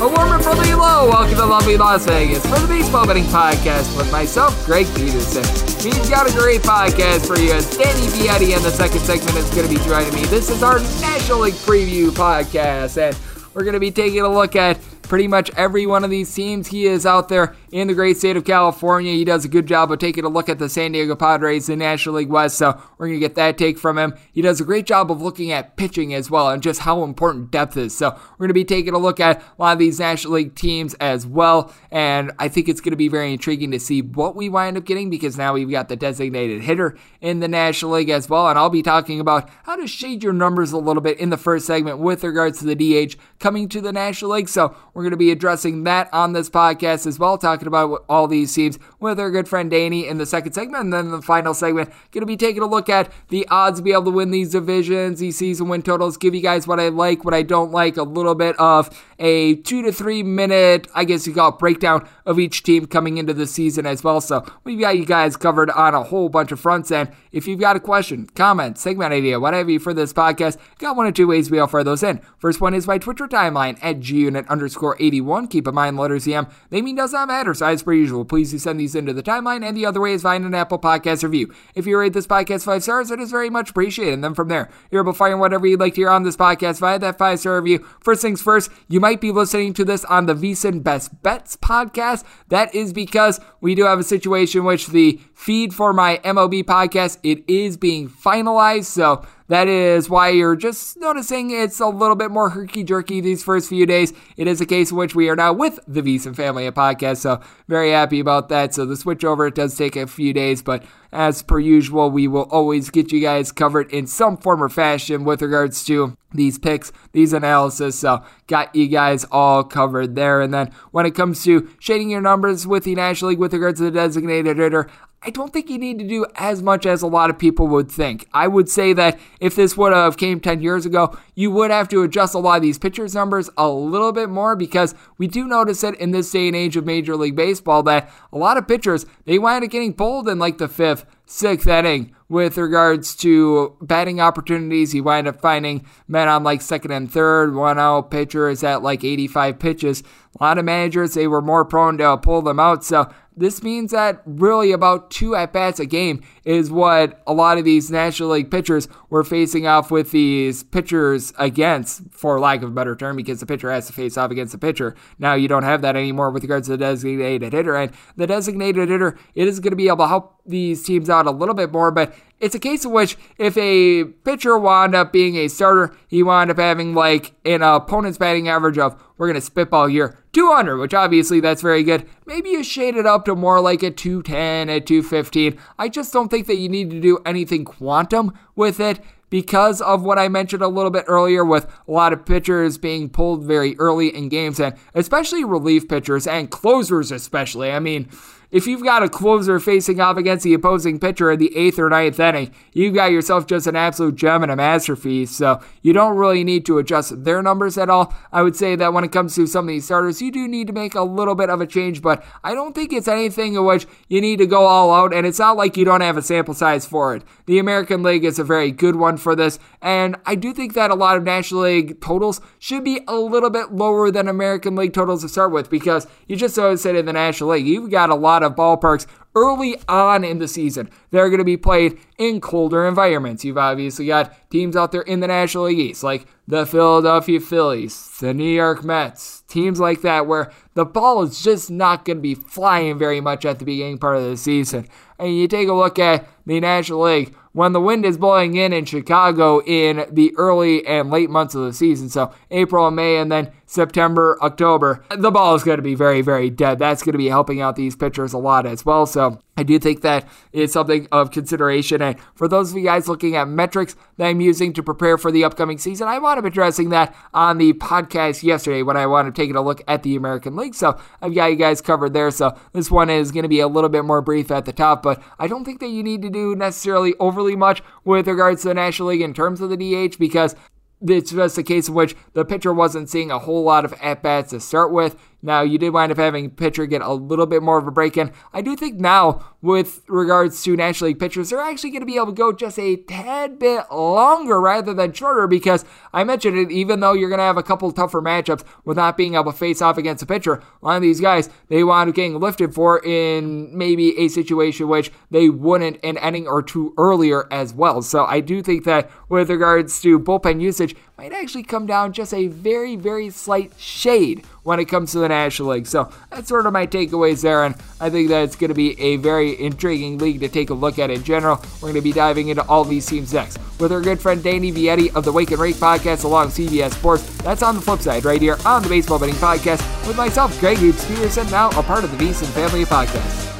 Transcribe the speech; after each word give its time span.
A 0.00 0.08
warm 0.08 0.32
and 0.32 0.42
friendly 0.42 0.68
hello. 0.68 1.08
Welcome 1.10 1.36
to 1.36 1.44
lovely 1.44 1.76
Las 1.76 2.06
Vegas 2.06 2.42
for 2.46 2.58
the 2.58 2.66
Baseball 2.66 3.06
Betting 3.06 3.24
Podcast 3.24 3.96
with 3.96 4.10
myself, 4.10 4.64
Greg 4.64 4.86
Peterson. 4.94 5.44
We've 5.84 6.10
got 6.10 6.28
a 6.28 6.32
great 6.32 6.62
podcast 6.62 7.26
for 7.26 7.38
you 7.38 7.52
as 7.52 7.76
Danny 7.76 8.06
Vietti 8.08 8.56
in 8.56 8.62
the 8.62 8.70
second 8.70 9.00
segment 9.00 9.36
is 9.36 9.50
going 9.50 9.68
to 9.68 9.74
be 9.74 9.80
joining 9.84 10.14
me. 10.14 10.24
This 10.26 10.50
is 10.50 10.62
our 10.62 10.78
National 11.00 11.40
League 11.40 11.54
Preview 11.54 12.10
Podcast, 12.10 12.96
and 12.96 13.16
we're 13.54 13.62
going 13.62 13.74
to 13.74 13.80
be 13.80 13.90
taking 13.90 14.20
a 14.20 14.28
look 14.28 14.56
at 14.56 14.78
pretty 15.10 15.26
much 15.26 15.50
every 15.56 15.86
one 15.86 16.04
of 16.04 16.10
these 16.10 16.32
teams. 16.32 16.68
He 16.68 16.86
is 16.86 17.04
out 17.04 17.28
there 17.28 17.56
in 17.72 17.88
the 17.88 17.94
great 17.94 18.16
state 18.16 18.36
of 18.36 18.44
California. 18.44 19.12
He 19.12 19.24
does 19.24 19.44
a 19.44 19.48
good 19.48 19.66
job 19.66 19.90
of 19.90 19.98
taking 19.98 20.24
a 20.24 20.28
look 20.28 20.48
at 20.48 20.60
the 20.60 20.68
San 20.68 20.92
Diego 20.92 21.16
Padres 21.16 21.68
in 21.68 21.80
National 21.80 22.14
League 22.14 22.28
West, 22.28 22.56
so 22.56 22.80
we're 22.96 23.08
going 23.08 23.18
to 23.18 23.26
get 23.26 23.34
that 23.34 23.58
take 23.58 23.76
from 23.76 23.98
him. 23.98 24.14
He 24.30 24.40
does 24.40 24.60
a 24.60 24.64
great 24.64 24.86
job 24.86 25.10
of 25.10 25.20
looking 25.20 25.50
at 25.50 25.76
pitching 25.76 26.14
as 26.14 26.30
well 26.30 26.48
and 26.48 26.62
just 26.62 26.82
how 26.82 27.02
important 27.02 27.50
depth 27.50 27.76
is. 27.76 27.94
So 27.94 28.10
we're 28.10 28.46
going 28.46 28.50
to 28.50 28.54
be 28.54 28.64
taking 28.64 28.94
a 28.94 28.98
look 28.98 29.18
at 29.18 29.38
a 29.40 29.44
lot 29.58 29.72
of 29.72 29.80
these 29.80 29.98
National 29.98 30.34
League 30.34 30.54
teams 30.54 30.94
as 30.94 31.26
well, 31.26 31.74
and 31.90 32.30
I 32.38 32.46
think 32.46 32.68
it's 32.68 32.80
going 32.80 32.92
to 32.92 32.96
be 32.96 33.08
very 33.08 33.32
intriguing 33.32 33.72
to 33.72 33.80
see 33.80 34.02
what 34.02 34.36
we 34.36 34.48
wind 34.48 34.76
up 34.76 34.84
getting 34.84 35.10
because 35.10 35.36
now 35.36 35.54
we've 35.54 35.68
got 35.68 35.88
the 35.88 35.96
designated 35.96 36.62
hitter 36.62 36.96
in 37.20 37.40
the 37.40 37.48
National 37.48 37.90
League 37.90 38.10
as 38.10 38.28
well, 38.28 38.48
and 38.48 38.56
I'll 38.56 38.70
be 38.70 38.80
talking 38.80 39.18
about 39.18 39.50
how 39.64 39.74
to 39.74 39.88
shade 39.88 40.22
your 40.22 40.32
numbers 40.32 40.70
a 40.70 40.78
little 40.78 41.02
bit 41.02 41.18
in 41.18 41.30
the 41.30 41.36
first 41.36 41.66
segment 41.66 41.98
with 41.98 42.22
regards 42.22 42.60
to 42.60 42.72
the 42.72 42.76
DH 42.76 43.16
coming 43.40 43.68
to 43.70 43.80
the 43.80 43.92
National 43.92 44.30
League. 44.30 44.48
So 44.48 44.76
we're 44.99 44.99
going 45.02 45.10
to 45.10 45.16
be 45.16 45.30
addressing 45.30 45.84
that 45.84 46.08
on 46.12 46.32
this 46.32 46.50
podcast 46.50 47.06
as 47.06 47.18
well, 47.18 47.38
talking 47.38 47.68
about 47.68 48.04
all 48.08 48.26
these 48.26 48.54
teams 48.54 48.78
with 48.98 49.18
our 49.18 49.30
good 49.30 49.48
friend 49.48 49.70
Danny 49.70 50.06
in 50.06 50.18
the 50.18 50.26
second 50.26 50.52
segment. 50.52 50.84
And 50.84 50.92
then 50.92 51.10
the 51.10 51.22
final 51.22 51.54
segment, 51.54 51.90
going 52.12 52.22
to 52.22 52.26
be 52.26 52.36
taking 52.36 52.62
a 52.62 52.66
look 52.66 52.88
at 52.88 53.12
the 53.28 53.46
odds 53.48 53.78
to 53.78 53.82
be 53.82 53.92
able 53.92 54.04
to 54.04 54.10
win 54.10 54.30
these 54.30 54.50
divisions, 54.50 55.20
these 55.20 55.38
season 55.38 55.68
win 55.68 55.82
totals, 55.82 56.16
give 56.16 56.34
you 56.34 56.40
guys 56.40 56.66
what 56.66 56.80
I 56.80 56.88
like, 56.88 57.24
what 57.24 57.34
I 57.34 57.42
don't 57.42 57.72
like, 57.72 57.96
a 57.96 58.02
little 58.02 58.34
bit 58.34 58.56
of 58.58 58.90
a 59.18 59.56
two 59.56 59.82
to 59.82 59.92
three 59.92 60.22
minute, 60.22 60.88
I 60.94 61.04
guess 61.04 61.26
you 61.26 61.34
call 61.34 61.50
it, 61.50 61.58
breakdown 61.58 62.08
of 62.24 62.38
each 62.38 62.62
team 62.62 62.86
coming 62.86 63.18
into 63.18 63.34
the 63.34 63.46
season 63.46 63.86
as 63.86 64.02
well. 64.02 64.20
So 64.20 64.44
we've 64.64 64.80
got 64.80 64.96
you 64.96 65.04
guys 65.04 65.36
covered 65.36 65.70
on 65.70 65.94
a 65.94 66.02
whole 66.02 66.28
bunch 66.28 66.52
of 66.52 66.60
fronts. 66.60 66.90
And 66.90 67.10
if 67.32 67.46
you've 67.46 67.60
got 67.60 67.76
a 67.76 67.80
question, 67.80 68.26
comment, 68.34 68.78
segment 68.78 69.12
idea, 69.12 69.38
whatever 69.38 69.70
you 69.70 69.78
for 69.78 69.94
this 69.94 70.12
podcast, 70.12 70.56
got 70.78 70.96
one 70.96 71.06
or 71.06 71.12
two 71.12 71.26
ways 71.26 71.50
we 71.50 71.58
offer 71.58 71.84
those 71.84 72.02
in. 72.02 72.20
First 72.38 72.60
one 72.60 72.74
is 72.74 72.86
my 72.86 72.98
Twitter 72.98 73.28
timeline 73.28 73.78
at 73.82 74.00
gunit 74.00 74.48
underscore 74.48 74.89
81. 74.98 75.48
Keep 75.48 75.68
in 75.68 75.74
mind, 75.74 75.96
letters 75.96 76.26
EM, 76.26 76.46
mean 76.70 76.96
does 76.96 77.12
not 77.12 77.28
matter. 77.28 77.50
As 77.62 77.82
per 77.82 77.92
usual, 77.92 78.24
please 78.24 78.50
do 78.50 78.58
send 78.58 78.80
these 78.80 78.94
into 78.94 79.12
the 79.12 79.22
timeline. 79.22 79.64
And 79.64 79.76
the 79.76 79.86
other 79.86 80.00
way 80.00 80.12
is 80.12 80.22
find 80.22 80.44
an 80.44 80.54
Apple 80.54 80.78
Podcast 80.78 81.22
review. 81.22 81.52
If 81.74 81.86
you 81.86 81.98
rate 81.98 82.12
this 82.12 82.26
podcast 82.26 82.64
five 82.64 82.82
stars, 82.82 83.10
it 83.10 83.20
is 83.20 83.30
very 83.30 83.50
much 83.50 83.70
appreciated. 83.70 84.14
And 84.14 84.24
then 84.24 84.34
from 84.34 84.48
there, 84.48 84.70
you're 84.90 85.02
able 85.02 85.12
to 85.12 85.18
find 85.18 85.40
whatever 85.40 85.66
you'd 85.66 85.80
like 85.80 85.94
to 85.94 86.00
hear 86.00 86.10
on 86.10 86.22
this 86.22 86.36
podcast 86.36 86.78
via 86.80 86.98
that 86.98 87.18
five 87.18 87.40
star 87.40 87.60
review. 87.60 87.86
First 88.00 88.22
things 88.22 88.42
first, 88.42 88.70
you 88.88 89.00
might 89.00 89.20
be 89.20 89.32
listening 89.32 89.74
to 89.74 89.84
this 89.84 90.04
on 90.04 90.26
the 90.26 90.34
VSiN 90.34 90.82
Best 90.82 91.22
Bets 91.22 91.56
podcast. 91.56 92.24
That 92.48 92.74
is 92.74 92.92
because 92.92 93.40
we 93.60 93.74
do 93.74 93.84
have 93.84 93.98
a 93.98 94.04
situation 94.04 94.64
which 94.64 94.88
the 94.88 95.20
feed 95.34 95.74
for 95.74 95.92
my 95.92 96.20
MLB 96.24 96.64
podcast, 96.64 97.18
it 97.22 97.44
is 97.48 97.76
being 97.76 98.08
finalized. 98.08 98.86
So 98.86 99.26
that 99.50 99.66
is 99.66 100.08
why 100.08 100.28
you're 100.28 100.54
just 100.54 100.96
noticing 100.98 101.50
it's 101.50 101.80
a 101.80 101.88
little 101.88 102.14
bit 102.14 102.30
more 102.30 102.50
herky 102.50 102.84
jerky 102.84 103.20
these 103.20 103.42
first 103.42 103.68
few 103.68 103.84
days. 103.84 104.12
It 104.36 104.46
is 104.46 104.60
a 104.60 104.66
case 104.66 104.92
in 104.92 104.96
which 104.96 105.14
we 105.14 105.28
are 105.28 105.34
now 105.34 105.52
with 105.52 105.80
the 105.88 106.02
VSiN 106.02 106.36
family 106.36 106.66
of 106.66 106.74
podcasts, 106.74 107.18
so 107.18 107.40
very 107.66 107.90
happy 107.90 108.20
about 108.20 108.48
that. 108.50 108.74
So 108.74 108.86
the 108.86 108.96
switch 108.96 109.24
over 109.24 109.48
it 109.48 109.56
does 109.56 109.76
take 109.76 109.96
a 109.96 110.06
few 110.06 110.32
days, 110.32 110.62
but 110.62 110.84
as 111.12 111.42
per 111.42 111.58
usual, 111.58 112.12
we 112.12 112.28
will 112.28 112.46
always 112.50 112.90
get 112.90 113.10
you 113.10 113.20
guys 113.20 113.50
covered 113.50 113.90
in 113.92 114.06
some 114.06 114.36
form 114.36 114.62
or 114.62 114.68
fashion 114.68 115.24
with 115.24 115.42
regards 115.42 115.84
to 115.86 116.16
these 116.32 116.56
picks, 116.56 116.92
these 117.10 117.32
analysis. 117.32 117.98
So 117.98 118.22
got 118.46 118.72
you 118.76 118.86
guys 118.86 119.24
all 119.32 119.64
covered 119.64 120.14
there. 120.14 120.40
And 120.40 120.54
then 120.54 120.70
when 120.92 121.06
it 121.06 121.16
comes 121.16 121.42
to 121.44 121.68
shading 121.80 122.10
your 122.10 122.20
numbers 122.20 122.66
with 122.66 122.84
the 122.84 122.94
National 122.94 123.30
League 123.30 123.40
with 123.40 123.52
regards 123.52 123.80
to 123.80 123.84
the 123.84 123.90
designated 123.90 124.58
hitter, 124.58 124.88
I 125.22 125.28
don't 125.28 125.52
think 125.52 125.68
you 125.68 125.76
need 125.76 125.98
to 125.98 126.08
do 126.08 126.24
as 126.36 126.62
much 126.62 126.86
as 126.86 127.02
a 127.02 127.06
lot 127.06 127.28
of 127.28 127.38
people 127.38 127.66
would 127.68 127.92
think. 127.92 128.26
I 128.32 128.48
would 128.48 128.70
say 128.70 128.94
that 128.94 129.20
if 129.38 129.54
this 129.54 129.76
would 129.76 129.92
have 129.92 130.16
came 130.16 130.40
10 130.40 130.62
years 130.62 130.86
ago, 130.86 131.14
you 131.34 131.50
would 131.50 131.70
have 131.70 131.88
to 131.90 132.02
adjust 132.02 132.34
a 132.34 132.38
lot 132.38 132.56
of 132.56 132.62
these 132.62 132.78
pitchers 132.78 133.14
numbers 133.14 133.50
a 133.58 133.68
little 133.68 134.12
bit 134.12 134.30
more 134.30 134.56
because 134.56 134.94
we 135.18 135.26
do 135.26 135.46
notice 135.46 135.84
it 135.84 135.94
in 135.96 136.12
this 136.12 136.30
day 136.30 136.46
and 136.46 136.56
age 136.56 136.74
of 136.74 136.86
Major 136.86 137.16
League 137.16 137.36
Baseball 137.36 137.82
that 137.82 138.10
a 138.32 138.38
lot 138.38 138.56
of 138.56 138.66
pitchers, 138.66 139.04
they 139.26 139.38
wind 139.38 139.62
up 139.62 139.70
getting 139.70 139.92
pulled 139.92 140.26
in 140.26 140.38
like 140.38 140.56
the 140.56 140.68
fifth, 140.68 141.04
sixth 141.26 141.68
inning 141.68 142.14
with 142.30 142.56
regards 142.56 143.14
to 143.16 143.76
batting 143.82 144.20
opportunities. 144.20 144.94
You 144.94 145.02
wind 145.02 145.26
up 145.26 145.40
finding 145.40 145.84
men 146.08 146.28
on 146.28 146.44
like 146.44 146.62
second 146.62 146.92
and 146.92 147.12
third. 147.12 147.54
One 147.54 147.78
out 147.78 148.10
pitcher 148.10 148.48
is 148.48 148.64
at 148.64 148.82
like 148.82 149.04
85 149.04 149.58
pitches. 149.58 150.02
A 150.38 150.44
lot 150.44 150.58
of 150.58 150.64
managers, 150.64 151.14
they 151.14 151.26
were 151.26 151.42
more 151.42 151.64
prone 151.64 151.98
to 151.98 152.16
pull 152.16 152.40
them 152.40 152.60
out. 152.60 152.84
So 152.84 153.12
this 153.36 153.62
means 153.62 153.90
that 153.90 154.22
really 154.26 154.70
about 154.70 155.10
two 155.10 155.34
at 155.34 155.52
bats 155.52 155.80
a 155.80 155.86
game 155.86 156.22
is 156.44 156.70
what 156.70 157.22
a 157.26 157.32
lot 157.32 157.58
of 157.58 157.64
these 157.64 157.90
National 157.90 158.30
League 158.30 158.50
pitchers 158.50 158.86
were 159.08 159.24
facing 159.24 159.66
off 159.66 159.90
with 159.90 160.10
these 160.10 160.62
pitchers 160.62 161.32
against, 161.38 162.02
for 162.12 162.38
lack 162.38 162.62
of 162.62 162.68
a 162.68 162.72
better 162.72 162.94
term, 162.94 163.16
because 163.16 163.40
the 163.40 163.46
pitcher 163.46 163.72
has 163.72 163.86
to 163.86 163.92
face 163.92 164.18
off 164.18 164.30
against 164.30 164.52
the 164.52 164.58
pitcher. 164.58 164.94
Now 165.18 165.34
you 165.34 165.48
don't 165.48 165.62
have 165.62 165.82
that 165.82 165.96
anymore 165.96 166.30
with 166.30 166.42
regards 166.42 166.68
to 166.68 166.72
the 166.72 166.78
designated 166.78 167.52
hitter. 167.52 167.74
And 167.74 167.92
the 168.16 168.26
designated 168.26 168.88
hitter, 168.88 169.18
it 169.34 169.48
is 169.48 169.58
going 169.58 169.72
to 169.72 169.76
be 169.76 169.88
able 169.88 170.04
to 170.04 170.08
help 170.08 170.40
these 170.46 170.82
teams 170.84 171.08
out 171.08 171.26
a 171.26 171.30
little 171.30 171.54
bit 171.54 171.72
more, 171.72 171.90
but 171.90 172.14
it's 172.40 172.54
a 172.54 172.58
case 172.58 172.84
in 172.84 172.90
which 172.90 173.16
if 173.38 173.56
a 173.58 174.04
pitcher 174.04 174.58
wound 174.58 174.94
up 174.94 175.12
being 175.12 175.36
a 175.36 175.48
starter, 175.48 175.94
he 176.08 176.22
wound 176.22 176.50
up 176.50 176.58
having 176.58 176.94
like 176.94 177.34
an 177.44 177.62
opponent's 177.62 178.18
batting 178.18 178.48
average 178.48 178.78
of, 178.78 179.00
we're 179.18 179.26
going 179.26 179.34
to 179.34 179.40
spitball 179.42 179.86
here, 179.86 180.18
200, 180.32 180.78
which 180.78 180.94
obviously 180.94 181.40
that's 181.40 181.60
very 181.60 181.82
good. 181.82 182.08
Maybe 182.24 182.48
you 182.48 182.64
shade 182.64 182.96
it 182.96 183.04
up 183.04 183.26
to 183.26 183.36
more 183.36 183.60
like 183.60 183.82
a 183.82 183.90
210, 183.90 184.70
a 184.70 184.80
215. 184.80 185.58
I 185.78 185.88
just 185.90 186.12
don't 186.12 186.30
think 186.30 186.46
that 186.46 186.56
you 186.56 186.70
need 186.70 186.90
to 186.90 187.00
do 187.00 187.18
anything 187.26 187.64
quantum 187.64 188.32
with 188.56 188.80
it 188.80 189.00
because 189.28 189.80
of 189.80 190.02
what 190.02 190.18
I 190.18 190.28
mentioned 190.28 190.62
a 190.62 190.68
little 190.68 190.90
bit 190.90 191.04
earlier 191.06 191.44
with 191.44 191.66
a 191.86 191.92
lot 191.92 192.12
of 192.12 192.26
pitchers 192.26 192.78
being 192.78 193.08
pulled 193.08 193.44
very 193.44 193.78
early 193.78 194.14
in 194.14 194.28
games 194.28 194.58
and 194.58 194.74
especially 194.94 195.44
relief 195.44 195.88
pitchers 195.88 196.26
and 196.26 196.50
closers 196.50 197.12
especially. 197.12 197.70
I 197.70 197.78
mean, 197.78 198.08
if 198.50 198.66
you've 198.66 198.82
got 198.82 199.02
a 199.02 199.08
closer 199.08 199.60
facing 199.60 200.00
off 200.00 200.16
against 200.16 200.44
the 200.44 200.54
opposing 200.54 200.98
pitcher 200.98 201.30
in 201.30 201.38
the 201.38 201.56
eighth 201.56 201.78
or 201.78 201.88
ninth 201.88 202.18
inning, 202.18 202.52
you've 202.72 202.94
got 202.94 203.12
yourself 203.12 203.46
just 203.46 203.66
an 203.66 203.76
absolute 203.76 204.16
gem 204.16 204.42
and 204.42 204.50
a 204.50 204.56
masterpiece. 204.56 205.30
So 205.30 205.60
you 205.82 205.92
don't 205.92 206.16
really 206.16 206.44
need 206.44 206.66
to 206.66 206.78
adjust 206.78 207.24
their 207.24 207.42
numbers 207.42 207.78
at 207.78 207.88
all. 207.88 208.14
I 208.32 208.42
would 208.42 208.56
say 208.56 208.76
that 208.76 208.92
when 208.92 209.04
it 209.04 209.12
comes 209.12 209.34
to 209.36 209.46
some 209.46 209.66
of 209.66 209.68
these 209.68 209.84
starters, 209.84 210.20
you 210.20 210.32
do 210.32 210.48
need 210.48 210.66
to 210.66 210.72
make 210.72 210.94
a 210.94 211.02
little 211.02 211.34
bit 211.34 211.50
of 211.50 211.60
a 211.60 211.66
change, 211.66 212.02
but 212.02 212.24
I 212.42 212.54
don't 212.54 212.74
think 212.74 212.92
it's 212.92 213.08
anything 213.08 213.54
in 213.54 213.64
which 213.64 213.86
you 214.08 214.20
need 214.20 214.38
to 214.38 214.46
go 214.46 214.66
all 214.66 214.92
out, 214.92 215.14
and 215.14 215.26
it's 215.26 215.38
not 215.38 215.56
like 215.56 215.76
you 215.76 215.84
don't 215.84 216.00
have 216.00 216.16
a 216.16 216.22
sample 216.22 216.54
size 216.54 216.86
for 216.86 217.14
it. 217.14 217.22
The 217.46 217.58
American 217.58 218.02
League 218.02 218.24
is 218.24 218.38
a 218.38 218.44
very 218.44 218.70
good 218.70 218.96
one 218.96 219.16
for 219.16 219.36
this, 219.36 219.58
and 219.80 220.16
I 220.26 220.34
do 220.34 220.52
think 220.52 220.74
that 220.74 220.90
a 220.90 220.94
lot 220.94 221.16
of 221.16 221.22
National 221.22 221.62
League 221.62 222.00
totals 222.00 222.40
should 222.58 222.84
be 222.84 223.00
a 223.06 223.16
little 223.16 223.50
bit 223.50 223.72
lower 223.72 224.10
than 224.10 224.28
American 224.28 224.76
League 224.76 224.92
totals 224.92 225.22
to 225.22 225.28
start 225.28 225.52
with 225.52 225.70
because 225.70 226.06
you 226.26 226.36
just 226.36 226.58
always 226.58 226.80
said 226.80 226.96
in 226.96 227.06
the 227.06 227.12
National 227.12 227.50
League, 227.50 227.66
you've 227.66 227.90
got 227.90 228.10
a 228.10 228.14
lot 228.14 228.39
lot 228.40 228.50
of 228.50 228.56
ballparks 228.56 229.06
early 229.34 229.76
on 229.88 230.24
in 230.24 230.38
the 230.38 230.48
season. 230.48 230.90
They're 231.10 231.28
going 231.28 231.38
to 231.38 231.44
be 231.44 231.56
played 231.56 231.98
in 232.18 232.40
colder 232.40 232.86
environments. 232.86 233.44
You've 233.44 233.58
obviously 233.58 234.06
got 234.06 234.50
teams 234.50 234.76
out 234.76 234.92
there 234.92 235.02
in 235.02 235.20
the 235.20 235.28
National 235.28 235.64
League 235.64 235.78
East, 235.78 236.02
like 236.02 236.26
the 236.48 236.66
Philadelphia 236.66 237.40
Phillies, 237.40 238.18
the 238.20 238.34
New 238.34 238.50
York 238.50 238.82
Mets, 238.82 239.42
teams 239.42 239.78
like 239.78 240.02
that, 240.02 240.26
where 240.26 240.50
the 240.74 240.84
ball 240.84 241.22
is 241.22 241.42
just 241.42 241.70
not 241.70 242.04
going 242.04 242.18
to 242.18 242.22
be 242.22 242.34
flying 242.34 242.98
very 242.98 243.20
much 243.20 243.44
at 243.44 243.58
the 243.58 243.64
beginning 243.64 243.98
part 243.98 244.16
of 244.16 244.24
the 244.24 244.36
season. 244.36 244.88
And 245.18 245.36
you 245.36 245.46
take 245.46 245.68
a 245.68 245.74
look 245.74 245.98
at 245.98 246.26
the 246.50 246.60
National 246.60 247.02
League, 247.02 247.34
when 247.52 247.72
the 247.72 247.80
wind 247.80 248.04
is 248.04 248.16
blowing 248.16 248.54
in 248.54 248.72
in 248.72 248.84
Chicago 248.84 249.60
in 249.62 250.06
the 250.10 250.32
early 250.36 250.86
and 250.86 251.10
late 251.10 251.30
months 251.30 251.54
of 251.54 251.64
the 251.64 251.72
season. 251.72 252.08
So 252.08 252.32
April 252.50 252.86
and 252.86 252.94
May, 252.94 253.16
and 253.16 253.30
then 253.30 253.50
September, 253.66 254.38
October, 254.42 255.04
the 255.16 255.30
ball 255.30 255.54
is 255.54 255.64
going 255.64 255.78
to 255.78 255.82
be 255.82 255.94
very, 255.94 256.22
very 256.22 256.50
dead. 256.50 256.78
That's 256.78 257.02
going 257.02 257.12
to 257.12 257.18
be 257.18 257.28
helping 257.28 257.60
out 257.60 257.76
these 257.76 257.96
pitchers 257.96 258.32
a 258.32 258.38
lot 258.38 258.66
as 258.66 258.84
well. 258.84 259.06
So 259.06 259.40
I 259.56 259.62
do 259.62 259.78
think 259.78 260.00
that 260.02 260.26
is 260.52 260.72
something 260.72 261.06
of 261.12 261.30
consideration. 261.30 262.00
And 262.00 262.16
for 262.34 262.48
those 262.48 262.70
of 262.70 262.78
you 262.78 262.84
guys 262.84 263.08
looking 263.08 263.36
at 263.36 263.46
metrics 263.46 263.94
that 264.16 264.26
I'm 264.26 264.40
using 264.40 264.72
to 264.72 264.82
prepare 264.82 265.18
for 265.18 265.30
the 265.30 265.44
upcoming 265.44 265.78
season, 265.78 266.08
I 266.08 266.18
wound 266.18 266.38
up 266.38 266.44
addressing 266.44 266.88
that 266.90 267.14
on 267.34 267.58
the 267.58 267.74
podcast 267.74 268.42
yesterday 268.42 268.82
when 268.82 268.96
I 268.96 269.06
wound 269.06 269.28
up 269.28 269.34
taking 269.34 269.56
a 269.56 269.62
look 269.62 269.82
at 269.86 270.02
the 270.02 270.16
American 270.16 270.56
League. 270.56 270.74
So 270.74 270.98
I've 271.20 271.34
got 271.34 271.50
you 271.50 271.56
guys 271.56 271.80
covered 271.80 272.12
there. 272.12 272.30
So 272.30 272.56
this 272.72 272.90
one 272.90 273.10
is 273.10 273.32
going 273.32 273.42
to 273.42 273.48
be 273.48 273.60
a 273.60 273.68
little 273.68 273.90
bit 273.90 274.04
more 274.04 274.22
brief 274.22 274.50
at 274.50 274.64
the 274.64 274.72
top, 274.72 275.02
but 275.02 275.22
I 275.38 275.46
don't 275.46 275.64
think 275.64 275.80
that 275.80 275.88
you 275.88 276.02
need 276.02 276.22
to 276.22 276.30
do 276.30 276.39
necessarily 276.56 277.14
overly 277.20 277.56
much 277.56 277.82
with 278.04 278.26
regards 278.26 278.62
to 278.62 278.68
the 278.68 278.74
National 278.74 279.08
League 279.08 279.20
in 279.20 279.34
terms 279.34 279.60
of 279.60 279.70
the 279.70 279.76
DH 279.76 280.18
because 280.18 280.54
it's 281.00 281.30
just 281.30 281.58
a 281.58 281.62
case 281.62 281.88
in 281.88 281.94
which 281.94 282.14
the 282.34 282.44
pitcher 282.44 282.72
wasn't 282.72 283.08
seeing 283.08 283.30
a 283.30 283.38
whole 283.38 283.62
lot 283.62 283.84
of 283.84 283.92
at 284.02 284.22
bats 284.22 284.50
to 284.50 284.60
start 284.60 284.92
with. 284.92 285.16
Now, 285.42 285.62
you 285.62 285.78
did 285.78 285.90
wind 285.90 286.12
up 286.12 286.18
having 286.18 286.50
pitcher 286.50 286.86
get 286.86 287.02
a 287.02 287.12
little 287.12 287.46
bit 287.46 287.62
more 287.62 287.78
of 287.78 287.86
a 287.86 287.90
break 287.90 288.16
in. 288.16 288.32
I 288.52 288.60
do 288.60 288.76
think 288.76 288.98
now, 288.98 289.44
with 289.62 290.02
regards 290.08 290.62
to 290.64 290.76
National 290.76 291.08
League 291.08 291.18
pitchers, 291.18 291.50
they're 291.50 291.60
actually 291.60 291.90
going 291.90 292.00
to 292.00 292.06
be 292.06 292.16
able 292.16 292.26
to 292.26 292.32
go 292.32 292.52
just 292.52 292.78
a 292.78 292.96
tad 292.96 293.58
bit 293.58 293.84
longer 293.90 294.60
rather 294.60 294.94
than 294.94 295.12
shorter 295.12 295.46
because 295.46 295.84
I 296.12 296.24
mentioned 296.24 296.58
it, 296.58 296.70
even 296.70 297.00
though 297.00 297.12
you're 297.12 297.28
going 297.28 297.38
to 297.38 297.44
have 297.44 297.56
a 297.56 297.62
couple 297.62 297.90
tougher 297.92 298.20
matchups 298.20 298.64
with 298.84 298.96
not 298.96 299.16
being 299.16 299.34
able 299.34 299.52
to 299.52 299.58
face 299.58 299.82
off 299.82 299.98
against 299.98 300.22
a 300.22 300.26
pitcher, 300.26 300.54
a 300.54 300.84
lot 300.84 300.96
of 300.96 301.02
these 301.02 301.20
guys, 301.20 301.48
they 301.68 301.84
wound 301.84 302.08
up 302.08 302.16
getting 302.16 302.38
lifted 302.38 302.74
for 302.74 303.04
in 303.04 303.76
maybe 303.76 304.18
a 304.18 304.28
situation 304.28 304.88
which 304.88 305.10
they 305.30 305.48
wouldn't 305.48 305.98
an 306.02 306.16
inning 306.18 306.46
or 306.46 306.62
two 306.62 306.94
earlier 306.98 307.50
as 307.52 307.72
well. 307.72 308.02
So 308.02 308.24
I 308.24 308.40
do 308.40 308.62
think 308.62 308.84
that 308.84 309.10
with 309.28 309.50
regards 309.50 310.00
to 310.02 310.18
bullpen 310.18 310.60
usage, 310.60 310.94
might 311.20 311.32
actually 311.34 311.62
come 311.62 311.84
down 311.84 312.14
just 312.14 312.32
a 312.32 312.46
very, 312.46 312.96
very 312.96 313.28
slight 313.28 313.72
shade 313.78 314.42
when 314.70 314.78
it 314.78 314.84
comes 314.84 315.10
to 315.10 315.18
the 315.18 315.28
National 315.28 315.70
League. 315.70 315.88
So 315.88 316.08
that's 316.30 316.48
sort 316.48 316.64
of 316.64 316.72
my 316.72 316.86
takeaways 316.86 317.42
there, 317.42 317.64
and 317.64 317.74
I 318.00 318.08
think 318.08 318.28
that 318.28 318.44
it's 318.44 318.54
going 318.54 318.68
to 318.68 318.74
be 318.74 318.98
a 319.00 319.16
very 319.16 319.60
intriguing 319.60 320.16
league 320.18 320.38
to 320.40 320.48
take 320.48 320.70
a 320.70 320.74
look 320.74 321.00
at 321.00 321.10
in 321.10 321.24
general. 321.24 321.56
We're 321.82 321.88
going 321.88 321.94
to 321.94 322.00
be 322.00 322.12
diving 322.12 322.50
into 322.50 322.62
all 322.68 322.84
these 322.84 323.04
teams 323.04 323.32
next 323.32 323.58
with 323.80 323.90
our 323.90 324.00
good 324.00 324.20
friend 324.20 324.40
Danny 324.40 324.70
Vietti 324.70 325.12
of 325.16 325.24
the 325.24 325.32
Wake 325.32 325.50
and 325.50 325.60
Rake 325.60 325.74
podcast 325.74 326.22
along 326.22 326.50
CBS 326.50 326.92
Sports. 326.92 327.36
That's 327.38 327.64
on 327.64 327.74
the 327.74 327.80
flip 327.80 327.98
side 327.98 328.24
right 328.24 328.40
here 328.40 328.58
on 328.64 328.84
the 328.84 328.88
Baseball 328.88 329.18
Betting 329.18 329.34
Podcast 329.34 330.06
with 330.06 330.16
myself, 330.16 330.58
Greg 330.60 330.78
Hoops 330.78 331.04
Peterson, 331.08 331.50
now 331.50 331.70
a 331.70 331.82
part 331.82 332.04
of 332.04 332.16
the 332.16 332.24
VSiN 332.24 332.46
family 332.52 332.82
of 332.82 332.88
podcasts. 332.88 333.59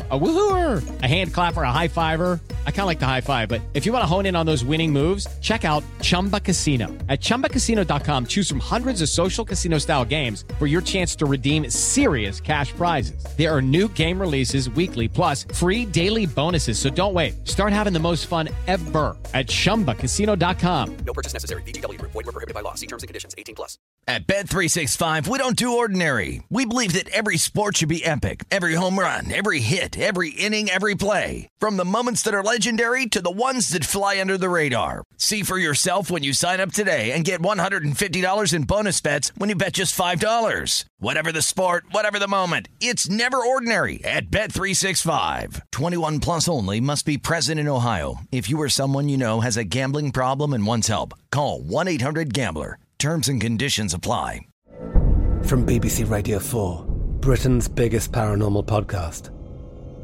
A 0.11 0.19
woohooer, 0.19 1.01
a 1.03 1.07
hand 1.07 1.33
clapper, 1.33 1.61
a 1.63 1.71
high 1.71 1.87
fiver. 1.87 2.41
I 2.65 2.71
kind 2.71 2.81
of 2.81 2.87
like 2.87 2.99
the 2.99 3.05
high 3.05 3.21
five, 3.21 3.47
but 3.47 3.61
if 3.73 3.85
you 3.85 3.93
want 3.93 4.03
to 4.03 4.07
hone 4.07 4.25
in 4.25 4.35
on 4.35 4.45
those 4.45 4.65
winning 4.65 4.91
moves, 4.91 5.27
check 5.39 5.63
out 5.63 5.83
Chumba 6.01 6.39
Casino. 6.39 6.87
At 7.07 7.21
ChumbaCasino.com, 7.21 8.25
choose 8.25 8.49
from 8.49 8.59
hundreds 8.59 9.01
of 9.03 9.09
social 9.09 9.45
casino 9.45 9.77
style 9.77 10.03
games 10.03 10.43
for 10.57 10.65
your 10.65 10.81
chance 10.81 11.15
to 11.17 11.25
redeem 11.25 11.69
serious 11.69 12.41
cash 12.41 12.73
prizes. 12.73 13.23
There 13.37 13.55
are 13.55 13.61
new 13.61 13.87
game 13.89 14.19
releases 14.19 14.69
weekly, 14.71 15.07
plus 15.07 15.45
free 15.53 15.85
daily 15.85 16.25
bonuses. 16.25 16.77
So 16.77 16.89
don't 16.89 17.13
wait. 17.13 17.47
Start 17.47 17.71
having 17.71 17.93
the 17.93 17.99
most 17.99 18.25
fun 18.25 18.49
ever 18.67 19.15
at 19.33 19.47
ChumbaCasino.com. 19.47 20.97
No 21.05 21.13
purchase 21.13 21.33
necessary. 21.33 21.61
VGW. 21.61 22.01
Void 22.01 22.15
were 22.15 22.23
prohibited 22.23 22.55
by 22.55 22.61
law. 22.61 22.73
See 22.73 22.87
terms 22.87 23.03
and 23.03 23.07
conditions. 23.07 23.35
18 23.37 23.55
plus. 23.55 23.77
At 24.07 24.25
Bet365, 24.25 25.27
we 25.27 25.37
don't 25.37 25.55
do 25.55 25.77
ordinary. 25.77 26.41
We 26.49 26.65
believe 26.65 26.93
that 26.93 27.07
every 27.09 27.37
sport 27.37 27.77
should 27.77 27.87
be 27.87 28.03
epic. 28.03 28.43
Every 28.49 28.73
home 28.73 28.97
run, 28.97 29.31
every 29.31 29.59
hit, 29.59 29.95
every 30.01 30.31
inning, 30.31 30.69
every 30.69 30.95
play. 30.95 31.47
From 31.59 31.77
the 31.77 31.85
moments 31.85 32.21
that 32.23 32.33
are 32.33 32.43
legendary 32.43 33.05
to 33.05 33.21
the 33.21 33.31
ones 33.31 33.69
that 33.69 33.85
fly 33.85 34.19
under 34.19 34.37
the 34.37 34.49
radar. 34.49 35.03
See 35.15 35.43
for 35.43 35.57
yourself 35.57 36.11
when 36.11 36.23
you 36.23 36.33
sign 36.33 36.59
up 36.59 36.73
today 36.73 37.13
and 37.13 37.23
get 37.23 37.41
$150 37.41 38.53
in 38.53 38.63
bonus 38.63 39.01
bets 39.01 39.31
when 39.37 39.49
you 39.49 39.55
bet 39.55 39.73
just 39.73 39.97
$5. 39.97 40.85
Whatever 40.99 41.31
the 41.31 41.41
sport, 41.41 41.85
whatever 41.91 42.19
the 42.19 42.27
moment, 42.27 42.67
it's 42.81 43.09
never 43.09 43.37
ordinary 43.37 44.03
at 44.03 44.29
Bet365. 44.31 45.61
21 45.71 46.19
plus 46.19 46.49
only 46.49 46.81
must 46.81 47.05
be 47.05 47.17
present 47.17 47.61
in 47.61 47.69
Ohio. 47.69 48.15
If 48.33 48.49
you 48.49 48.59
or 48.59 48.67
someone 48.67 49.07
you 49.07 49.17
know 49.17 49.39
has 49.39 49.55
a 49.55 49.63
gambling 49.63 50.11
problem 50.11 50.51
and 50.51 50.67
wants 50.67 50.89
help, 50.89 51.13
call 51.31 51.61
1-800-GAMBLER. 51.61 52.77
Terms 52.99 53.29
and 53.29 53.41
conditions 53.41 53.95
apply. 53.95 54.41
From 55.43 55.65
BBC 55.65 56.07
Radio 56.07 56.37
4, 56.37 56.85
Britain's 57.19 57.67
biggest 57.67 58.11
paranormal 58.11 58.67
podcast 58.67 59.31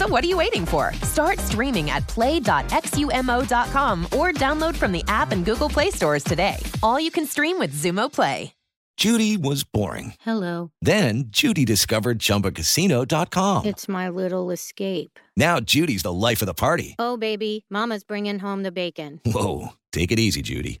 So 0.00 0.08
what 0.08 0.24
are 0.24 0.28
you 0.28 0.38
waiting 0.38 0.64
for? 0.64 0.94
Start 1.02 1.38
streaming 1.40 1.90
at 1.90 2.08
play.xumo.com 2.08 4.04
or 4.06 4.32
download 4.32 4.74
from 4.74 4.92
the 4.92 5.04
app 5.08 5.30
and 5.30 5.44
Google 5.44 5.68
Play 5.68 5.90
stores 5.90 6.24
today. 6.24 6.56
All 6.82 6.98
you 6.98 7.10
can 7.10 7.26
stream 7.26 7.58
with 7.58 7.74
Xumo 7.74 8.10
Play. 8.10 8.54
Judy 8.96 9.36
was 9.36 9.62
boring. 9.62 10.14
Hello. 10.20 10.70
Then 10.80 11.24
Judy 11.28 11.66
discovered 11.66 12.18
ChumbaCasino.com. 12.18 13.66
It's 13.66 13.88
my 13.88 14.08
little 14.08 14.50
escape. 14.50 15.18
Now 15.36 15.60
Judy's 15.60 16.02
the 16.02 16.14
life 16.14 16.40
of 16.40 16.46
the 16.46 16.54
party. 16.54 16.96
Oh, 16.98 17.18
baby, 17.18 17.66
Mama's 17.68 18.02
bringing 18.02 18.38
home 18.38 18.62
the 18.62 18.72
bacon. 18.72 19.20
Whoa, 19.26 19.74
take 19.92 20.12
it 20.12 20.18
easy, 20.18 20.40
Judy. 20.40 20.80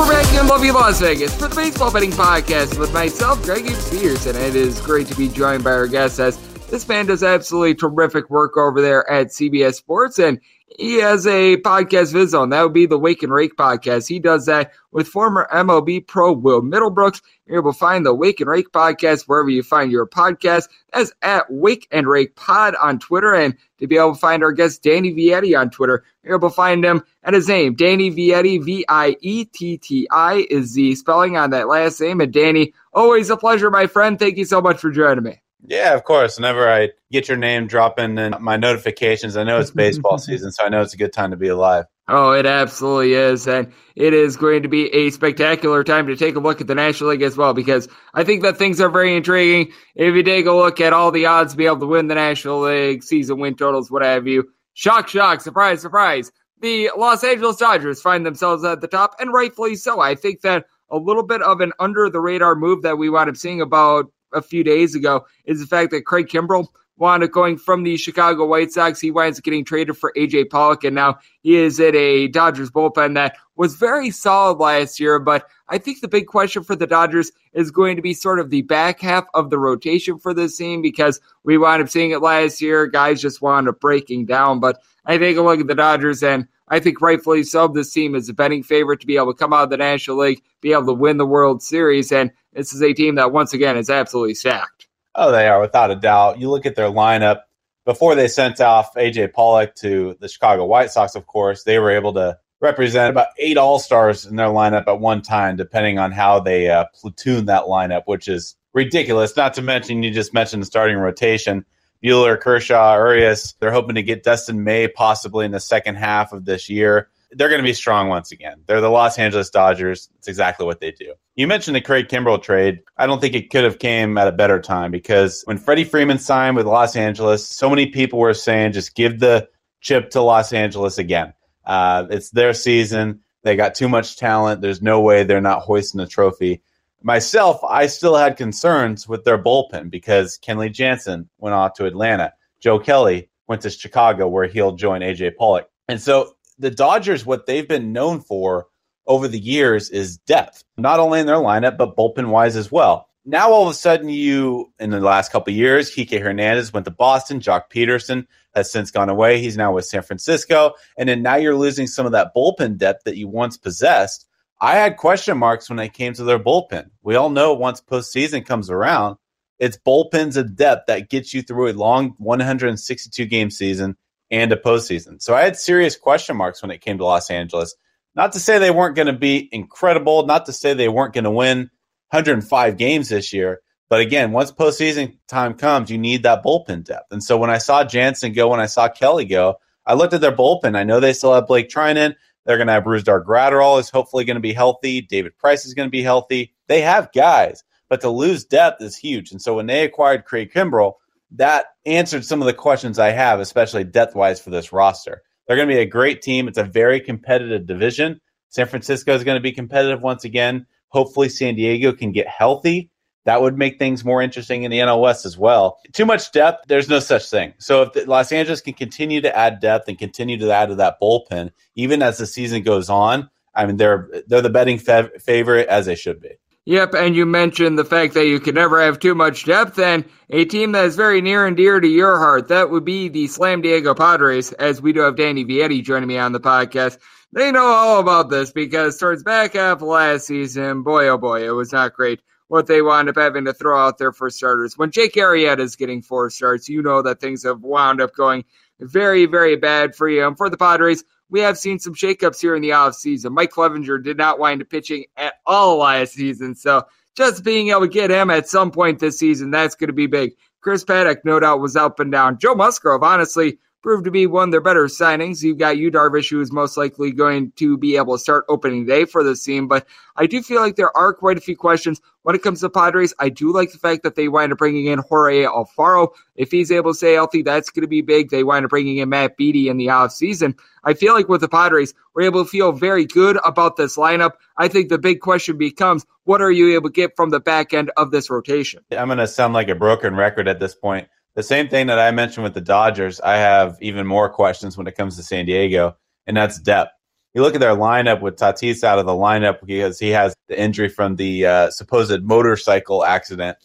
And 0.00 0.08
we're 0.08 0.14
back 0.14 0.40
in 0.40 0.46
lovely 0.46 0.70
Las 0.70 0.98
Vegas 0.98 1.34
for 1.34 1.48
the 1.48 1.54
Baseball 1.54 1.92
Betting 1.92 2.12
Podcast 2.12 2.78
with 2.78 2.90
myself, 2.90 3.42
Greg 3.42 3.66
Peterson. 3.66 4.34
And 4.34 4.46
it 4.46 4.56
is 4.56 4.80
great 4.80 5.06
to 5.08 5.14
be 5.14 5.28
joined 5.28 5.62
by 5.62 5.72
our 5.72 5.86
guest 5.86 6.18
as 6.18 6.38
this 6.68 6.88
man 6.88 7.04
does 7.04 7.22
absolutely 7.22 7.74
terrific 7.74 8.30
work 8.30 8.56
over 8.56 8.80
there 8.80 9.08
at 9.10 9.26
CBS 9.26 9.74
Sports. 9.74 10.18
And 10.18 10.40
he 10.78 10.94
has 10.96 11.26
a 11.26 11.56
podcast 11.58 12.14
of 12.14 12.20
his 12.20 12.34
own. 12.34 12.50
That 12.50 12.62
would 12.62 12.72
be 12.72 12.86
the 12.86 12.98
Wake 12.98 13.22
and 13.22 13.32
Rake 13.32 13.56
podcast. 13.56 14.08
He 14.08 14.18
does 14.18 14.46
that 14.46 14.72
with 14.92 15.08
former 15.08 15.48
MLB 15.52 16.06
pro 16.06 16.32
Will 16.32 16.62
Middlebrooks. 16.62 17.20
You're 17.46 17.58
able 17.58 17.72
to 17.72 17.78
find 17.78 18.06
the 18.06 18.14
Wake 18.14 18.40
and 18.40 18.48
Rake 18.48 18.70
podcast 18.70 19.24
wherever 19.24 19.48
you 19.48 19.62
find 19.62 19.90
your 19.90 20.06
podcast. 20.06 20.68
That's 20.92 21.12
at 21.22 21.50
Wake 21.50 21.88
and 21.90 22.06
Rake 22.06 22.36
Pod 22.36 22.76
on 22.76 22.98
Twitter. 22.98 23.34
And 23.34 23.56
to 23.78 23.86
be 23.86 23.96
able 23.96 24.14
to 24.14 24.20
find 24.20 24.44
our 24.44 24.52
guest 24.52 24.82
Danny 24.82 25.12
Vietti 25.12 25.58
on 25.58 25.70
Twitter, 25.70 26.04
you're 26.22 26.36
able 26.36 26.50
to 26.50 26.54
find 26.54 26.84
him 26.84 27.02
at 27.24 27.34
his 27.34 27.48
name, 27.48 27.74
Danny 27.74 28.10
Vietti, 28.10 28.62
V 28.62 28.84
I 28.88 29.16
E 29.20 29.44
T 29.46 29.76
T 29.76 30.06
I 30.10 30.46
is 30.50 30.74
the 30.74 30.94
spelling 30.94 31.36
on 31.36 31.50
that 31.50 31.68
last 31.68 32.00
name. 32.00 32.20
And 32.20 32.32
Danny, 32.32 32.74
always 32.92 33.30
a 33.30 33.36
pleasure, 33.36 33.70
my 33.70 33.86
friend. 33.86 34.18
Thank 34.18 34.36
you 34.36 34.44
so 34.44 34.60
much 34.60 34.78
for 34.78 34.90
joining 34.90 35.24
me. 35.24 35.40
Yeah, 35.66 35.94
of 35.94 36.04
course. 36.04 36.36
Whenever 36.36 36.70
I 36.70 36.90
get 37.12 37.28
your 37.28 37.36
name 37.36 37.66
dropping 37.66 38.18
in 38.18 38.34
my 38.40 38.56
notifications, 38.56 39.36
I 39.36 39.44
know 39.44 39.60
it's 39.60 39.70
baseball 39.70 40.18
season, 40.18 40.52
so 40.52 40.64
I 40.64 40.68
know 40.68 40.80
it's 40.80 40.94
a 40.94 40.98
good 40.98 41.12
time 41.12 41.30
to 41.30 41.36
be 41.36 41.48
alive. 41.48 41.84
Oh, 42.08 42.32
it 42.32 42.44
absolutely 42.44 43.12
is. 43.12 43.46
And 43.46 43.72
it 43.94 44.12
is 44.12 44.36
going 44.36 44.64
to 44.64 44.68
be 44.68 44.92
a 44.92 45.10
spectacular 45.10 45.84
time 45.84 46.08
to 46.08 46.16
take 46.16 46.34
a 46.34 46.40
look 46.40 46.60
at 46.60 46.66
the 46.66 46.74
National 46.74 47.10
League 47.10 47.22
as 47.22 47.36
well, 47.36 47.54
because 47.54 47.88
I 48.14 48.24
think 48.24 48.42
that 48.42 48.56
things 48.56 48.80
are 48.80 48.88
very 48.88 49.16
intriguing. 49.16 49.72
If 49.94 50.14
you 50.14 50.22
take 50.24 50.46
a 50.46 50.52
look 50.52 50.80
at 50.80 50.92
all 50.92 51.12
the 51.12 51.26
odds 51.26 51.52
to 51.52 51.56
be 51.56 51.66
able 51.66 51.80
to 51.80 51.86
win 51.86 52.08
the 52.08 52.16
National 52.16 52.62
League, 52.62 53.04
season 53.04 53.38
win 53.38 53.54
totals, 53.54 53.90
what 53.90 54.02
have 54.02 54.26
you, 54.26 54.48
shock, 54.74 55.08
shock, 55.08 55.40
surprise, 55.40 55.80
surprise. 55.80 56.32
The 56.60 56.90
Los 56.96 57.22
Angeles 57.22 57.56
Dodgers 57.56 58.02
find 58.02 58.26
themselves 58.26 58.64
at 58.64 58.80
the 58.80 58.88
top, 58.88 59.14
and 59.20 59.32
rightfully 59.32 59.76
so. 59.76 60.00
I 60.00 60.14
think 60.14 60.40
that 60.40 60.66
a 60.90 60.98
little 60.98 61.22
bit 61.22 61.42
of 61.42 61.60
an 61.60 61.72
under 61.78 62.10
the 62.10 62.20
radar 62.20 62.56
move 62.56 62.82
that 62.82 62.98
we 62.98 63.08
wound 63.08 63.30
up 63.30 63.36
seeing 63.36 63.60
about 63.60 64.06
a 64.32 64.42
few 64.42 64.64
days 64.64 64.94
ago 64.94 65.26
is 65.44 65.60
the 65.60 65.66
fact 65.66 65.90
that 65.90 66.04
Craig 66.04 66.28
Kimbrel 66.28 66.68
wound 67.00 67.24
up 67.24 67.30
going 67.32 67.56
from 67.56 67.82
the 67.82 67.96
Chicago 67.96 68.46
White 68.46 68.70
Sox. 68.70 69.00
He 69.00 69.10
winds 69.10 69.38
up 69.38 69.44
getting 69.44 69.64
traded 69.64 69.96
for 69.96 70.12
AJ 70.16 70.50
Pollock, 70.50 70.84
and 70.84 70.94
now 70.94 71.18
he 71.42 71.56
is 71.56 71.80
at 71.80 71.96
a 71.96 72.28
Dodgers 72.28 72.70
bullpen 72.70 73.14
that 73.14 73.36
was 73.56 73.74
very 73.74 74.10
solid 74.10 74.58
last 74.58 75.00
year. 75.00 75.18
But 75.18 75.48
I 75.68 75.78
think 75.78 76.00
the 76.00 76.08
big 76.08 76.26
question 76.26 76.62
for 76.62 76.76
the 76.76 76.86
Dodgers 76.86 77.32
is 77.54 77.70
going 77.70 77.96
to 77.96 78.02
be 78.02 78.14
sort 78.14 78.38
of 78.38 78.50
the 78.50 78.62
back 78.62 79.00
half 79.00 79.24
of 79.34 79.50
the 79.50 79.58
rotation 79.58 80.18
for 80.18 80.34
this 80.34 80.56
team 80.56 80.82
because 80.82 81.20
we 81.42 81.58
wound 81.58 81.82
up 81.82 81.88
seeing 81.88 82.10
it 82.10 82.22
last 82.22 82.60
year. 82.60 82.86
Guys 82.86 83.22
just 83.22 83.42
wound 83.42 83.68
up 83.68 83.80
breaking 83.80 84.26
down. 84.26 84.60
But 84.60 84.78
I 85.06 85.16
take 85.16 85.38
a 85.38 85.42
look 85.42 85.60
at 85.60 85.66
the 85.66 85.74
Dodgers, 85.74 86.22
and 86.22 86.46
I 86.68 86.80
think 86.80 87.00
rightfully 87.00 87.42
so. 87.44 87.66
This 87.66 87.92
team 87.92 88.14
is 88.14 88.28
a 88.28 88.34
betting 88.34 88.62
favorite 88.62 89.00
to 89.00 89.06
be 89.06 89.16
able 89.16 89.32
to 89.32 89.38
come 89.38 89.54
out 89.54 89.64
of 89.64 89.70
the 89.70 89.78
National 89.78 90.18
League, 90.18 90.42
be 90.60 90.72
able 90.72 90.86
to 90.86 90.92
win 90.92 91.16
the 91.16 91.26
World 91.26 91.62
Series. 91.62 92.12
And 92.12 92.30
this 92.52 92.72
is 92.72 92.82
a 92.82 92.92
team 92.92 93.16
that, 93.16 93.32
once 93.32 93.52
again, 93.52 93.76
is 93.76 93.90
absolutely 93.90 94.34
stacked. 94.34 94.88
Oh, 95.14 95.32
they 95.32 95.48
are 95.48 95.60
without 95.60 95.90
a 95.90 95.96
doubt. 95.96 96.38
You 96.38 96.50
look 96.50 96.66
at 96.66 96.76
their 96.76 96.90
lineup 96.90 97.40
before 97.84 98.14
they 98.14 98.28
sent 98.28 98.60
off 98.60 98.94
AJ 98.94 99.32
Pollock 99.32 99.74
to 99.76 100.16
the 100.20 100.28
Chicago 100.28 100.64
White 100.64 100.90
Sox, 100.90 101.14
of 101.14 101.26
course, 101.26 101.64
they 101.64 101.78
were 101.78 101.90
able 101.90 102.12
to 102.14 102.38
represent 102.60 103.10
about 103.10 103.28
eight 103.38 103.56
All 103.56 103.78
Stars 103.78 104.26
in 104.26 104.36
their 104.36 104.48
lineup 104.48 104.86
at 104.86 105.00
one 105.00 105.22
time, 105.22 105.56
depending 105.56 105.98
on 105.98 106.12
how 106.12 106.40
they 106.40 106.68
uh, 106.68 106.84
platoon 106.94 107.46
that 107.46 107.64
lineup, 107.64 108.02
which 108.06 108.28
is 108.28 108.54
ridiculous. 108.74 109.36
Not 109.36 109.54
to 109.54 109.62
mention, 109.62 110.02
you 110.02 110.10
just 110.10 110.34
mentioned 110.34 110.62
the 110.62 110.66
starting 110.66 110.98
rotation. 110.98 111.64
Buehler, 112.04 112.38
Kershaw, 112.40 112.94
Urias. 112.96 113.54
They're 113.60 113.72
hoping 113.72 113.96
to 113.96 114.02
get 114.02 114.22
Dustin 114.22 114.62
May 114.62 114.88
possibly 114.88 115.44
in 115.44 115.52
the 115.52 115.60
second 115.60 115.96
half 115.96 116.32
of 116.32 116.44
this 116.44 116.70
year 116.70 117.08
they're 117.32 117.48
going 117.48 117.60
to 117.60 117.66
be 117.66 117.72
strong 117.72 118.08
once 118.08 118.32
again. 118.32 118.62
They're 118.66 118.80
the 118.80 118.90
Los 118.90 119.18
Angeles 119.18 119.50
Dodgers. 119.50 120.08
It's 120.18 120.28
exactly 120.28 120.66
what 120.66 120.80
they 120.80 120.90
do. 120.92 121.14
You 121.36 121.46
mentioned 121.46 121.76
the 121.76 121.80
Craig 121.80 122.08
Kimbrel 122.08 122.42
trade. 122.42 122.80
I 122.96 123.06
don't 123.06 123.20
think 123.20 123.34
it 123.34 123.50
could 123.50 123.64
have 123.64 123.78
came 123.78 124.18
at 124.18 124.28
a 124.28 124.32
better 124.32 124.60
time 124.60 124.90
because 124.90 125.42
when 125.44 125.58
Freddie 125.58 125.84
Freeman 125.84 126.18
signed 126.18 126.56
with 126.56 126.66
Los 126.66 126.96
Angeles, 126.96 127.46
so 127.46 127.70
many 127.70 127.86
people 127.86 128.18
were 128.18 128.34
saying 128.34 128.72
just 128.72 128.94
give 128.94 129.20
the 129.20 129.48
chip 129.80 130.10
to 130.10 130.20
Los 130.20 130.52
Angeles 130.52 130.98
again. 130.98 131.32
Uh, 131.64 132.06
it's 132.10 132.30
their 132.30 132.52
season. 132.52 133.20
They 133.42 133.56
got 133.56 133.74
too 133.74 133.88
much 133.88 134.16
talent. 134.16 134.60
There's 134.60 134.82
no 134.82 135.00
way 135.00 135.22
they're 135.22 135.40
not 135.40 135.62
hoisting 135.62 136.00
a 136.00 136.06
trophy. 136.06 136.62
Myself, 137.02 137.62
I 137.64 137.86
still 137.86 138.16
had 138.16 138.36
concerns 138.36 139.08
with 139.08 139.24
their 139.24 139.42
bullpen 139.42 139.90
because 139.90 140.38
Kenley 140.38 140.70
Jansen 140.70 141.30
went 141.38 141.54
off 141.54 141.74
to 141.74 141.86
Atlanta. 141.86 142.34
Joe 142.60 142.78
Kelly 142.78 143.30
went 143.46 143.62
to 143.62 143.70
Chicago 143.70 144.28
where 144.28 144.46
he'll 144.46 144.72
join 144.72 145.00
AJ 145.00 145.36
Pollock. 145.36 145.70
And 145.88 146.00
so 146.00 146.34
the 146.60 146.70
Dodgers, 146.70 147.26
what 147.26 147.46
they've 147.46 147.66
been 147.66 147.92
known 147.92 148.20
for 148.20 148.66
over 149.06 149.26
the 149.26 149.38
years 149.38 149.90
is 149.90 150.18
depth, 150.18 150.62
not 150.76 151.00
only 151.00 151.20
in 151.20 151.26
their 151.26 151.36
lineup, 151.36 151.76
but 151.76 151.96
bullpen 151.96 152.28
wise 152.28 152.54
as 152.54 152.70
well. 152.70 153.08
Now, 153.24 153.50
all 153.50 153.64
of 153.64 153.70
a 153.70 153.74
sudden, 153.74 154.08
you, 154.08 154.72
in 154.78 154.90
the 154.90 155.00
last 155.00 155.32
couple 155.32 155.52
years, 155.52 155.90
Kike 155.90 156.20
Hernandez 156.20 156.72
went 156.72 156.84
to 156.84 156.90
Boston. 156.90 157.40
Joc 157.40 157.64
Pederson 157.72 158.26
has 158.54 158.70
since 158.70 158.90
gone 158.90 159.08
away. 159.08 159.40
He's 159.40 159.56
now 159.56 159.72
with 159.72 159.84
San 159.84 160.02
Francisco. 160.02 160.74
And 160.96 161.08
then 161.08 161.22
now 161.22 161.36
you're 161.36 161.56
losing 161.56 161.86
some 161.86 162.06
of 162.06 162.12
that 162.12 162.34
bullpen 162.34 162.78
depth 162.78 163.04
that 163.04 163.16
you 163.16 163.28
once 163.28 163.56
possessed. 163.56 164.26
I 164.60 164.76
had 164.76 164.96
question 164.96 165.38
marks 165.38 165.68
when 165.68 165.78
it 165.78 165.92
came 165.92 166.12
to 166.14 166.24
their 166.24 166.38
bullpen. 166.38 166.90
We 167.02 167.16
all 167.16 167.30
know 167.30 167.54
once 167.54 167.80
postseason 167.80 168.44
comes 168.44 168.70
around, 168.70 169.16
it's 169.58 169.78
bullpens 169.78 170.36
of 170.36 170.56
depth 170.56 170.86
that 170.86 171.10
gets 171.10 171.34
you 171.34 171.42
through 171.42 171.70
a 171.70 171.72
long 171.72 172.14
162 172.18 173.26
game 173.26 173.50
season 173.50 173.96
and 174.30 174.52
a 174.52 174.56
postseason. 174.56 175.20
So 175.20 175.34
I 175.34 175.42
had 175.42 175.56
serious 175.56 175.96
question 175.96 176.36
marks 176.36 176.62
when 176.62 176.70
it 176.70 176.80
came 176.80 176.98
to 176.98 177.04
Los 177.04 177.30
Angeles. 177.30 177.74
Not 178.14 178.32
to 178.32 178.40
say 178.40 178.58
they 178.58 178.70
weren't 178.70 178.96
going 178.96 179.06
to 179.06 179.12
be 179.12 179.48
incredible, 179.52 180.26
not 180.26 180.46
to 180.46 180.52
say 180.52 180.74
they 180.74 180.88
weren't 180.88 181.14
going 181.14 181.24
to 181.24 181.30
win 181.30 181.70
105 182.10 182.76
games 182.76 183.08
this 183.08 183.32
year. 183.32 183.60
But 183.88 184.00
again, 184.00 184.32
once 184.32 184.52
postseason 184.52 185.18
time 185.26 185.54
comes, 185.54 185.90
you 185.90 185.98
need 185.98 186.22
that 186.22 186.44
bullpen 186.44 186.84
depth. 186.84 187.12
And 187.12 187.22
so 187.22 187.36
when 187.36 187.50
I 187.50 187.58
saw 187.58 187.84
Jansen 187.84 188.32
go, 188.32 188.48
when 188.48 188.60
I 188.60 188.66
saw 188.66 188.88
Kelly 188.88 189.24
go, 189.24 189.56
I 189.84 189.94
looked 189.94 190.14
at 190.14 190.20
their 190.20 190.34
bullpen. 190.34 190.76
I 190.76 190.84
know 190.84 191.00
they 191.00 191.12
still 191.12 191.34
have 191.34 191.48
Blake 191.48 191.68
Treinen. 191.68 192.14
They're 192.46 192.56
going 192.56 192.68
to 192.68 192.72
have 192.72 192.84
Brusdar 192.84 193.24
Graterol 193.24 193.80
is 193.80 193.90
hopefully 193.90 194.24
going 194.24 194.36
to 194.36 194.40
be 194.40 194.52
healthy. 194.52 195.00
David 195.00 195.36
Price 195.36 195.66
is 195.66 195.74
going 195.74 195.88
to 195.88 195.90
be 195.90 196.02
healthy. 196.02 196.54
They 196.68 196.80
have 196.80 197.12
guys, 197.12 197.64
but 197.88 198.00
to 198.02 198.10
lose 198.10 198.44
depth 198.44 198.80
is 198.82 198.96
huge. 198.96 199.32
And 199.32 199.42
so 199.42 199.56
when 199.56 199.66
they 199.66 199.84
acquired 199.84 200.24
Craig 200.24 200.52
Kimbrel, 200.52 200.94
that 201.32 201.66
answered 201.86 202.24
some 202.24 202.40
of 202.40 202.46
the 202.46 202.54
questions 202.54 202.98
I 202.98 203.10
have, 203.10 203.40
especially 203.40 203.84
depth 203.84 204.14
wise 204.14 204.40
for 204.40 204.50
this 204.50 204.72
roster. 204.72 205.22
They're 205.46 205.56
going 205.56 205.68
to 205.68 205.74
be 205.74 205.80
a 205.80 205.86
great 205.86 206.22
team. 206.22 206.48
It's 206.48 206.58
a 206.58 206.64
very 206.64 207.00
competitive 207.00 207.66
division. 207.66 208.20
San 208.48 208.66
Francisco 208.66 209.14
is 209.14 209.24
going 209.24 209.36
to 209.36 209.42
be 209.42 209.52
competitive 209.52 210.02
once 210.02 210.24
again. 210.24 210.66
Hopefully, 210.88 211.28
San 211.28 211.54
Diego 211.54 211.92
can 211.92 212.12
get 212.12 212.26
healthy. 212.26 212.90
That 213.24 213.42
would 213.42 213.56
make 213.56 213.78
things 213.78 214.04
more 214.04 214.22
interesting 214.22 214.62
in 214.62 214.70
the 214.70 214.78
NL 214.78 215.00
West 215.00 215.26
as 215.26 215.36
well. 215.36 215.78
Too 215.92 216.06
much 216.06 216.32
depth, 216.32 216.66
there's 216.68 216.88
no 216.88 217.00
such 217.00 217.28
thing. 217.28 217.52
So 217.58 217.82
if 217.82 218.08
Los 218.08 218.32
Angeles 218.32 218.60
can 218.60 218.72
continue 218.72 219.20
to 219.20 219.36
add 219.36 219.60
depth 219.60 219.88
and 219.88 219.98
continue 219.98 220.38
to 220.38 220.50
add 220.50 220.70
to 220.70 220.74
that 220.76 220.96
bullpen, 221.00 221.50
even 221.74 222.02
as 222.02 222.18
the 222.18 222.26
season 222.26 222.62
goes 222.62 222.88
on, 222.88 223.28
I 223.54 223.66
mean 223.66 223.76
they're 223.76 224.08
they're 224.26 224.40
the 224.40 224.50
betting 224.50 224.78
fav- 224.78 225.20
favorite 225.20 225.68
as 225.68 225.86
they 225.86 225.96
should 225.96 226.20
be. 226.20 226.30
Yep, 226.66 226.94
and 226.94 227.16
you 227.16 227.24
mentioned 227.26 227.78
the 227.78 227.84
fact 227.84 228.14
that 228.14 228.26
you 228.26 228.38
can 228.38 228.54
never 228.54 228.80
have 228.82 228.98
too 228.98 229.14
much 229.14 229.46
depth, 229.46 229.78
and 229.78 230.04
a 230.28 230.44
team 230.44 230.72
that 230.72 230.84
is 230.84 230.94
very 230.94 231.20
near 231.20 231.46
and 231.46 231.56
dear 231.56 231.80
to 231.80 231.88
your 231.88 232.18
heart, 232.18 232.48
that 232.48 232.70
would 232.70 232.84
be 232.84 233.08
the 233.08 233.26
Slam 233.28 233.62
Diego 233.62 233.94
Padres, 233.94 234.52
as 234.52 234.80
we 234.82 234.92
do 234.92 235.00
have 235.00 235.16
Danny 235.16 235.44
Vietti 235.44 235.82
joining 235.82 236.08
me 236.08 236.18
on 236.18 236.32
the 236.32 236.40
podcast. 236.40 236.98
They 237.32 237.50
know 237.50 237.64
all 237.64 238.00
about 238.00 238.28
this 238.28 238.52
because 238.52 238.98
towards 238.98 239.22
back 239.22 239.54
half 239.54 239.80
last 239.80 240.26
season, 240.26 240.82
boy 240.82 241.08
oh 241.08 241.18
boy, 241.18 241.46
it 241.46 241.52
was 241.52 241.72
not 241.72 241.94
great 241.94 242.20
what 242.50 242.66
they 242.66 242.82
wound 242.82 243.08
up 243.08 243.16
having 243.16 243.44
to 243.44 243.54
throw 243.54 243.78
out 243.78 243.96
there 243.98 244.12
for 244.12 244.28
starters. 244.28 244.76
When 244.76 244.90
Jake 244.90 245.14
Arrieta 245.14 245.60
is 245.60 245.76
getting 245.76 246.02
four 246.02 246.30
starts, 246.30 246.68
you 246.68 246.82
know 246.82 247.00
that 247.02 247.20
things 247.20 247.44
have 247.44 247.62
wound 247.62 248.00
up 248.00 248.12
going 248.12 248.44
very, 248.80 249.26
very 249.26 249.54
bad 249.54 249.94
for 249.94 250.08
you. 250.08 250.26
And 250.26 250.36
for 250.36 250.50
the 250.50 250.56
Padres, 250.56 251.04
we 251.30 251.40
have 251.40 251.56
seen 251.56 251.78
some 251.78 251.94
shakeups 251.94 252.40
here 252.40 252.54
in 252.54 252.62
the 252.62 252.70
offseason. 252.70 253.32
Mike 253.32 253.52
Clevinger 253.52 254.02
did 254.02 254.16
not 254.16 254.38
wind 254.38 254.60
up 254.60 254.68
pitching 254.68 255.04
at 255.16 255.34
all 255.46 255.78
last 255.78 256.14
season. 256.14 256.54
So 256.54 256.84
just 257.16 257.44
being 257.44 257.68
able 257.68 257.82
to 257.82 257.88
get 257.88 258.10
him 258.10 258.30
at 258.30 258.48
some 258.48 258.70
point 258.70 258.98
this 258.98 259.18
season, 259.18 259.50
that's 259.50 259.74
going 259.74 259.88
to 259.88 259.94
be 259.94 260.06
big. 260.06 260.32
Chris 260.60 260.84
Paddack, 260.84 261.18
no 261.24 261.40
doubt, 261.40 261.60
was 261.60 261.76
up 261.76 262.00
and 262.00 262.12
down. 262.12 262.38
Joe 262.38 262.54
Musgrove, 262.54 263.02
honestly, 263.02 263.58
proved 263.82 264.04
to 264.04 264.10
be 264.10 264.26
one 264.26 264.48
of 264.48 264.52
their 264.52 264.60
better 264.60 264.84
signings. 264.86 265.42
You've 265.42 265.58
got 265.58 265.78
Yu 265.78 265.90
Darvish, 265.90 266.30
who 266.30 266.40
is 266.40 266.52
most 266.52 266.76
likely 266.76 267.12
going 267.12 267.52
to 267.56 267.78
be 267.78 267.96
able 267.96 268.14
to 268.14 268.18
start 268.18 268.44
opening 268.48 268.86
day 268.86 269.04
for 269.04 269.22
the 269.22 269.34
team. 269.34 269.68
But 269.68 269.86
I 270.16 270.26
do 270.26 270.42
feel 270.42 270.60
like 270.60 270.76
there 270.76 270.96
are 270.96 271.14
quite 271.14 271.38
a 271.38 271.40
few 271.40 271.56
questions 271.56 272.00
when 272.22 272.34
it 272.34 272.42
comes 272.42 272.60
to 272.60 272.68
Padres. 272.68 273.14
I 273.18 273.30
do 273.30 273.52
like 273.52 273.72
the 273.72 273.78
fact 273.78 274.02
that 274.02 274.14
they 274.14 274.28
wind 274.28 274.52
up 274.52 274.58
bringing 274.58 274.86
in 274.86 274.98
Jorge 274.98 275.44
Alfaro. 275.44 276.08
If 276.36 276.50
he's 276.50 276.70
able 276.70 276.92
to 276.92 276.96
stay 276.96 277.14
healthy, 277.14 277.42
that's 277.42 277.70
going 277.70 277.82
to 277.82 277.88
be 277.88 278.02
big. 278.02 278.30
They 278.30 278.44
wind 278.44 278.64
up 278.64 278.70
bringing 278.70 278.98
in 278.98 279.08
Matt 279.08 279.36
Beaty 279.36 279.68
in 279.68 279.76
the 279.76 279.86
offseason. 279.86 280.58
I 280.84 280.94
feel 280.94 281.14
like 281.14 281.28
with 281.28 281.40
the 281.40 281.48
Padres, 281.48 281.94
we're 282.14 282.22
able 282.22 282.44
to 282.44 282.50
feel 282.50 282.72
very 282.72 283.06
good 283.06 283.38
about 283.44 283.76
this 283.76 283.96
lineup. 283.96 284.32
I 284.56 284.68
think 284.68 284.88
the 284.88 284.98
big 284.98 285.20
question 285.20 285.56
becomes, 285.56 286.04
what 286.24 286.42
are 286.42 286.50
you 286.50 286.74
able 286.74 286.90
to 286.90 286.92
get 286.92 287.16
from 287.16 287.30
the 287.30 287.40
back 287.40 287.72
end 287.72 287.90
of 287.96 288.10
this 288.10 288.30
rotation? 288.30 288.82
I'm 288.90 289.08
going 289.08 289.18
to 289.18 289.26
sound 289.26 289.54
like 289.54 289.68
a 289.68 289.74
broken 289.74 290.16
record 290.16 290.48
at 290.48 290.60
this 290.60 290.74
point 290.74 291.08
the 291.40 291.44
same 291.44 291.68
thing 291.68 291.86
that 291.86 291.98
I 291.98 292.10
mentioned 292.10 292.44
with 292.44 292.52
the 292.52 292.60
Dodgers, 292.60 293.18
I 293.18 293.36
have 293.36 293.78
even 293.80 294.06
more 294.06 294.28
questions 294.28 294.76
when 294.76 294.86
it 294.86 294.94
comes 294.94 295.16
to 295.16 295.22
San 295.22 295.46
Diego, 295.46 295.96
and 296.26 296.36
that's 296.36 296.60
depth. 296.60 296.92
You 297.32 297.40
look 297.40 297.54
at 297.54 297.62
their 297.62 297.74
lineup 297.74 298.20
with 298.20 298.36
Tatis 298.36 298.84
out 298.84 298.98
of 298.98 299.06
the 299.06 299.12
lineup 299.12 299.60
because 299.64 299.98
he 299.98 300.10
has 300.10 300.34
the 300.48 300.60
injury 300.60 300.90
from 300.90 301.16
the 301.16 301.46
uh, 301.46 301.70
supposed 301.70 302.22
motorcycle 302.24 303.06
accident, 303.06 303.56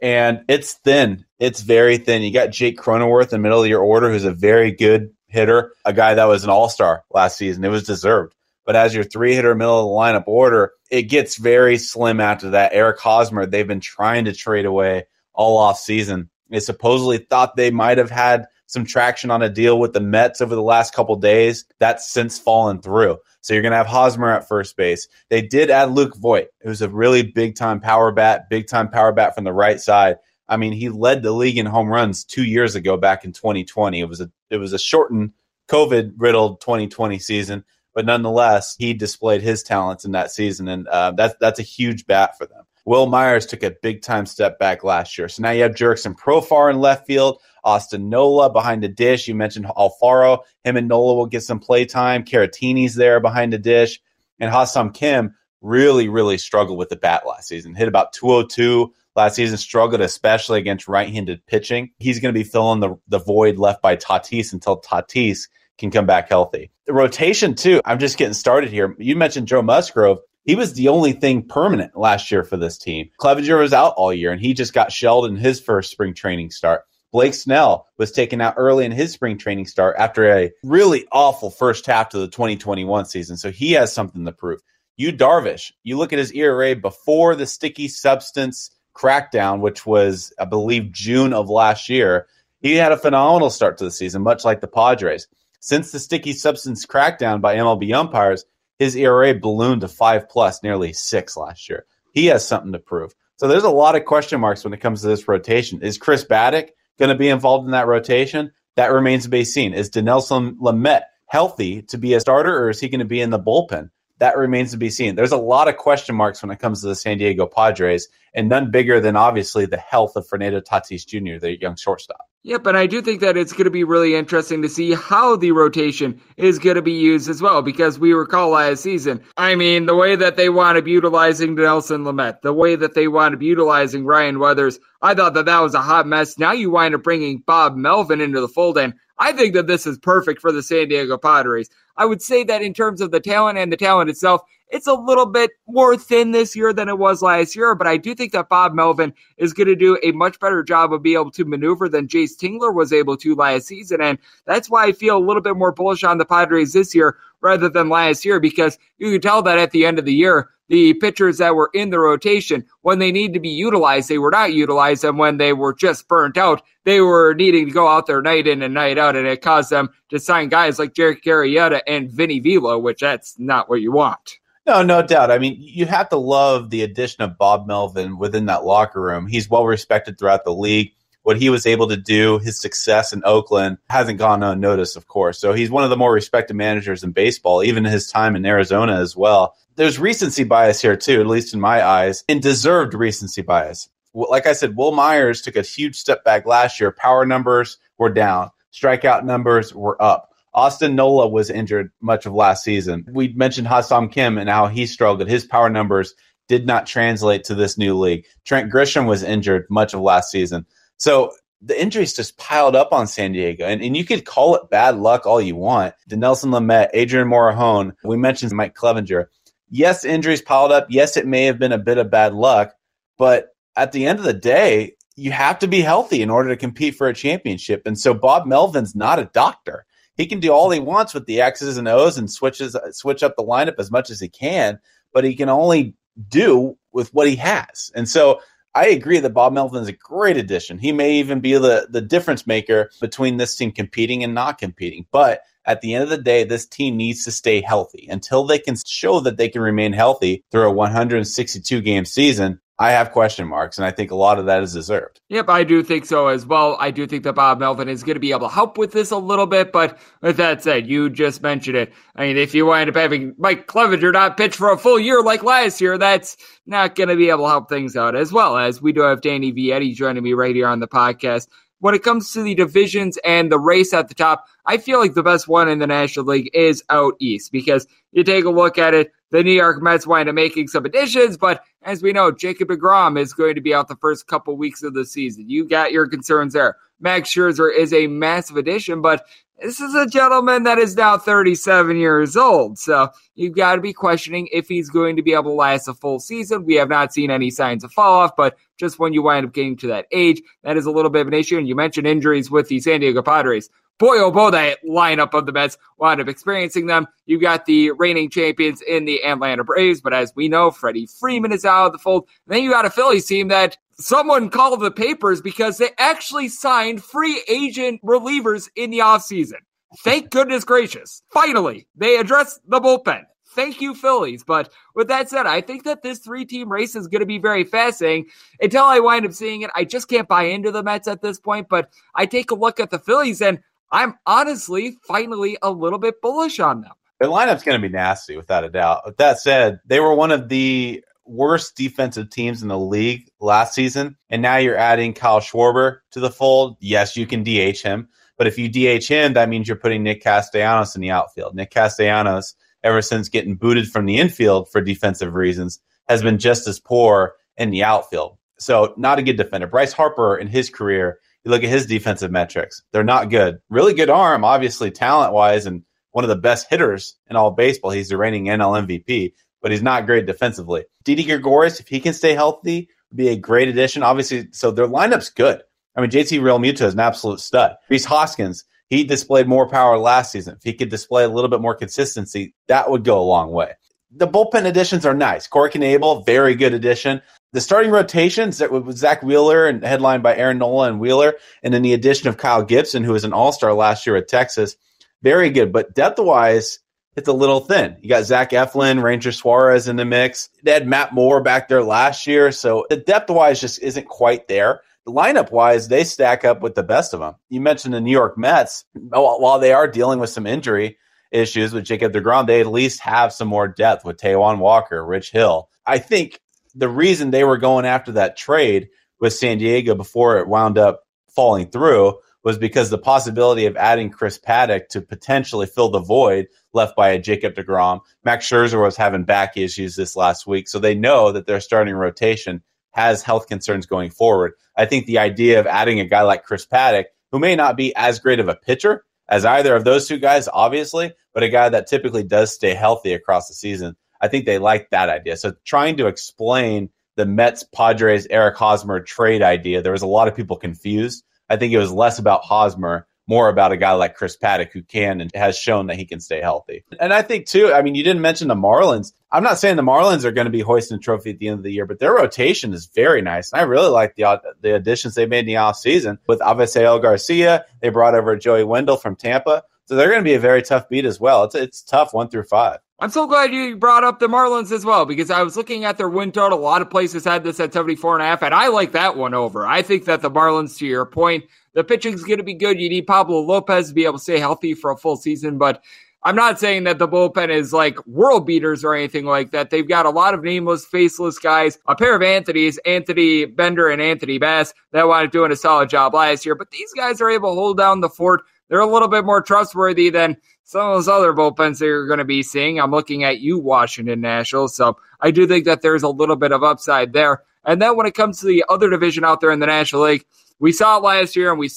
and 0.00 0.44
it's 0.48 0.74
thin. 0.74 1.24
It's 1.40 1.60
very 1.60 1.98
thin. 1.98 2.22
You 2.22 2.32
got 2.32 2.52
Jake 2.52 2.78
Cronenworth 2.78 3.24
in 3.24 3.30
the 3.30 3.38
middle 3.38 3.62
of 3.64 3.68
your 3.68 3.82
order, 3.82 4.12
who's 4.12 4.24
a 4.24 4.32
very 4.32 4.70
good 4.70 5.10
hitter, 5.26 5.72
a 5.84 5.92
guy 5.92 6.14
that 6.14 6.26
was 6.26 6.44
an 6.44 6.50
all 6.50 6.68
star 6.68 7.02
last 7.10 7.36
season. 7.36 7.64
It 7.64 7.68
was 7.68 7.82
deserved. 7.82 8.32
But 8.64 8.76
as 8.76 8.94
your 8.94 9.02
three 9.02 9.34
hitter 9.34 9.56
middle 9.56 9.80
of 9.80 9.86
the 9.86 10.18
lineup 10.18 10.28
order, 10.28 10.72
it 10.88 11.02
gets 11.02 11.36
very 11.36 11.78
slim 11.78 12.20
after 12.20 12.50
that. 12.50 12.74
Eric 12.74 13.00
Hosmer, 13.00 13.44
they've 13.44 13.66
been 13.66 13.80
trying 13.80 14.26
to 14.26 14.34
trade 14.34 14.66
away 14.66 15.06
all 15.34 15.58
off 15.58 15.80
season. 15.80 16.30
They 16.50 16.60
supposedly 16.60 17.18
thought 17.18 17.56
they 17.56 17.70
might 17.70 17.98
have 17.98 18.10
had 18.10 18.46
some 18.66 18.84
traction 18.84 19.30
on 19.30 19.42
a 19.42 19.48
deal 19.48 19.78
with 19.78 19.92
the 19.92 20.00
Mets 20.00 20.40
over 20.40 20.54
the 20.54 20.62
last 20.62 20.94
couple 20.94 21.16
days. 21.16 21.64
That's 21.78 22.10
since 22.10 22.38
fallen 22.38 22.80
through. 22.80 23.18
So 23.40 23.54
you're 23.54 23.62
going 23.62 23.72
to 23.72 23.78
have 23.78 23.86
Hosmer 23.86 24.30
at 24.30 24.48
first 24.48 24.76
base. 24.76 25.08
They 25.30 25.42
did 25.42 25.70
add 25.70 25.90
Luke 25.90 26.16
Voit, 26.16 26.48
who's 26.62 26.82
a 26.82 26.88
really 26.88 27.22
big 27.22 27.56
time 27.56 27.80
power 27.80 28.12
bat, 28.12 28.50
big 28.50 28.66
time 28.66 28.90
power 28.90 29.12
bat 29.12 29.34
from 29.34 29.44
the 29.44 29.52
right 29.52 29.80
side. 29.80 30.16
I 30.48 30.56
mean, 30.56 30.72
he 30.72 30.88
led 30.88 31.22
the 31.22 31.32
league 31.32 31.58
in 31.58 31.66
home 31.66 31.88
runs 31.88 32.24
two 32.24 32.44
years 32.44 32.74
ago, 32.74 32.96
back 32.96 33.24
in 33.24 33.32
2020. 33.32 34.00
It 34.00 34.08
was 34.08 34.20
a 34.20 34.30
it 34.50 34.56
was 34.56 34.72
a 34.72 34.78
shortened, 34.78 35.32
COVID 35.68 36.14
riddled 36.16 36.60
2020 36.62 37.18
season, 37.18 37.64
but 37.94 38.06
nonetheless, 38.06 38.74
he 38.78 38.94
displayed 38.94 39.42
his 39.42 39.62
talents 39.62 40.04
in 40.04 40.12
that 40.12 40.30
season, 40.30 40.68
and 40.68 40.88
uh, 40.88 41.12
that's 41.12 41.34
that's 41.40 41.58
a 41.58 41.64
huge 41.64 42.06
bat 42.06 42.38
for 42.38 42.46
them. 42.46 42.64
Wil 42.88 43.04
Myers 43.04 43.44
took 43.44 43.62
a 43.62 43.76
big 43.82 44.00
time 44.00 44.24
step 44.24 44.58
back 44.58 44.82
last 44.82 45.18
year, 45.18 45.28
so 45.28 45.42
now 45.42 45.50
you 45.50 45.62
have 45.62 45.74
Jurickson 45.74 46.18
Profar 46.18 46.70
in 46.70 46.80
left 46.80 47.06
field, 47.06 47.38
Austin 47.62 48.08
Nola 48.08 48.50
behind 48.50 48.82
the 48.82 48.88
dish. 48.88 49.28
You 49.28 49.34
mentioned 49.34 49.66
Alfaro, 49.66 50.38
him 50.64 50.78
and 50.78 50.88
Nola 50.88 51.14
will 51.14 51.26
get 51.26 51.42
some 51.42 51.58
play 51.58 51.84
time. 51.84 52.24
Caratini's 52.24 52.94
there 52.94 53.20
behind 53.20 53.52
the 53.52 53.58
dish, 53.58 54.00
and 54.40 54.50
Ha-Seong 54.50 54.94
Kim 54.94 55.34
really 55.60 56.08
really 56.08 56.38
struggled 56.38 56.78
with 56.78 56.88
the 56.88 56.96
bat 56.96 57.26
last 57.26 57.48
season. 57.48 57.74
Hit 57.74 57.88
about 57.88 58.14
202 58.14 58.90
last 59.14 59.36
season, 59.36 59.58
struggled 59.58 60.00
especially 60.00 60.58
against 60.58 60.88
right-handed 60.88 61.44
pitching. 61.44 61.90
He's 61.98 62.20
going 62.20 62.32
to 62.32 62.40
be 62.40 62.42
filling 62.42 62.80
the 62.80 62.96
the 63.06 63.18
void 63.18 63.58
left 63.58 63.82
by 63.82 63.96
Tatis 63.96 64.54
until 64.54 64.80
Tatis 64.80 65.50
can 65.76 65.90
come 65.90 66.06
back 66.06 66.30
healthy. 66.30 66.70
The 66.86 66.94
rotation 66.94 67.54
too. 67.54 67.82
I'm 67.84 67.98
just 67.98 68.16
getting 68.16 68.32
started 68.32 68.70
here. 68.70 68.96
You 68.98 69.14
mentioned 69.14 69.46
Joe 69.46 69.60
Musgrove 69.60 70.20
he 70.48 70.56
was 70.56 70.72
the 70.72 70.88
only 70.88 71.12
thing 71.12 71.42
permanent 71.42 71.94
last 71.94 72.30
year 72.30 72.42
for 72.42 72.56
this 72.56 72.78
team. 72.78 73.10
Clevinger 73.20 73.60
was 73.60 73.74
out 73.74 73.92
all 73.98 74.14
year 74.14 74.32
and 74.32 74.40
he 74.40 74.54
just 74.54 74.72
got 74.72 74.90
shelled 74.90 75.26
in 75.26 75.36
his 75.36 75.60
first 75.60 75.90
spring 75.90 76.14
training 76.14 76.50
start. 76.50 76.86
Blake 77.12 77.34
Snell 77.34 77.86
was 77.98 78.12
taken 78.12 78.40
out 78.40 78.54
early 78.56 78.86
in 78.86 78.90
his 78.90 79.12
spring 79.12 79.36
training 79.36 79.66
start 79.66 79.96
after 79.98 80.26
a 80.26 80.50
really 80.64 81.06
awful 81.12 81.50
first 81.50 81.84
half 81.84 82.08
to 82.08 82.18
the 82.18 82.28
2021 82.28 83.04
season. 83.04 83.36
So 83.36 83.50
he 83.50 83.72
has 83.72 83.92
something 83.92 84.24
to 84.24 84.32
prove. 84.32 84.62
Yu 84.96 85.12
Darvish, 85.12 85.72
you 85.82 85.98
look 85.98 86.14
at 86.14 86.18
his 86.18 86.32
ERA 86.32 86.74
before 86.74 87.34
the 87.34 87.44
sticky 87.44 87.88
substance 87.88 88.70
crackdown, 88.94 89.60
which 89.60 89.84
was, 89.84 90.32
I 90.40 90.46
believe, 90.46 90.92
June 90.92 91.34
of 91.34 91.50
last 91.50 91.90
year. 91.90 92.26
He 92.62 92.74
had 92.74 92.92
a 92.92 92.96
phenomenal 92.96 93.50
start 93.50 93.76
to 93.78 93.84
the 93.84 93.90
season, 93.90 94.22
much 94.22 94.46
like 94.46 94.62
the 94.62 94.66
Padres. 94.66 95.28
Since 95.60 95.92
the 95.92 96.00
sticky 96.00 96.32
substance 96.32 96.86
crackdown 96.86 97.42
by 97.42 97.56
MLB 97.56 97.92
umpires, 97.92 98.46
his 98.78 98.96
ERA 98.96 99.34
ballooned 99.34 99.82
to 99.82 99.88
five 99.88 100.28
plus, 100.28 100.62
nearly 100.62 100.92
six 100.92 101.36
last 101.36 101.68
year. 101.68 101.86
He 102.12 102.26
has 102.26 102.46
something 102.46 102.72
to 102.72 102.78
prove. 102.78 103.14
So 103.36 103.46
there's 103.46 103.64
a 103.64 103.70
lot 103.70 103.96
of 103.96 104.04
question 104.04 104.40
marks 104.40 104.64
when 104.64 104.72
it 104.72 104.80
comes 104.80 105.02
to 105.02 105.08
this 105.08 105.28
rotation. 105.28 105.82
Is 105.82 105.98
Chris 105.98 106.24
Paddack 106.24 106.70
going 106.98 107.10
to 107.10 107.14
be 107.14 107.28
involved 107.28 107.66
in 107.66 107.72
that 107.72 107.86
rotation? 107.86 108.52
That 108.76 108.92
remains 108.92 109.24
to 109.24 109.28
be 109.28 109.44
seen. 109.44 109.74
Is 109.74 109.90
Dinelson 109.90 110.58
Lamet 110.58 111.02
healthy 111.26 111.82
to 111.82 111.98
be 111.98 112.14
a 112.14 112.20
starter, 112.20 112.56
or 112.56 112.70
is 112.70 112.80
he 112.80 112.88
going 112.88 113.00
to 113.00 113.04
be 113.04 113.20
in 113.20 113.30
the 113.30 113.38
bullpen? 113.38 113.90
That 114.18 114.36
remains 114.36 114.72
to 114.72 114.76
be 114.76 114.90
seen. 114.90 115.14
There's 115.14 115.32
a 115.32 115.36
lot 115.36 115.68
of 115.68 115.76
question 115.76 116.16
marks 116.16 116.42
when 116.42 116.50
it 116.50 116.58
comes 116.58 116.80
to 116.80 116.88
the 116.88 116.94
San 116.96 117.18
Diego 117.18 117.46
Padres, 117.46 118.08
and 118.34 118.48
none 118.48 118.70
bigger 118.70 119.00
than 119.00 119.14
obviously 119.14 119.66
the 119.66 119.76
health 119.76 120.16
of 120.16 120.26
Fernando 120.26 120.60
Tatis 120.60 121.06
Jr., 121.06 121.38
the 121.40 121.60
young 121.60 121.76
shortstop. 121.76 122.27
Yep, 122.44 122.66
and 122.66 122.78
I 122.78 122.86
do 122.86 123.02
think 123.02 123.20
that 123.20 123.36
it's 123.36 123.52
going 123.52 123.64
to 123.64 123.70
be 123.70 123.82
really 123.82 124.14
interesting 124.14 124.62
to 124.62 124.68
see 124.68 124.94
how 124.94 125.34
the 125.34 125.50
rotation 125.50 126.20
is 126.36 126.58
going 126.60 126.76
to 126.76 126.82
be 126.82 126.92
used 126.92 127.28
as 127.28 127.42
well, 127.42 127.62
because 127.62 127.98
we 127.98 128.12
recall 128.12 128.50
last 128.50 128.82
season, 128.82 129.20
I 129.36 129.56
mean, 129.56 129.86
the 129.86 129.96
way 129.96 130.14
that 130.14 130.36
they 130.36 130.48
wound 130.48 130.78
up 130.78 130.86
utilizing 130.86 131.56
Nelson 131.56 132.04
Lamet, 132.04 132.40
the 132.42 132.52
way 132.52 132.76
that 132.76 132.94
they 132.94 133.08
wound 133.08 133.34
up 133.34 133.42
utilizing 133.42 134.04
Ryan 134.06 134.38
Weathers, 134.38 134.78
I 135.02 135.14
thought 135.14 135.34
that 135.34 135.46
that 135.46 135.60
was 135.60 135.74
a 135.74 135.82
hot 135.82 136.06
mess. 136.06 136.38
Now 136.38 136.52
you 136.52 136.70
wind 136.70 136.94
up 136.94 137.02
bringing 137.02 137.38
Bob 137.38 137.76
Melvin 137.76 138.20
into 138.20 138.40
the 138.40 138.48
fold, 138.48 138.78
and 138.78 138.94
I 139.18 139.32
think 139.32 139.52
that 139.54 139.66
this 139.66 139.84
is 139.84 139.98
perfect 139.98 140.40
for 140.40 140.52
the 140.52 140.62
San 140.62 140.88
Diego 140.88 141.18
Padres. 141.18 141.68
I 141.96 142.04
would 142.04 142.22
say 142.22 142.44
that 142.44 142.62
in 142.62 142.72
terms 142.72 143.00
of 143.00 143.10
the 143.10 143.20
talent 143.20 143.58
and 143.58 143.72
the 143.72 143.76
talent 143.76 144.10
itself, 144.10 144.42
it's 144.70 144.86
a 144.86 144.94
little 144.94 145.26
bit 145.26 145.52
more 145.66 145.96
thin 145.96 146.32
this 146.32 146.54
year 146.54 146.72
than 146.72 146.88
it 146.88 146.98
was 146.98 147.22
last 147.22 147.56
year, 147.56 147.74
but 147.74 147.86
I 147.86 147.96
do 147.96 148.14
think 148.14 148.32
that 148.32 148.48
Bob 148.48 148.74
Melvin 148.74 149.14
is 149.36 149.52
going 149.52 149.68
to 149.68 149.76
do 149.76 149.98
a 150.02 150.12
much 150.12 150.38
better 150.40 150.62
job 150.62 150.92
of 150.92 151.02
being 151.02 151.18
able 151.18 151.30
to 151.32 151.44
maneuver 151.44 151.88
than 151.88 152.08
Jayce 152.08 152.36
Tingler 152.36 152.74
was 152.74 152.92
able 152.92 153.16
to 153.18 153.34
last 153.34 153.66
season. 153.66 154.00
And 154.00 154.18
that's 154.44 154.68
why 154.68 154.86
I 154.86 154.92
feel 154.92 155.16
a 155.16 155.24
little 155.24 155.42
bit 155.42 155.56
more 155.56 155.72
bullish 155.72 156.04
on 156.04 156.18
the 156.18 156.24
Padres 156.24 156.72
this 156.72 156.94
year 156.94 157.16
rather 157.40 157.68
than 157.68 157.88
last 157.88 158.24
year 158.24 158.40
because 158.40 158.78
you 158.98 159.10
can 159.12 159.20
tell 159.20 159.42
that 159.42 159.58
at 159.58 159.70
the 159.70 159.86
end 159.86 159.98
of 159.98 160.04
the 160.04 160.14
year, 160.14 160.50
the 160.68 160.92
pitchers 160.94 161.38
that 161.38 161.54
were 161.54 161.70
in 161.72 161.90
the 161.90 161.98
rotation, 161.98 162.64
when 162.82 162.98
they 162.98 163.10
need 163.10 163.32
to 163.32 163.40
be 163.40 163.48
utilized, 163.48 164.08
they 164.08 164.18
were 164.18 164.30
not 164.30 164.52
utilized. 164.52 165.02
And 165.02 165.18
when 165.18 165.38
they 165.38 165.54
were 165.54 165.72
just 165.72 166.08
burnt 166.08 166.36
out, 166.36 166.62
they 166.84 167.00
were 167.00 167.34
needing 167.34 167.66
to 167.66 167.72
go 167.72 167.88
out 167.88 168.06
there 168.06 168.20
night 168.20 168.46
in 168.46 168.60
and 168.62 168.74
night 168.74 168.98
out. 168.98 169.16
And 169.16 169.26
it 169.26 169.40
caused 169.40 169.70
them 169.70 169.88
to 170.10 170.18
sign 170.18 170.50
guys 170.50 170.78
like 170.78 170.94
Jerry 170.94 171.16
Arrieta 171.16 171.80
and 171.86 172.10
Vinny 172.10 172.38
Velo, 172.38 172.78
which 172.78 173.00
that's 173.00 173.38
not 173.38 173.70
what 173.70 173.80
you 173.80 173.92
want. 173.92 174.38
No, 174.68 174.82
no 174.82 175.00
doubt. 175.00 175.30
I 175.30 175.38
mean, 175.38 175.56
you 175.58 175.86
have 175.86 176.10
to 176.10 176.18
love 176.18 176.68
the 176.68 176.82
addition 176.82 177.22
of 177.22 177.38
Bob 177.38 177.66
Melvin 177.66 178.18
within 178.18 178.44
that 178.46 178.66
locker 178.66 179.00
room. 179.00 179.26
He's 179.26 179.48
well 179.48 179.64
respected 179.64 180.18
throughout 180.18 180.44
the 180.44 180.52
league. 180.52 180.92
What 181.22 181.38
he 181.38 181.48
was 181.48 181.64
able 181.64 181.88
to 181.88 181.96
do, 181.96 182.38
his 182.38 182.60
success 182.60 183.14
in 183.14 183.22
Oakland 183.24 183.78
hasn't 183.88 184.18
gone 184.18 184.42
unnoticed, 184.42 184.94
of 184.94 185.06
course. 185.06 185.38
So 185.38 185.54
he's 185.54 185.70
one 185.70 185.84
of 185.84 185.90
the 185.90 185.96
more 185.96 186.12
respected 186.12 186.52
managers 186.52 187.02
in 187.02 187.12
baseball, 187.12 187.62
even 187.62 187.82
his 187.82 188.10
time 188.10 188.36
in 188.36 188.44
Arizona 188.44 188.96
as 188.96 189.16
well. 189.16 189.56
There's 189.76 189.98
recency 189.98 190.44
bias 190.44 190.82
here, 190.82 190.96
too, 190.96 191.18
at 191.18 191.26
least 191.26 191.54
in 191.54 191.60
my 191.60 191.82
eyes, 191.82 192.22
and 192.28 192.42
deserved 192.42 192.92
recency 192.92 193.40
bias. 193.40 193.88
Like 194.12 194.46
I 194.46 194.52
said, 194.52 194.76
Wil 194.76 194.92
Myers 194.92 195.40
took 195.40 195.56
a 195.56 195.62
huge 195.62 195.96
step 195.96 196.24
back 196.24 196.44
last 196.44 196.78
year. 196.78 196.92
Power 196.92 197.24
numbers 197.24 197.78
were 197.96 198.10
down, 198.10 198.50
strikeout 198.70 199.24
numbers 199.24 199.74
were 199.74 200.00
up. 200.02 200.27
Austin 200.58 200.96
Nola 200.96 201.28
was 201.28 201.50
injured 201.50 201.92
much 202.00 202.26
of 202.26 202.32
last 202.32 202.64
season. 202.64 203.06
We 203.12 203.28
mentioned 203.28 203.68
Ha-Seong 203.68 204.10
Kim 204.10 204.38
and 204.38 204.50
how 204.50 204.66
he 204.66 204.86
struggled. 204.86 205.28
His 205.28 205.44
power 205.44 205.70
numbers 205.70 206.14
did 206.48 206.66
not 206.66 206.84
translate 206.84 207.44
to 207.44 207.54
this 207.54 207.78
new 207.78 207.96
league. 207.96 208.26
Trent 208.44 208.72
Grisham 208.72 209.06
was 209.06 209.22
injured 209.22 209.66
much 209.70 209.94
of 209.94 210.00
last 210.00 210.32
season. 210.32 210.66
So 210.96 211.32
the 211.62 211.80
injuries 211.80 212.12
just 212.12 212.38
piled 212.38 212.74
up 212.74 212.92
on 212.92 213.06
San 213.06 213.30
Diego. 213.30 213.66
And, 213.66 213.80
and 213.80 213.96
you 213.96 214.04
could 214.04 214.24
call 214.24 214.56
it 214.56 214.68
bad 214.68 214.96
luck 214.96 215.26
all 215.26 215.40
you 215.40 215.54
want. 215.54 215.94
Dinelson 216.10 216.50
Lamet, 216.50 216.88
Adrian 216.92 217.28
Morejon, 217.28 217.92
we 218.02 218.16
mentioned 218.16 218.50
Mike 218.50 218.74
Clevinger. 218.74 219.26
Yes, 219.70 220.04
injuries 220.04 220.42
piled 220.42 220.72
up. 220.72 220.88
Yes, 220.90 221.16
it 221.16 221.26
may 221.26 221.44
have 221.44 221.60
been 221.60 221.72
a 221.72 221.78
bit 221.78 221.98
of 221.98 222.10
bad 222.10 222.34
luck. 222.34 222.74
But 223.16 223.50
at 223.76 223.92
the 223.92 224.06
end 224.06 224.18
of 224.18 224.24
the 224.24 224.32
day, 224.32 224.96
you 225.14 225.30
have 225.30 225.60
to 225.60 225.68
be 225.68 225.82
healthy 225.82 226.20
in 226.20 226.30
order 226.30 226.48
to 226.48 226.56
compete 226.56 226.96
for 226.96 227.06
a 227.06 227.14
championship. 227.14 227.82
And 227.86 227.96
so 227.96 228.12
Bob 228.12 228.44
Melvin's 228.44 228.96
not 228.96 229.20
a 229.20 229.30
doctor 229.32 229.84
he 230.18 230.26
can 230.26 230.40
do 230.40 230.52
all 230.52 230.68
he 230.70 230.80
wants 230.80 231.14
with 231.14 231.24
the 231.24 231.40
X's 231.40 231.78
and 231.78 231.88
O's 231.88 232.18
and 232.18 232.30
switches 232.30 232.76
uh, 232.76 232.92
switch 232.92 233.22
up 233.22 233.36
the 233.36 233.44
lineup 233.44 233.76
as 233.78 233.90
much 233.90 234.10
as 234.10 234.20
he 234.20 234.28
can, 234.28 234.78
but 235.14 235.24
he 235.24 235.34
can 235.34 235.48
only 235.48 235.94
do 236.28 236.76
with 236.92 237.14
what 237.14 237.28
he 237.28 237.36
has. 237.36 237.90
And 237.94 238.06
so 238.06 238.40
I 238.74 238.88
agree 238.88 239.20
that 239.20 239.30
Bob 239.30 239.52
Melvin 239.52 239.82
is 239.82 239.88
a 239.88 239.92
great 239.92 240.36
addition. 240.36 240.78
He 240.78 240.92
may 240.92 241.14
even 241.14 241.40
be 241.40 241.54
the 241.54 241.86
the 241.88 242.02
difference 242.02 242.46
maker 242.46 242.90
between 243.00 243.38
this 243.38 243.56
team 243.56 243.72
competing 243.72 244.22
and 244.24 244.34
not 244.34 244.58
competing. 244.58 245.06
But 245.10 245.40
at 245.64 245.80
the 245.80 245.94
end 245.94 246.02
of 246.02 246.10
the 246.10 246.18
day, 246.18 246.44
this 246.44 246.66
team 246.66 246.96
needs 246.96 247.24
to 247.24 247.30
stay 247.30 247.60
healthy 247.60 248.08
until 248.10 248.44
they 248.44 248.58
can 248.58 248.74
show 248.86 249.20
that 249.20 249.36
they 249.36 249.48
can 249.48 249.62
remain 249.62 249.92
healthy 249.92 250.44
through 250.50 250.68
a 250.68 250.72
162 250.72 251.80
game 251.80 252.04
season. 252.04 252.60
I 252.80 252.92
have 252.92 253.10
question 253.10 253.48
marks, 253.48 253.76
and 253.76 253.84
I 253.84 253.90
think 253.90 254.12
a 254.12 254.14
lot 254.14 254.38
of 254.38 254.46
that 254.46 254.62
is 254.62 254.72
deserved. 254.72 255.20
Yep, 255.30 255.48
I 255.48 255.64
do 255.64 255.82
think 255.82 256.06
so 256.06 256.28
as 256.28 256.46
well. 256.46 256.76
I 256.78 256.92
do 256.92 257.08
think 257.08 257.24
that 257.24 257.32
Bob 257.32 257.58
Melvin 257.58 257.88
is 257.88 258.04
going 258.04 258.14
to 258.14 258.20
be 258.20 258.30
able 258.30 258.48
to 258.48 258.54
help 258.54 258.78
with 258.78 258.92
this 258.92 259.10
a 259.10 259.16
little 259.16 259.46
bit, 259.46 259.72
but 259.72 259.98
with 260.22 260.36
that 260.36 260.62
said, 260.62 260.86
you 260.86 261.10
just 261.10 261.42
mentioned 261.42 261.76
it. 261.76 261.92
I 262.14 262.22
mean, 262.22 262.36
if 262.36 262.54
you 262.54 262.66
wind 262.66 262.88
up 262.88 262.94
having 262.94 263.34
Mike 263.36 263.66
Clevinger 263.66 264.12
not 264.12 264.36
pitch 264.36 264.54
for 264.54 264.70
a 264.70 264.78
full 264.78 265.00
year 265.00 265.22
like 265.22 265.42
last 265.42 265.80
year, 265.80 265.98
that's 265.98 266.36
not 266.66 266.94
going 266.94 267.08
to 267.08 267.16
be 267.16 267.30
able 267.30 267.44
to 267.44 267.50
help 267.50 267.68
things 267.68 267.96
out, 267.96 268.14
as 268.14 268.32
well 268.32 268.56
as 268.56 268.80
we 268.80 268.92
do 268.92 269.00
have 269.00 269.22
Danny 269.22 269.52
Vietti 269.52 269.92
joining 269.92 270.22
me 270.22 270.34
right 270.34 270.54
here 270.54 270.68
on 270.68 270.78
the 270.78 270.88
podcast 270.88 271.48
when 271.80 271.94
it 271.94 272.02
comes 272.02 272.32
to 272.32 272.42
the 272.42 272.54
divisions 272.54 273.18
and 273.24 273.50
the 273.50 273.58
race 273.58 273.92
at 273.94 274.08
the 274.08 274.14
top, 274.14 274.46
I 274.66 274.78
feel 274.78 274.98
like 274.98 275.14
the 275.14 275.22
best 275.22 275.48
one 275.48 275.68
in 275.68 275.78
the 275.78 275.86
National 275.86 276.26
League 276.26 276.50
is 276.52 276.82
out 276.90 277.14
east 277.20 277.52
because 277.52 277.86
you 278.12 278.24
take 278.24 278.44
a 278.44 278.50
look 278.50 278.78
at 278.78 278.94
it, 278.94 279.12
the 279.30 279.42
New 279.42 279.52
York 279.52 279.82
Mets 279.82 280.06
wind 280.06 280.28
up 280.28 280.34
making 280.34 280.68
some 280.68 280.84
additions, 280.84 281.36
but 281.36 281.62
as 281.82 282.02
we 282.02 282.12
know, 282.12 282.32
Jacob 282.32 282.68
DeGrom 282.68 283.18
is 283.18 283.32
going 283.32 283.54
to 283.54 283.60
be 283.60 283.74
out 283.74 283.88
the 283.88 283.96
first 283.96 284.26
couple 284.26 284.56
weeks 284.56 284.82
of 284.82 284.94
the 284.94 285.04
season. 285.04 285.48
You 285.48 285.66
got 285.66 285.92
your 285.92 286.08
concerns 286.08 286.54
there. 286.54 286.76
Max 287.00 287.30
Scherzer 287.30 287.74
is 287.74 287.92
a 287.92 288.08
massive 288.08 288.56
addition, 288.56 289.00
but 289.00 289.24
this 289.60 289.80
is 289.80 289.94
a 289.94 290.06
gentleman 290.06 290.62
that 290.64 290.78
is 290.78 290.96
now 290.96 291.18
37 291.18 291.96
years 291.96 292.36
old. 292.36 292.78
So 292.78 293.10
you've 293.34 293.56
got 293.56 293.76
to 293.76 293.80
be 293.80 293.92
questioning 293.92 294.48
if 294.52 294.68
he's 294.68 294.88
going 294.88 295.16
to 295.16 295.22
be 295.22 295.32
able 295.32 295.44
to 295.44 295.52
last 295.52 295.88
a 295.88 295.94
full 295.94 296.20
season. 296.20 296.64
We 296.64 296.74
have 296.74 296.88
not 296.88 297.12
seen 297.12 297.30
any 297.30 297.50
signs 297.50 297.84
of 297.84 297.92
fall 297.92 298.20
off, 298.20 298.36
but 298.36 298.56
just 298.76 298.98
when 298.98 299.12
you 299.12 299.22
wind 299.22 299.46
up 299.46 299.52
getting 299.52 299.76
to 299.78 299.88
that 299.88 300.06
age, 300.12 300.40
that 300.62 300.76
is 300.76 300.86
a 300.86 300.90
little 300.90 301.10
bit 301.10 301.22
of 301.22 301.28
an 301.28 301.34
issue. 301.34 301.58
And 301.58 301.66
you 301.66 301.74
mentioned 301.74 302.06
injuries 302.06 302.50
with 302.50 302.68
the 302.68 302.80
San 302.80 303.00
Diego 303.00 303.22
Padres 303.22 303.68
boy, 303.98 304.18
oh 304.18 304.30
boy, 304.30 304.50
that 304.52 304.78
lineup 304.84 305.34
of 305.34 305.46
the 305.46 305.52
Mets 305.52 305.76
wound 305.98 306.20
up 306.20 306.28
experiencing 306.28 306.86
them. 306.86 307.06
You've 307.26 307.42
got 307.42 307.66
the 307.66 307.90
reigning 307.92 308.30
champions 308.30 308.80
in 308.80 309.04
the 309.04 309.22
Atlanta 309.24 309.64
Braves, 309.64 310.00
but 310.00 310.14
as 310.14 310.32
we 310.34 310.48
know, 310.48 310.70
Freddie 310.70 311.06
Freeman 311.06 311.52
is 311.52 311.64
out 311.64 311.86
of 311.86 311.92
the 311.92 311.98
fold. 311.98 312.28
And 312.46 312.56
then 312.56 312.62
you 312.62 312.70
got 312.70 312.86
a 312.86 312.90
Phillies 312.90 313.26
team 313.26 313.48
that 313.48 313.76
someone 314.00 314.48
called 314.50 314.80
the 314.80 314.90
papers 314.90 315.40
because 315.40 315.78
they 315.78 315.90
actually 315.98 316.48
signed 316.48 317.02
free 317.02 317.42
agent 317.48 318.00
relievers 318.02 318.68
in 318.76 318.90
the 318.90 319.00
offseason. 319.00 319.58
Thank 319.98 320.30
goodness 320.30 320.64
gracious. 320.64 321.22
Finally, 321.32 321.86
they 321.96 322.16
addressed 322.16 322.60
the 322.68 322.80
bullpen. 322.80 323.22
thank 323.54 323.80
you, 323.80 323.94
Phillies. 323.94 324.44
But 324.44 324.70
with 324.94 325.08
that 325.08 325.28
said, 325.28 325.46
I 325.46 325.60
think 325.60 325.84
that 325.84 326.02
this 326.02 326.20
three 326.20 326.44
team 326.44 326.70
race 326.70 326.94
is 326.94 327.08
going 327.08 327.20
to 327.20 327.26
be 327.26 327.38
very 327.38 327.64
fascinating 327.64 328.26
until 328.60 328.84
I 328.84 329.00
wind 329.00 329.26
up 329.26 329.32
seeing 329.32 329.62
it. 329.62 329.70
I 329.74 329.84
just 329.84 330.08
can't 330.08 330.28
buy 330.28 330.44
into 330.44 330.70
the 330.70 330.82
Mets 330.82 331.08
at 331.08 331.22
this 331.22 331.40
point, 331.40 331.68
but 331.68 331.90
I 332.14 332.26
take 332.26 332.50
a 332.50 332.54
look 332.54 332.78
at 332.78 332.90
the 332.90 332.98
Phillies 332.98 333.42
and 333.42 333.58
I'm 333.90 334.14
honestly 334.26 334.98
finally 335.06 335.56
a 335.62 335.70
little 335.70 335.98
bit 335.98 336.20
bullish 336.20 336.60
on 336.60 336.82
them. 336.82 336.92
Their 337.18 337.30
lineup's 337.30 337.64
going 337.64 337.80
to 337.80 337.88
be 337.88 337.92
nasty, 337.92 338.36
without 338.36 338.62
a 338.62 338.68
doubt. 338.68 339.02
With 339.04 339.16
that 339.16 339.40
said, 339.40 339.80
they 339.86 339.98
were 339.98 340.14
one 340.14 340.30
of 340.30 340.48
the 340.48 341.02
worst 341.28 341.76
defensive 341.76 342.30
teams 342.30 342.62
in 342.62 342.68
the 342.68 342.78
league 342.78 343.28
last 343.40 343.74
season, 343.74 344.16
and 344.30 344.42
now 344.42 344.56
you're 344.56 344.76
adding 344.76 345.12
Kyle 345.12 345.40
Schwarber 345.40 345.98
to 346.12 346.20
the 346.20 346.30
fold. 346.30 346.76
Yes, 346.80 347.16
you 347.16 347.26
can 347.26 347.42
DH 347.42 347.80
him, 347.82 348.08
but 348.36 348.46
if 348.46 348.58
you 348.58 348.68
DH 348.68 349.06
him, 349.06 349.34
that 349.34 349.48
means 349.48 349.68
you're 349.68 349.76
putting 349.76 350.02
Nick 350.02 350.22
Castellanos 350.22 350.94
in 350.94 351.00
the 351.00 351.10
outfield. 351.10 351.54
Nick 351.54 351.70
Castellanos, 351.70 352.54
ever 352.82 353.02
since 353.02 353.28
getting 353.28 353.56
booted 353.56 353.88
from 353.88 354.06
the 354.06 354.18
infield 354.18 354.70
for 354.70 354.80
defensive 354.80 355.34
reasons, 355.34 355.80
has 356.08 356.22
been 356.22 356.38
just 356.38 356.66
as 356.66 356.80
poor 356.80 357.34
in 357.56 357.70
the 357.70 357.84
outfield. 357.84 358.38
So, 358.58 358.94
not 358.96 359.18
a 359.18 359.22
good 359.22 359.36
defender. 359.36 359.66
Bryce 359.66 359.92
Harper 359.92 360.36
in 360.36 360.48
his 360.48 360.70
career, 360.70 361.18
you 361.44 361.50
look 361.50 361.62
at 361.62 361.68
his 361.68 361.86
defensive 361.86 362.30
metrics, 362.30 362.82
they're 362.92 363.04
not 363.04 363.30
good. 363.30 363.58
Really 363.68 363.94
good 363.94 364.10
arm, 364.10 364.44
obviously, 364.44 364.90
talent 364.90 365.32
wise, 365.32 365.66
and 365.66 365.82
one 366.12 366.24
of 366.24 366.28
the 366.28 366.36
best 366.36 366.68
hitters 366.68 367.14
in 367.30 367.36
all 367.36 367.50
baseball. 367.50 367.90
He's 367.90 368.08
the 368.08 368.16
reigning 368.16 368.46
NL 368.46 368.86
MVP, 368.86 369.32
but 369.62 369.70
he's 369.70 369.82
not 369.82 370.06
great 370.06 370.26
defensively. 370.26 370.84
Didi 371.04 371.24
Gregorius, 371.24 371.80
if 371.80 371.88
he 371.88 372.00
can 372.00 372.14
stay 372.14 372.34
healthy, 372.34 372.88
would 373.10 373.16
be 373.16 373.28
a 373.28 373.36
great 373.36 373.68
addition. 373.68 374.02
Obviously, 374.02 374.48
so 374.52 374.70
their 374.70 374.86
lineup's 374.86 375.30
good. 375.30 375.62
I 375.96 376.00
mean, 376.00 376.10
JT 376.10 376.40
Realmuto 376.40 376.82
is 376.82 376.94
an 376.94 377.00
absolute 377.00 377.40
stud. 377.40 377.76
Rhys 377.88 378.04
Hoskins, 378.04 378.64
he 378.88 379.04
displayed 379.04 379.48
more 379.48 379.68
power 379.68 379.98
last 379.98 380.32
season. 380.32 380.56
If 380.56 380.62
he 380.62 380.72
could 380.72 380.90
display 380.90 381.24
a 381.24 381.28
little 381.28 381.50
bit 381.50 381.60
more 381.60 381.74
consistency, 381.74 382.54
that 382.68 382.90
would 382.90 383.04
go 383.04 383.18
a 383.18 383.22
long 383.22 383.50
way. 383.50 383.72
The 384.10 384.28
bullpen 384.28 384.64
additions 384.64 385.04
are 385.04 385.14
nice. 385.14 385.46
Corey 385.46 385.70
Knebel, 385.70 386.24
very 386.24 386.54
good 386.54 386.72
addition. 386.72 387.20
The 387.52 387.60
starting 387.60 387.90
rotations 387.90 388.58
that 388.58 388.70
with 388.70 388.96
Zack 388.96 389.22
Wheeler 389.22 389.66
and 389.66 389.84
headlined 389.84 390.22
by 390.22 390.36
Aaron 390.36 390.58
Nola 390.58 390.88
and 390.88 391.00
Wheeler, 391.00 391.34
and 391.62 391.74
then 391.74 391.82
the 391.82 391.94
addition 391.94 392.28
of 392.28 392.36
Kyle 392.36 392.62
Gibson, 392.62 393.04
who 393.04 393.12
was 393.12 393.24
an 393.24 393.32
all 393.32 393.52
star 393.52 393.74
last 393.74 394.06
year 394.06 394.16
at 394.16 394.28
Texas 394.28 394.76
very 395.22 395.50
good. 395.50 395.72
But 395.72 395.94
depth 395.94 396.18
wise, 396.18 396.78
it's 397.18 397.28
a 397.28 397.32
little 397.32 397.60
thin. 397.60 397.96
You 398.00 398.08
got 398.08 398.24
Zach 398.24 398.50
Eflin, 398.50 399.02
Ranger 399.02 399.32
Suarez 399.32 399.88
in 399.88 399.96
the 399.96 400.04
mix. 400.04 400.48
They 400.62 400.72
had 400.72 400.86
Matt 400.86 401.12
Moore 401.12 401.42
back 401.42 401.68
there 401.68 401.82
last 401.82 402.26
year. 402.28 402.52
So 402.52 402.86
the 402.88 402.96
depth 402.96 403.28
wise 403.28 403.60
just 403.60 403.82
isn't 403.82 404.06
quite 404.06 404.46
there. 404.46 404.82
The 405.04 405.12
lineup 405.12 405.50
wise, 405.50 405.88
they 405.88 406.04
stack 406.04 406.44
up 406.44 406.62
with 406.62 406.76
the 406.76 406.82
best 406.82 407.14
of 407.14 407.20
them. 407.20 407.34
You 407.48 407.60
mentioned 407.60 407.92
the 407.92 408.00
New 408.00 408.12
York 408.12 408.38
Mets. 408.38 408.84
While 408.94 409.58
they 409.58 409.72
are 409.72 409.88
dealing 409.88 410.20
with 410.20 410.30
some 410.30 410.46
injury 410.46 410.96
issues 411.32 411.72
with 411.72 411.84
Jacob 411.84 412.12
DeGrom, 412.12 412.46
they 412.46 412.60
at 412.60 412.68
least 412.68 413.00
have 413.00 413.32
some 413.32 413.48
more 413.48 413.66
depth 413.66 414.04
with 414.04 414.18
Taijuan 414.18 414.58
Walker, 414.58 415.04
Rich 415.04 415.32
Hill. 415.32 415.68
I 415.84 415.98
think 415.98 416.40
the 416.74 416.88
reason 416.88 417.30
they 417.30 417.44
were 417.44 417.58
going 417.58 417.84
after 417.84 418.12
that 418.12 418.36
trade 418.36 418.90
with 419.18 419.34
San 419.34 419.58
Diego 419.58 419.96
before 419.96 420.38
it 420.38 420.46
wound 420.46 420.78
up 420.78 421.00
falling 421.34 421.68
through 421.68 422.18
was 422.44 422.58
because 422.58 422.90
the 422.90 422.98
possibility 422.98 423.66
of 423.66 423.76
adding 423.76 424.10
Chris 424.10 424.38
Paddack 424.38 424.88
to 424.88 425.00
potentially 425.00 425.66
fill 425.66 425.90
the 425.90 426.00
void 426.00 426.46
left 426.72 426.96
by 426.96 427.10
a 427.10 427.18
Jacob 427.18 427.54
DeGrom. 427.54 428.00
Max 428.24 428.48
Scherzer 428.48 428.80
was 428.80 428.96
having 428.96 429.24
back 429.24 429.56
issues 429.56 429.96
this 429.96 430.16
last 430.16 430.46
week, 430.46 430.68
so 430.68 430.78
they 430.78 430.94
know 430.94 431.32
that 431.32 431.46
their 431.46 431.60
starting 431.60 431.94
rotation 431.94 432.62
has 432.92 433.22
health 433.22 433.46
concerns 433.48 433.86
going 433.86 434.10
forward. 434.10 434.52
I 434.76 434.86
think 434.86 435.06
the 435.06 435.18
idea 435.18 435.60
of 435.60 435.66
adding 435.66 436.00
a 436.00 436.04
guy 436.04 436.22
like 436.22 436.44
Chris 436.44 436.66
Paddack, 436.66 437.06
who 437.32 437.38
may 437.38 437.56
not 437.56 437.76
be 437.76 437.94
as 437.94 438.20
great 438.20 438.40
of 438.40 438.48
a 438.48 438.56
pitcher 438.56 439.04
as 439.28 439.44
either 439.44 439.76
of 439.76 439.84
those 439.84 440.08
two 440.08 440.18
guys, 440.18 440.48
obviously, 440.52 441.12
but 441.34 441.42
a 441.42 441.48
guy 441.48 441.68
that 441.68 441.86
typically 441.86 442.22
does 442.22 442.54
stay 442.54 442.74
healthy 442.74 443.12
across 443.12 443.48
the 443.48 443.54
season, 443.54 443.96
I 444.20 444.28
think 444.28 444.46
they 444.46 444.58
like 444.58 444.90
that 444.90 445.08
idea. 445.08 445.36
So 445.36 445.54
trying 445.64 445.96
to 445.98 446.06
explain 446.06 446.90
the 447.16 447.26
Mets 447.26 447.64
Padres 447.64 448.26
Eric 448.30 448.56
Hosmer 448.56 449.00
trade 449.00 449.42
idea, 449.42 449.82
there 449.82 449.92
was 449.92 450.02
a 450.02 450.06
lot 450.06 450.28
of 450.28 450.34
people 450.34 450.56
confused 450.56 451.24
I 451.48 451.56
think 451.56 451.72
it 451.72 451.78
was 451.78 451.92
less 451.92 452.18
about 452.18 452.44
Hosmer, 452.44 453.06
more 453.28 453.48
about 453.48 453.72
a 453.72 453.76
guy 453.76 453.92
like 453.92 454.16
Chris 454.16 454.36
Paddack 454.36 454.72
who 454.72 454.82
can 454.82 455.20
and 455.20 455.30
has 455.34 455.58
shown 455.58 455.86
that 455.86 455.96
he 455.96 456.06
can 456.06 456.18
stay 456.18 456.40
healthy. 456.40 456.84
And 456.98 457.12
I 457.12 457.22
think 457.22 457.46
too, 457.46 457.72
I 457.72 457.82
mean, 457.82 457.94
you 457.94 458.02
didn't 458.02 458.22
mention 458.22 458.48
the 458.48 458.54
Marlins. 458.54 459.12
I'm 459.30 459.42
not 459.42 459.58
saying 459.58 459.76
the 459.76 459.82
Marlins 459.82 460.24
are 460.24 460.32
going 460.32 460.46
to 460.46 460.50
be 460.50 460.60
hoisting 460.60 460.96
a 460.96 461.00
trophy 461.00 461.30
at 461.30 461.38
the 461.38 461.48
end 461.48 461.58
of 461.58 461.62
the 461.62 461.72
year, 461.72 461.84
but 461.84 461.98
their 461.98 462.14
rotation 462.14 462.72
is 462.72 462.86
very 462.86 463.20
nice. 463.20 463.52
And 463.52 463.60
I 463.60 463.64
really 463.64 463.90
like 463.90 464.16
the 464.16 464.40
the 464.62 464.74
additions 464.74 465.14
they 465.14 465.26
made 465.26 465.40
in 465.40 465.46
the 465.46 465.54
offseason 465.54 466.18
with 466.26 466.40
Avisail 466.40 467.02
Garcia. 467.02 467.66
They 467.82 467.90
brought 467.90 468.14
over 468.14 468.34
Joey 468.36 468.64
Wendle 468.64 468.96
from 468.96 469.14
Tampa. 469.14 469.62
So 469.84 469.94
they're 469.96 470.08
going 470.10 470.20
to 470.20 470.24
be 470.24 470.34
a 470.34 470.40
very 470.40 470.62
tough 470.62 470.88
beat 470.88 471.04
as 471.04 471.20
well. 471.20 471.44
It's 471.44 471.54
it's 471.54 471.82
tough 471.82 472.14
one 472.14 472.30
through 472.30 472.44
five. 472.44 472.78
I'm 473.00 473.10
so 473.10 473.28
glad 473.28 473.52
you 473.52 473.76
brought 473.76 474.02
up 474.02 474.18
the 474.18 474.26
Marlins 474.26 474.72
as 474.72 474.84
well 474.84 475.04
because 475.04 475.30
I 475.30 475.42
was 475.44 475.56
looking 475.56 475.84
at 475.84 475.98
their 475.98 476.08
win 476.08 476.32
total. 476.32 476.58
A 476.58 476.60
lot 476.60 476.82
of 476.82 476.90
places 476.90 477.24
had 477.24 477.44
this 477.44 477.60
at 477.60 477.72
74 477.72 478.14
and 478.16 478.22
a 478.24 478.26
half, 478.26 478.42
and 478.42 478.52
I 478.52 478.66
like 478.66 478.90
that 478.90 479.16
one 479.16 479.34
over. 479.34 479.64
I 479.68 479.82
think 479.82 480.04
that 480.06 480.20
the 480.20 480.30
Marlins, 480.30 480.76
to 480.78 480.86
your 480.86 481.06
point, 481.06 481.44
the 481.74 481.84
pitching's 481.84 482.24
going 482.24 482.38
to 482.38 482.44
be 482.44 482.54
good. 482.54 482.80
You 482.80 482.88
need 482.88 483.06
Pablo 483.06 483.38
Lopez 483.38 483.88
to 483.88 483.94
be 483.94 484.04
able 484.04 484.18
to 484.18 484.22
stay 484.22 484.40
healthy 484.40 484.74
for 484.74 484.90
a 484.90 484.96
full 484.96 485.16
season, 485.16 485.58
but 485.58 485.80
I'm 486.24 486.34
not 486.34 486.58
saying 486.58 486.82
that 486.84 486.98
the 486.98 487.06
bullpen 487.06 487.50
is 487.50 487.72
like 487.72 488.04
world 488.04 488.44
beaters 488.44 488.84
or 488.84 488.94
anything 488.94 489.24
like 489.24 489.52
that. 489.52 489.70
They've 489.70 489.86
got 489.86 490.04
a 490.04 490.10
lot 490.10 490.34
of 490.34 490.42
nameless, 490.42 490.84
faceless 490.84 491.38
guys, 491.38 491.78
a 491.86 491.94
pair 491.94 492.16
of 492.16 492.22
Anthony's, 492.22 492.78
Anthony 492.78 493.44
Bender 493.44 493.88
and 493.88 494.02
Anthony 494.02 494.38
Bass, 494.38 494.74
that 494.90 495.06
wound 495.06 495.26
up 495.26 495.32
doing 495.32 495.52
a 495.52 495.56
solid 495.56 495.88
job 495.88 496.14
last 496.14 496.44
year. 496.44 496.56
But 496.56 496.72
these 496.72 496.92
guys 496.96 497.20
are 497.20 497.30
able 497.30 497.50
to 497.50 497.54
hold 497.54 497.78
down 497.78 498.00
the 498.00 498.08
fort. 498.08 498.42
They're 498.68 498.80
a 498.80 498.92
little 498.92 499.08
bit 499.08 499.24
more 499.24 499.40
trustworthy 499.40 500.10
than 500.10 500.36
some 500.68 500.90
of 500.90 500.96
those 500.96 501.08
other 501.08 501.32
bullpens 501.32 501.78
that 501.78 501.86
you're 501.86 502.06
going 502.06 502.18
to 502.18 502.26
be 502.26 502.42
seeing. 502.42 502.78
I'm 502.78 502.90
looking 502.90 503.24
at 503.24 503.40
you, 503.40 503.58
Washington 503.58 504.20
Nationals. 504.20 504.76
So 504.76 504.98
I 505.18 505.30
do 505.30 505.46
think 505.46 505.64
that 505.64 505.80
there's 505.80 506.02
a 506.02 506.10
little 506.10 506.36
bit 506.36 506.52
of 506.52 506.62
upside 506.62 507.14
there. 507.14 507.42
And 507.64 507.80
then 507.80 507.96
when 507.96 508.04
it 508.04 508.12
comes 508.12 508.38
to 508.40 508.46
the 508.46 508.66
other 508.68 508.90
division 508.90 509.24
out 509.24 509.40
there 509.40 509.50
in 509.50 509.60
the 509.60 509.66
National 509.66 510.02
League, 510.02 510.26
we 510.58 510.72
saw 510.72 510.98
it 510.98 511.02
last 511.02 511.36
year, 511.36 511.50
and 511.50 511.58
we 511.58 511.70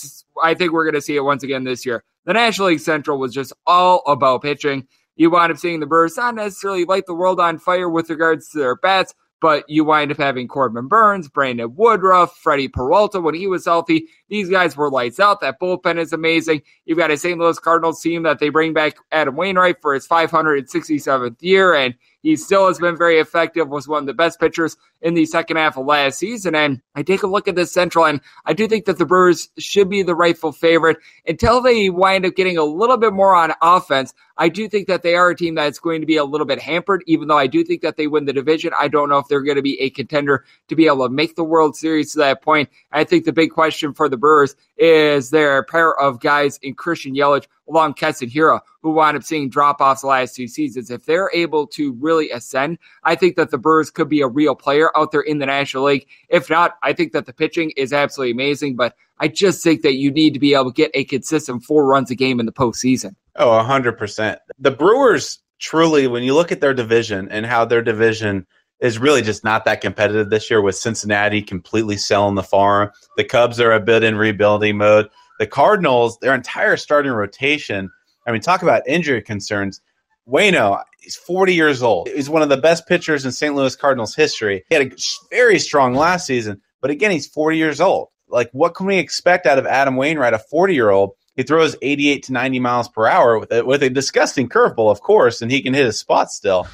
I 0.44 0.56
think 0.56 0.74
we're 0.74 0.84
going 0.84 0.96
to 0.96 1.02
see 1.02 1.16
it 1.16 1.24
once 1.24 1.42
again 1.42 1.64
this 1.64 1.86
year. 1.86 2.04
The 2.26 2.34
National 2.34 2.68
League 2.68 2.82
Central 2.82 3.18
was 3.18 3.34
just 3.34 3.54
all 3.66 4.04
about 4.06 4.42
pitching. 4.42 4.86
You 5.16 5.30
wind 5.30 5.54
up 5.54 5.58
seeing 5.58 5.80
the 5.80 5.86
Brewers 5.86 6.18
not 6.18 6.36
necessarily 6.36 6.84
light 6.84 7.06
the 7.06 7.14
world 7.14 7.40
on 7.40 7.60
fire 7.60 7.90
with 7.90 8.10
regards 8.10 8.50
to 8.50 8.58
their 8.58 8.76
bats, 8.76 9.16
but 9.42 9.68
you 9.68 9.84
wind 9.84 10.12
up 10.12 10.18
having 10.18 10.48
Corbin 10.48 10.88
Burnes, 10.88 11.28
Brandon 11.28 11.76
Woodruff, 11.76 12.38
Freddie 12.38 12.68
Peralta 12.68 13.20
when 13.20 13.34
he 13.34 13.48
was 13.48 13.66
healthy. 13.66 14.08
These 14.30 14.50
guys 14.50 14.78
were 14.78 14.90
lights 14.90 15.20
out. 15.20 15.42
That 15.42 15.60
bullpen 15.60 15.98
is 15.98 16.14
amazing. 16.14 16.62
You've 16.86 17.00
got 17.00 17.12
a 17.12 17.18
St. 17.18 17.40
Louis 17.40 17.60
Cardinals 17.60 18.02
team 18.02 18.24
that 18.24 18.40
they 18.40 18.50
bring 18.50 18.74
back 18.74 18.98
Adam 19.12 19.36
Wainwright 19.36 19.82
for 19.82 19.94
his 19.94 20.08
567th 20.08 21.38
year, 21.42 21.74
and 21.74 21.96
he 22.22 22.36
still 22.36 22.68
has 22.68 22.80
been 22.80 22.98
very 22.98 23.20
effective, 23.20 23.70
was 23.70 23.88
one 23.88 24.04
of 24.04 24.08
the 24.08 24.14
best 24.14 24.40
pitchers 24.40 24.78
in 25.02 25.14
the 25.14 25.26
second 25.26 25.58
half 25.58 25.78
of 25.78 25.86
last 25.86 26.20
season. 26.20 26.56
And 26.56 26.82
I 26.96 27.04
take 27.04 27.24
a 27.24 27.28
look 27.28 27.48
at 27.48 27.56
this 27.56 27.72
Central, 27.72 28.06
and 28.06 28.22
I 28.46 28.54
do 28.54 28.68
think 28.68 28.86
that 28.86 28.98
the 28.98 29.06
Brewers 29.06 29.50
should 29.58 29.90
be 29.90 30.04
the 30.04 30.16
rightful 30.16 30.52
favorite 30.52 30.98
until 31.28 31.62
they 31.62 31.90
wind 31.90 32.26
up 32.26 32.36
getting 32.36 32.58
a 32.58 32.64
little 32.64 32.98
bit 32.98 33.14
more 33.14 33.36
on 33.36 33.54
offense. 33.62 34.14
I 34.38 34.50
do 34.50 34.68
think 34.68 34.88
that 34.88 35.04
they 35.04 35.16
are 35.16 35.30
a 35.30 35.36
team 35.36 35.56
that's 35.56 35.80
going 35.80 36.02
to 36.02 36.08
be 36.08 36.18
a 36.18 36.24
little 36.24 36.48
bit 36.48 36.60
hampered, 36.60 37.04
even 37.06 37.28
though 37.28 37.38
I 37.38 37.48
do 37.48 37.64
think 37.64 37.82
that 37.82 37.98
they 37.98 38.08
win 38.08 38.26
the 38.26 38.34
division. 38.34 38.72
I 38.80 38.88
don't 38.88 39.10
know 39.10 39.20
if 39.20 39.28
they're 39.28 39.42
going 39.42 39.58
to 39.58 39.62
be 39.62 39.80
a 39.80 39.90
contender 39.90 40.46
to 40.68 40.76
be 40.76 40.88
able 40.88 41.08
to 41.08 41.14
make 41.14 41.36
the 41.36 41.44
World 41.44 41.76
Series 41.76 42.12
to 42.14 42.20
that 42.20 42.42
point. 42.42 42.70
I 42.92 43.04
think 43.04 43.26
the 43.26 43.34
big 43.34 43.52
question 43.52 43.94
for 43.94 44.10
the 44.10 44.18
Brewers 44.18 44.56
is 44.78 45.30
their 45.30 45.64
pair 45.64 45.96
of 46.00 46.20
guys 46.20 46.60
in 46.64 46.74
Christian 46.74 47.16
Yelich 47.16 47.46
along 47.72 47.94
Keston 47.94 48.30
Hiura, 48.30 48.60
who 48.82 48.92
wound 48.92 49.18
up 49.18 49.24
seeing 49.24 49.50
drop 49.50 49.82
offs 49.82 50.02
the 50.02 50.08
last 50.08 50.36
two 50.36 50.48
seasons. 50.48 50.92
If 50.92 51.06
they're 51.06 51.32
able 51.34 51.68
to 51.68 51.94
really 51.94 52.30
ascend, 52.32 52.78
I 53.04 53.16
think 53.16 53.36
that 53.38 53.52
the 53.52 53.58
Brewers 53.58 53.90
could 53.90 54.10
be 54.10 54.22
a 54.22 54.28
real 54.28 54.56
player 54.56 54.96
out 54.98 55.12
there 55.12 55.22
in 55.22 55.40
the 55.40 55.46
National 55.46 55.86
League. 55.86 56.08
If 56.30 56.50
not, 56.50 56.78
I 56.84 56.94
think 56.94 57.14
that 57.14 57.26
the 57.26 57.34
pitching 57.34 57.72
is 57.78 57.94
absolutely 57.94 58.32
amazing, 58.32 58.76
but 58.76 58.96
I 59.20 59.28
just 59.28 59.64
think 59.64 59.82
that 59.82 59.94
you 59.94 60.12
need 60.12 60.34
to 60.34 60.40
be 60.40 60.54
able 60.54 60.72
to 60.72 60.76
get 60.76 60.92
a 60.94 61.04
consistent 61.06 61.64
four 61.64 61.86
runs 61.86 62.12
a 62.12 62.16
game 62.16 62.40
in 62.40 62.46
the 62.46 62.52
postseason. 62.52 63.16
Oh, 63.36 63.50
100%. 63.50 64.38
The 64.60 64.72
Brewers 64.72 65.40
truly, 65.60 66.08
when 66.08 66.24
you 66.24 66.34
look 66.34 66.52
at 66.52 66.60
their 66.60 66.74
division 66.74 67.30
and 67.30 67.46
how 67.46 67.66
their 67.66 67.82
division 67.82 68.46
is 68.82 68.98
really 68.98 69.22
just 69.22 69.44
not 69.44 69.64
that 69.66 69.80
competitive 69.80 70.30
this 70.30 70.50
year 70.50 70.62
with 70.62 70.76
Cincinnati 70.76 71.42
completely 71.42 71.98
selling 71.98 72.36
the 72.36 72.44
farm. 72.44 72.90
The 73.16 73.24
Cubs 73.24 73.60
are 73.60 73.72
a 73.72 73.80
bit 73.80 74.04
in 74.04 74.16
rebuilding 74.16 74.78
mode. 74.78 75.08
The 75.42 75.48
Cardinals, 75.48 76.20
their 76.20 76.36
entire 76.36 76.78
starting 76.78 77.12
rotation, 77.12 77.90
I 78.28 78.32
mean, 78.32 78.42
talk 78.42 78.62
about 78.62 78.88
injury 78.88 79.24
concerns. 79.24 79.82
Wayno, 80.30 80.80
he's 81.00 81.16
40 81.16 81.56
years 81.56 81.82
old. 81.82 82.10
He's 82.10 82.30
one 82.30 82.44
of 82.44 82.50
the 82.50 82.58
best 82.58 82.88
pitchers 82.88 83.26
in 83.26 83.32
St. 83.32 83.56
Louis 83.56 83.76
Cardinals 83.76 84.14
history. 84.14 84.64
He 84.70 84.76
had 84.76 84.94
a 84.94 84.96
very 85.32 85.58
strong 85.58 85.96
last 85.96 86.28
season, 86.28 86.62
but 86.80 86.92
again, 86.92 87.10
he's 87.10 87.26
40 87.26 87.58
years 87.58 87.82
old. 87.82 88.10
Like, 88.28 88.52
what 88.52 88.76
can 88.76 88.86
we 88.86 89.00
expect 89.00 89.48
out 89.48 89.58
of 89.58 89.66
Adam 89.66 89.96
Wainwright, 89.96 90.36
a 90.36 90.38
40 90.38 90.76
year 90.76 90.92
old 90.92 91.16
he 91.36 91.42
throws 91.42 91.76
88 91.82 92.22
to 92.22 92.34
90 92.34 92.60
miles 92.60 92.88
per 92.90 93.08
hour 93.08 93.40
with 93.40 93.52
a, 93.52 93.66
with 93.66 93.82
a 93.82 93.90
disgusting 93.90 94.48
curveball, 94.48 94.92
of 94.92 95.02
course, 95.02 95.42
and 95.42 95.52
he 95.52 95.64
can 95.64 95.74
hit 95.74 95.88
his 95.88 95.98
spot 95.98 96.30
still. 96.30 96.68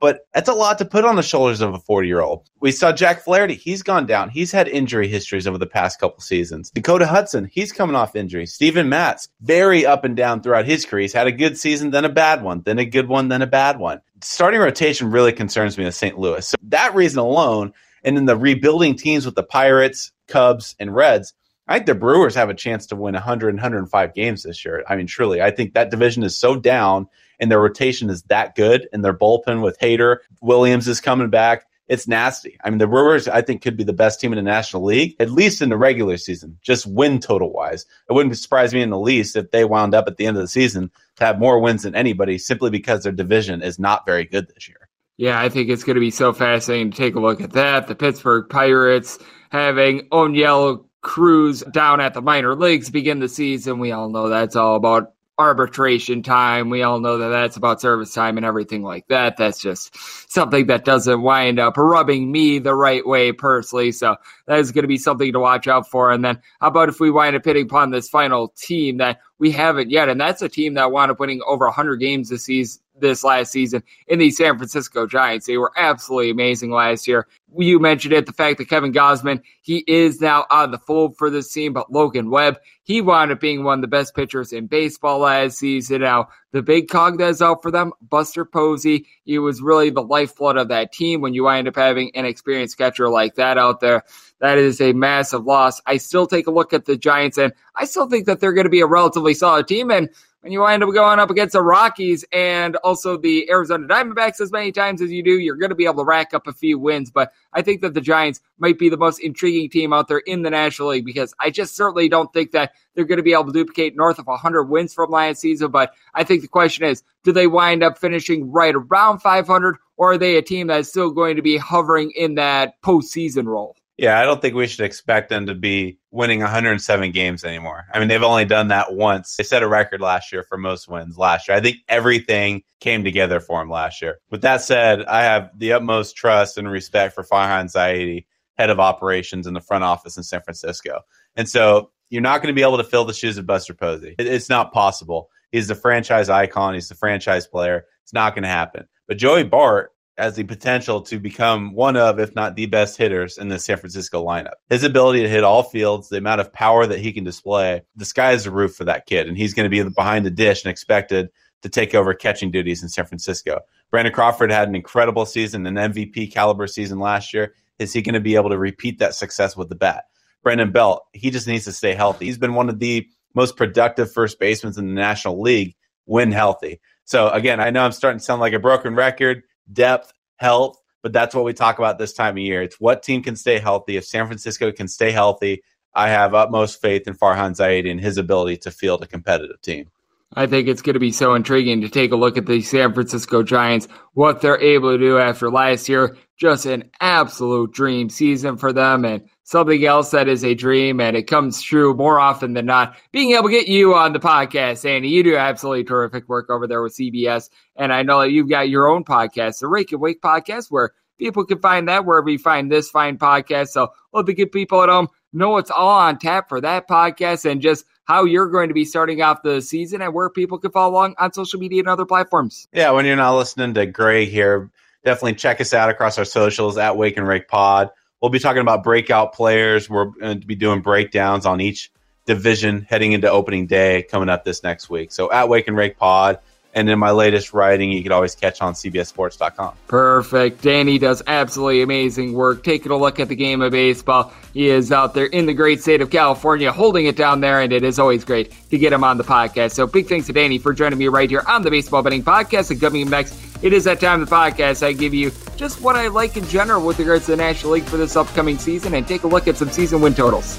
But 0.00 0.26
that's 0.34 0.48
a 0.48 0.54
lot 0.54 0.78
to 0.78 0.84
put 0.84 1.04
on 1.04 1.16
the 1.16 1.22
shoulders 1.22 1.60
of 1.60 1.74
a 1.74 1.78
40 1.78 2.08
year 2.08 2.20
old. 2.20 2.48
We 2.60 2.72
saw 2.72 2.92
Jack 2.92 3.22
Flaherty. 3.22 3.54
He's 3.54 3.82
gone 3.82 4.06
down. 4.06 4.28
He's 4.28 4.52
had 4.52 4.68
injury 4.68 5.08
histories 5.08 5.46
over 5.46 5.58
the 5.58 5.66
past 5.66 5.98
couple 6.00 6.20
seasons. 6.20 6.70
Dakota 6.70 7.06
Hudson, 7.06 7.48
he's 7.50 7.72
coming 7.72 7.96
off 7.96 8.16
injury. 8.16 8.46
Steven 8.46 8.88
Matz, 8.88 9.28
very 9.40 9.86
up 9.86 10.04
and 10.04 10.16
down 10.16 10.42
throughout 10.42 10.66
his 10.66 10.84
career. 10.84 11.02
He's 11.02 11.12
had 11.12 11.26
a 11.26 11.32
good 11.32 11.58
season, 11.58 11.90
then 11.90 12.04
a 12.04 12.10
bad 12.10 12.42
one, 12.42 12.62
then 12.62 12.78
a 12.78 12.84
good 12.84 13.08
one, 13.08 13.28
then 13.28 13.42
a 13.42 13.46
bad 13.46 13.78
one. 13.78 14.00
Starting 14.20 14.60
rotation 14.60 15.10
really 15.10 15.32
concerns 15.32 15.78
me 15.78 15.84
with 15.84 15.94
St. 15.94 16.18
Louis. 16.18 16.46
So 16.46 16.56
that 16.64 16.94
reason 16.94 17.18
alone, 17.18 17.72
and 18.02 18.16
then 18.16 18.26
the 18.26 18.36
rebuilding 18.36 18.96
teams 18.96 19.24
with 19.24 19.34
the 19.34 19.42
Pirates, 19.42 20.12
Cubs, 20.28 20.76
and 20.78 20.94
Reds, 20.94 21.34
I 21.66 21.76
think 21.76 21.86
the 21.86 21.94
Brewers 21.94 22.34
have 22.34 22.50
a 22.50 22.54
chance 22.54 22.86
to 22.88 22.96
win 22.96 23.14
100 23.14 23.54
105 23.54 24.14
games 24.14 24.42
this 24.42 24.64
year. 24.64 24.84
I 24.86 24.96
mean, 24.96 25.06
truly, 25.06 25.40
I 25.40 25.50
think 25.50 25.74
that 25.74 25.90
division 25.90 26.22
is 26.22 26.36
so 26.36 26.56
down 26.56 27.08
and 27.40 27.50
their 27.50 27.60
rotation 27.60 28.10
is 28.10 28.22
that 28.24 28.54
good 28.54 28.88
and 28.92 29.04
their 29.04 29.14
bullpen 29.14 29.62
with 29.62 29.78
Hader, 29.78 30.18
Williams 30.40 30.88
is 30.88 31.00
coming 31.00 31.30
back. 31.30 31.66
It's 31.86 32.08
nasty. 32.08 32.56
I 32.64 32.70
mean, 32.70 32.78
the 32.78 32.86
Brewers, 32.86 33.28
I 33.28 33.42
think, 33.42 33.60
could 33.60 33.76
be 33.76 33.84
the 33.84 33.92
best 33.92 34.18
team 34.18 34.32
in 34.32 34.36
the 34.36 34.42
National 34.42 34.84
League, 34.84 35.16
at 35.20 35.30
least 35.30 35.60
in 35.60 35.68
the 35.68 35.76
regular 35.76 36.16
season, 36.16 36.58
just 36.62 36.86
win 36.86 37.20
total 37.20 37.52
wise. 37.52 37.84
It 38.08 38.14
wouldn't 38.14 38.38
surprise 38.38 38.72
me 38.72 38.80
in 38.80 38.88
the 38.88 38.98
least 38.98 39.36
if 39.36 39.50
they 39.50 39.66
wound 39.66 39.94
up 39.94 40.08
at 40.08 40.16
the 40.16 40.26
end 40.26 40.38
of 40.38 40.42
the 40.42 40.48
season 40.48 40.90
to 41.16 41.24
have 41.24 41.38
more 41.38 41.60
wins 41.60 41.82
than 41.82 41.94
anybody 41.94 42.38
simply 42.38 42.70
because 42.70 43.02
their 43.02 43.12
division 43.12 43.62
is 43.62 43.78
not 43.78 44.06
very 44.06 44.24
good 44.24 44.48
this 44.48 44.66
year. 44.66 44.88
Yeah, 45.16 45.38
I 45.38 45.48
think 45.48 45.68
it's 45.68 45.84
going 45.84 45.94
to 45.94 46.00
be 46.00 46.10
so 46.10 46.32
fascinating 46.32 46.90
to 46.90 46.96
take 46.96 47.14
a 47.14 47.20
look 47.20 47.40
at 47.40 47.52
that. 47.52 47.86
The 47.86 47.94
Pittsburgh 47.94 48.48
Pirates 48.48 49.18
having 49.50 50.08
Oneil 50.08 50.86
Cruz 51.02 51.60
down 51.70 52.00
at 52.00 52.14
the 52.14 52.22
minor 52.22 52.56
leagues 52.56 52.90
begin 52.90 53.20
the 53.20 53.28
season. 53.28 53.78
We 53.78 53.92
all 53.92 54.08
know 54.08 54.28
that's 54.28 54.56
all 54.56 54.74
about 54.74 55.12
arbitration 55.38 56.22
time. 56.22 56.70
We 56.70 56.82
all 56.82 57.00
know 57.00 57.18
that 57.18 57.28
that's 57.28 57.56
about 57.56 57.80
service 57.80 58.14
time 58.14 58.36
and 58.36 58.46
everything 58.46 58.82
like 58.82 59.08
that. 59.08 59.36
That's 59.36 59.60
just 59.60 59.96
something 60.30 60.66
that 60.66 60.84
doesn't 60.84 61.22
wind 61.22 61.58
up 61.58 61.76
rubbing 61.76 62.30
me 62.30 62.58
the 62.58 62.74
right 62.74 63.06
way 63.06 63.32
personally. 63.32 63.92
So 63.92 64.16
that 64.46 64.58
is 64.58 64.72
going 64.72 64.84
to 64.84 64.88
be 64.88 64.98
something 64.98 65.32
to 65.32 65.40
watch 65.40 65.66
out 65.66 65.90
for. 65.90 66.12
And 66.12 66.24
then 66.24 66.40
how 66.60 66.68
about 66.68 66.88
if 66.88 67.00
we 67.00 67.10
wind 67.10 67.36
up 67.36 67.44
hitting 67.44 67.66
upon 67.66 67.90
this 67.90 68.08
final 68.08 68.48
team 68.56 68.98
that 68.98 69.20
we 69.38 69.50
haven't 69.50 69.90
yet? 69.90 70.08
And 70.08 70.20
that's 70.20 70.42
a 70.42 70.48
team 70.48 70.74
that 70.74 70.92
wound 70.92 71.10
up 71.10 71.20
winning 71.20 71.42
over 71.46 71.66
100 71.66 71.96
games 71.96 72.28
this 72.28 72.44
season 72.44 72.80
this 72.96 73.24
last 73.24 73.50
season 73.50 73.82
in 74.06 74.18
the 74.18 74.30
San 74.30 74.56
Francisco 74.56 75.06
Giants. 75.06 75.46
They 75.46 75.58
were 75.58 75.72
absolutely 75.76 76.30
amazing 76.30 76.70
last 76.70 77.06
year. 77.08 77.26
You 77.56 77.78
mentioned 77.78 78.12
it, 78.12 78.26
the 78.26 78.32
fact 78.32 78.58
that 78.58 78.68
Kevin 78.68 78.92
Gausman, 78.92 79.42
he 79.62 79.84
is 79.86 80.20
now 80.20 80.46
on 80.50 80.70
the 80.70 80.78
fold 80.78 81.16
for 81.16 81.30
this 81.30 81.52
team, 81.52 81.72
but 81.72 81.92
Logan 81.92 82.30
Webb, 82.30 82.58
he 82.82 83.00
wound 83.00 83.30
up 83.30 83.40
being 83.40 83.64
one 83.64 83.78
of 83.78 83.82
the 83.82 83.88
best 83.88 84.14
pitchers 84.14 84.52
in 84.52 84.66
baseball 84.66 85.20
last 85.20 85.58
season. 85.58 86.02
Now, 86.02 86.28
the 86.52 86.62
big 86.62 86.88
cog 86.88 87.18
that's 87.18 87.40
out 87.40 87.62
for 87.62 87.70
them, 87.70 87.92
Buster 88.00 88.44
Posey, 88.44 89.06
he 89.24 89.38
was 89.38 89.62
really 89.62 89.90
the 89.90 90.02
lifeblood 90.02 90.56
of 90.56 90.68
that 90.68 90.92
team 90.92 91.20
when 91.20 91.34
you 91.34 91.44
wind 91.44 91.68
up 91.68 91.76
having 91.76 92.10
an 92.14 92.24
experienced 92.24 92.78
catcher 92.78 93.08
like 93.08 93.36
that 93.36 93.58
out 93.58 93.80
there. 93.80 94.04
That 94.40 94.58
is 94.58 94.80
a 94.80 94.92
massive 94.92 95.44
loss. 95.44 95.80
I 95.86 95.96
still 95.96 96.26
take 96.26 96.46
a 96.46 96.52
look 96.52 96.72
at 96.72 96.84
the 96.84 96.96
Giants 96.96 97.38
and 97.38 97.52
I 97.74 97.84
still 97.84 98.08
think 98.08 98.26
that 98.26 98.40
they're 98.40 98.52
going 98.52 98.66
to 98.66 98.70
be 98.70 98.80
a 98.80 98.86
relatively 98.86 99.34
solid 99.34 99.66
team. 99.66 99.90
And 99.90 100.10
when 100.44 100.52
you 100.52 100.60
wind 100.60 100.82
up 100.82 100.92
going 100.92 101.18
up 101.18 101.30
against 101.30 101.54
the 101.54 101.62
Rockies 101.62 102.22
and 102.30 102.76
also 102.76 103.16
the 103.16 103.50
Arizona 103.50 103.88
Diamondbacks 103.88 104.42
as 104.42 104.52
many 104.52 104.72
times 104.72 105.00
as 105.00 105.10
you 105.10 105.22
do, 105.22 105.38
you're 105.38 105.56
going 105.56 105.70
to 105.70 105.74
be 105.74 105.86
able 105.86 106.02
to 106.02 106.04
rack 106.04 106.34
up 106.34 106.46
a 106.46 106.52
few 106.52 106.78
wins. 106.78 107.10
But 107.10 107.32
I 107.54 107.62
think 107.62 107.80
that 107.80 107.94
the 107.94 108.02
Giants 108.02 108.40
might 108.58 108.78
be 108.78 108.90
the 108.90 108.98
most 108.98 109.20
intriguing 109.20 109.70
team 109.70 109.94
out 109.94 110.06
there 110.06 110.18
in 110.18 110.42
the 110.42 110.50
National 110.50 110.88
League 110.88 111.06
because 111.06 111.32
I 111.40 111.48
just 111.48 111.74
certainly 111.74 112.10
don't 112.10 112.30
think 112.34 112.50
that 112.50 112.72
they're 112.94 113.06
going 113.06 113.16
to 113.16 113.22
be 113.22 113.32
able 113.32 113.46
to 113.46 113.52
duplicate 113.52 113.96
north 113.96 114.18
of 114.18 114.26
100 114.26 114.64
wins 114.64 114.92
from 114.92 115.10
last 115.10 115.40
season. 115.40 115.70
But 115.70 115.94
I 116.12 116.24
think 116.24 116.42
the 116.42 116.48
question 116.48 116.84
is, 116.84 117.02
do 117.22 117.32
they 117.32 117.46
wind 117.46 117.82
up 117.82 117.96
finishing 117.96 118.52
right 118.52 118.74
around 118.74 119.20
500 119.20 119.76
or 119.96 120.12
are 120.12 120.18
they 120.18 120.36
a 120.36 120.42
team 120.42 120.66
that's 120.66 120.90
still 120.90 121.10
going 121.10 121.36
to 121.36 121.42
be 121.42 121.56
hovering 121.56 122.10
in 122.10 122.34
that 122.34 122.82
postseason 122.82 123.46
role? 123.46 123.76
Yeah, 123.96 124.18
I 124.18 124.24
don't 124.24 124.42
think 124.42 124.56
we 124.56 124.66
should 124.66 124.84
expect 124.84 125.28
them 125.28 125.46
to 125.46 125.54
be 125.54 125.98
winning 126.10 126.40
107 126.40 127.12
games 127.12 127.44
anymore. 127.44 127.84
I 127.92 128.00
mean, 128.00 128.08
they've 128.08 128.22
only 128.22 128.44
done 128.44 128.68
that 128.68 128.94
once. 128.94 129.36
They 129.36 129.44
set 129.44 129.62
a 129.62 129.68
record 129.68 130.00
last 130.00 130.32
year 130.32 130.42
for 130.42 130.58
most 130.58 130.88
wins 130.88 131.16
last 131.16 131.46
year. 131.46 131.56
I 131.56 131.60
think 131.60 131.76
everything 131.88 132.64
came 132.80 133.04
together 133.04 133.38
for 133.38 133.60
them 133.60 133.70
last 133.70 134.02
year. 134.02 134.18
With 134.30 134.42
that 134.42 134.62
said, 134.62 135.04
I 135.04 135.22
have 135.22 135.50
the 135.56 135.74
utmost 135.74 136.16
trust 136.16 136.58
and 136.58 136.68
respect 136.68 137.14
for 137.14 137.22
Farhan 137.22 137.72
Zaidi, 137.72 138.26
head 138.58 138.70
of 138.70 138.80
operations 138.80 139.46
in 139.46 139.54
the 139.54 139.60
front 139.60 139.84
office 139.84 140.16
in 140.16 140.24
San 140.24 140.42
Francisco. 140.42 141.02
And 141.36 141.48
so 141.48 141.92
you're 142.10 142.20
not 142.20 142.42
going 142.42 142.52
to 142.52 142.58
be 142.58 142.62
able 142.62 142.78
to 142.78 142.84
fill 142.84 143.04
the 143.04 143.14
shoes 143.14 143.38
of 143.38 143.46
Buster 143.46 143.74
Posey. 143.74 144.16
It's 144.18 144.48
not 144.48 144.72
possible. 144.72 145.30
He's 145.52 145.68
the 145.68 145.74
franchise 145.76 146.28
icon. 146.28 146.74
He's 146.74 146.88
the 146.88 146.96
franchise 146.96 147.46
player. 147.46 147.86
It's 148.02 148.12
not 148.12 148.34
going 148.34 148.42
to 148.42 148.48
happen. 148.48 148.88
But 149.06 149.18
Joey 149.18 149.44
Bart 149.44 149.92
has 150.16 150.36
the 150.36 150.44
potential 150.44 151.00
to 151.02 151.18
become 151.18 151.74
one 151.74 151.96
of, 151.96 152.20
if 152.20 152.34
not 152.34 152.54
the 152.54 152.66
best 152.66 152.96
hitters 152.96 153.36
in 153.36 153.48
the 153.48 153.58
San 153.58 153.78
Francisco 153.78 154.24
lineup. 154.24 154.54
His 154.68 154.84
ability 154.84 155.22
to 155.22 155.28
hit 155.28 155.44
all 155.44 155.62
fields, 155.62 156.08
the 156.08 156.18
amount 156.18 156.40
of 156.40 156.52
power 156.52 156.86
that 156.86 157.00
he 157.00 157.12
can 157.12 157.24
display, 157.24 157.82
the 157.96 158.04
sky 158.04 158.32
is 158.32 158.44
the 158.44 158.50
roof 158.50 158.74
for 158.76 158.84
that 158.84 159.06
kid. 159.06 159.28
And 159.28 159.36
he's 159.36 159.54
going 159.54 159.70
to 159.70 159.84
be 159.84 159.88
behind 159.90 160.24
the 160.24 160.30
dish 160.30 160.64
and 160.64 160.70
expected 160.70 161.30
to 161.62 161.68
take 161.68 161.94
over 161.94 162.14
catching 162.14 162.50
duties 162.50 162.82
in 162.82 162.88
San 162.88 163.06
Francisco. 163.06 163.60
Brandon 163.90 164.12
Crawford 164.12 164.52
had 164.52 164.68
an 164.68 164.74
incredible 164.74 165.26
season, 165.26 165.66
an 165.66 165.74
MVP 165.74 166.32
caliber 166.32 166.66
season 166.66 166.98
last 166.98 167.34
year. 167.34 167.54
Is 167.78 167.92
he 167.92 168.02
going 168.02 168.14
to 168.14 168.20
be 168.20 168.36
able 168.36 168.50
to 168.50 168.58
repeat 168.58 168.98
that 169.00 169.14
success 169.14 169.56
with 169.56 169.68
the 169.68 169.74
bat? 169.74 170.04
Brandon 170.42 170.70
Belt, 170.70 171.06
he 171.12 171.30
just 171.30 171.48
needs 171.48 171.64
to 171.64 171.72
stay 171.72 171.94
healthy. 171.94 172.26
He's 172.26 172.38
been 172.38 172.54
one 172.54 172.68
of 172.68 172.78
the 172.78 173.08
most 173.34 173.56
productive 173.56 174.12
first 174.12 174.38
basemen 174.38 174.74
in 174.78 174.94
the 174.94 175.00
National 175.00 175.40
League 175.40 175.74
when 176.04 176.30
healthy. 176.30 176.80
So 177.04 177.30
again, 177.30 177.60
I 177.60 177.70
know 177.70 177.84
I'm 177.84 177.92
starting 177.92 178.18
to 178.18 178.24
sound 178.24 178.40
like 178.40 178.52
a 178.52 178.58
broken 178.58 178.94
record 178.94 179.42
depth, 179.72 180.12
health, 180.36 180.80
but 181.02 181.12
that's 181.12 181.34
what 181.34 181.44
we 181.44 181.52
talk 181.52 181.78
about 181.78 181.98
this 181.98 182.12
time 182.12 182.34
of 182.34 182.42
year. 182.42 182.62
It's 182.62 182.80
what 182.80 183.02
team 183.02 183.22
can 183.22 183.36
stay 183.36 183.58
healthy. 183.58 183.96
If 183.96 184.04
San 184.04 184.26
Francisco 184.26 184.72
can 184.72 184.88
stay 184.88 185.10
healthy, 185.10 185.62
I 185.94 186.08
have 186.08 186.34
utmost 186.34 186.80
faith 186.80 187.06
in 187.06 187.14
Farhan 187.14 187.52
Zaidi 187.52 187.90
and 187.90 188.00
his 188.00 188.16
ability 188.16 188.56
to 188.58 188.70
field 188.70 189.02
a 189.02 189.06
competitive 189.06 189.60
team. 189.60 189.90
I 190.36 190.46
think 190.46 190.68
it's 190.68 190.82
going 190.82 190.94
to 190.94 191.00
be 191.00 191.12
so 191.12 191.34
intriguing 191.34 191.80
to 191.82 191.88
take 191.88 192.12
a 192.12 192.16
look 192.16 192.36
at 192.36 192.46
the 192.46 192.60
San 192.60 192.92
Francisco 192.92 193.42
Giants, 193.42 193.88
what 194.14 194.40
they're 194.40 194.60
able 194.60 194.92
to 194.92 194.98
do 194.98 195.18
after 195.18 195.50
last 195.50 195.88
year. 195.88 196.16
Just 196.36 196.66
an 196.66 196.90
absolute 197.00 197.72
dream 197.72 198.10
season 198.10 198.56
for 198.56 198.72
them. 198.72 199.04
And 199.04 199.28
something 199.44 199.84
else 199.84 200.10
that 200.10 200.26
is 200.26 200.44
a 200.44 200.54
dream 200.54 201.00
and 201.00 201.16
it 201.16 201.28
comes 201.28 201.62
true 201.62 201.94
more 201.94 202.18
often 202.18 202.54
than 202.54 202.66
not. 202.66 202.96
Being 203.12 203.32
able 203.32 203.44
to 203.44 203.50
get 203.50 203.68
you 203.68 203.94
on 203.94 204.12
the 204.12 204.18
podcast, 204.18 204.84
Andy, 204.84 205.08
you 205.08 205.22
do 205.22 205.36
absolutely 205.36 205.84
terrific 205.84 206.28
work 206.28 206.50
over 206.50 206.66
there 206.66 206.82
with 206.82 206.96
CBS. 206.96 207.50
And 207.76 207.92
I 207.92 208.02
know 208.02 208.20
that 208.20 208.30
you've 208.30 208.48
got 208.48 208.68
your 208.68 208.88
own 208.88 209.04
podcast, 209.04 209.60
the 209.60 209.68
Rake 209.68 209.92
and 209.92 210.00
Wake 210.00 210.20
podcast, 210.20 210.70
where 210.70 210.90
people 211.18 211.44
can 211.44 211.60
find 211.60 211.88
that 211.88 212.04
wherever 212.04 212.28
you 212.28 212.38
find 212.38 212.72
this 212.72 212.90
fine 212.90 213.18
podcast. 213.18 213.68
So 213.68 213.92
let 214.12 214.26
the 214.26 214.34
good 214.34 214.50
people 214.50 214.82
at 214.82 214.88
home 214.88 215.08
know 215.32 215.58
it's 215.58 215.70
all 215.70 216.00
on 216.00 216.18
tap 216.18 216.48
for 216.48 216.60
that 216.60 216.88
podcast 216.88 217.48
and 217.48 217.60
just 217.60 217.84
how 218.04 218.24
you're 218.24 218.48
going 218.48 218.68
to 218.68 218.74
be 218.74 218.84
starting 218.84 219.22
off 219.22 219.42
the 219.42 219.60
season 219.60 220.02
and 220.02 220.12
where 220.12 220.28
people 220.30 220.58
can 220.58 220.70
follow 220.70 220.92
along 220.92 221.14
on 221.18 221.32
social 221.32 221.58
media 221.58 221.80
and 221.80 221.88
other 221.88 222.04
platforms. 222.04 222.68
Yeah, 222.72 222.90
when 222.90 223.06
you're 223.06 223.16
not 223.16 223.36
listening 223.36 223.74
to 223.74 223.86
Gray 223.86 224.26
here, 224.26 224.70
definitely 225.04 225.34
check 225.34 225.60
us 225.60 225.72
out 225.72 225.90
across 225.90 226.18
our 226.18 226.24
socials 226.24 226.76
at 226.78 226.96
Wake 226.96 227.16
and 227.16 227.26
Rake 227.26 227.48
Pod. 227.48 227.90
We'll 228.20 228.30
be 228.30 228.38
talking 228.38 228.62
about 228.62 228.82
breakout 228.82 229.34
players. 229.34 229.88
We're 229.88 230.06
going 230.06 230.40
to 230.40 230.46
be 230.46 230.54
doing 230.54 230.80
breakdowns 230.80 231.46
on 231.46 231.60
each 231.60 231.90
division 232.26 232.86
heading 232.88 233.12
into 233.12 233.30
opening 233.30 233.66
day 233.66 234.02
coming 234.04 234.28
up 234.28 234.44
this 234.44 234.62
next 234.62 234.88
week. 234.88 235.12
So 235.12 235.30
at 235.30 235.48
Wake 235.48 235.68
and 235.68 235.76
Rake 235.76 235.98
Pod. 235.98 236.40
And 236.74 236.90
in 236.90 236.98
my 236.98 237.12
latest 237.12 237.52
writing, 237.52 237.92
you 237.92 238.02
can 238.02 238.10
always 238.10 238.34
catch 238.34 238.60
on 238.60 238.74
CBSSports.com. 238.74 239.74
Perfect. 239.86 240.62
Danny 240.62 240.98
does 240.98 241.22
absolutely 241.26 241.82
amazing 241.82 242.32
work. 242.32 242.64
Taking 242.64 242.90
a 242.90 242.96
look 242.96 243.20
at 243.20 243.28
the 243.28 243.36
game 243.36 243.62
of 243.62 243.72
baseball. 243.72 244.32
He 244.52 244.68
is 244.68 244.90
out 244.90 245.14
there 245.14 245.26
in 245.26 245.46
the 245.46 245.54
great 245.54 245.80
state 245.80 246.00
of 246.00 246.10
California, 246.10 246.72
holding 246.72 247.06
it 247.06 247.16
down 247.16 247.40
there, 247.40 247.60
and 247.60 247.72
it 247.72 247.84
is 247.84 247.98
always 247.98 248.24
great 248.24 248.52
to 248.70 248.78
get 248.78 248.92
him 248.92 249.04
on 249.04 249.18
the 249.18 249.24
podcast. 249.24 249.72
So 249.72 249.86
big 249.86 250.08
thanks 250.08 250.26
to 250.26 250.32
Danny 250.32 250.58
for 250.58 250.72
joining 250.72 250.98
me 250.98 251.08
right 251.08 251.30
here 251.30 251.44
on 251.46 251.62
the 251.62 251.70
Baseball 251.70 252.02
Betting 252.02 252.24
Podcast. 252.24 252.70
And 252.70 252.80
coming 252.80 253.08
next, 253.08 253.38
it 253.62 253.72
is 253.72 253.84
that 253.84 254.00
time 254.00 254.20
of 254.20 254.28
the 254.28 254.34
podcast. 254.34 254.84
I 254.84 254.92
give 254.92 255.14
you 255.14 255.30
just 255.56 255.80
what 255.80 255.96
I 255.96 256.08
like 256.08 256.36
in 256.36 256.44
general 256.48 256.84
with 256.84 256.98
regards 256.98 257.26
to 257.26 257.32
the 257.32 257.36
National 257.36 257.72
League 257.72 257.84
for 257.84 257.96
this 257.96 258.16
upcoming 258.16 258.58
season 258.58 258.94
and 258.94 259.06
take 259.06 259.22
a 259.22 259.28
look 259.28 259.46
at 259.46 259.56
some 259.56 259.70
season 259.70 260.00
win 260.00 260.14
totals. 260.14 260.58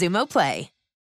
Xumo 0.01 0.25
Play. 0.25 0.80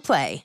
Play. 0.00 0.44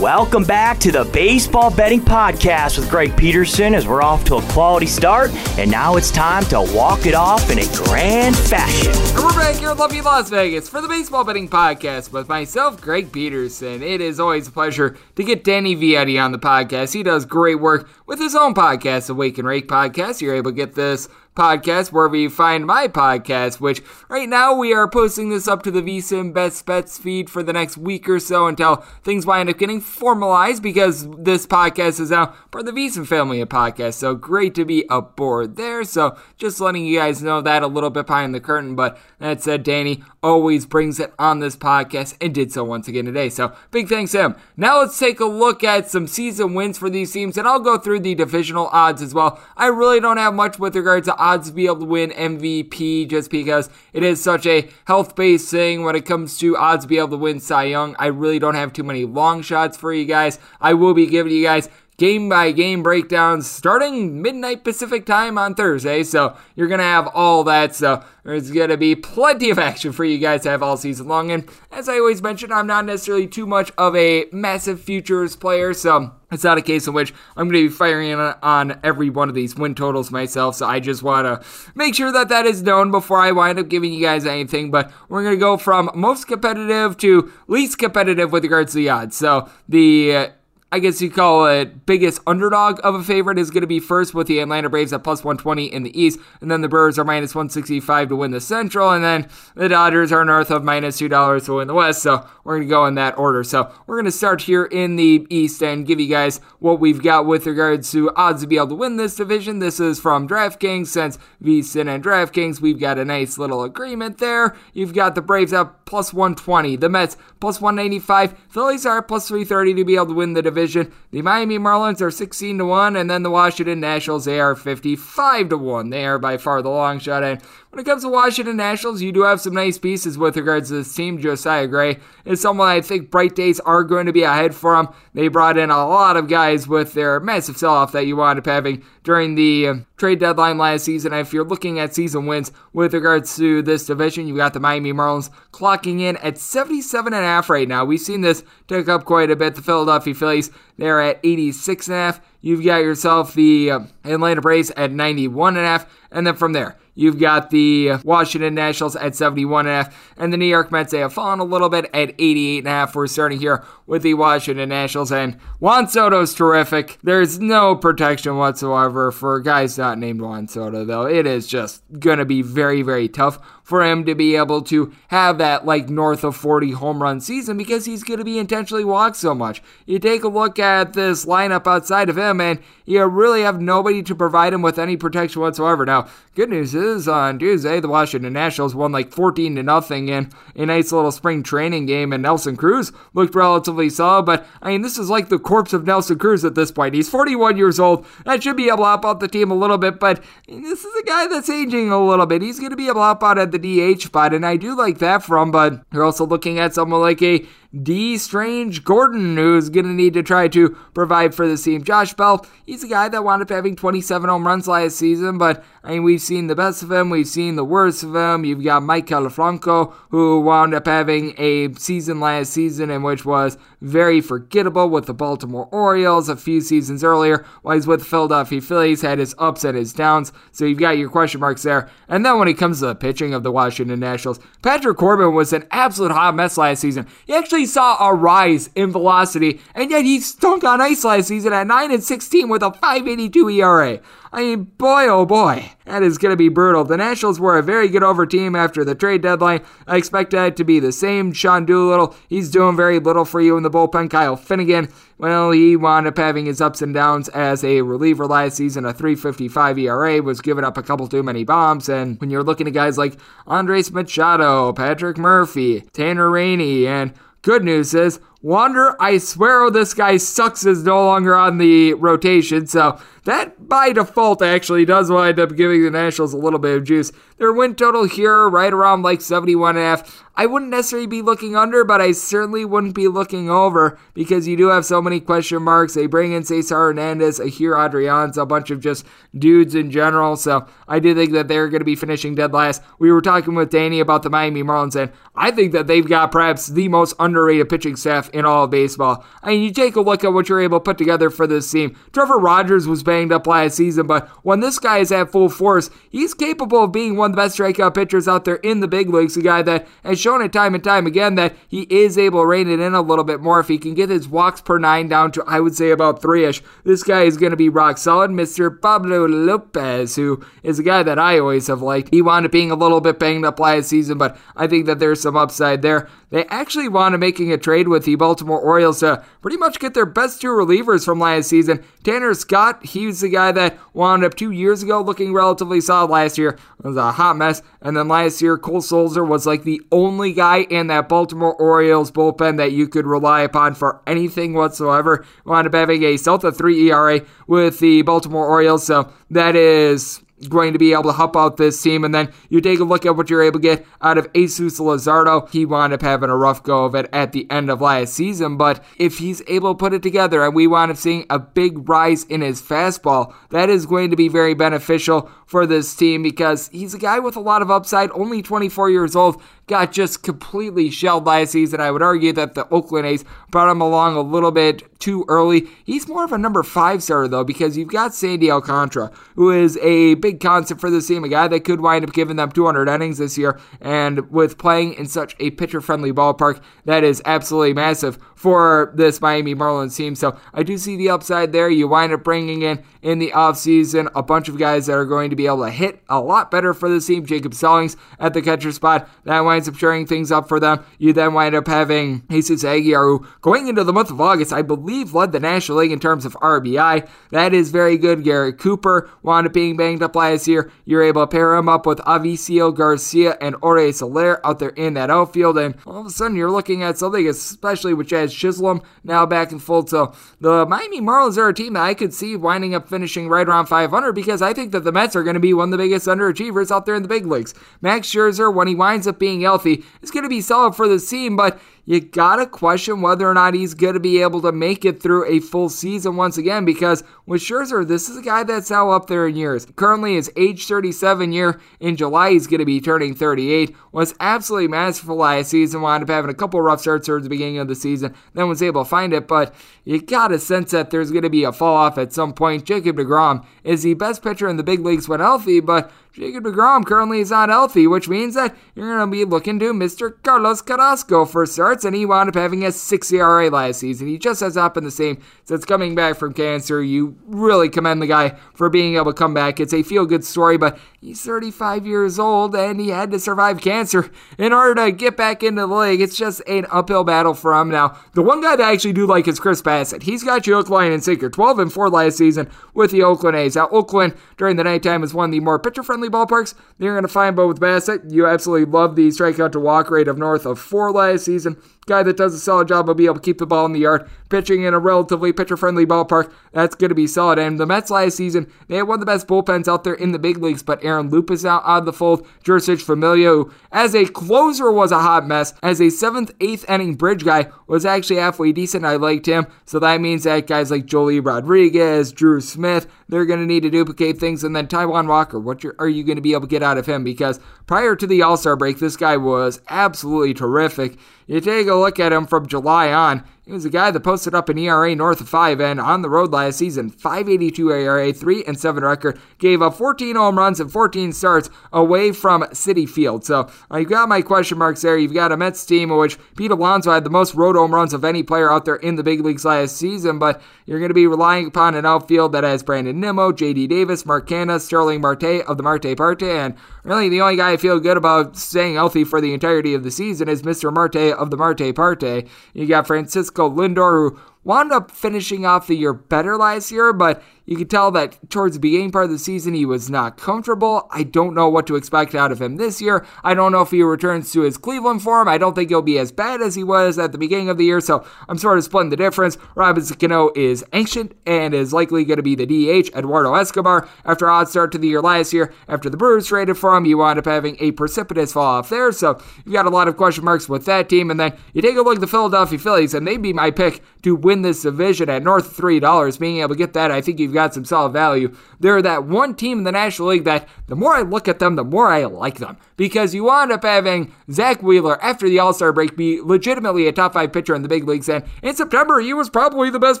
Welcome 0.02 0.42
back 0.42 0.80
to 0.80 0.90
the 0.90 1.04
Baseball 1.04 1.72
Betting 1.72 2.00
Podcast 2.00 2.76
with 2.76 2.90
Greg 2.90 3.16
Peterson 3.16 3.72
as 3.72 3.86
we're 3.86 4.02
off 4.02 4.24
to 4.24 4.34
a 4.34 4.42
quality 4.50 4.86
start. 4.86 5.30
And 5.56 5.70
now 5.70 5.94
it's 5.94 6.10
time 6.10 6.42
to 6.46 6.60
walk 6.74 7.06
it 7.06 7.14
off 7.14 7.48
in 7.50 7.60
a 7.60 7.66
grand 7.72 8.36
fashion. 8.36 8.90
And 8.90 9.24
we're 9.24 9.30
back 9.30 9.54
here 9.54 9.70
in 9.70 9.78
lovely 9.78 10.00
Las 10.00 10.28
Vegas 10.28 10.68
for 10.68 10.80
the 10.80 10.88
Baseball 10.88 11.22
Betting 11.22 11.48
Podcast 11.48 12.10
with 12.10 12.28
myself, 12.28 12.80
Greg 12.80 13.12
Peterson. 13.12 13.80
It 13.80 14.00
is 14.00 14.18
always 14.18 14.48
a 14.48 14.50
pleasure 14.50 14.96
to 15.14 15.22
get 15.22 15.44
Danny 15.44 15.76
Vietti 15.76 16.20
on 16.20 16.32
the 16.32 16.38
podcast. 16.40 16.94
He 16.94 17.04
does 17.04 17.24
great 17.24 17.60
work 17.60 17.88
with 18.04 18.18
his 18.18 18.34
own 18.34 18.54
podcast, 18.54 19.06
the 19.06 19.14
Wake 19.14 19.38
and 19.38 19.46
Rake 19.46 19.68
Podcast. 19.68 20.20
You're 20.20 20.34
able 20.34 20.50
to 20.50 20.56
get 20.56 20.74
this 20.74 21.08
podcast 21.34 21.92
wherever 21.92 22.16
you 22.16 22.28
find 22.28 22.66
my 22.66 22.88
podcast, 22.88 23.60
which 23.60 23.82
right 24.08 24.28
now 24.28 24.54
we 24.54 24.72
are 24.72 24.88
posting 24.88 25.30
this 25.30 25.48
up 25.48 25.62
to 25.62 25.70
the 25.70 25.80
VSIN 25.80 26.32
Best 26.32 26.66
Bets 26.66 26.98
feed 26.98 27.30
for 27.30 27.42
the 27.42 27.52
next 27.52 27.78
week 27.78 28.08
or 28.08 28.20
so 28.20 28.46
until 28.46 28.76
things 29.02 29.24
wind 29.24 29.48
up 29.48 29.58
getting 29.58 29.80
formalized 29.80 30.62
because 30.62 31.08
this 31.18 31.46
podcast 31.46 32.00
is 32.00 32.10
now 32.10 32.26
part 32.50 32.66
of 32.66 32.74
the 32.74 32.80
VSIN 32.80 33.06
family 33.06 33.40
of 33.40 33.48
podcasts. 33.48 33.94
So 33.94 34.14
great 34.14 34.54
to 34.56 34.64
be 34.64 34.84
aboard 34.90 35.56
there. 35.56 35.84
So 35.84 36.18
just 36.36 36.60
letting 36.60 36.84
you 36.84 36.98
guys 36.98 37.22
know 37.22 37.40
that 37.40 37.62
a 37.62 37.66
little 37.66 37.90
bit 37.90 38.06
behind 38.06 38.34
the 38.34 38.40
curtain. 38.40 38.74
But 38.74 38.98
that 39.18 39.42
said, 39.42 39.62
Danny 39.62 40.02
always 40.22 40.66
brings 40.66 41.00
it 41.00 41.12
on 41.18 41.40
this 41.40 41.56
podcast 41.56 42.16
and 42.20 42.34
did 42.34 42.52
so 42.52 42.62
once 42.62 42.88
again 42.88 43.06
today. 43.06 43.28
So 43.28 43.54
big 43.70 43.88
thanks 43.88 44.12
to 44.12 44.20
him. 44.22 44.36
Now 44.56 44.80
let's 44.80 44.98
take 44.98 45.20
a 45.20 45.24
look 45.24 45.64
at 45.64 45.90
some 45.90 46.06
season 46.06 46.54
wins 46.54 46.78
for 46.78 46.90
these 46.90 47.12
teams 47.12 47.36
and 47.38 47.48
I'll 47.48 47.60
go 47.60 47.78
through 47.78 48.00
the 48.00 48.14
divisional 48.14 48.68
odds 48.68 49.00
as 49.02 49.14
well. 49.14 49.40
I 49.56 49.66
really 49.66 50.00
don't 50.00 50.18
have 50.18 50.34
much 50.34 50.58
with 50.58 50.76
regards 50.76 51.06
to 51.06 51.21
odds 51.22 51.48
to 51.48 51.54
be 51.54 51.66
able 51.66 51.78
to 51.80 51.84
win 51.84 52.10
MVP 52.10 53.08
just 53.08 53.30
because 53.30 53.70
it 53.92 54.02
is 54.02 54.22
such 54.22 54.44
a 54.46 54.68
health 54.86 55.14
based 55.14 55.50
thing 55.50 55.84
when 55.84 55.94
it 55.94 56.04
comes 56.04 56.36
to 56.38 56.56
odds 56.56 56.84
to 56.84 56.88
be 56.88 56.98
able 56.98 57.10
to 57.10 57.16
win 57.16 57.38
Cy 57.38 57.64
Young. 57.64 57.94
I 57.98 58.06
really 58.06 58.40
don't 58.40 58.56
have 58.56 58.72
too 58.72 58.82
many 58.82 59.04
long 59.04 59.42
shots 59.42 59.76
for 59.76 59.92
you 59.92 60.04
guys. 60.04 60.38
I 60.60 60.74
will 60.74 60.94
be 60.94 61.06
giving 61.06 61.32
you 61.32 61.44
guys 61.44 61.68
game 61.98 62.28
by 62.28 62.50
game 62.50 62.82
breakdowns 62.82 63.48
starting 63.48 64.20
midnight 64.20 64.64
Pacific 64.64 65.06
time 65.06 65.38
on 65.38 65.54
Thursday. 65.54 66.02
So 66.02 66.36
you're 66.56 66.66
going 66.66 66.78
to 66.78 66.84
have 66.84 67.06
all 67.08 67.44
that. 67.44 67.76
So 67.76 68.02
there's 68.24 68.50
going 68.50 68.70
to 68.70 68.76
be 68.76 68.96
plenty 68.96 69.50
of 69.50 69.58
action 69.58 69.92
for 69.92 70.04
you 70.04 70.18
guys 70.18 70.42
to 70.42 70.50
have 70.50 70.62
all 70.62 70.76
season 70.76 71.06
long. 71.06 71.30
And 71.30 71.48
as 71.70 71.88
I 71.88 71.98
always 71.98 72.20
mention, 72.20 72.50
I'm 72.50 72.66
not 72.66 72.86
necessarily 72.86 73.28
too 73.28 73.46
much 73.46 73.70
of 73.78 73.94
a 73.94 74.26
massive 74.32 74.80
futures 74.80 75.36
player. 75.36 75.74
So 75.74 76.12
it's 76.32 76.44
not 76.44 76.58
a 76.58 76.62
case 76.62 76.86
in 76.86 76.94
which 76.94 77.12
I'm 77.36 77.48
going 77.48 77.62
to 77.62 77.68
be 77.68 77.74
firing 77.74 78.14
on 78.14 78.80
every 78.82 79.10
one 79.10 79.28
of 79.28 79.34
these 79.34 79.54
win 79.54 79.74
totals 79.74 80.10
myself. 80.10 80.56
So 80.56 80.66
I 80.66 80.80
just 80.80 81.02
want 81.02 81.26
to 81.26 81.46
make 81.74 81.94
sure 81.94 82.10
that 82.12 82.28
that 82.30 82.46
is 82.46 82.62
known 82.62 82.90
before 82.90 83.18
I 83.18 83.32
wind 83.32 83.58
up 83.58 83.68
giving 83.68 83.92
you 83.92 84.02
guys 84.02 84.26
anything. 84.26 84.70
But 84.70 84.90
we're 85.08 85.22
going 85.22 85.36
to 85.36 85.40
go 85.40 85.56
from 85.56 85.90
most 85.94 86.26
competitive 86.26 86.96
to 86.98 87.32
least 87.48 87.78
competitive 87.78 88.32
with 88.32 88.42
regards 88.42 88.72
to 88.72 88.78
the 88.78 88.88
odds. 88.90 89.16
So 89.16 89.48
the. 89.68 90.16
Uh, 90.16 90.28
I 90.74 90.78
guess 90.78 91.02
you 91.02 91.10
call 91.10 91.44
it 91.44 91.84
biggest 91.84 92.22
underdog 92.26 92.80
of 92.82 92.94
a 92.94 93.04
favorite 93.04 93.38
is 93.38 93.50
going 93.50 93.60
to 93.60 93.66
be 93.66 93.78
first 93.78 94.14
with 94.14 94.26
the 94.26 94.38
Atlanta 94.38 94.70
Braves 94.70 94.94
at 94.94 95.04
plus 95.04 95.22
120 95.22 95.66
in 95.66 95.82
the 95.82 96.00
East, 96.00 96.18
and 96.40 96.50
then 96.50 96.62
the 96.62 96.68
Brewers 96.68 96.98
are 96.98 97.04
minus 97.04 97.34
165 97.34 98.08
to 98.08 98.16
win 98.16 98.30
the 98.30 98.40
Central, 98.40 98.90
and 98.90 99.04
then 99.04 99.28
the 99.54 99.68
Dodgers 99.68 100.12
are 100.12 100.24
north 100.24 100.50
of 100.50 100.64
minus 100.64 100.96
two 100.96 101.10
dollars 101.10 101.44
to 101.44 101.56
win 101.56 101.68
the 101.68 101.74
West. 101.74 102.02
So 102.02 102.26
we're 102.42 102.56
going 102.56 102.68
to 102.68 102.70
go 102.70 102.86
in 102.86 102.94
that 102.94 103.18
order. 103.18 103.44
So 103.44 103.70
we're 103.86 103.96
going 103.96 104.06
to 104.06 104.10
start 104.10 104.40
here 104.40 104.64
in 104.64 104.96
the 104.96 105.26
East 105.28 105.62
and 105.62 105.86
give 105.86 106.00
you 106.00 106.08
guys 106.08 106.38
what 106.58 106.80
we've 106.80 107.02
got 107.02 107.26
with 107.26 107.46
regards 107.46 107.92
to 107.92 108.10
odds 108.16 108.40
to 108.40 108.46
be 108.46 108.56
able 108.56 108.68
to 108.68 108.74
win 108.74 108.96
this 108.96 109.16
division. 109.16 109.58
This 109.58 109.78
is 109.78 110.00
from 110.00 110.26
DraftKings. 110.26 110.86
Since 110.86 111.18
VSIN 111.42 111.94
and 111.94 112.02
DraftKings, 112.02 112.62
we've 112.62 112.80
got 112.80 112.98
a 112.98 113.04
nice 113.04 113.36
little 113.36 113.62
agreement 113.62 114.16
there. 114.16 114.56
You've 114.72 114.94
got 114.94 115.16
the 115.16 115.20
Braves 115.20 115.52
at 115.52 115.84
plus 115.84 116.14
120, 116.14 116.76
the 116.76 116.88
Mets 116.88 117.18
plus 117.40 117.60
195, 117.60 118.38
Phillies 118.48 118.86
are 118.86 118.98
at 118.98 119.08
plus 119.08 119.28
330 119.28 119.74
to 119.74 119.84
be 119.84 119.96
able 119.96 120.06
to 120.06 120.14
win 120.14 120.32
the 120.32 120.40
division 120.40 120.61
division. 120.62 120.92
The 121.10 121.22
Miami 121.22 121.58
Marlins 121.58 122.00
are 122.00 122.10
16 122.10 122.58
to 122.58 122.64
1, 122.64 122.96
and 122.96 123.10
then 123.10 123.22
the 123.22 123.30
Washington 123.30 123.80
Nationals, 123.80 124.24
they 124.24 124.40
are 124.40 124.54
55 124.54 125.48
to 125.50 125.58
1. 125.58 125.90
They 125.90 126.04
are 126.04 126.18
by 126.18 126.36
far 126.38 126.62
the 126.62 126.70
long 126.70 126.98
shot. 126.98 127.22
And 127.22 127.40
when 127.70 127.80
it 127.80 127.84
comes 127.84 128.02
to 128.02 128.08
Washington 128.08 128.56
Nationals, 128.56 129.02
you 129.02 129.12
do 129.12 129.22
have 129.22 129.40
some 129.40 129.54
nice 129.54 129.78
pieces 129.78 130.16
with 130.16 130.36
regards 130.36 130.68
to 130.68 130.74
this 130.74 130.94
team. 130.94 131.18
Josiah 131.18 131.66
Gray 131.66 131.98
is 132.24 132.40
someone 132.40 132.68
I 132.68 132.80
think 132.80 133.10
bright 133.10 133.34
days 133.34 133.60
are 133.60 133.84
going 133.84 134.06
to 134.06 134.12
be 134.12 134.22
ahead 134.22 134.54
for 134.54 134.76
him. 134.76 134.88
They 135.14 135.28
brought 135.28 135.58
in 135.58 135.70
a 135.70 135.86
lot 135.86 136.16
of 136.16 136.28
guys 136.28 136.66
with 136.66 136.94
their 136.94 137.20
massive 137.20 137.56
sell 137.56 137.74
off 137.74 137.92
that 137.92 138.06
you 138.06 138.16
wound 138.16 138.38
up 138.38 138.46
having 138.46 138.84
during 139.02 139.34
the 139.34 139.68
uh, 139.68 139.74
trade 140.02 140.18
deadline 140.18 140.58
last 140.58 140.84
season. 140.84 141.12
If 141.12 141.32
you're 141.32 141.44
looking 141.44 141.78
at 141.78 141.94
season 141.94 142.26
wins 142.26 142.50
with 142.72 142.92
regards 142.92 143.36
to 143.36 143.62
this 143.62 143.86
division, 143.86 144.26
you've 144.26 144.36
got 144.36 144.52
the 144.52 144.58
Miami 144.58 144.92
Marlins 144.92 145.30
clocking 145.52 146.00
in 146.00 146.16
at 146.16 146.34
77.5 146.34 147.48
right 147.48 147.68
now. 147.68 147.84
We've 147.84 148.00
seen 148.00 148.20
this 148.20 148.42
tick 148.66 148.88
up 148.88 149.04
quite 149.04 149.30
a 149.30 149.36
bit. 149.36 149.54
The 149.54 149.62
Philadelphia 149.62 150.12
Phillies, 150.12 150.50
they're 150.76 151.00
at 151.00 151.22
86.5. 151.22 152.20
You've 152.40 152.64
got 152.64 152.78
yourself 152.78 153.34
the 153.34 153.70
uh, 153.70 153.80
Atlanta 154.02 154.40
Braves 154.40 154.72
at 154.72 154.90
91.5. 154.90 155.48
And 155.48 155.58
a 155.58 155.60
half, 155.60 155.86
and 156.10 156.26
then 156.26 156.34
from 156.34 156.52
there, 156.52 156.76
You've 156.94 157.18
got 157.18 157.50
the 157.50 157.92
Washington 158.04 158.54
Nationals 158.54 158.96
at 158.96 159.12
71.5, 159.12 159.92
and 160.18 160.32
the 160.32 160.36
New 160.36 160.46
York 160.46 160.70
Mets, 160.70 160.92
they 160.92 160.98
have 160.98 161.12
fallen 161.12 161.40
a 161.40 161.44
little 161.44 161.70
bit 161.70 161.86
at 161.94 162.16
88.5. 162.18 162.94
We're 162.94 163.06
starting 163.06 163.38
here 163.38 163.64
with 163.86 164.02
the 164.02 164.14
Washington 164.14 164.68
Nationals, 164.68 165.10
and 165.10 165.34
Juan 165.58 165.88
Soto's 165.88 166.34
terrific. 166.34 166.98
There's 167.02 167.38
no 167.38 167.74
protection 167.76 168.36
whatsoever 168.36 169.10
for 169.10 169.40
guys 169.40 169.76
not 169.92 169.98
named 169.98 170.22
Juan 170.22 170.48
Soto, 170.48 170.84
though. 170.84 171.06
It 171.06 171.26
is 171.26 171.46
just 171.46 171.82
going 171.98 172.18
to 172.18 172.24
be 172.24 172.40
very, 172.40 172.82
very 172.82 173.08
tough 173.08 173.38
for 173.72 173.82
him 173.82 174.04
to 174.04 174.14
be 174.14 174.36
able 174.36 174.60
to 174.60 174.92
have 175.08 175.38
that 175.38 175.64
like 175.64 175.88
north 175.88 176.24
of 176.24 176.36
40 176.36 176.72
home 176.72 177.02
run 177.02 177.22
season 177.22 177.56
because 177.56 177.86
he's 177.86 178.04
going 178.04 178.18
to 178.18 178.24
be 178.24 178.38
intentionally 178.38 178.84
walked 178.84 179.16
so 179.16 179.34
much. 179.34 179.62
You 179.86 179.98
take 179.98 180.24
a 180.24 180.28
look 180.28 180.58
at 180.58 180.92
this 180.92 181.24
lineup 181.24 181.66
outside 181.66 182.10
of 182.10 182.18
him, 182.18 182.38
and 182.38 182.58
you 182.84 183.02
really 183.06 183.40
have 183.40 183.62
nobody 183.62 184.02
to 184.02 184.14
provide 184.14 184.52
him 184.52 184.60
with 184.60 184.78
any 184.78 184.98
protection 184.98 185.40
whatsoever. 185.40 185.86
Now, 185.86 186.08
good 186.34 186.50
news 186.50 186.74
is 186.74 187.08
on 187.08 187.38
Tuesday, 187.38 187.80
the 187.80 187.88
Washington 187.88 188.34
Nationals 188.34 188.74
won 188.74 188.92
like 188.92 189.10
14 189.10 189.56
to 189.56 189.62
nothing 189.62 190.08
in 190.10 190.30
a 190.54 190.66
nice 190.66 190.92
little 190.92 191.10
spring 191.10 191.42
training 191.42 191.86
game, 191.86 192.12
and 192.12 192.22
Nelson 192.22 192.58
Cruz 192.58 192.92
looked 193.14 193.34
relatively 193.34 193.88
solid. 193.88 194.26
But 194.26 194.46
I 194.60 194.68
mean, 194.68 194.82
this 194.82 194.98
is 194.98 195.08
like 195.08 195.30
the 195.30 195.38
corpse 195.38 195.72
of 195.72 195.86
Nelson 195.86 196.18
Cruz 196.18 196.44
at 196.44 196.54
this 196.54 196.70
point. 196.70 196.94
He's 196.94 197.08
41 197.08 197.56
years 197.56 197.80
old. 197.80 198.04
That 198.26 198.42
should 198.42 198.58
be 198.58 198.68
able 198.68 198.78
to 198.78 198.84
help 198.84 199.06
out 199.06 199.20
the 199.20 199.28
team 199.28 199.50
a 199.50 199.54
little 199.54 199.78
bit, 199.78 199.98
but 199.98 200.22
this 200.46 200.84
is 200.84 200.94
a 201.00 201.06
guy 201.06 201.26
that's 201.26 201.48
aging 201.48 201.90
a 201.90 202.04
little 202.04 202.26
bit. 202.26 202.42
He's 202.42 202.58
going 202.58 202.68
to 202.68 202.76
be 202.76 202.88
able 202.88 202.96
to 202.96 203.04
help 203.04 203.22
out 203.22 203.38
at 203.38 203.50
the 203.50 203.61
DH 203.62 204.02
spot, 204.02 204.34
and 204.34 204.44
I 204.44 204.56
do 204.56 204.76
like 204.76 204.98
that 204.98 205.22
from. 205.22 205.50
But 205.50 205.82
you're 205.92 206.04
also 206.04 206.26
looking 206.26 206.58
at 206.58 206.74
someone 206.74 207.00
like 207.00 207.22
a 207.22 207.46
Dee 207.80 208.18
Strange-Gordon, 208.18 209.36
who's 209.36 209.70
going 209.70 209.86
to 209.86 209.92
need 209.92 210.14
to 210.14 210.22
try 210.22 210.48
to 210.48 210.70
provide 210.94 211.34
for 211.34 211.48
the 211.48 211.56
team. 211.56 211.82
Josh 211.84 212.12
Bell, 212.12 212.44
he's 212.66 212.84
a 212.84 212.88
guy 212.88 213.08
that 213.08 213.24
wound 213.24 213.42
up 213.42 213.48
having 213.48 213.76
27 213.76 214.28
home 214.28 214.46
runs 214.46 214.68
last 214.68 214.96
season, 214.96 215.38
but 215.38 215.64
I 215.82 215.92
mean, 215.92 216.02
we've 216.02 216.20
seen 216.20 216.48
the 216.48 216.54
best 216.54 216.82
of 216.82 216.92
him, 216.92 217.08
we've 217.08 217.26
seen 217.26 217.56
the 217.56 217.64
worst 217.64 218.02
of 218.02 218.14
him. 218.14 218.44
You've 218.44 218.62
got 218.62 218.82
Maikel 218.82 219.32
Franco, 219.32 219.86
who 220.10 220.40
wound 220.40 220.74
up 220.74 220.86
having 220.86 221.34
a 221.38 221.72
season 221.74 222.20
last 222.20 222.52
season 222.52 222.90
in 222.90 223.02
which 223.02 223.24
was 223.24 223.56
very 223.80 224.20
forgettable 224.20 224.88
with 224.88 225.06
the 225.06 225.14
Baltimore 225.14 225.68
Orioles 225.72 226.28
a 226.28 226.36
few 226.36 226.60
seasons 226.60 227.02
earlier, 227.02 227.44
while 227.62 227.74
he's 227.74 227.86
with 227.86 228.00
the 228.00 228.06
Philadelphia 228.06 228.60
Phillies, 228.60 229.02
had 229.02 229.18
his 229.18 229.34
ups 229.38 229.64
and 229.64 229.76
his 229.76 229.92
downs. 229.92 230.32
So 230.52 230.64
you've 230.64 230.78
got 230.78 230.98
your 230.98 231.08
question 231.08 231.40
marks 231.40 231.62
there. 231.62 231.88
And 232.08 232.24
then 232.24 232.38
when 232.38 232.48
it 232.48 232.58
comes 232.58 232.80
to 232.80 232.86
the 232.86 232.94
pitching 232.94 233.34
of 233.34 233.42
the 233.42 233.50
Washington 233.50 233.98
Nationals, 233.98 234.40
Patrick 234.62 234.98
Corbin 234.98 235.34
was 235.34 235.52
an 235.52 235.64
absolute 235.70 236.12
hot 236.12 236.34
mess 236.34 236.56
last 236.58 236.80
season. 236.80 237.06
He 237.26 237.34
actually 237.34 237.61
saw 237.66 237.96
a 238.00 238.14
rise 238.14 238.70
in 238.74 238.92
velocity, 238.92 239.60
and 239.74 239.90
yet 239.90 240.04
he 240.04 240.20
stunk 240.20 240.64
on 240.64 240.80
ice 240.80 241.04
last 241.04 241.28
season 241.28 241.52
at 241.52 241.66
9 241.66 241.90
and 241.90 242.02
16 242.02 242.48
with 242.48 242.62
a 242.62 242.72
582 242.72 243.48
ERA. 243.50 244.00
I 244.34 244.40
mean, 244.40 244.64
boy, 244.64 245.08
oh 245.08 245.26
boy, 245.26 245.70
that 245.84 246.02
is 246.02 246.16
going 246.16 246.32
to 246.32 246.38
be 246.38 246.48
brutal. 246.48 246.84
The 246.84 246.96
Nationals 246.96 247.38
were 247.38 247.58
a 247.58 247.62
very 247.62 247.88
good 247.88 248.02
over 248.02 248.24
team 248.24 248.56
after 248.56 248.82
the 248.82 248.94
trade 248.94 249.20
deadline. 249.20 249.60
I 249.86 249.98
expect 249.98 250.30
that 250.30 250.56
to 250.56 250.64
be 250.64 250.80
the 250.80 250.90
same. 250.90 251.34
Sean 251.34 251.66
Doolittle, 251.66 252.16
he's 252.28 252.50
doing 252.50 252.74
very 252.74 252.98
little 252.98 253.26
for 253.26 253.42
you 253.42 253.58
in 253.58 253.62
the 253.62 253.70
bullpen. 253.70 254.08
Kyle 254.08 254.36
Finnegan, 254.36 254.88
well, 255.18 255.50
he 255.50 255.76
wound 255.76 256.06
up 256.06 256.16
having 256.16 256.46
his 256.46 256.62
ups 256.62 256.80
and 256.80 256.94
downs 256.94 257.28
as 257.28 257.62
a 257.62 257.82
reliever 257.82 258.26
last 258.26 258.56
season. 258.56 258.86
A 258.86 258.94
355 258.94 259.78
ERA 259.78 260.22
was 260.22 260.40
giving 260.40 260.64
up 260.64 260.78
a 260.78 260.82
couple 260.82 261.06
too 261.08 261.22
many 261.22 261.44
bombs. 261.44 261.90
And 261.90 262.18
when 262.18 262.30
you're 262.30 262.42
looking 262.42 262.66
at 262.66 262.72
guys 262.72 262.96
like 262.96 263.18
Andres 263.46 263.92
Machado, 263.92 264.72
Patrick 264.72 265.18
Murphy, 265.18 265.82
Tanner 265.92 266.30
Rainey, 266.30 266.86
and 266.86 267.12
good 267.42 267.64
news 267.64 267.92
is 267.92 268.20
Wander, 268.42 269.00
I 269.00 269.18
swear 269.18 269.62
oh, 269.62 269.70
this 269.70 269.94
guy 269.94 270.16
sucks 270.16 270.66
is 270.66 270.82
no 270.82 271.04
longer 271.06 271.36
on 271.36 271.58
the 271.58 271.94
rotation, 271.94 272.66
so 272.66 273.00
that 273.24 273.68
by 273.68 273.92
default 273.92 274.42
actually 274.42 274.84
does 274.84 275.10
wind 275.10 275.38
up 275.38 275.54
giving 275.54 275.84
the 275.84 275.90
Nationals 275.90 276.34
a 276.34 276.38
little 276.38 276.58
bit 276.58 276.76
of 276.76 276.82
juice. 276.82 277.12
Their 277.38 277.52
win 277.52 277.76
total 277.76 278.04
here 278.04 278.48
right 278.48 278.72
around 278.72 279.02
like 279.02 279.20
71 279.20 279.76
and 279.76 279.84
a 279.84 279.88
half. 279.88 280.24
I 280.34 280.46
wouldn't 280.46 280.70
necessarily 280.70 281.06
be 281.06 281.22
looking 281.22 281.56
under, 281.56 281.84
but 281.84 282.00
I 282.00 282.12
certainly 282.12 282.64
wouldn't 282.64 282.94
be 282.94 283.06
looking 283.06 283.50
over 283.50 283.98
because 284.14 284.48
you 284.48 284.56
do 284.56 284.68
have 284.68 284.86
so 284.86 285.02
many 285.02 285.20
question 285.20 285.62
marks. 285.62 285.94
They 285.94 286.06
bring 286.06 286.32
in 286.32 286.42
Cesar 286.42 286.74
Hernandez, 286.74 287.38
Ehire 287.38 287.76
Adrianza, 287.76 288.38
a 288.38 288.46
bunch 288.46 288.70
of 288.70 288.80
just 288.80 289.04
dudes 289.36 289.74
in 289.74 289.90
general. 289.90 290.36
So 290.36 290.66
I 290.88 291.00
do 291.00 291.14
think 291.14 291.32
that 291.32 291.48
they're 291.48 291.68
going 291.68 291.80
to 291.80 291.84
be 291.84 291.96
finishing 291.96 292.34
dead 292.34 292.52
last. 292.52 292.82
We 292.98 293.12
were 293.12 293.20
talking 293.20 293.54
with 293.54 293.70
Danny 293.70 294.00
about 294.00 294.22
the 294.22 294.30
Miami 294.30 294.62
Marlins, 294.62 294.96
and 294.96 295.12
I 295.36 295.50
think 295.50 295.72
that 295.72 295.86
they've 295.86 296.06
got 296.06 296.32
perhaps 296.32 296.68
the 296.68 296.88
most 296.88 297.14
underrated 297.18 297.68
pitching 297.68 297.96
staff 297.96 298.30
in 298.32 298.44
all 298.44 298.64
of 298.64 298.70
baseball. 298.70 299.24
I 299.42 299.50
mean, 299.50 299.62
you 299.62 299.72
take 299.72 299.96
a 299.96 300.00
look 300.00 300.24
at 300.24 300.32
what 300.32 300.48
you're 300.48 300.60
able 300.60 300.78
to 300.78 300.84
put 300.84 300.98
together 300.98 301.30
for 301.30 301.46
this 301.46 301.70
team. 301.70 301.96
Trevor 302.12 302.38
Rogers 302.38 302.86
was 302.86 303.02
banged 303.02 303.32
up 303.32 303.46
last 303.46 303.76
season, 303.76 304.06
but 304.06 304.28
when 304.44 304.60
this 304.60 304.78
guy 304.78 304.98
is 304.98 305.12
at 305.12 305.30
full 305.30 305.48
force, 305.48 305.90
he's 306.10 306.34
capable 306.34 306.84
of 306.84 306.92
being 306.92 307.16
one 307.16 307.30
of 307.30 307.36
the 307.36 307.42
best 307.42 307.58
strikeout 307.58 307.94
pitchers 307.94 308.28
out 308.28 308.44
there 308.44 308.56
in 308.56 308.80
the 308.80 308.88
big 308.88 309.08
leagues. 309.10 309.36
A 309.36 309.42
guy 309.42 309.62
that 309.62 309.86
has 310.04 310.20
shown 310.20 310.42
it 310.42 310.52
time 310.52 310.74
and 310.74 310.84
time 310.84 311.06
again 311.06 311.34
that 311.36 311.54
he 311.68 311.82
is 311.82 312.18
able 312.18 312.42
to 312.42 312.46
rein 312.46 312.68
it 312.68 312.80
in 312.80 312.94
a 312.94 313.02
little 313.02 313.24
bit 313.24 313.40
more. 313.40 313.60
If 313.60 313.68
he 313.68 313.78
can 313.78 313.94
get 313.94 314.08
his 314.08 314.28
walks 314.28 314.60
per 314.60 314.78
nine 314.78 315.08
down 315.08 315.32
to, 315.32 315.44
I 315.46 315.60
would 315.60 315.74
say, 315.74 315.90
about 315.90 316.22
three 316.22 316.44
ish, 316.44 316.62
this 316.84 317.02
guy 317.02 317.22
is 317.22 317.36
going 317.36 317.50
to 317.50 317.56
be 317.56 317.68
rock 317.68 317.98
solid. 317.98 318.30
Mr. 318.30 318.80
Pablo 318.80 319.26
Lopez, 319.26 320.16
who 320.16 320.44
is 320.62 320.78
a 320.78 320.82
guy 320.82 321.02
that 321.02 321.18
I 321.18 321.38
always 321.38 321.66
have 321.66 321.82
liked. 321.82 322.08
He 322.12 322.22
wound 322.22 322.46
up 322.46 322.52
being 322.52 322.70
a 322.70 322.76
little 322.76 323.00
bit 323.00 323.18
banged 323.18 323.44
up 323.44 323.60
last 323.60 323.88
season, 323.88 324.18
but 324.18 324.36
I 324.56 324.66
think 324.66 324.86
that 324.86 324.98
there's 324.98 325.20
some 325.20 325.36
upside 325.36 325.82
there. 325.82 326.08
They 326.30 326.44
actually 326.46 326.88
wound 326.88 327.14
up 327.14 327.20
making 327.20 327.52
a 327.52 327.58
trade 327.58 327.88
with 327.88 328.04
the 328.04 328.16
Baltimore 328.22 328.60
Orioles 328.60 329.00
to 329.00 329.24
pretty 329.40 329.56
much 329.56 329.80
get 329.80 329.94
their 329.94 330.06
best 330.06 330.40
two 330.40 330.46
relievers 330.46 331.04
from 331.04 331.18
last 331.18 331.48
season. 331.48 331.82
Tanner 332.04 332.34
Scott, 332.34 332.86
he's 332.86 333.20
the 333.20 333.28
guy 333.28 333.50
that 333.50 333.76
wound 333.94 334.22
up 334.22 334.34
two 334.34 334.52
years 334.52 334.80
ago 334.80 335.02
looking 335.02 335.32
relatively 335.32 335.80
solid 335.80 336.08
last 336.08 336.38
year. 336.38 336.50
It 336.50 336.84
was 336.84 336.96
a 336.96 337.10
hot 337.10 337.36
mess. 337.36 337.62
And 337.80 337.96
then 337.96 338.06
last 338.06 338.40
year, 338.40 338.56
Cole 338.58 338.80
Sulser 338.80 339.26
was 339.26 339.44
like 339.44 339.64
the 339.64 339.82
only 339.90 340.32
guy 340.32 340.58
in 340.70 340.86
that 340.86 341.08
Baltimore 341.08 341.56
Orioles 341.56 342.12
bullpen 342.12 342.58
that 342.58 342.70
you 342.70 342.86
could 342.86 343.06
rely 343.06 343.40
upon 343.40 343.74
for 343.74 344.00
anything 344.06 344.54
whatsoever. 344.54 345.26
Wound 345.44 345.66
up 345.66 345.74
having 345.74 346.04
a 346.04 346.14
of 346.14 346.56
3 346.56 346.90
ERA 346.90 347.22
with 347.48 347.80
the 347.80 348.02
Baltimore 348.02 348.46
Orioles. 348.46 348.86
So 348.86 349.12
that 349.30 349.56
is 349.56 350.22
going 350.48 350.72
to 350.72 350.78
be 350.78 350.92
able 350.92 351.04
to 351.04 351.12
help 351.12 351.36
out 351.36 351.56
this 351.56 351.80
team. 351.80 352.04
And 352.04 352.14
then 352.14 352.32
you 352.48 352.60
take 352.60 352.78
a 352.78 352.84
look 352.84 353.06
at 353.06 353.16
what 353.16 353.30
you're 353.30 353.42
able 353.42 353.60
to 353.60 353.62
get 353.62 353.86
out 354.00 354.18
of 354.18 354.32
Jesus 354.32 354.78
Luzardo. 354.78 355.48
He 355.50 355.64
wound 355.64 355.92
up 355.92 356.02
having 356.02 356.30
a 356.30 356.36
rough 356.36 356.62
go 356.62 356.84
of 356.84 356.94
it 356.94 357.08
at 357.12 357.32
the 357.32 357.50
end 357.50 357.70
of 357.70 357.80
last 357.80 358.14
season, 358.14 358.56
but 358.56 358.84
if 358.96 359.18
he's 359.18 359.42
able 359.46 359.74
to 359.74 359.78
put 359.78 359.92
it 359.92 360.02
together 360.02 360.44
and 360.44 360.54
we 360.54 360.66
wound 360.66 360.90
up 360.90 360.96
seeing 360.96 361.26
a 361.30 361.38
big 361.38 361.88
rise 361.88 362.24
in 362.24 362.40
his 362.40 362.60
fastball, 362.60 363.34
that 363.50 363.70
is 363.70 363.86
going 363.86 364.10
to 364.10 364.16
be 364.16 364.28
very 364.28 364.54
beneficial 364.54 365.30
for 365.52 365.66
this 365.66 365.94
team 365.94 366.22
because 366.22 366.68
he's 366.68 366.94
a 366.94 366.98
guy 366.98 367.18
with 367.18 367.36
a 367.36 367.40
lot 367.40 367.60
of 367.60 367.70
upside, 367.70 368.10
only 368.12 368.40
24 368.40 368.88
years 368.88 369.14
old, 369.14 369.40
got 369.66 369.92
just 369.92 370.22
completely 370.22 370.90
shelled 370.90 371.26
last 371.26 371.52
season. 371.52 371.80
I 371.80 371.90
would 371.90 372.02
argue 372.02 372.32
that 372.32 372.54
the 372.54 372.66
Oakland 372.70 373.06
A's 373.06 373.24
brought 373.50 373.70
him 373.70 373.80
along 373.80 374.16
a 374.16 374.22
little 374.22 374.50
bit 374.50 374.82
too 374.98 375.24
early. 375.28 375.68
He's 375.84 376.08
more 376.08 376.24
of 376.24 376.32
a 376.32 376.38
number 376.38 376.62
five 376.62 377.02
starter, 377.02 377.28
though, 377.28 377.44
because 377.44 377.76
you've 377.76 377.88
got 377.88 378.14
Sandy 378.14 378.50
Alcantara, 378.50 379.12
who 379.34 379.50
is 379.50 379.76
a 379.78 380.14
big 380.14 380.31
concept 380.40 380.80
for 380.80 380.90
this 380.90 381.06
team, 381.06 381.24
a 381.24 381.28
guy 381.28 381.48
that 381.48 381.64
could 381.64 381.80
wind 381.80 382.04
up 382.04 382.12
giving 382.12 382.36
them 382.36 382.50
200 382.50 382.88
innings 382.88 383.18
this 383.18 383.36
year. 383.38 383.58
And 383.80 384.30
with 384.30 384.58
playing 384.58 384.94
in 384.94 385.06
such 385.06 385.36
a 385.38 385.50
pitcher 385.50 385.80
friendly 385.80 386.12
ballpark, 386.12 386.62
that 386.84 387.04
is 387.04 387.22
absolutely 387.24 387.74
massive 387.74 388.18
for 388.34 388.92
this 388.96 389.20
Miami 389.20 389.54
Marlins 389.54 389.96
team. 389.96 390.14
So 390.14 390.38
I 390.52 390.62
do 390.62 390.76
see 390.76 390.96
the 390.96 391.10
upside 391.10 391.52
there. 391.52 391.70
You 391.70 391.86
wind 391.86 392.12
up 392.12 392.24
bringing 392.24 392.62
in 392.62 392.82
in 393.00 393.18
the 393.18 393.30
offseason 393.30 394.10
a 394.14 394.22
bunch 394.22 394.48
of 394.48 394.58
guys 394.58 394.86
that 394.86 394.94
are 394.94 395.04
going 395.04 395.30
to 395.30 395.36
be 395.36 395.46
able 395.46 395.64
to 395.64 395.70
hit 395.70 396.02
a 396.08 396.20
lot 396.20 396.50
better 396.50 396.74
for 396.74 396.88
this 396.88 397.06
team. 397.06 397.24
Jacob 397.24 397.54
Stallings 397.54 397.96
at 398.18 398.34
the 398.34 398.42
catcher 398.42 398.72
spot. 398.72 399.08
That 399.24 399.40
winds 399.40 399.68
up 399.68 399.76
shoring 399.76 400.06
things 400.06 400.32
up 400.32 400.48
for 400.48 400.58
them. 400.58 400.84
You 400.98 401.12
then 401.12 401.34
wind 401.34 401.54
up 401.54 401.66
having 401.68 402.24
Jesus 402.30 402.64
Aguilar, 402.64 403.04
who 403.04 403.26
going 403.40 403.68
into 403.68 403.84
the 403.84 403.92
month 403.92 404.10
of 404.10 404.20
August, 404.20 404.52
I 404.52 404.62
believe 404.62 405.14
led 405.14 405.32
the 405.32 405.40
National 405.40 405.78
League 405.78 405.92
in 405.92 406.00
terms 406.00 406.24
of 406.24 406.34
RBI. 406.34 407.08
That 407.30 407.54
is 407.54 407.70
very 407.70 407.98
good. 407.98 408.24
Garrett 408.24 408.58
Cooper 408.58 409.10
wound 409.22 409.46
up 409.46 409.52
being 409.52 409.76
banged 409.76 410.02
up 410.02 410.12
last 410.30 410.46
year. 410.46 410.70
You're 410.84 411.02
able 411.02 411.22
to 411.22 411.26
pair 411.26 411.54
him 411.54 411.68
up 411.68 411.86
with 411.86 411.98
Avisail 411.98 412.74
Garcia 412.74 413.36
and 413.40 413.56
Jorge 413.56 413.92
Soler 413.92 414.44
out 414.46 414.58
there 414.58 414.70
in 414.70 414.94
that 414.94 415.10
outfield. 415.10 415.58
And 415.58 415.74
all 415.86 416.00
of 416.00 416.06
a 416.06 416.10
sudden, 416.10 416.36
you're 416.36 416.50
looking 416.50 416.82
at 416.82 416.98
something, 416.98 417.26
especially 417.26 417.94
with 417.94 418.08
Jazz 418.08 418.32
Chisholm 418.32 418.82
now 419.04 419.26
back 419.26 419.52
in 419.52 419.58
full. 419.58 419.86
So 419.86 420.14
the 420.40 420.66
Miami 420.66 421.00
Marlins 421.00 421.36
are 421.36 421.48
a 421.48 421.54
team 421.54 421.72
that 421.72 421.82
I 421.82 421.94
could 421.94 422.14
see 422.14 422.36
winding 422.36 422.74
up 422.74 422.88
finishing 422.88 423.28
right 423.28 423.48
around 423.48 423.66
500 423.66 424.12
because 424.12 424.42
I 424.42 424.52
think 424.52 424.72
that 424.72 424.84
the 424.84 424.92
Mets 424.92 425.16
are 425.16 425.24
going 425.24 425.34
to 425.34 425.40
be 425.40 425.54
one 425.54 425.68
of 425.68 425.72
the 425.72 425.84
biggest 425.84 426.06
underachievers 426.06 426.70
out 426.70 426.86
there 426.86 426.94
in 426.94 427.02
the 427.02 427.08
big 427.08 427.26
leagues. 427.26 427.54
Max 427.80 428.08
Scherzer, 428.08 428.52
when 428.52 428.68
he 428.68 428.74
winds 428.74 429.06
up 429.06 429.18
being 429.18 429.40
healthy, 429.40 429.84
is 430.02 430.10
going 430.10 430.24
to 430.24 430.28
be 430.28 430.40
solid 430.40 430.74
for 430.74 430.86
the 430.86 431.00
team, 431.00 431.36
but 431.36 431.60
you 431.84 432.00
gotta 432.00 432.46
question 432.46 433.00
whether 433.00 433.28
or 433.28 433.34
not 433.34 433.54
he's 433.54 433.74
gonna 433.74 433.98
be 433.98 434.22
able 434.22 434.40
to 434.42 434.52
make 434.52 434.84
it 434.84 435.02
through 435.02 435.26
a 435.26 435.40
full 435.40 435.68
season 435.68 436.16
once 436.16 436.38
again 436.38 436.64
because 436.64 437.02
with 437.26 437.42
Scherzer, 437.42 437.86
this 437.86 438.08
is 438.08 438.16
a 438.16 438.22
guy 438.22 438.44
that's 438.44 438.70
now 438.70 438.90
up 438.90 439.08
there 439.08 439.26
in 439.26 439.34
years. 439.34 439.66
Currently, 439.76 440.14
his 440.14 440.30
age 440.36 440.66
37 440.66 441.32
year 441.32 441.60
in 441.80 441.96
July, 441.96 442.32
he's 442.32 442.46
gonna 442.46 442.64
be 442.64 442.80
turning 442.80 443.14
38. 443.14 443.74
Was 443.90 444.14
absolutely 444.20 444.68
masterful 444.68 445.16
last 445.16 445.50
season, 445.50 445.82
wound 445.82 446.04
up 446.04 446.08
having 446.08 446.30
a 446.30 446.34
couple 446.34 446.60
rough 446.60 446.80
starts 446.80 447.06
towards 447.06 447.24
the 447.24 447.30
beginning 447.30 447.58
of 447.58 447.68
the 447.68 447.74
season, 447.74 448.14
then 448.34 448.48
was 448.48 448.62
able 448.62 448.84
to 448.84 448.88
find 448.88 449.12
it, 449.12 449.26
but 449.26 449.54
you 449.84 450.00
gotta 450.00 450.38
sense 450.38 450.70
that 450.70 450.90
there's 450.90 451.10
gonna 451.10 451.30
be 451.30 451.44
a 451.44 451.52
fall 451.52 451.74
off 451.74 451.98
at 451.98 452.12
some 452.12 452.32
point. 452.32 452.64
Jacob 452.64 452.96
DeGrom 452.96 453.44
is 453.64 453.82
the 453.82 453.94
best 453.94 454.22
pitcher 454.22 454.48
in 454.48 454.56
the 454.56 454.62
big 454.62 454.80
leagues 454.80 455.08
when 455.08 455.20
healthy, 455.20 455.58
but 455.58 455.90
Jacob 456.12 456.44
DeGrom 456.44 456.84
currently 456.84 457.20
is 457.20 457.30
not 457.30 457.48
healthy, 457.48 457.86
which 457.86 458.06
means 458.06 458.34
that 458.34 458.54
you're 458.74 458.86
going 458.86 459.00
to 459.00 459.10
be 459.10 459.24
looking 459.24 459.58
to 459.58 459.72
Mr. 459.72 460.12
Carlos 460.22 460.60
Carrasco 460.60 461.24
for 461.24 461.46
starts, 461.46 461.86
and 461.86 461.96
he 461.96 462.04
wound 462.04 462.28
up 462.28 462.34
having 462.34 462.64
a 462.66 462.70
6 462.72 463.12
ERA 463.12 463.48
last 463.48 463.80
season. 463.80 464.08
He 464.08 464.18
just 464.18 464.40
has 464.40 464.56
not 464.56 464.74
been 464.74 464.84
the 464.84 464.90
same 464.90 465.18
since 465.44 465.64
coming 465.64 465.94
back 465.94 466.16
from 466.16 466.34
cancer. 466.34 466.82
You 466.82 467.16
really 467.26 467.70
commend 467.70 468.02
the 468.02 468.06
guy 468.06 468.36
for 468.52 468.68
being 468.68 468.96
able 468.96 469.06
to 469.06 469.18
come 469.18 469.32
back. 469.32 469.58
It's 469.58 469.72
a 469.72 469.82
feel 469.82 470.04
good 470.04 470.22
story, 470.22 470.58
but 470.58 470.78
he's 471.00 471.22
35 471.22 471.86
years 471.86 472.18
old 472.18 472.54
and 472.54 472.78
he 472.78 472.90
had 472.90 473.10
to 473.12 473.18
survive 473.18 473.62
cancer 473.62 474.10
in 474.38 474.52
order 474.52 474.84
to 474.84 474.92
get 474.92 475.16
back 475.16 475.42
into 475.42 475.62
the 475.62 475.66
league. 475.66 476.02
It's 476.02 476.16
just 476.16 476.42
an 476.46 476.66
uphill 476.70 477.04
battle 477.04 477.32
for 477.32 477.58
him 477.58 477.70
now. 477.70 477.98
The 478.12 478.22
one 478.22 478.42
guy 478.42 478.56
that 478.56 478.66
I 478.66 478.72
actually 478.72 478.92
do 478.92 479.06
like 479.06 479.28
is 479.28 479.40
Chris 479.40 479.62
Bassitt. 479.62 480.02
He's 480.02 480.22
got 480.22 480.46
you 480.46 480.56
hook, 480.56 480.68
line, 480.68 480.92
and 480.92 481.02
sinker. 481.02 481.30
12 481.30 481.58
and 481.58 481.72
4 481.72 481.88
last 481.88 482.18
season 482.18 482.50
with 482.74 482.90
the 482.90 483.02
Oakland 483.02 483.36
A's. 483.36 483.56
Now, 483.56 483.68
Oakland 483.70 484.14
during 484.36 484.56
the 484.56 484.64
nighttime 484.64 485.02
is 485.02 485.14
one 485.14 485.30
of 485.30 485.32
the 485.32 485.40
more 485.40 485.58
pitcher 485.58 485.82
friendly 485.82 486.01
friendly 486.02 486.26
ballparks, 486.26 486.54
you're 486.78 486.94
going 486.94 487.02
to 487.02 487.08
find 487.08 487.36
both 487.36 487.60
Bassitt. 487.60 488.10
You 488.10 488.26
absolutely 488.26 488.70
love 488.70 488.96
the 488.96 489.08
strikeout 489.08 489.52
to 489.52 489.60
walk 489.60 489.90
rate 489.90 490.08
of 490.08 490.18
north 490.18 490.46
of 490.46 490.58
four 490.58 490.90
last 490.92 491.24
season. 491.24 491.56
Guy 491.86 492.04
that 492.04 492.16
does 492.16 492.32
a 492.32 492.38
solid 492.38 492.68
job 492.68 492.88
of 492.88 492.96
being 492.96 493.08
able 493.08 493.16
to 493.16 493.20
keep 493.20 493.38
the 493.38 493.46
ball 493.46 493.66
in 493.66 493.72
the 493.72 493.80
yard, 493.80 494.08
pitching 494.28 494.62
in 494.62 494.72
a 494.72 494.78
relatively 494.78 495.32
pitcher 495.32 495.56
friendly 495.56 495.84
ballpark. 495.84 496.32
That's 496.52 496.76
going 496.76 496.90
to 496.90 496.94
be 496.94 497.08
solid. 497.08 497.40
And 497.40 497.58
the 497.58 497.66
Mets 497.66 497.90
last 497.90 498.16
season, 498.16 498.50
they 498.68 498.76
had 498.76 498.86
one 498.86 498.96
of 498.96 499.00
the 499.00 499.06
best 499.06 499.26
bullpens 499.26 499.66
out 499.66 499.82
there 499.82 499.94
in 499.94 500.12
the 500.12 500.18
big 500.20 500.38
leagues, 500.38 500.62
but 500.62 500.84
Aaron 500.84 501.10
Loup 501.10 501.28
is 501.32 501.44
out, 501.44 501.64
of 501.64 501.84
the 501.84 501.92
fold. 501.92 502.24
Jeurys 502.44 502.80
Familia, 502.80 503.30
who 503.30 503.52
as 503.72 503.96
a 503.96 504.04
closer 504.04 504.70
was 504.70 504.92
a 504.92 505.00
hot 505.00 505.26
mess, 505.26 505.54
as 505.60 505.80
a 505.80 505.90
seventh, 505.90 506.30
eighth 506.40 506.68
inning 506.70 506.94
bridge 506.94 507.24
guy, 507.24 507.50
was 507.66 507.84
actually 507.84 508.16
halfway 508.16 508.52
decent. 508.52 508.84
I 508.84 508.94
liked 508.94 509.26
him. 509.26 509.48
So 509.64 509.80
that 509.80 510.00
means 510.00 510.22
that 510.22 510.46
guys 510.46 510.70
like 510.70 510.86
Joely 510.86 511.24
Rodriguez, 511.24 512.12
Drew 512.12 512.40
Smith, 512.40 512.86
they're 513.08 513.26
going 513.26 513.40
to 513.40 513.46
need 513.46 513.64
to 513.64 513.70
duplicate 513.70 514.18
things. 514.18 514.44
And 514.44 514.54
then 514.54 514.68
Taijuan 514.68 515.08
Walker, 515.08 515.40
what 515.40 515.64
are 515.80 515.88
you 515.88 516.04
going 516.04 516.16
to 516.16 516.22
be 516.22 516.32
able 516.32 516.42
to 516.42 516.46
get 516.46 516.62
out 516.62 516.78
of 516.78 516.86
him? 516.86 517.02
Because 517.02 517.40
prior 517.72 517.96
to 517.96 518.06
the 518.06 518.20
All 518.20 518.36
Star 518.36 518.54
break, 518.54 518.80
this 518.80 518.98
guy 518.98 519.16
was 519.16 519.62
absolutely 519.70 520.34
terrific. 520.34 520.98
You 521.26 521.40
take 521.40 521.68
a 521.68 521.74
look 521.74 521.98
at 521.98 522.12
him 522.12 522.26
from 522.26 522.46
July 522.46 522.92
on, 522.92 523.24
he 523.44 523.50
was 523.50 523.64
a 523.64 523.70
guy 523.70 523.90
that 523.90 524.00
posted 524.00 524.36
up 524.36 524.48
an 524.48 524.56
ERA 524.56 524.94
north 524.94 525.20
of 525.20 525.28
5 525.28 525.60
and 525.60 525.80
on 525.80 526.02
the 526.02 526.08
road 526.08 526.30
last 526.30 526.58
season, 526.58 526.90
582 526.90 527.72
ERA, 527.72 528.12
3 528.12 528.44
and 528.44 528.58
7 528.58 528.84
record, 528.84 529.20
gave 529.38 529.60
up 529.60 529.74
14 529.74 530.14
home 530.14 530.38
runs 530.38 530.60
and 530.60 530.70
14 530.70 531.12
starts 531.12 531.50
away 531.72 532.12
from 532.12 532.42
Citi 532.52 532.88
Field. 532.88 533.24
So 533.24 533.50
uh, 533.68 533.78
you've 533.78 533.88
got 533.88 534.08
my 534.08 534.22
question 534.22 534.58
marks 534.58 534.82
there. 534.82 534.96
You've 534.96 535.12
got 535.12 535.32
a 535.32 535.36
Mets 535.36 535.66
team 535.66 535.90
in 535.90 535.98
which 535.98 536.18
Pete 536.36 536.52
Alonso 536.52 536.92
had 536.92 537.02
the 537.02 537.10
most 537.10 537.34
road 537.34 537.56
home 537.56 537.74
runs 537.74 537.92
of 537.92 538.04
any 538.04 538.22
player 538.22 538.48
out 538.48 538.64
there 538.64 538.76
in 538.76 538.94
the 538.94 539.02
big 539.02 539.20
leagues 539.20 539.44
last 539.44 539.76
season, 539.76 540.20
but 540.20 540.40
you're 540.66 540.78
going 540.78 540.90
to 540.90 540.94
be 540.94 541.08
relying 541.08 541.48
upon 541.48 541.74
an 541.74 541.84
outfield 541.84 542.30
that 542.32 542.44
has 542.44 542.62
Brandon 542.62 543.00
Nimmo, 543.00 543.32
JD 543.32 543.68
Davis, 543.68 544.06
Mark 544.06 544.28
Canha, 544.28 544.60
Starling 544.60 545.00
Marte 545.00 545.42
of 545.48 545.56
the 545.56 545.64
Marte 545.64 545.96
Parte, 545.96 546.30
and 546.30 546.54
really 546.84 547.08
the 547.08 547.20
only 547.20 547.36
guy 547.36 547.52
I 547.52 547.56
feel 547.56 547.80
good 547.80 547.96
about 547.96 548.36
staying 548.36 548.74
healthy 548.74 549.02
for 549.02 549.20
the 549.20 549.34
entirety 549.34 549.74
of 549.74 549.82
the 549.82 549.90
season 549.90 550.28
is 550.28 550.42
Mr. 550.42 550.72
Marte 550.72 551.12
of 551.18 551.32
the 551.32 551.36
Marte 551.36 551.74
Parte. 551.74 552.28
You 552.54 552.66
got 552.66 552.86
Francisco 552.86 553.31
Lindor, 553.34 554.10
who 554.10 554.31
wound 554.44 554.72
up 554.72 554.90
finishing 554.90 555.46
off 555.46 555.66
the 555.66 555.76
year 555.76 555.92
better 555.92 556.36
last 556.36 556.70
year, 556.70 556.92
but 556.92 557.22
you 557.44 557.56
could 557.56 557.70
tell 557.70 557.90
that 557.90 558.30
towards 558.30 558.54
the 558.54 558.60
beginning 558.60 558.92
part 558.92 559.06
of 559.06 559.10
the 559.10 559.18
season, 559.18 559.52
he 559.52 559.66
was 559.66 559.90
not 559.90 560.16
comfortable. 560.16 560.86
I 560.90 561.02
don't 561.02 561.34
know 561.34 561.48
what 561.48 561.66
to 561.66 561.76
expect 561.76 562.14
out 562.14 562.30
of 562.30 562.40
him 562.40 562.56
this 562.56 562.80
year. 562.80 563.04
I 563.24 563.34
don't 563.34 563.50
know 563.50 563.62
if 563.62 563.72
he 563.72 563.82
returns 563.82 564.32
to 564.32 564.42
his 564.42 564.56
Cleveland 564.56 565.02
form. 565.02 565.26
I 565.28 565.38
don't 565.38 565.54
think 565.54 565.68
he'll 565.68 565.82
be 565.82 565.98
as 565.98 566.12
bad 566.12 566.40
as 566.40 566.54
he 566.54 566.62
was 566.62 566.98
at 566.98 567.10
the 567.10 567.18
beginning 567.18 567.48
of 567.48 567.58
the 567.58 567.64
year, 567.64 567.80
so 567.80 568.06
I'm 568.28 568.38
sort 568.38 568.58
of 568.58 568.64
splitting 568.64 568.90
the 568.90 568.96
difference. 568.96 569.38
Robinson 569.56 569.96
Cano 569.96 570.30
is 570.36 570.64
ancient 570.72 571.14
and 571.26 571.52
is 571.52 571.72
likely 571.72 572.04
going 572.04 572.18
to 572.18 572.22
be 572.22 572.36
the 572.36 572.46
DH. 572.46 572.96
Eduardo 572.96 573.34
Escobar, 573.34 573.88
after 574.04 574.30
odd 574.30 574.48
start 574.48 574.70
to 574.72 574.78
the 574.78 574.88
year 574.88 575.02
last 575.02 575.32
year, 575.32 575.52
after 575.68 575.90
the 575.90 575.96
Brewers 575.96 576.28
traded 576.28 576.56
for 576.56 576.76
him, 576.76 576.86
you 576.86 576.98
wound 576.98 577.18
up 577.18 577.24
having 577.24 577.56
a 577.58 577.72
precipitous 577.72 578.32
fall 578.32 578.44
off 578.44 578.68
there, 578.68 578.92
so 578.92 579.20
you've 579.44 579.52
got 579.52 579.66
a 579.66 579.70
lot 579.70 579.88
of 579.88 579.96
question 579.96 580.24
marks 580.24 580.48
with 580.48 580.64
that 580.66 580.88
team. 580.88 581.10
And 581.10 581.18
then 581.18 581.36
you 581.54 581.60
take 581.60 581.76
a 581.76 581.82
look 581.82 581.96
at 581.96 582.00
the 582.00 582.06
Philadelphia 582.06 582.58
Phillies, 582.58 582.94
and 582.94 583.06
they'd 583.06 583.20
be 583.20 583.32
my 583.32 583.50
pick 583.50 583.82
to 584.02 584.14
win 584.14 584.31
this 584.40 584.62
division 584.62 585.10
at 585.10 585.22
north 585.22 585.54
$3. 585.54 586.18
Being 586.18 586.38
able 586.38 586.54
to 586.54 586.54
get 586.54 586.72
that, 586.72 586.90
I 586.90 587.02
think 587.02 587.18
you've 587.18 587.34
got 587.34 587.52
some 587.52 587.66
solid 587.66 587.92
value. 587.92 588.34
They're 588.58 588.80
that 588.80 589.04
one 589.04 589.34
team 589.34 589.58
in 589.58 589.64
the 589.64 589.72
National 589.72 590.08
League 590.08 590.24
that 590.24 590.48
the 590.68 590.76
more 590.76 590.94
I 590.94 591.02
look 591.02 591.28
at 591.28 591.38
them, 591.38 591.56
the 591.56 591.64
more 591.64 591.88
I 591.88 592.04
like 592.04 592.38
them. 592.38 592.56
Because 592.76 593.14
you 593.14 593.24
wind 593.24 593.52
up 593.52 593.62
having 593.62 594.14
Zack 594.30 594.62
Wheeler 594.62 595.00
after 595.02 595.28
the 595.28 595.38
All 595.38 595.52
Star 595.52 595.72
break 595.72 595.96
be 595.96 596.20
legitimately 596.22 596.86
a 596.86 596.92
top 596.92 597.12
five 597.12 597.32
pitcher 597.32 597.54
in 597.54 597.62
the 597.62 597.68
big 597.68 597.86
leagues. 597.86 598.08
And 598.08 598.24
in 598.42 598.56
September, 598.56 599.00
he 599.00 599.12
was 599.12 599.28
probably 599.28 599.68
the 599.68 599.78
best 599.78 600.00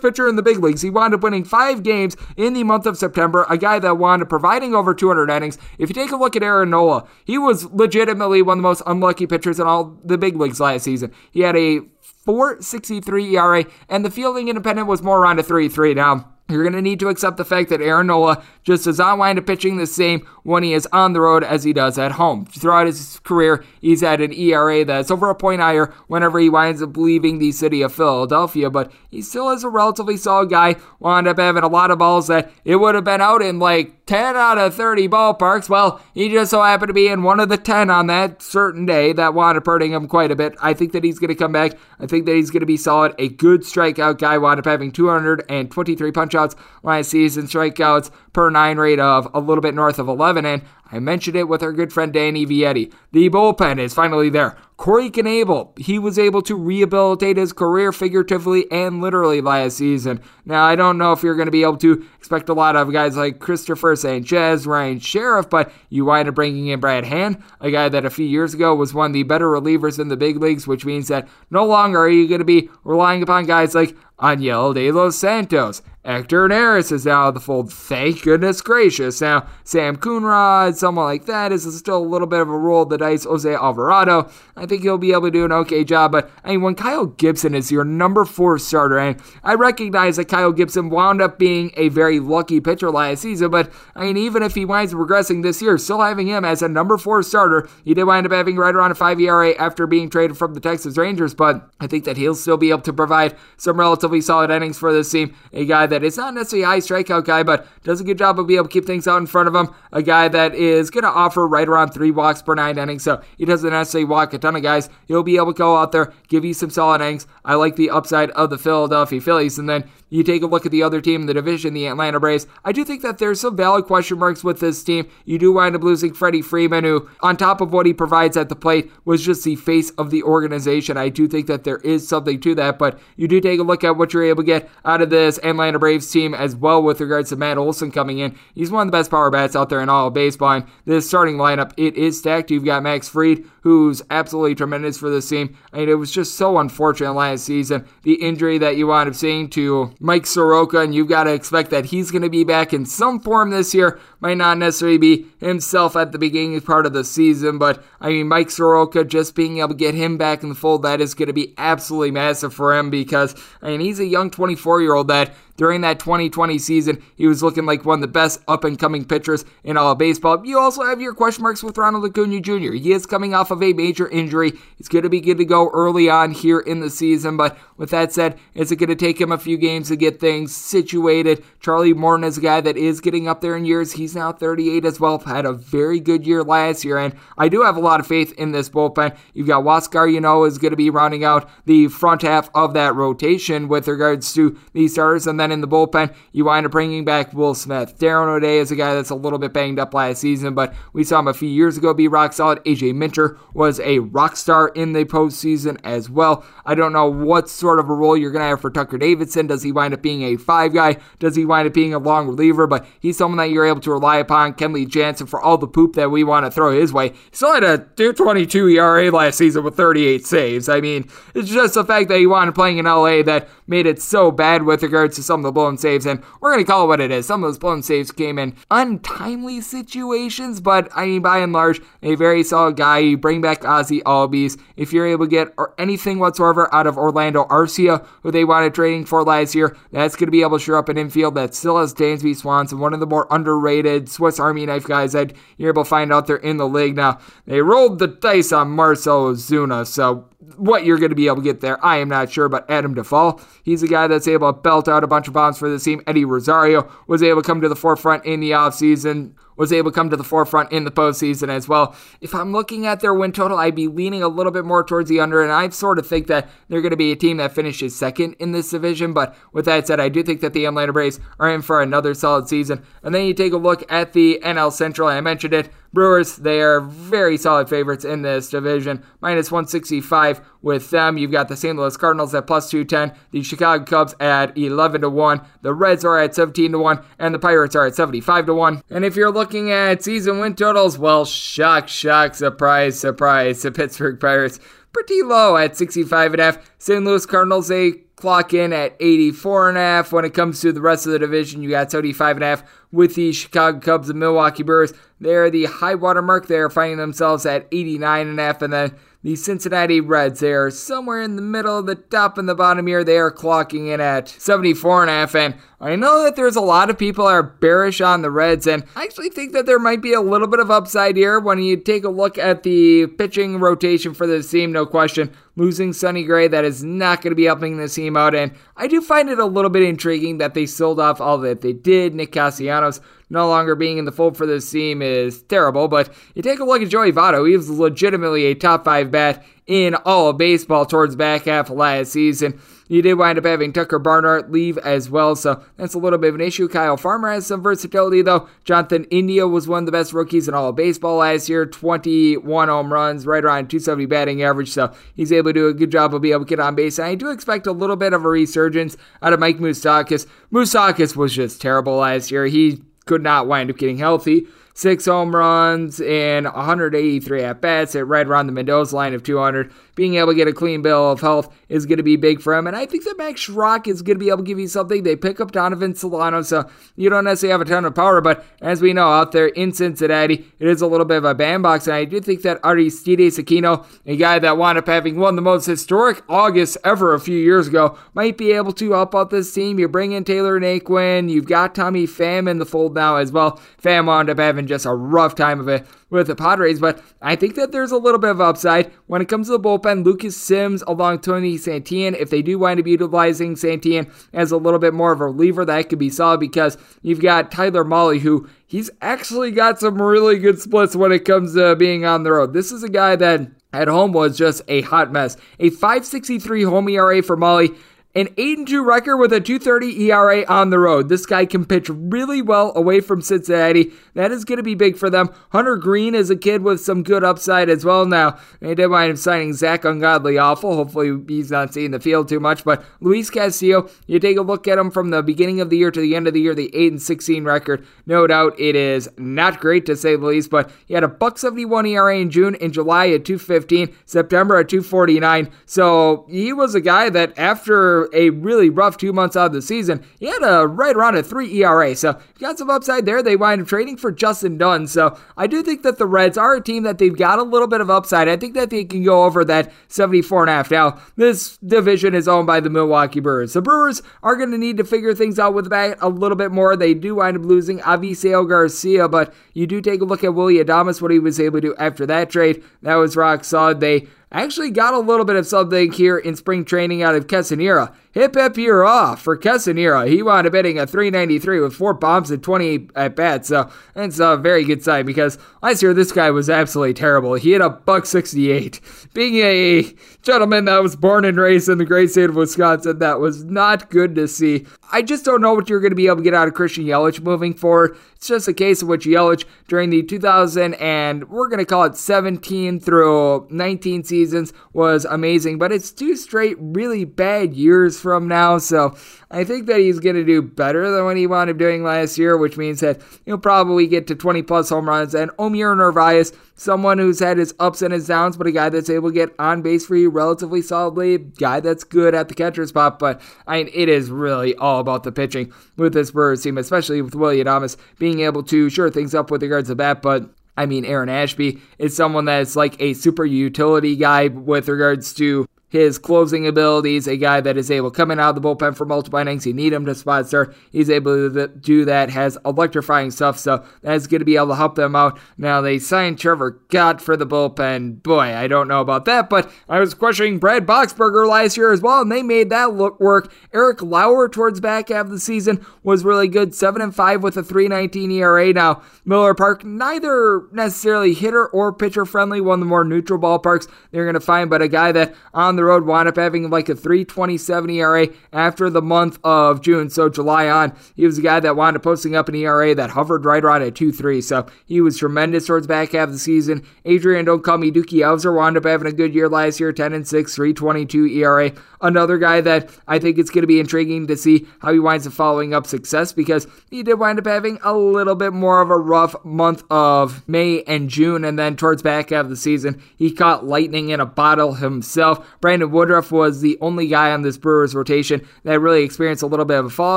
pitcher 0.00 0.28
in 0.28 0.36
the 0.36 0.42
big 0.42 0.58
leagues. 0.58 0.80
He 0.80 0.90
wound 0.90 1.12
up 1.12 1.22
winning 1.22 1.44
five 1.44 1.82
games 1.82 2.16
in 2.36 2.54
the 2.54 2.64
month 2.64 2.86
of 2.86 2.96
September, 2.96 3.44
a 3.50 3.58
guy 3.58 3.78
that 3.78 3.98
wound 3.98 4.22
up 4.22 4.28
providing 4.28 4.74
over 4.74 4.94
200 4.94 5.28
innings. 5.30 5.58
If 5.78 5.90
you 5.90 5.94
take 5.94 6.12
a 6.12 6.16
look 6.16 6.36
at 6.36 6.42
Aaron 6.42 6.70
Nola, 6.70 7.06
he 7.24 7.36
was 7.36 7.66
legitimately 7.66 8.40
one 8.42 8.58
of 8.58 8.62
the 8.62 8.68
most 8.68 8.82
unlucky 8.86 9.26
pitchers 9.26 9.60
in 9.60 9.66
all 9.66 9.98
the 10.04 10.16
big 10.16 10.36
leagues 10.36 10.60
last 10.60 10.84
season. 10.84 11.12
He 11.30 11.40
had 11.40 11.56
a 11.56 11.80
463 12.24 13.36
ERA, 13.36 13.64
and 13.88 14.04
the 14.04 14.10
fielding 14.10 14.48
independent 14.48 14.86
was 14.88 15.02
more 15.02 15.20
around 15.20 15.38
a 15.38 15.42
3 15.42 15.68
3. 15.68 15.94
Now, 15.94 16.32
you're 16.48 16.62
going 16.62 16.74
to 16.74 16.82
need 16.82 17.00
to 17.00 17.08
accept 17.08 17.38
the 17.38 17.44
fact 17.44 17.70
that 17.70 17.80
Aaron 17.80 18.08
Nola 18.08 18.42
just 18.62 18.84
does 18.84 18.98
not 18.98 19.16
wind 19.16 19.38
up 19.38 19.46
pitching 19.46 19.78
the 19.78 19.86
same 19.86 20.26
when 20.42 20.62
he 20.62 20.74
is 20.74 20.86
on 20.92 21.14
the 21.14 21.20
road 21.20 21.42
as 21.42 21.64
he 21.64 21.72
does 21.72 21.98
at 21.98 22.12
home. 22.12 22.44
Throughout 22.44 22.86
his 22.86 23.20
career, 23.20 23.64
he's 23.80 24.02
had 24.02 24.20
an 24.20 24.34
ERA 24.34 24.84
that's 24.84 25.10
over 25.10 25.30
a 25.30 25.34
point 25.34 25.62
higher 25.62 25.86
whenever 26.08 26.38
he 26.38 26.50
winds 26.50 26.82
up 26.82 26.96
leaving 26.96 27.38
the 27.38 27.52
city 27.52 27.80
of 27.80 27.94
Philadelphia, 27.94 28.68
but 28.68 28.92
he 29.10 29.22
still 29.22 29.50
is 29.50 29.64
a 29.64 29.68
relatively 29.68 30.16
solid 30.16 30.50
guy. 30.50 30.76
Wound 31.00 31.26
up 31.26 31.38
having 31.38 31.62
a 31.62 31.68
lot 31.68 31.90
of 31.90 31.98
balls 31.98 32.26
that 32.26 32.52
it 32.64 32.76
would 32.76 32.94
have 32.94 33.04
been 33.04 33.22
out 33.22 33.40
in 33.40 33.58
like 33.58 34.01
10 34.06 34.36
out 34.36 34.58
of 34.58 34.74
30 34.74 35.08
ballparks. 35.08 35.68
Well, 35.68 36.00
he 36.12 36.28
just 36.28 36.50
so 36.50 36.62
happened 36.62 36.88
to 36.88 36.94
be 36.94 37.06
in 37.08 37.22
one 37.22 37.38
of 37.40 37.48
the 37.48 37.56
10 37.56 37.88
on 37.90 38.08
that 38.08 38.42
certain 38.42 38.84
day 38.84 39.12
that 39.12 39.34
wound 39.34 39.56
up 39.56 39.66
hurting 39.66 39.92
him 39.92 40.08
quite 40.08 40.30
a 40.30 40.36
bit. 40.36 40.54
I 40.60 40.74
think 40.74 40.92
that 40.92 41.04
he's 41.04 41.18
going 41.18 41.28
to 41.28 41.34
come 41.34 41.52
back. 41.52 41.78
I 42.00 42.06
think 42.06 42.26
that 42.26 42.34
he's 42.34 42.50
going 42.50 42.60
to 42.60 42.66
be 42.66 42.76
solid. 42.76 43.14
A 43.18 43.28
good 43.28 43.62
strikeout 43.62 44.18
guy 44.18 44.38
wound 44.38 44.58
up 44.58 44.66
having 44.66 44.90
223 44.90 46.12
punchouts 46.12 46.56
last 46.82 47.10
season, 47.10 47.46
strikeouts 47.46 48.10
per 48.32 48.50
nine 48.50 48.78
rate 48.78 48.98
of 48.98 49.28
a 49.34 49.40
little 49.40 49.62
bit 49.62 49.74
north 49.74 49.98
of 49.98 50.08
11. 50.08 50.46
And 50.46 50.62
I 50.90 50.98
mentioned 50.98 51.36
it 51.36 51.48
with 51.48 51.62
our 51.62 51.72
good 51.72 51.92
friend 51.92 52.12
Danny 52.12 52.46
Vietti. 52.46 52.92
The 53.12 53.30
bullpen 53.30 53.78
is 53.78 53.94
finally 53.94 54.28
there. 54.30 54.56
Corey 54.76 55.10
Knebel, 55.10 55.78
he 55.78 55.98
was 55.98 56.18
able 56.18 56.42
to 56.42 56.56
rehabilitate 56.56 57.36
his 57.36 57.52
career 57.52 57.92
figuratively 57.92 58.70
and 58.70 59.00
literally 59.00 59.40
last 59.40 59.76
season. 59.76 60.20
Now, 60.44 60.64
I 60.64 60.74
don't 60.74 60.98
know 60.98 61.12
if 61.12 61.22
you're 61.22 61.36
going 61.36 61.46
to 61.46 61.52
be 61.52 61.62
able 61.62 61.76
to 61.78 62.04
expect 62.18 62.48
a 62.48 62.52
lot 62.52 62.74
of 62.74 62.92
guys 62.92 63.16
like 63.16 63.38
Christopher 63.38 63.94
Sanchez, 63.94 64.66
Ryan 64.66 64.98
Sherriff, 64.98 65.48
but 65.48 65.72
you 65.88 66.04
wind 66.04 66.28
up 66.28 66.34
bringing 66.34 66.66
in 66.66 66.80
Brad 66.80 67.04
Hand, 67.04 67.42
a 67.60 67.70
guy 67.70 67.88
that 67.88 68.04
a 68.04 68.10
few 68.10 68.26
years 68.26 68.54
ago 68.54 68.74
was 68.74 68.92
one 68.92 69.10
of 69.10 69.14
the 69.14 69.22
better 69.22 69.46
relievers 69.46 70.00
in 70.00 70.08
the 70.08 70.16
big 70.16 70.38
leagues, 70.38 70.66
which 70.66 70.84
means 70.84 71.08
that 71.08 71.28
no 71.50 71.64
longer 71.64 72.00
are 72.00 72.08
you 72.08 72.26
going 72.26 72.40
to 72.40 72.44
be 72.44 72.68
relying 72.82 73.22
upon 73.22 73.46
guys 73.46 73.74
like 73.74 73.96
Enyel 74.18 74.74
de 74.74 74.90
los 74.90 75.16
Santos. 75.16 75.80
Hector 76.04 76.48
Neris 76.48 76.90
is 76.90 77.06
out 77.06 77.28
of 77.28 77.34
the 77.34 77.40
fold. 77.40 77.72
Thank 77.72 78.22
goodness 78.22 78.60
gracious. 78.60 79.20
Now, 79.20 79.46
Sam 79.62 79.96
Coonrod, 79.96 80.74
someone 80.74 81.04
like 81.04 81.26
that, 81.26 81.52
is 81.52 81.78
still 81.78 81.98
a 81.98 82.02
little 82.02 82.26
bit 82.26 82.40
of 82.40 82.48
a 82.48 82.58
roll 82.58 82.82
of 82.82 82.88
the 82.88 82.98
dice. 82.98 83.22
Jose 83.22 83.54
Alvarado, 83.54 84.28
I 84.56 84.66
think 84.66 84.82
he'll 84.82 84.98
be 84.98 85.12
able 85.12 85.22
to 85.22 85.30
do 85.30 85.44
an 85.44 85.52
okay 85.52 85.84
job. 85.84 86.10
But 86.10 86.28
I 86.42 86.50
mean, 86.50 86.62
when 86.62 86.74
Kyle 86.74 87.06
Gibson 87.06 87.54
is 87.54 87.70
your 87.70 87.84
number 87.84 88.24
four 88.24 88.58
starter, 88.58 88.98
and 88.98 89.22
I 89.44 89.54
recognize 89.54 90.16
that 90.16 90.24
Kyle 90.24 90.50
Gibson 90.50 90.90
wound 90.90 91.22
up 91.22 91.38
being 91.38 91.70
a 91.76 91.88
very 91.88 92.18
lucky 92.18 92.60
pitcher 92.60 92.90
last 92.90 93.22
season, 93.22 93.52
but 93.52 93.72
I 93.94 94.06
mean, 94.06 94.16
even 94.16 94.42
if 94.42 94.56
he 94.56 94.64
winds 94.64 94.92
up 94.92 94.98
regressing 94.98 95.44
this 95.44 95.62
year, 95.62 95.78
still 95.78 96.00
having 96.00 96.26
him 96.26 96.44
as 96.44 96.62
a 96.62 96.68
number 96.68 96.98
four 96.98 97.22
starter, 97.22 97.68
he 97.84 97.94
did 97.94 98.04
wind 98.04 98.26
up 98.26 98.32
having 98.32 98.56
right 98.56 98.74
around 98.74 98.90
a 98.90 98.96
five 98.96 99.20
ERA 99.20 99.50
after 99.52 99.86
being 99.86 100.10
traded 100.10 100.36
from 100.36 100.54
the 100.54 100.60
Texas 100.60 100.98
Rangers. 100.98 101.32
But 101.32 101.70
I 101.78 101.86
think 101.86 102.04
that 102.06 102.16
he'll 102.16 102.34
still 102.34 102.56
be 102.56 102.70
able 102.70 102.80
to 102.80 102.92
provide 102.92 103.36
some 103.56 103.78
relatively 103.78 104.20
solid 104.20 104.50
innings 104.50 104.78
for 104.78 104.92
this 104.92 105.08
team. 105.08 105.36
A 105.52 105.64
guy 105.64 105.91
that 105.92 106.02
is 106.02 106.16
not 106.16 106.34
necessarily 106.34 106.64
a 106.64 106.66
high 106.66 106.78
strikeout 106.78 107.24
guy, 107.24 107.42
but 107.42 107.66
does 107.84 108.00
a 108.00 108.04
good 108.04 108.18
job 108.18 108.38
of 108.38 108.46
being 108.46 108.58
able 108.58 108.68
to 108.68 108.72
keep 108.72 108.84
things 108.84 109.06
out 109.06 109.18
in 109.18 109.26
front 109.26 109.48
of 109.48 109.54
him. 109.54 109.68
A 109.92 110.02
guy 110.02 110.28
that 110.28 110.54
is 110.54 110.90
going 110.90 111.04
to 111.04 111.10
offer 111.10 111.46
right 111.46 111.68
around 111.68 111.90
three 111.90 112.10
walks 112.10 112.42
per 112.42 112.54
nine 112.54 112.78
innings, 112.78 113.04
so 113.04 113.22
he 113.38 113.44
doesn't 113.44 113.70
necessarily 113.70 114.06
walk 114.06 114.32
a 114.34 114.38
ton 114.38 114.56
of 114.56 114.62
guys. 114.62 114.88
He'll 115.06 115.22
be 115.22 115.36
able 115.36 115.52
to 115.52 115.58
go 115.58 115.76
out 115.76 115.92
there, 115.92 116.12
give 116.28 116.44
you 116.44 116.54
some 116.54 116.70
solid 116.70 117.00
innings. 117.00 117.26
I 117.44 117.54
like 117.54 117.76
the 117.76 117.90
upside 117.90 118.30
of 118.30 118.50
the 118.50 118.58
Philadelphia 118.58 119.20
Phillies, 119.20 119.58
and 119.58 119.68
then 119.68 119.84
you 120.12 120.22
take 120.22 120.42
a 120.42 120.46
look 120.46 120.66
at 120.66 120.72
the 120.72 120.82
other 120.82 121.00
team 121.00 121.22
in 121.22 121.26
the 121.26 121.32
division, 121.34 121.72
the 121.72 121.86
Atlanta 121.86 122.20
Braves. 122.20 122.46
I 122.64 122.72
do 122.72 122.84
think 122.84 123.00
that 123.00 123.16
there's 123.16 123.40
some 123.40 123.56
valid 123.56 123.86
question 123.86 124.18
marks 124.18 124.44
with 124.44 124.60
this 124.60 124.84
team. 124.84 125.08
You 125.24 125.38
do 125.38 125.52
wind 125.52 125.74
up 125.74 125.82
losing 125.82 126.12
Freddie 126.12 126.42
Freeman, 126.42 126.84
who, 126.84 127.08
on 127.20 127.36
top 127.36 127.62
of 127.62 127.72
what 127.72 127.86
he 127.86 127.94
provides 127.94 128.36
at 128.36 128.50
the 128.50 128.54
plate, 128.54 128.92
was 129.06 129.24
just 129.24 129.42
the 129.44 129.56
face 129.56 129.88
of 129.92 130.10
the 130.10 130.22
organization. 130.22 130.98
I 130.98 131.08
do 131.08 131.26
think 131.26 131.46
that 131.46 131.64
there 131.64 131.78
is 131.78 132.06
something 132.06 132.38
to 132.40 132.54
that, 132.56 132.78
but 132.78 132.98
you 133.16 133.26
do 133.26 133.40
take 133.40 133.58
a 133.58 133.62
look 133.62 133.84
at 133.84 133.96
what 133.96 134.12
you're 134.12 134.24
able 134.24 134.42
to 134.42 134.46
get 134.46 134.68
out 134.84 135.00
of 135.00 135.08
this 135.08 135.38
Atlanta 135.42 135.78
Braves 135.78 136.10
team 136.10 136.34
as 136.34 136.54
well 136.54 136.82
with 136.82 137.00
regards 137.00 137.30
to 137.30 137.36
Matt 137.36 137.56
Olson 137.56 137.90
coming 137.90 138.18
in. 138.18 138.36
He's 138.54 138.70
one 138.70 138.86
of 138.86 138.92
the 138.92 138.98
best 138.98 139.10
power 139.10 139.30
bats 139.30 139.56
out 139.56 139.70
there 139.70 139.80
in 139.80 139.88
all 139.88 140.08
of 140.08 140.14
baseball. 140.14 140.52
And 140.52 140.66
this 140.84 141.08
starting 141.08 141.36
lineup, 141.36 141.72
it 141.78 141.96
is 141.96 142.18
stacked. 142.18 142.50
You've 142.50 142.66
got 142.66 142.82
Max 142.82 143.08
Fried, 143.08 143.44
who's 143.62 144.02
absolutely 144.10 144.54
tremendous 144.54 144.98
for 144.98 145.08
this 145.08 145.28
team. 145.28 145.56
I 145.72 145.78
mean, 145.78 145.88
it 145.88 145.94
was 145.94 146.10
just 146.10 146.34
so 146.34 146.58
unfortunate 146.58 147.12
last 147.12 147.44
season. 147.44 147.86
The 148.02 148.14
injury 148.14 148.58
that 148.58 148.76
you 148.76 148.88
wound 148.88 149.08
up 149.08 149.14
seeing 149.14 149.48
to 149.50 149.94
Mike 150.00 150.26
Soroka, 150.26 150.80
and 150.80 150.94
you've 150.94 151.08
got 151.08 151.24
to 151.24 151.32
expect 151.32 151.70
that 151.70 151.86
he's 151.86 152.10
going 152.10 152.22
to 152.22 152.30
be 152.30 152.44
back 152.44 152.72
in 152.72 152.84
some 152.84 153.20
form 153.20 153.50
this 153.50 153.72
year. 153.72 154.00
Might 154.20 154.36
not 154.36 154.58
necessarily 154.58 154.98
be 154.98 155.26
himself 155.38 155.96
at 155.96 156.12
the 156.12 156.18
beginning 156.18 156.60
part 156.60 156.86
of 156.86 156.92
the 156.92 157.04
season, 157.04 157.58
but 157.58 157.82
I 158.00 158.08
mean, 158.08 158.28
Mike 158.28 158.50
Soroka, 158.50 159.04
just 159.04 159.34
being 159.34 159.58
able 159.58 159.68
to 159.68 159.74
get 159.74 159.94
him 159.94 160.18
back 160.18 160.42
in 160.42 160.48
the 160.48 160.54
fold, 160.54 160.82
that 160.82 161.00
is 161.00 161.14
going 161.14 161.28
to 161.28 161.32
be 161.32 161.54
absolutely 161.56 162.10
massive 162.10 162.52
for 162.52 162.76
him 162.76 162.90
because, 162.90 163.34
I 163.62 163.68
mean, 163.68 163.80
he's 163.80 164.00
a 164.00 164.06
young 164.06 164.30
24 164.30 164.82
year 164.82 164.94
old 164.94 165.08
that 165.08 165.32
during 165.56 165.82
that 165.82 165.98
2020 166.00 166.58
season, 166.58 167.02
he 167.16 167.26
was 167.26 167.42
looking 167.42 167.66
like 167.66 167.84
one 167.84 167.98
of 167.98 168.00
the 168.00 168.08
best 168.08 168.40
up 168.48 168.64
and 168.64 168.78
coming 168.78 169.04
pitchers 169.04 169.44
in 169.64 169.76
all 169.76 169.92
of 169.92 169.98
baseball. 169.98 170.44
You 170.44 170.58
also 170.58 170.82
have 170.84 171.00
your 171.00 171.14
question 171.14 171.42
marks 171.42 171.62
with 171.62 171.78
Ronald 171.78 172.04
Acuna 172.04 172.40
Jr. 172.40 172.72
He 172.72 172.92
is 172.92 173.06
coming 173.06 173.34
off 173.34 173.50
of 173.50 173.62
a 173.62 173.72
major 173.72 174.08
injury. 174.08 174.52
He's 174.76 174.88
going 174.88 175.02
to 175.02 175.08
be 175.08 175.20
good 175.20 175.38
to 175.38 175.44
go 175.44 175.70
early 175.70 176.08
on 176.08 176.32
here 176.32 176.60
in 176.60 176.80
the 176.80 176.90
season, 176.90 177.36
but 177.36 177.58
with 177.76 177.90
that 177.90 178.12
said, 178.12 178.38
is 178.54 178.72
it 178.72 178.76
going 178.76 178.88
to 178.88 178.96
take 178.96 179.20
him 179.20 179.32
a 179.32 179.38
few 179.38 179.56
games 179.56 179.88
to 179.88 179.96
get 179.96 180.20
things 180.20 180.54
situated? 180.54 181.44
Charlie 181.60 181.94
Morton 181.94 182.24
is 182.24 182.38
a 182.38 182.40
guy 182.40 182.60
that 182.60 182.76
is 182.76 183.00
getting 183.00 183.28
up 183.28 183.40
there 183.40 183.56
in 183.56 183.64
years. 183.64 183.92
He's 183.92 184.14
now 184.14 184.32
38 184.32 184.84
as 184.84 185.00
well. 185.00 185.18
Had 185.18 185.44
a 185.44 185.52
very 185.52 186.00
good 186.00 186.26
year 186.26 186.42
last 186.42 186.84
year, 186.84 186.98
and 186.98 187.14
I 187.38 187.48
do 187.48 187.62
have 187.62 187.76
a 187.76 187.80
lot 187.80 188.00
of 188.00 188.06
faith 188.06 188.32
in 188.38 188.52
this 188.52 188.68
bullpen. 188.68 189.16
You've 189.34 189.46
got 189.46 189.64
Huascar, 189.64 190.12
you 190.12 190.20
know, 190.20 190.44
is 190.44 190.58
going 190.58 190.70
to 190.70 190.76
be 190.76 190.90
rounding 190.90 191.24
out 191.24 191.48
the 191.66 191.88
front 191.88 192.22
half 192.22 192.50
of 192.54 192.74
that 192.74 192.94
rotation 192.94 193.68
with 193.68 193.88
regards 193.88 194.32
to 194.34 194.58
these 194.72 194.92
starters, 194.92 195.26
and 195.26 195.38
then 195.42 195.52
in 195.52 195.60
the 195.60 195.68
bullpen, 195.68 196.14
you 196.30 196.44
wind 196.44 196.64
up 196.64 196.72
bringing 196.72 197.04
back 197.04 197.32
Will 197.34 197.54
Smith. 197.54 197.98
Darren 197.98 198.28
O'Day 198.28 198.58
is 198.58 198.70
a 198.70 198.76
guy 198.76 198.94
that's 198.94 199.10
a 199.10 199.14
little 199.14 199.38
bit 199.38 199.52
banged 199.52 199.80
up 199.80 199.92
last 199.92 200.20
season, 200.20 200.54
but 200.54 200.72
we 200.92 201.02
saw 201.02 201.18
him 201.18 201.28
a 201.28 201.34
few 201.34 201.48
years 201.48 201.76
ago 201.76 201.92
be 201.92 202.06
rock 202.06 202.32
solid. 202.32 202.62
AJ 202.64 202.94
Minter 202.94 203.36
was 203.52 203.80
a 203.80 203.98
rock 203.98 204.36
star 204.36 204.68
in 204.68 204.92
the 204.92 205.04
postseason 205.04 205.80
as 205.82 206.08
well. 206.08 206.44
I 206.64 206.76
don't 206.76 206.92
know 206.92 207.10
what 207.10 207.48
sort 207.48 207.80
of 207.80 207.90
a 207.90 207.94
role 207.94 208.16
you're 208.16 208.30
going 208.30 208.42
to 208.42 208.48
have 208.48 208.60
for 208.60 208.70
Tucker 208.70 208.98
Davidson. 208.98 209.48
Does 209.48 209.62
he 209.62 209.72
wind 209.72 209.92
up 209.92 210.02
being 210.02 210.22
a 210.22 210.36
five 210.36 210.72
guy? 210.72 210.98
Does 211.18 211.34
he 211.34 211.44
wind 211.44 211.66
up 211.66 211.74
being 211.74 211.92
a 211.92 211.98
long 211.98 212.28
reliever? 212.28 212.66
But 212.66 212.86
he's 213.00 213.18
someone 213.18 213.38
that 213.38 213.50
you're 213.50 213.66
able 213.66 213.80
to 213.80 213.90
rely 213.90 214.18
upon. 214.18 214.54
Kenley 214.54 214.88
Jansen 214.88 215.26
for 215.26 215.40
all 215.40 215.58
the 215.58 215.66
poop 215.66 215.94
that 215.94 216.10
we 216.10 216.22
want 216.22 216.46
to 216.46 216.50
throw 216.50 216.72
his 216.72 216.92
way. 216.92 217.08
He 217.10 217.16
still 217.32 217.54
had 217.54 217.64
a 217.64 217.78
222 217.78 218.68
ERA 218.68 219.10
last 219.10 219.38
season 219.38 219.64
with 219.64 219.76
38 219.76 220.24
saves. 220.24 220.68
I 220.68 220.80
mean, 220.80 221.08
it's 221.34 221.50
just 221.50 221.74
the 221.74 221.84
fact 221.84 222.08
that 222.08 222.18
he 222.18 222.26
wanted 222.26 222.54
playing 222.54 222.78
in 222.78 222.84
LA 222.84 223.22
that 223.22 223.48
made 223.66 223.86
it 223.86 224.00
so 224.00 224.30
bad 224.30 224.62
with 224.62 224.82
regards 224.82 225.16
to 225.16 225.22
some 225.32 225.40
of 225.40 225.44
the 225.44 225.52
blown 225.52 225.78
saves. 225.78 226.04
And 226.04 226.22
we're 226.40 226.52
going 226.52 226.62
to 226.62 226.70
call 226.70 226.84
it 226.84 226.88
what 226.88 227.00
it 227.00 227.10
is. 227.10 227.24
Some 227.26 227.42
of 227.42 227.48
those 227.48 227.58
blown 227.58 227.82
saves 227.82 228.12
came 228.12 228.38
in 228.38 228.54
untimely 228.70 229.62
situations, 229.62 230.60
but 230.60 230.90
I 230.94 231.06
mean, 231.06 231.22
by 231.22 231.38
and 231.38 231.54
large, 231.54 231.80
a 232.02 232.16
very 232.16 232.44
solid 232.44 232.76
guy. 232.76 232.98
You 232.98 233.16
bring 233.16 233.40
back 233.40 233.64
Ozzie 233.64 234.02
Albies. 234.02 234.60
If 234.76 234.92
you're 234.92 235.06
able 235.06 235.24
to 235.24 235.30
get 235.30 235.54
or 235.56 235.74
anything 235.78 236.18
whatsoever 236.18 236.68
out 236.74 236.86
of 236.86 236.98
Orlando 236.98 237.44
Arcia, 237.44 238.06
who 238.22 238.30
they 238.30 238.44
wanted 238.44 238.74
trading 238.74 239.06
for 239.06 239.24
last 239.24 239.54
year, 239.54 239.74
that's 239.90 240.16
going 240.16 240.26
to 240.26 240.30
be 240.32 240.42
able 240.42 240.58
to 240.58 240.64
shore 240.64 240.76
up 240.76 240.90
an 240.90 240.98
infield 240.98 241.34
that 241.36 241.54
still 241.54 241.78
has 241.78 241.94
Dansby 241.94 242.36
Swanson, 242.36 242.78
one 242.78 242.92
of 242.92 243.00
the 243.00 243.06
more 243.06 243.26
underrated 243.30 244.10
Swiss 244.10 244.38
Army 244.38 244.66
knife 244.66 244.84
guys 244.84 245.12
that 245.12 245.32
you're 245.56 245.70
able 245.70 245.84
to 245.84 245.88
find 245.88 246.12
out 246.12 246.26
there 246.26 246.36
in 246.36 246.58
the 246.58 246.68
league. 246.68 246.96
Now, 246.96 247.20
they 247.46 247.62
rolled 247.62 248.00
the 248.00 248.08
dice 248.08 248.52
on 248.52 248.68
Marcel 248.68 249.32
Ozuna, 249.32 249.86
so 249.86 250.28
what 250.58 250.84
you're 250.84 250.98
going 250.98 251.10
to 251.10 251.16
be 251.16 251.26
able 251.26 251.36
to 251.36 251.42
get 251.42 251.60
there, 251.60 251.82
I 251.84 251.98
am 251.98 252.08
not 252.08 252.30
sure. 252.30 252.48
But 252.48 252.68
Adam 252.70 252.94
Duvall, 252.94 253.40
he's 253.62 253.82
a 253.82 253.88
guy 253.88 254.06
that's 254.06 254.28
able 254.28 254.52
to 254.52 254.58
belt 254.58 254.88
out 254.88 255.04
a 255.04 255.06
bunch 255.06 255.28
of 255.28 255.34
bombs 255.34 255.58
for 255.58 255.68
the 255.68 255.78
team. 255.78 256.02
Eddie 256.06 256.24
Rosario 256.24 256.90
was 257.06 257.22
able 257.22 257.42
to 257.42 257.46
come 257.46 257.60
to 257.60 257.68
the 257.68 257.76
forefront 257.76 258.24
in 258.24 258.40
the 258.40 258.52
offseason 258.52 259.34
was 259.56 259.72
able 259.72 259.90
to 259.90 259.94
come 259.94 260.10
to 260.10 260.16
the 260.16 260.24
forefront 260.24 260.72
in 260.72 260.84
the 260.84 260.90
postseason 260.90 261.48
as 261.48 261.68
well. 261.68 261.94
If 262.20 262.34
I'm 262.34 262.52
looking 262.52 262.86
at 262.86 263.00
their 263.00 263.14
win 263.14 263.32
total, 263.32 263.58
I'd 263.58 263.74
be 263.74 263.88
leaning 263.88 264.22
a 264.22 264.28
little 264.28 264.52
bit 264.52 264.64
more 264.64 264.84
towards 264.84 265.08
the 265.08 265.20
under, 265.20 265.42
and 265.42 265.52
I 265.52 265.68
sort 265.70 265.98
of 265.98 266.06
think 266.06 266.26
that 266.26 266.48
they're 266.68 266.80
going 266.80 266.90
to 266.90 266.96
be 266.96 267.12
a 267.12 267.16
team 267.16 267.36
that 267.38 267.54
finishes 267.54 267.94
second 267.94 268.34
in 268.38 268.52
this 268.52 268.70
division. 268.70 269.12
But 269.12 269.36
with 269.52 269.64
that 269.66 269.86
said, 269.86 270.00
I 270.00 270.08
do 270.08 270.22
think 270.22 270.40
that 270.40 270.52
the 270.52 270.64
Atlanta 270.64 270.92
Braves 270.92 271.20
are 271.38 271.50
in 271.50 271.62
for 271.62 271.82
another 271.82 272.14
solid 272.14 272.48
season. 272.48 272.84
And 273.02 273.14
then 273.14 273.26
you 273.26 273.34
take 273.34 273.52
a 273.52 273.58
look 273.58 273.90
at 273.90 274.12
the 274.12 274.40
NL 274.42 274.72
Central, 274.72 275.08
I 275.08 275.20
mentioned 275.20 275.54
it. 275.54 275.70
Brewers, 275.92 276.36
they 276.36 276.60
are 276.60 276.80
very 276.80 277.36
solid 277.36 277.68
favorites 277.68 278.04
in 278.04 278.22
this 278.22 278.48
division. 278.48 279.02
Minus 279.20 279.50
165 279.50 280.40
with 280.62 280.90
them. 280.90 281.18
You've 281.18 281.32
got 281.32 281.48
the 281.48 281.56
St. 281.56 281.76
Louis 281.76 281.96
Cardinals 281.96 282.34
at 282.34 282.46
plus 282.46 282.70
210, 282.70 283.16
the 283.30 283.42
Chicago 283.42 283.84
Cubs 283.84 284.14
at 284.20 284.56
11 284.56 285.02
to 285.02 285.10
1, 285.10 285.40
the 285.62 285.74
Reds 285.74 286.04
are 286.04 286.18
at 286.18 286.34
17 286.34 286.72
to 286.72 286.78
1, 286.78 287.04
and 287.18 287.34
the 287.34 287.38
Pirates 287.38 287.76
are 287.76 287.86
at 287.86 287.94
75 287.94 288.46
to 288.46 288.54
1. 288.54 288.82
And 288.90 289.04
if 289.04 289.16
you're 289.16 289.30
looking 289.30 289.70
at 289.70 290.02
season 290.02 290.38
win 290.38 290.54
totals, 290.54 290.98
well, 290.98 291.24
shock, 291.24 291.88
shock, 291.88 292.34
surprise, 292.34 292.98
surprise. 292.98 293.62
The 293.62 293.72
Pittsburgh 293.72 294.18
Pirates 294.18 294.60
pretty 294.92 295.22
low 295.22 295.56
at 295.56 295.76
65 295.76 296.32
and 296.32 296.40
a 296.40 296.44
half. 296.44 296.70
St. 296.78 297.04
Louis 297.04 297.26
Cardinals, 297.26 297.68
they 297.68 297.92
clock 298.22 298.54
in 298.54 298.72
at 298.72 298.94
84 299.00 299.70
and 299.70 299.78
a 299.78 299.80
half. 299.80 300.12
When 300.12 300.24
it 300.24 300.32
comes 300.32 300.60
to 300.60 300.72
the 300.72 300.80
rest 300.80 301.06
of 301.06 301.12
the 301.12 301.18
division, 301.18 301.60
you 301.60 301.70
got 301.70 301.90
75 301.90 302.36
and 302.36 302.44
a 302.44 302.46
half 302.46 302.62
with 302.92 303.16
the 303.16 303.32
Chicago 303.32 303.80
Cubs 303.80 304.08
and 304.08 304.20
Milwaukee 304.20 304.62
Brewers. 304.62 304.92
They're 305.20 305.50
the 305.50 305.64
high 305.64 305.96
water 305.96 306.22
mark. 306.22 306.46
They're 306.46 306.70
finding 306.70 306.98
themselves 306.98 307.44
at 307.46 307.66
89 307.72 308.28
and 308.28 308.38
a 308.38 308.42
half, 308.44 308.62
and 308.62 308.72
then 308.72 308.94
the 309.22 309.36
Cincinnati 309.36 310.00
Reds, 310.00 310.40
they 310.40 310.52
are 310.52 310.70
somewhere 310.70 311.22
in 311.22 311.36
the 311.36 311.42
middle, 311.42 311.80
the 311.80 311.94
top 311.94 312.38
and 312.38 312.48
the 312.48 312.56
bottom 312.56 312.88
here. 312.88 313.04
They 313.04 313.18
are 313.18 313.30
clocking 313.30 313.92
in 313.92 314.00
at 314.00 314.28
74 314.28 315.02
and 315.02 315.10
a 315.10 315.12
half. 315.12 315.36
And 315.36 315.54
I 315.80 315.94
know 315.94 316.24
that 316.24 316.34
there's 316.34 316.56
a 316.56 316.60
lot 316.60 316.90
of 316.90 316.98
people 316.98 317.24
are 317.26 317.42
bearish 317.42 318.00
on 318.00 318.22
the 318.22 318.30
Reds, 318.30 318.66
and 318.66 318.84
I 318.94 319.02
actually 319.02 319.30
think 319.30 319.52
that 319.52 319.66
there 319.66 319.80
might 319.80 320.00
be 320.00 320.12
a 320.12 320.20
little 320.20 320.46
bit 320.46 320.60
of 320.60 320.70
upside 320.70 321.16
here 321.16 321.40
when 321.40 321.60
you 321.60 321.76
take 321.76 322.04
a 322.04 322.08
look 322.08 322.38
at 322.38 322.62
the 322.62 323.06
pitching 323.06 323.58
rotation 323.58 324.14
for 324.14 324.26
this 324.26 324.50
team, 324.50 324.70
no 324.70 324.86
question. 324.86 325.32
Losing 325.56 325.92
Sonny 325.92 326.24
Gray, 326.24 326.48
that 326.48 326.64
is 326.64 326.84
not 326.84 327.20
going 327.20 327.32
to 327.32 327.36
be 327.36 327.44
helping 327.44 327.76
this 327.76 327.96
team 327.96 328.16
out, 328.16 328.34
and 328.34 328.52
I 328.76 328.86
do 328.86 329.00
find 329.00 329.28
it 329.28 329.40
a 329.40 329.44
little 329.44 329.70
bit 329.70 329.82
intriguing 329.82 330.38
that 330.38 330.54
they 330.54 330.66
sold 330.66 331.00
off 331.00 331.20
all 331.20 331.38
that 331.38 331.62
they 331.62 331.72
did. 331.72 332.14
Nick 332.14 332.30
Castellanos 332.30 333.00
no 333.32 333.48
longer 333.48 333.74
being 333.74 333.98
in 333.98 334.04
the 334.04 334.12
fold 334.12 334.36
for 334.36 334.46
this 334.46 334.70
team 334.70 335.00
is 335.00 335.42
terrible, 335.44 335.88
but 335.88 336.12
you 336.34 336.42
take 336.42 336.60
a 336.60 336.64
look 336.64 336.82
at 336.82 336.90
Joey 336.90 337.12
Votto, 337.12 337.48
he 337.48 337.56
was 337.56 337.70
legitimately 337.70 338.44
a 338.44 338.54
top 338.54 338.84
five 338.84 339.10
bat 339.10 339.42
in 339.66 339.94
all 339.94 340.28
of 340.28 340.36
baseball 340.36 340.84
towards 340.84 341.16
back 341.16 341.44
half 341.44 341.70
of 341.70 341.76
last 341.76 342.12
season. 342.12 342.60
You 342.88 343.00
did 343.00 343.14
wind 343.14 343.38
up 343.38 343.46
having 343.46 343.72
Tucker 343.72 343.98
Barnhart 343.98 344.52
leave 344.52 344.76
as 344.78 345.08
well, 345.08 345.34
so 345.34 345.64
that's 345.78 345.94
a 345.94 345.98
little 345.98 346.18
bit 346.18 346.30
of 346.30 346.34
an 346.34 346.40
issue. 346.42 346.68
Kyle 346.68 346.98
Farmer 346.98 347.32
has 347.32 347.46
some 347.46 347.62
versatility, 347.62 348.20
though. 348.20 348.48
Jonathan 348.64 349.04
India 349.04 349.48
was 349.48 349.66
one 349.66 349.84
of 349.84 349.86
the 349.86 349.92
best 349.92 350.12
rookies 350.12 350.46
in 350.46 350.52
all 350.52 350.68
of 350.68 350.76
baseball 350.76 351.16
last 351.16 351.48
year 351.48 351.64
21 351.64 352.68
home 352.68 352.92
runs, 352.92 353.24
right 353.24 353.44
around 353.44 353.70
270 353.70 354.04
batting 354.06 354.42
average, 354.42 354.68
so 354.68 354.92
he's 355.14 355.32
able 355.32 355.50
to 355.50 355.54
do 355.54 355.68
a 355.68 355.74
good 355.74 355.90
job 355.90 356.14
of 356.14 356.20
being 356.20 356.34
able 356.34 356.44
to 356.44 356.48
get 356.48 356.60
on 356.60 356.74
base. 356.74 356.98
And 356.98 357.08
I 357.08 357.14
do 357.14 357.30
expect 357.30 357.66
a 357.66 357.72
little 357.72 357.96
bit 357.96 358.12
of 358.12 358.26
a 358.26 358.28
resurgence 358.28 358.98
out 359.22 359.32
of 359.32 359.40
Mike 359.40 359.56
Moustakas. 359.56 360.26
Moustakas 360.52 361.16
was 361.16 361.34
just 361.34 361.62
terrible 361.62 361.96
last 361.96 362.30
year. 362.30 362.44
He 362.44 362.82
could 363.02 363.22
not 363.22 363.46
wind 363.46 363.70
up 363.70 363.78
getting 363.78 363.98
healthy. 363.98 364.46
Six 364.74 365.04
home 365.04 365.36
runs 365.36 366.00
and 366.00 366.46
183 366.46 367.42
at 367.42 367.60
bats 367.60 367.94
at 367.94 368.06
right 368.06 368.26
around 368.26 368.46
the 368.46 368.52
Mendoza 368.52 368.96
line 368.96 369.12
of 369.12 369.22
200 369.22 369.70
being 369.94 370.14
able 370.14 370.28
to 370.28 370.34
get 370.34 370.48
a 370.48 370.52
clean 370.52 370.80
bill 370.80 371.12
of 371.12 371.20
health 371.20 371.54
is 371.72 371.86
going 371.86 371.96
to 371.96 372.02
be 372.02 372.16
big 372.16 372.42
for 372.42 372.54
him. 372.54 372.66
And 372.66 372.76
I 372.76 372.84
think 372.84 373.04
that 373.04 373.16
Max 373.16 373.46
Schrock 373.46 373.86
is 373.86 374.02
going 374.02 374.18
to 374.18 374.24
be 374.24 374.28
able 374.28 374.38
to 374.38 374.44
give 374.44 374.58
you 374.58 374.68
something. 374.68 375.02
They 375.02 375.16
pick 375.16 375.40
up 375.40 375.52
Donovan 375.52 375.94
Solano, 375.94 376.42
so 376.42 376.68
you 376.96 377.08
don't 377.08 377.24
necessarily 377.24 377.52
have 377.52 377.60
a 377.62 377.64
ton 377.64 377.86
of 377.86 377.94
power. 377.94 378.20
But 378.20 378.44
as 378.60 378.82
we 378.82 378.92
know, 378.92 379.08
out 379.08 379.32
there 379.32 379.46
in 379.46 379.72
Cincinnati, 379.72 380.44
it 380.58 380.68
is 380.68 380.82
a 380.82 380.86
little 380.86 381.06
bit 381.06 381.16
of 381.16 381.24
a 381.24 381.34
bandbox. 381.34 381.86
And 381.86 381.96
I 381.96 382.04
do 382.04 382.20
think 382.20 382.42
that 382.42 382.60
Aristides 382.62 383.38
Aquino, 383.38 383.86
a 384.04 384.16
guy 384.16 384.38
that 384.38 384.58
wound 384.58 384.76
up 384.76 384.86
having 384.86 385.18
one 385.18 385.30
of 385.30 385.36
the 385.36 385.42
most 385.42 385.64
historic 385.64 386.22
August 386.28 386.76
ever 386.84 387.14
a 387.14 387.20
few 387.20 387.38
years 387.38 387.68
ago, 387.68 387.96
might 388.12 388.36
be 388.36 388.52
able 388.52 388.72
to 388.72 388.92
help 388.92 389.14
out 389.14 389.30
this 389.30 389.52
team. 389.52 389.78
You 389.78 389.88
bring 389.88 390.12
in 390.12 390.24
Tyler 390.24 390.60
Naquin. 390.60 391.30
You've 391.30 391.46
got 391.46 391.74
Tommy 391.74 392.06
Pham 392.06 392.50
in 392.50 392.58
the 392.58 392.66
fold 392.66 392.94
now 392.94 393.16
as 393.16 393.32
well. 393.32 393.58
Pham 393.82 394.06
wound 394.06 394.28
up 394.28 394.38
having 394.38 394.66
just 394.66 394.84
a 394.84 394.92
rough 394.92 395.34
time 395.34 395.58
of 395.58 395.68
it 395.68 395.86
with 396.10 396.26
the 396.26 396.36
Padres, 396.36 396.78
but 396.78 397.02
I 397.22 397.36
think 397.36 397.54
that 397.54 397.72
there's 397.72 397.90
a 397.90 397.96
little 397.96 398.18
bit 398.18 398.30
of 398.30 398.40
upside 398.40 398.92
when 399.06 399.22
it 399.22 399.30
comes 399.30 399.46
to 399.46 399.52
the 399.52 399.60
bullpen. 399.60 400.04
Lucas 400.04 400.36
Sims 400.36 400.82
along 400.82 401.20
Tony 401.20 401.56
Santillan, 401.64 402.18
if 402.18 402.30
they 402.30 402.42
do 402.42 402.58
wind 402.58 402.80
up 402.80 402.86
utilizing 402.86 403.54
Santillan 403.54 404.10
as 404.32 404.52
a 404.52 404.56
little 404.56 404.78
bit 404.78 404.94
more 404.94 405.12
of 405.12 405.20
a 405.20 405.26
reliever, 405.26 405.64
that 405.64 405.88
could 405.88 405.98
be 405.98 406.10
solid 406.10 406.40
because 406.40 406.76
you've 407.02 407.20
got 407.20 407.50
Tyler 407.50 407.84
Mahle, 407.84 408.20
who 408.20 408.48
he's 408.66 408.90
actually 409.00 409.50
got 409.50 409.80
some 409.80 410.00
really 410.00 410.38
good 410.38 410.60
splits 410.60 410.96
when 410.96 411.12
it 411.12 411.24
comes 411.24 411.54
to 411.54 411.76
being 411.76 412.04
on 412.04 412.22
the 412.22 412.32
road. 412.32 412.52
This 412.52 412.72
is 412.72 412.82
a 412.82 412.88
guy 412.88 413.16
that 413.16 413.50
at 413.72 413.88
home 413.88 414.12
was 414.12 414.36
just 414.36 414.62
a 414.68 414.82
hot 414.82 415.12
mess. 415.12 415.36
A 415.58 415.70
563 415.70 416.62
home 416.64 416.88
ERA 416.88 417.22
for 417.22 417.36
Mahle 417.36 417.76
an 418.14 418.28
8 418.36 418.66
2 418.66 418.84
record 418.84 419.16
with 419.16 419.32
a 419.32 419.40
230 419.40 420.10
ERA 420.10 420.44
on 420.46 420.70
the 420.70 420.78
road. 420.78 421.08
This 421.08 421.24
guy 421.24 421.46
can 421.46 421.64
pitch 421.64 421.88
really 421.88 422.42
well 422.42 422.72
away 422.76 423.00
from 423.00 423.22
Cincinnati. 423.22 423.92
That 424.14 424.30
is 424.30 424.44
going 424.44 424.58
to 424.58 424.62
be 424.62 424.74
big 424.74 424.96
for 424.96 425.08
them. 425.08 425.30
Hunter 425.50 425.76
Greene 425.76 426.14
is 426.14 426.28
a 426.28 426.36
kid 426.36 426.62
with 426.62 426.80
some 426.80 427.02
good 427.02 427.24
upside 427.24 427.70
as 427.70 427.84
well. 427.84 428.04
Now, 428.04 428.38
they 428.60 428.74
did 428.74 428.88
wind 428.88 429.12
up 429.12 429.18
signing 429.18 429.54
Zach 429.54 429.84
Ungodly 429.84 430.36
Awful. 430.36 430.74
Hopefully, 430.74 431.18
he's 431.26 431.50
not 431.50 431.72
seeing 431.72 431.92
the 431.92 432.00
field 432.00 432.28
too 432.28 432.40
much. 432.40 432.64
But 432.64 432.84
Luis 433.00 433.30
Castillo, 433.30 433.88
you 434.06 434.18
take 434.18 434.36
a 434.36 434.42
look 434.42 434.68
at 434.68 434.78
him 434.78 434.90
from 434.90 435.10
the 435.10 435.22
beginning 435.22 435.60
of 435.60 435.70
the 435.70 435.78
year 435.78 435.90
to 435.90 436.00
the 436.00 436.14
end 436.14 436.26
of 436.26 436.34
the 436.34 436.40
year, 436.40 436.54
the 436.54 436.74
8 436.74 436.92
and 436.92 437.02
16 437.02 437.44
record. 437.44 437.86
No 438.04 438.26
doubt 438.26 438.60
it 438.60 438.76
is 438.76 439.08
not 439.16 439.60
great 439.60 439.86
to 439.86 439.96
say 439.96 440.16
the 440.16 440.26
least, 440.26 440.50
but 440.50 440.70
he 440.86 440.94
had 440.94 441.04
a 441.04 441.08
buck 441.08 441.38
71 441.38 441.86
ERA 441.86 442.18
in 442.18 442.30
June, 442.30 442.54
in 442.56 442.72
July 442.72 443.08
at 443.08 443.24
215, 443.24 443.94
September 444.04 444.58
at 444.58 444.68
249. 444.68 445.50
So 445.64 446.26
he 446.28 446.52
was 446.52 446.74
a 446.74 446.80
guy 446.80 447.08
that 447.08 447.38
after 447.38 448.01
a 448.12 448.30
really 448.30 448.70
rough 448.70 448.96
two 448.96 449.12
months 449.12 449.36
out 449.36 449.46
of 449.46 449.52
the 449.52 449.62
season, 449.62 450.04
he 450.18 450.26
had 450.26 450.42
a 450.42 450.66
right 450.66 450.94
around 450.94 451.16
a 451.16 451.22
3 451.22 451.62
ERA. 451.62 451.94
So 451.94 452.18
got 452.38 452.58
some 452.58 452.70
upside 452.70 453.06
there. 453.06 453.22
They 453.22 453.36
wind 453.36 453.62
up 453.62 453.68
trading 453.68 453.96
for 453.96 454.12
Justin 454.12 454.58
Dunn. 454.58 454.86
So 454.86 455.18
I 455.36 455.46
do 455.46 455.62
think 455.62 455.82
that 455.82 455.98
the 455.98 456.06
Reds 456.06 456.38
are 456.38 456.56
a 456.56 456.60
team 456.62 456.82
that 456.82 456.98
they've 456.98 457.16
got 457.16 457.38
a 457.38 457.42
little 457.42 457.68
bit 457.68 457.80
of 457.80 457.90
upside. 457.90 458.28
I 458.28 458.36
think 458.36 458.54
that 458.54 458.70
they 458.70 458.84
can 458.84 459.04
go 459.04 459.24
over 459.24 459.44
that 459.44 459.72
74 459.88 460.42
and 460.42 460.50
a 460.50 460.52
half. 460.54 460.70
Now, 460.70 461.00
this 461.16 461.56
division 461.58 462.14
is 462.14 462.28
owned 462.28 462.46
by 462.46 462.60
the 462.60 462.70
Milwaukee 462.70 463.20
Brewers. 463.20 463.52
The 463.52 463.62
Brewers 463.62 464.02
are 464.22 464.36
going 464.36 464.50
to 464.50 464.58
need 464.58 464.76
to 464.78 464.84
figure 464.84 465.14
things 465.14 465.38
out 465.38 465.54
with 465.54 465.64
the 465.64 465.70
bat 465.70 465.98
a 466.00 466.08
little 466.08 466.36
bit 466.36 466.50
more. 466.50 466.76
They 466.76 466.94
do 466.94 467.16
wind 467.16 467.36
up 467.36 467.44
losing 467.44 467.78
Avisail 467.80 468.48
Garcia, 468.48 469.08
but 469.08 469.32
you 469.52 469.66
do 469.66 469.80
take 469.80 470.00
a 470.00 470.04
look 470.04 470.24
at 470.24 470.34
Willie 470.34 470.56
Adames, 470.56 471.00
what 471.00 471.10
he 471.10 471.18
was 471.18 471.38
able 471.40 471.60
to 471.60 471.68
do 471.68 471.76
after 471.76 472.06
that 472.06 472.30
trade. 472.30 472.62
That 472.82 472.96
was 472.96 473.16
rock 473.16 473.44
solid. 473.44 473.80
They 473.80 474.08
actually 474.32 474.70
got 474.70 474.94
a 474.94 474.98
little 474.98 475.24
bit 475.24 475.36
of 475.36 475.46
something 475.46 475.92
here 475.92 476.18
in 476.18 476.36
spring 476.36 476.64
training 476.64 477.02
out 477.02 477.14
of 477.14 477.26
Castanera. 477.26 477.92
Hip 478.12 478.34
hip 478.34 478.58
off 478.58 479.22
for 479.22 479.38
Castanera. 479.38 480.06
He 480.06 480.22
wound 480.22 480.46
up 480.46 480.52
hitting 480.52 480.78
a 480.78 480.86
393 480.86 481.60
with 481.60 481.72
four 481.72 481.94
bombs 481.94 482.30
and 482.30 482.42
20 482.42 482.88
at 482.94 483.16
bats. 483.16 483.48
So 483.48 483.70
that's 483.94 484.18
a 484.18 484.36
very 484.36 484.64
good 484.64 484.84
sign 484.84 485.06
because 485.06 485.38
last 485.62 485.80
year 485.80 485.94
this 485.94 486.12
guy 486.12 486.30
was 486.30 486.50
absolutely 486.50 486.92
terrible. 486.92 487.34
He 487.34 487.52
hit 487.52 487.62
a 487.62 487.70
buck 487.70 488.04
68. 488.04 488.80
Being 489.14 489.36
a 489.38 489.94
gentleman 490.20 490.66
that 490.66 490.82
was 490.82 490.94
born 490.94 491.24
and 491.24 491.38
raised 491.38 491.70
in 491.70 491.78
the 491.78 491.86
great 491.86 492.10
state 492.10 492.28
of 492.28 492.36
Wisconsin, 492.36 492.98
that 492.98 493.18
was 493.18 493.44
not 493.44 493.88
good 493.88 494.14
to 494.16 494.28
see. 494.28 494.66
I 494.92 495.00
just 495.00 495.24
don't 495.24 495.40
know 495.40 495.54
what 495.54 495.70
you're 495.70 495.80
going 495.80 495.92
to 495.92 495.96
be 495.96 496.06
able 496.06 496.16
to 496.16 496.22
get 496.22 496.34
out 496.34 496.48
of 496.48 496.52
Christian 496.54 496.84
Yelich 496.84 497.22
moving 497.22 497.54
forward. 497.54 497.96
It's 498.16 498.28
just 498.28 498.46
a 498.46 498.52
case 498.52 498.82
of 498.82 498.88
which 498.88 499.06
Yelich 499.06 499.46
during 499.68 499.88
the 499.88 500.02
2000 500.02 500.74
and 500.74 501.30
we're 501.30 501.48
going 501.48 501.60
to 501.60 501.64
call 501.64 501.84
it 501.84 501.96
17 501.96 502.78
through 502.78 503.48
19 503.50 504.04
seasons 504.04 504.52
was 504.74 505.06
amazing, 505.06 505.56
but 505.58 505.72
it's 505.72 505.90
two 505.90 506.14
straight 506.14 506.56
really 506.60 507.06
bad 507.06 507.54
years 507.54 508.01
from 508.02 508.28
now. 508.28 508.58
So 508.58 508.94
I 509.30 509.44
think 509.44 509.66
that 509.66 509.80
he's 509.80 510.00
going 510.00 510.16
to 510.16 510.24
do 510.24 510.42
better 510.42 510.90
than 510.90 511.04
what 511.04 511.16
he 511.16 511.26
wound 511.26 511.48
up 511.48 511.56
doing 511.56 511.82
last 511.82 512.18
year, 512.18 512.36
which 512.36 512.58
means 512.58 512.80
that 512.80 513.00
he'll 513.24 513.38
probably 513.38 513.86
get 513.86 514.06
to 514.08 514.14
20 514.14 514.42
plus 514.42 514.68
home 514.68 514.88
runs. 514.88 515.14
And 515.14 515.30
Omar 515.38 515.74
Narvaez, 515.74 516.32
someone 516.54 516.98
who's 516.98 517.20
had 517.20 517.38
his 517.38 517.54
ups 517.58 517.80
and 517.80 517.94
his 517.94 518.06
downs, 518.06 518.36
but 518.36 518.46
a 518.46 518.52
guy 518.52 518.68
that's 518.68 518.90
able 518.90 519.08
to 519.08 519.14
get 519.14 519.34
on 519.38 519.62
base 519.62 519.86
for 519.86 519.96
you 519.96 520.10
relatively 520.10 520.60
solidly, 520.60 521.16
guy 521.16 521.60
that's 521.60 521.84
good 521.84 522.14
at 522.14 522.28
the 522.28 522.34
catcher 522.34 522.66
spot. 522.66 522.98
But 522.98 523.20
I 523.46 523.58
mean, 523.58 523.70
it 523.72 523.88
is 523.88 524.10
really 524.10 524.54
all 524.56 524.80
about 524.80 525.04
the 525.04 525.12
pitching 525.12 525.52
with 525.76 525.94
this 525.94 526.10
Brewers 526.10 526.42
team, 526.42 526.58
especially 526.58 527.00
with 527.00 527.14
Willy 527.14 527.42
Adames 527.42 527.76
being 527.98 528.20
able 528.20 528.42
to 528.44 528.68
shore 528.68 528.90
things 528.90 529.14
up 529.14 529.30
with 529.30 529.42
regards 529.42 529.68
to 529.68 529.74
that. 529.76 530.02
But 530.02 530.28
I 530.56 530.66
mean, 530.66 530.84
Aaron 530.84 531.08
Ashby 531.08 531.60
is 531.78 531.96
someone 531.96 532.26
that's 532.26 532.56
like 532.56 532.80
a 532.80 532.94
super 532.94 533.24
utility 533.24 533.96
guy 533.96 534.28
with 534.28 534.68
regards 534.68 535.14
to 535.14 535.46
his 535.72 535.98
closing 535.98 536.46
abilities, 536.46 537.06
a 537.06 537.16
guy 537.16 537.40
that 537.40 537.56
is 537.56 537.70
able 537.70 537.90
to 537.90 537.96
come 537.96 538.10
in 538.10 538.20
out 538.20 538.36
of 538.36 538.42
the 538.42 538.46
bullpen 538.46 538.76
for 538.76 538.84
multiple 538.84 539.18
innings. 539.18 539.46
You 539.46 539.54
need 539.54 539.72
him 539.72 539.86
to 539.86 539.94
spot 539.94 540.28
start. 540.28 540.54
He's 540.70 540.90
able 540.90 541.30
to 541.30 541.48
do 541.48 541.86
that, 541.86 542.10
has 542.10 542.36
electrifying 542.44 543.10
stuff, 543.10 543.38
so 543.38 543.64
that's 543.80 544.06
going 544.06 544.18
to 544.18 544.26
be 544.26 544.36
able 544.36 544.48
to 544.48 544.54
help 544.56 544.74
them 544.74 544.94
out. 544.94 545.18
Now, 545.38 545.62
they 545.62 545.78
signed 545.78 546.18
Trevor 546.18 546.60
Gott 546.68 547.00
for 547.00 547.16
the 547.16 547.26
bullpen. 547.26 548.02
Boy, 548.02 548.36
I 548.36 548.48
don't 548.48 548.68
know 548.68 548.82
about 548.82 549.06
that, 549.06 549.30
but 549.30 549.50
I 549.66 549.80
was 549.80 549.94
questioning 549.94 550.38
Brad 550.38 550.66
Boxberger 550.66 551.26
last 551.26 551.56
year 551.56 551.72
as 551.72 551.80
well, 551.80 552.02
and 552.02 552.12
they 552.12 552.22
made 552.22 552.50
that 552.50 552.74
look 552.74 553.00
work. 553.00 553.32
Eric 553.54 553.80
Lauer 553.80 554.28
towards 554.28 554.60
back 554.60 554.90
half 554.90 555.06
of 555.06 555.10
the 555.10 555.18
season 555.18 555.64
was 555.82 556.04
really 556.04 556.28
good, 556.28 556.54
7 556.54 556.82
and 556.82 556.94
5 556.94 557.22
with 557.22 557.38
a 557.38 557.42
319 557.42 558.10
ERA. 558.10 558.52
Now, 558.52 558.82
Miller 559.06 559.32
Park, 559.32 559.64
neither 559.64 560.48
necessarily 560.52 561.14
hitter 561.14 561.46
or 561.46 561.72
pitcher 561.72 562.04
friendly, 562.04 562.42
one 562.42 562.58
of 562.58 562.60
the 562.60 562.66
more 562.66 562.84
neutral 562.84 563.18
ballparks 563.18 563.66
they're 563.90 564.04
going 564.04 564.12
to 564.12 564.20
find, 564.20 564.50
but 564.50 564.60
a 564.60 564.68
guy 564.68 564.92
that 564.92 565.14
on 565.32 565.56
the 565.56 565.61
the 565.62 565.66
road, 565.66 565.86
wound 565.86 566.08
up 566.08 566.16
having 566.16 566.50
like 566.50 566.68
a 566.68 566.74
327 566.74 567.70
ERA 567.70 568.08
after 568.32 568.68
the 568.68 568.82
month 568.82 569.18
of 569.24 569.60
June. 569.62 569.88
So 569.90 570.08
July 570.08 570.48
on, 570.48 570.76
he 570.94 571.06
was 571.06 571.18
a 571.18 571.22
guy 571.22 571.40
that 571.40 571.56
wound 571.56 571.76
up 571.76 571.82
posting 571.82 572.16
up 572.16 572.28
an 572.28 572.34
ERA 572.34 572.74
that 572.74 572.90
hovered 572.90 573.24
right 573.24 573.44
around 573.44 573.62
at 573.62 573.74
2-3. 573.74 574.22
So 574.22 574.46
he 574.66 574.80
was 574.80 574.98
tremendous 574.98 575.46
towards 575.46 575.66
back 575.66 575.92
half 575.92 576.08
of 576.08 576.12
the 576.12 576.18
season. 576.18 576.66
Adrian, 576.84 577.24
don't 577.24 577.44
call 577.44 577.58
me 577.58 577.70
Dookie 577.70 578.00
Howser, 578.00 578.34
wound 578.34 578.56
up 578.56 578.64
having 578.64 578.86
a 578.86 578.92
good 578.92 579.14
year 579.14 579.28
last 579.28 579.60
year, 579.60 579.72
10 579.72 579.92
and 579.92 580.06
6, 580.06 580.34
322 580.34 581.06
ERA. 581.06 581.52
Another 581.80 582.18
guy 582.18 582.40
that 582.40 582.70
I 582.86 582.98
think 582.98 583.18
it's 583.18 583.30
going 583.30 583.42
to 583.42 583.48
be 583.48 583.60
intriguing 583.60 584.06
to 584.06 584.16
see 584.16 584.46
how 584.60 584.72
he 584.72 584.78
winds 584.78 585.06
up 585.06 585.12
following 585.12 585.54
up 585.54 585.66
success 585.66 586.12
because 586.12 586.46
he 586.70 586.82
did 586.82 586.94
wind 586.94 587.18
up 587.18 587.26
having 587.26 587.58
a 587.62 587.72
little 587.72 588.14
bit 588.14 588.32
more 588.32 588.60
of 588.60 588.70
a 588.70 588.76
rough 588.76 589.16
month 589.24 589.64
of 589.70 590.26
May 590.28 590.62
and 590.62 590.88
June, 590.88 591.24
and 591.24 591.38
then 591.38 591.56
towards 591.56 591.82
back 591.82 592.10
half 592.10 592.24
of 592.24 592.30
the 592.30 592.36
season, 592.36 592.82
he 592.96 593.12
caught 593.12 593.44
lightning 593.44 593.90
in 593.90 594.00
a 594.00 594.06
bottle 594.06 594.54
himself. 594.54 595.26
Brandon 595.52 595.70
Woodruff 595.70 596.10
was 596.10 596.40
the 596.40 596.56
only 596.62 596.86
guy 596.88 597.12
on 597.12 597.20
this 597.20 597.36
Brewers 597.36 597.74
rotation 597.74 598.26
that 598.44 598.58
really 598.58 598.84
experienced 598.84 599.22
a 599.22 599.26
little 599.26 599.44
bit 599.44 599.58
of 599.58 599.66
a 599.66 599.68
fall 599.68 599.96